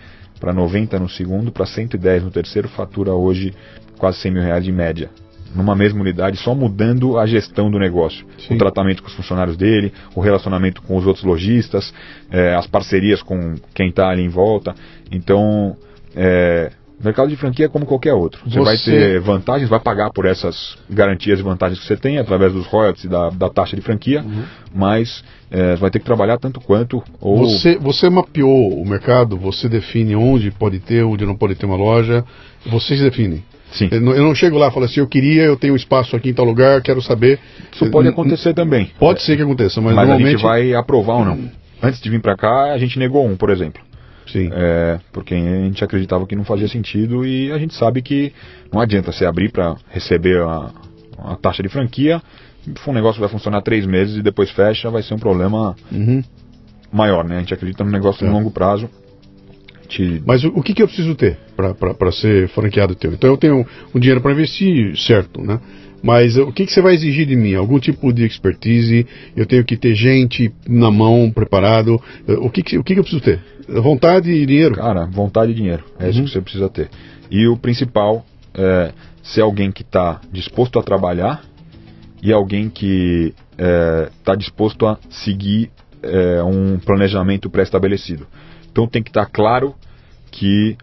para 0.40 0.50
90 0.50 0.98
no 0.98 1.10
segundo, 1.10 1.52
para 1.52 1.66
110 1.66 2.22
no 2.22 2.30
terceiro, 2.30 2.68
fatura 2.68 3.12
hoje 3.12 3.54
quase 3.98 4.18
100 4.18 4.32
mil 4.32 4.42
reais 4.42 4.64
de 4.64 4.72
média. 4.72 5.10
Numa 5.54 5.74
mesma 5.74 6.00
unidade, 6.00 6.38
só 6.38 6.54
mudando 6.54 7.18
a 7.18 7.26
gestão 7.26 7.70
do 7.70 7.78
negócio. 7.78 8.24
Sim. 8.38 8.54
O 8.54 8.58
tratamento 8.58 9.02
com 9.02 9.08
os 9.08 9.14
funcionários 9.14 9.56
dele, 9.58 9.92
o 10.14 10.20
relacionamento 10.20 10.80
com 10.82 10.96
os 10.96 11.06
outros 11.06 11.24
lojistas, 11.24 11.92
eh, 12.30 12.54
as 12.54 12.66
parcerias 12.66 13.22
com 13.22 13.54
quem 13.74 13.88
está 13.88 14.08
ali 14.08 14.22
em 14.22 14.28
volta. 14.28 14.74
Então, 15.10 15.76
é, 16.14 16.72
mercado 17.02 17.28
de 17.28 17.36
franquia 17.36 17.66
é 17.66 17.68
como 17.68 17.86
qualquer 17.86 18.12
outro. 18.14 18.40
Você, 18.46 18.60
vai 18.60 18.76
Você- 18.76 18.90
ter 18.90 19.20
vantagens, 19.20 19.68
vai 19.68 19.80
pagar 19.80 20.10
por 20.10 20.24
essas 20.26 20.76
garantias 20.90 21.38
e 21.38 21.42
vantagens 21.42 21.78
que 21.80 21.86
você 21.86 21.96
tem 21.96 22.18
através 22.18 22.52
dos 22.52 22.66
royalties 22.66 23.04
e 23.04 23.08
da, 23.08 23.30
da 23.30 23.48
taxa 23.48 23.76
de 23.76 23.82
franquia, 23.82 24.24
mas 24.74 25.22
é, 25.50 25.76
vai 25.76 25.90
ter 25.90 25.98
que 25.98 26.04
trabalhar 26.04 26.38
tanto 26.38 26.60
quanto 26.60 27.02
ou 27.20 27.38
Você, 27.38 27.76
você 27.78 28.08
mapeou 28.10 28.80
o 28.80 28.86
mercado, 28.88 29.36
você 29.36 29.68
define 29.68 30.14
onde 30.16 30.50
pode 30.50 30.78
ter, 30.80 31.04
onde 31.04 31.24
não 31.24 31.36
pode 31.36 31.54
ter 31.54 31.66
uma 31.66 31.76
loja, 31.76 32.24
vocês 32.66 33.00
definem. 33.00 33.42
sim. 33.72 33.88
Eu 33.90 34.00
não, 34.00 34.12
eu 34.12 34.22
não 34.24 34.34
chego 34.34 34.58
lá 34.58 34.68
e 34.68 34.70
falo 34.72 34.86
assim, 34.86 35.00
eu 35.00 35.06
queria, 35.06 35.42
eu 35.42 35.56
tenho 35.56 35.76
espaço 35.76 36.14
aqui 36.16 36.30
em 36.30 36.34
tal 36.34 36.44
lugar, 36.44 36.82
quero 36.82 37.00
saber. 37.02 37.38
Isso 37.72 37.88
pode 37.90 38.08
acontecer 38.08 38.54
também. 38.54 38.90
Pode 38.98 39.22
ser 39.22 39.36
que 39.36 39.42
aconteça, 39.42 39.80
mas, 39.80 39.94
Mas, 39.94 40.04
a 40.04 40.06
normalmente. 40.08 40.32
gente 40.38 40.42
vai 40.42 40.74
aprovar 40.74 41.14
ou 41.18 41.24
não. 41.24 41.50
Antes 41.82 42.00
de 42.00 42.10
vir 42.10 42.20
para 42.20 42.36
cá, 42.36 42.72
a 42.72 42.78
gente 42.78 42.98
negou 42.98 43.24
um, 43.26 43.36
por 43.36 43.50
exemplo. 43.50 43.80
Sim. 44.32 44.50
É, 44.52 44.98
porque 45.12 45.34
a 45.34 45.38
gente 45.38 45.82
acreditava 45.82 46.26
que 46.26 46.36
não 46.36 46.44
fazia 46.44 46.68
sentido 46.68 47.24
e 47.26 47.50
a 47.52 47.58
gente 47.58 47.74
sabe 47.74 48.02
que 48.02 48.32
não 48.72 48.80
adianta 48.80 49.10
você 49.12 49.24
abrir 49.24 49.50
para 49.50 49.76
receber 49.90 50.40
a, 50.42 50.70
a 51.18 51.36
taxa 51.36 51.62
de 51.62 51.68
franquia, 51.68 52.20
um 52.86 52.92
negócio 52.92 53.14
que 53.14 53.20
vai 53.20 53.28
funcionar 53.30 53.62
três 53.62 53.86
meses 53.86 54.16
e 54.16 54.22
depois 54.22 54.50
fecha, 54.50 54.90
vai 54.90 55.02
ser 55.02 55.14
um 55.14 55.18
problema 55.18 55.74
Uhum. 55.90 56.22
maior, 56.92 57.24
né? 57.24 57.36
A 57.36 57.40
gente 57.40 57.54
acredita 57.54 57.82
no 57.84 57.90
negócio 57.90 58.24
É. 58.24 58.28
no 58.28 58.34
longo 58.34 58.50
prazo. 58.50 58.88
Gente- 59.88 60.22
Mas 60.26 60.44
o, 60.44 60.48
o 60.48 60.62
que, 60.62 60.74
que 60.74 60.82
eu 60.82 60.86
preciso 60.86 61.14
ter? 61.14 61.38
para 61.56 62.12
ser 62.12 62.48
franqueado 62.48 62.94
teu. 62.94 63.12
Então 63.12 63.30
eu 63.30 63.36
tenho 63.36 63.66
um 63.94 63.98
dinheiro 63.98 64.20
para 64.20 64.32
investir, 64.32 64.96
certo, 64.98 65.40
né? 65.40 65.58
Mas 66.02 66.36
o 66.36 66.52
que, 66.52 66.64
que 66.64 66.72
você 66.72 66.80
vai 66.80 66.94
exigir 66.94 67.26
de 67.26 67.34
mim? 67.34 67.54
Algum 67.54 67.78
tipo 67.78 68.12
de 68.12 68.24
expertise? 68.24 69.06
Eu 69.36 69.46
tenho 69.46 69.64
que 69.64 69.76
ter 69.76 69.94
gente 69.94 70.52
na 70.68 70.90
mão, 70.90 71.30
preparado? 71.30 72.00
O 72.26 72.48
que, 72.50 72.62
que, 72.62 72.78
o 72.78 72.84
que, 72.84 72.94
que 72.94 73.00
eu 73.00 73.04
preciso 73.04 73.22
ter? 73.22 73.40
Vontade 73.68 74.30
e 74.30 74.46
dinheiro? 74.46 74.74
Cara, 74.74 75.06
vontade 75.06 75.52
e 75.52 75.54
dinheiro. 75.54 75.84
É 75.98 76.04
uhum. 76.04 76.10
isso 76.10 76.22
que 76.22 76.30
você 76.30 76.40
precisa 76.40 76.68
ter. 76.68 76.88
E 77.30 77.46
o 77.46 77.56
principal 77.56 78.24
é 78.54 78.92
ser 79.22 79.42
alguém 79.42 79.70
que 79.70 79.82
está 79.82 80.20
disposto 80.32 80.78
a 80.78 80.82
trabalhar 80.82 81.42
e 82.22 82.32
alguém 82.32 82.70
que 82.70 83.34
está 84.16 84.32
é, 84.32 84.36
disposto 84.36 84.86
a 84.86 84.98
seguir 85.10 85.70
é, 86.02 86.42
um 86.42 86.78
planejamento 86.78 87.50
pré-estabelecido. 87.50 88.26
Então 88.70 88.86
tem 88.86 89.02
que 89.02 89.10
estar 89.10 89.26
tá 89.26 89.30
claro 89.30 89.74
que 90.30 90.76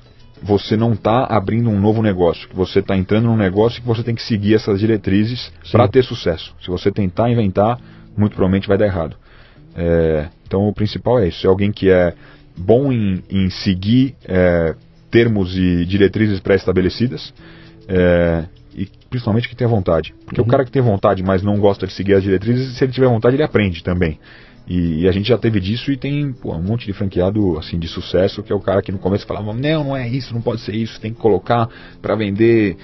você 0.46 0.78
não 0.78 0.94
está 0.94 1.26
abrindo 1.26 1.72
um 1.72 1.80
novo 1.80 2.04
negócio, 2.04 2.48
que 2.48 2.56
você 2.56 2.78
está 2.78 2.96
entrando 2.96 3.26
num 3.26 3.36
negócio 3.36 3.82
que 3.82 3.88
você 3.88 4.04
tem 4.04 4.14
que 4.14 4.22
seguir 4.22 4.54
essas 4.54 4.80
diretrizes 4.80 5.52
para 5.72 5.88
ter 5.88 6.04
sucesso. 6.04 6.54
Se 6.62 6.70
você 6.70 6.92
tentar 6.92 7.32
inventar, 7.32 7.80
muito 8.16 8.34
provavelmente 8.36 8.68
vai 8.68 8.78
dar 8.78 8.86
errado. 8.86 9.16
É, 9.76 10.28
então 10.46 10.68
o 10.68 10.74
principal 10.74 11.20
é 11.20 11.28
isso: 11.28 11.48
é 11.48 11.50
alguém 11.50 11.72
que 11.72 11.90
é 11.90 12.14
bom 12.56 12.94
em, 12.94 13.24
em 13.28 13.50
seguir 13.50 14.16
é, 14.24 14.76
termos 15.10 15.58
e 15.58 15.84
diretrizes 15.84 16.40
pré-estabelecidas. 16.40 17.34
É, 17.88 18.46
e 18.76 18.88
principalmente 19.10 19.50
que 19.50 19.56
tenha 19.56 19.68
vontade. 19.68 20.14
Porque 20.26 20.42
uhum. 20.42 20.46
o 20.46 20.50
cara 20.50 20.64
que 20.64 20.72
tem 20.72 20.82
vontade, 20.82 21.24
mas 21.24 21.42
não 21.42 21.58
gosta 21.58 21.88
de 21.88 21.94
seguir 21.94 22.14
as 22.14 22.22
diretrizes, 22.22 22.78
se 22.78 22.84
ele 22.84 22.92
tiver 22.92 23.08
vontade, 23.08 23.36
ele 23.36 23.44
aprende 23.44 23.82
também. 23.82 24.20
E, 24.68 25.02
e, 25.02 25.08
a 25.08 25.12
gente 25.12 25.28
já 25.28 25.38
teve 25.38 25.60
disso 25.60 25.92
e 25.92 25.98
tem 25.98 26.32
pô, 26.34 26.56
um 26.56 26.62
monte 26.62 26.86
de 26.86 26.94
franqueado 26.94 27.58
assim 27.60 27.78
de 27.78 27.88
sucesso 27.88 28.42
que 28.42 28.52
é 28.52 28.56
o 28.56 28.60
cara 28.60 28.82
que 28.82 28.92
no 28.92 28.98
começo 28.98 29.26
falava 29.26 29.54
não, 29.54 29.84
não 29.84 29.98
é 29.98 30.08
isso, 30.08 30.34
não 30.34 30.42
pode 30.42 30.62
ser 30.62 30.76
isso, 30.76 31.00
tem 31.00 31.14
que 31.14 31.20
colocar 31.20 31.70
para 32.02 32.16
vender 32.16 32.76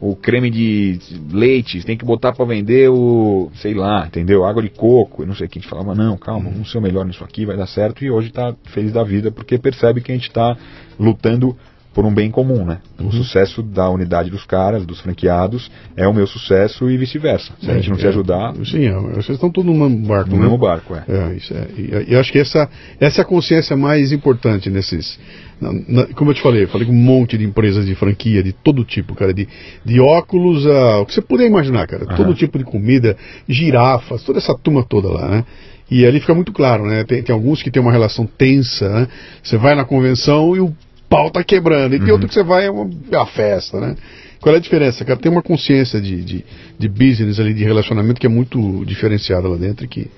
o 0.00 0.14
creme 0.14 0.50
de 0.50 0.98
leite, 1.32 1.82
tem 1.84 1.96
que 1.96 2.04
botar 2.04 2.32
para 2.32 2.44
vender 2.44 2.90
o, 2.90 3.50
sei 3.54 3.72
lá, 3.72 4.06
entendeu? 4.06 4.44
Água 4.44 4.62
de 4.62 4.68
coco, 4.68 5.22
e 5.22 5.26
não 5.26 5.34
sei 5.34 5.46
o 5.46 5.48
que. 5.48 5.58
A 5.58 5.62
gente 5.62 5.70
falava, 5.70 5.94
não, 5.94 6.16
calma, 6.18 6.50
vamos 6.50 6.70
ser 6.70 6.78
o 6.78 6.82
melhor 6.82 7.06
nisso 7.06 7.24
aqui, 7.24 7.46
vai 7.46 7.56
dar 7.56 7.66
certo. 7.66 8.04
E 8.04 8.10
hoje 8.10 8.28
está 8.28 8.54
feliz 8.66 8.92
da 8.92 9.02
vida 9.02 9.30
porque 9.30 9.56
percebe 9.56 10.02
que 10.02 10.12
a 10.12 10.14
gente 10.14 10.28
está 10.28 10.56
lutando 10.98 11.56
por 11.94 12.04
um 12.04 12.12
bem 12.12 12.28
comum, 12.30 12.64
né? 12.64 12.78
Uhum. 12.98 13.06
O 13.06 13.12
sucesso 13.12 13.62
da 13.62 13.88
unidade 13.88 14.28
dos 14.28 14.44
caras, 14.44 14.84
dos 14.84 15.00
franqueados, 15.00 15.70
é 15.96 16.06
o 16.08 16.12
meu 16.12 16.26
sucesso 16.26 16.90
e 16.90 16.98
vice-versa. 16.98 17.52
Se 17.60 17.70
é, 17.70 17.72
a 17.72 17.76
gente 17.76 17.88
não 17.88 17.96
é, 17.96 18.00
se 18.00 18.06
ajudar. 18.08 18.52
Sim, 18.64 18.86
é, 18.86 18.92
vocês 18.92 19.30
estão 19.30 19.48
todos 19.48 19.72
no 19.72 19.88
mesmo 19.88 20.06
barco, 20.06 20.30
no 20.30 20.36
né? 20.36 20.42
mesmo 20.42 20.58
barco, 20.58 20.94
é. 20.94 21.04
é 21.08 21.34
isso 21.36 21.54
é. 21.54 21.68
E, 21.78 22.12
eu 22.12 22.18
acho 22.18 22.32
que 22.32 22.38
essa, 22.40 22.68
essa 22.98 23.20
é 23.20 23.22
a 23.22 23.24
consciência 23.24 23.76
mais 23.76 24.10
importante 24.10 24.68
nesses. 24.68 25.18
Na, 25.60 25.72
na, 25.72 26.06
como 26.14 26.32
eu 26.32 26.34
te 26.34 26.42
falei, 26.42 26.64
eu 26.64 26.68
falei 26.68 26.84
com 26.84 26.92
um 26.92 26.96
monte 26.96 27.38
de 27.38 27.44
empresas 27.44 27.86
de 27.86 27.94
franquia, 27.94 28.42
de 28.42 28.52
todo 28.52 28.84
tipo, 28.84 29.14
cara, 29.14 29.32
de, 29.32 29.46
de 29.84 30.00
óculos 30.00 30.66
a. 30.66 30.98
o 30.98 31.06
que 31.06 31.14
você 31.14 31.22
puder 31.22 31.46
imaginar, 31.46 31.86
cara. 31.86 32.04
Uhum. 32.10 32.16
Todo 32.16 32.34
tipo 32.34 32.58
de 32.58 32.64
comida, 32.64 33.16
girafas, 33.48 34.24
toda 34.24 34.38
essa 34.38 34.54
turma 34.54 34.84
toda 34.84 35.08
lá, 35.08 35.28
né? 35.28 35.44
E 35.90 36.04
ali 36.06 36.18
fica 36.18 36.34
muito 36.34 36.52
claro, 36.52 36.86
né? 36.86 37.04
Tem, 37.04 37.22
tem 37.22 37.32
alguns 37.32 37.62
que 37.62 37.70
tem 37.70 37.80
uma 37.80 37.92
relação 37.92 38.26
tensa, 38.26 38.88
né? 38.88 39.08
Você 39.42 39.56
vai 39.56 39.74
na 39.74 39.84
convenção 39.84 40.56
e 40.56 40.60
o 40.60 40.74
pau 41.14 41.30
tá 41.30 41.44
quebrando. 41.44 41.94
E 41.94 41.98
tem 41.98 42.08
uhum. 42.08 42.14
outro 42.14 42.28
que 42.28 42.34
você 42.34 42.42
vai, 42.42 42.66
é 42.66 42.70
uma, 42.70 42.90
é 43.10 43.16
uma, 43.16 43.26
festa, 43.26 43.80
né? 43.80 43.96
Qual 44.40 44.54
é 44.54 44.58
a 44.58 44.60
diferença, 44.60 45.04
cara? 45.04 45.18
Tem 45.18 45.30
uma 45.30 45.42
consciência 45.42 46.00
de, 46.00 46.22
de, 46.22 46.44
de 46.78 46.88
business 46.88 47.38
ali, 47.38 47.54
de 47.54 47.64
relacionamento 47.64 48.20
que 48.20 48.26
é 48.26 48.30
muito 48.30 48.84
diferenciada 48.84 49.48
lá 49.48 49.56
dentro 49.56 49.84
e 49.84 49.88
que 49.88 50.10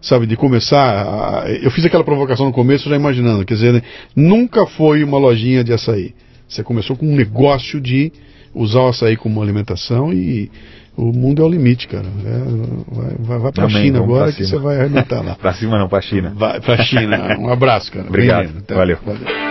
sabe, 0.00 0.26
de 0.26 0.36
começar. 0.36 1.46
Eu 1.62 1.70
fiz 1.70 1.84
aquela 1.84 2.04
provocação 2.04 2.46
no 2.46 2.52
começo 2.52 2.88
já 2.88 2.96
imaginando, 2.96 3.44
quer 3.44 3.54
dizer, 3.54 3.72
né, 3.72 3.82
nunca 4.14 4.66
foi 4.66 5.02
uma 5.02 5.18
lojinha 5.18 5.64
de 5.64 5.72
açaí. 5.72 6.14
Você 6.48 6.62
começou 6.62 6.96
com 6.96 7.06
um 7.06 7.14
negócio 7.14 7.80
de 7.80 8.12
usar 8.54 8.80
o 8.80 8.88
açaí 8.88 9.16
como 9.16 9.42
alimentação 9.42 10.12
e 10.12 10.50
o 10.96 11.12
mundo 11.12 11.42
é 11.42 11.44
o 11.44 11.48
limite, 11.48 11.86
cara. 11.86 12.06
É, 12.06 12.94
vai 12.94 13.14
vai, 13.18 13.38
vai 13.38 13.52
pra 13.52 13.68
China 13.68 13.98
agora 14.00 14.32
que 14.32 14.44
você 14.44 14.58
vai 14.58 14.80
arrebentar 14.80 15.22
lá. 15.22 15.36
pra 15.40 15.52
cima 15.52 15.78
não, 15.78 15.88
pra 15.88 16.00
China. 16.00 16.32
Vai 16.34 16.60
pra 16.60 16.76
China. 16.78 17.34
Um 17.38 17.48
abraço, 17.48 17.92
cara. 17.92 18.08
Obrigado. 18.08 18.50
Valeu. 18.68 18.98
Valeu. 19.04 19.48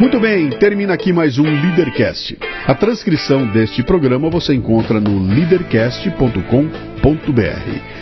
Muito 0.00 0.18
bem, 0.18 0.50
termina 0.50 0.94
aqui 0.94 1.12
mais 1.12 1.38
um 1.38 1.44
Leadercast. 1.44 2.36
A 2.66 2.74
transcrição 2.74 3.46
deste 3.52 3.84
programa 3.84 4.28
você 4.28 4.54
encontra 4.54 5.00
no 5.00 5.22
leadercast.com.br. 5.32 8.01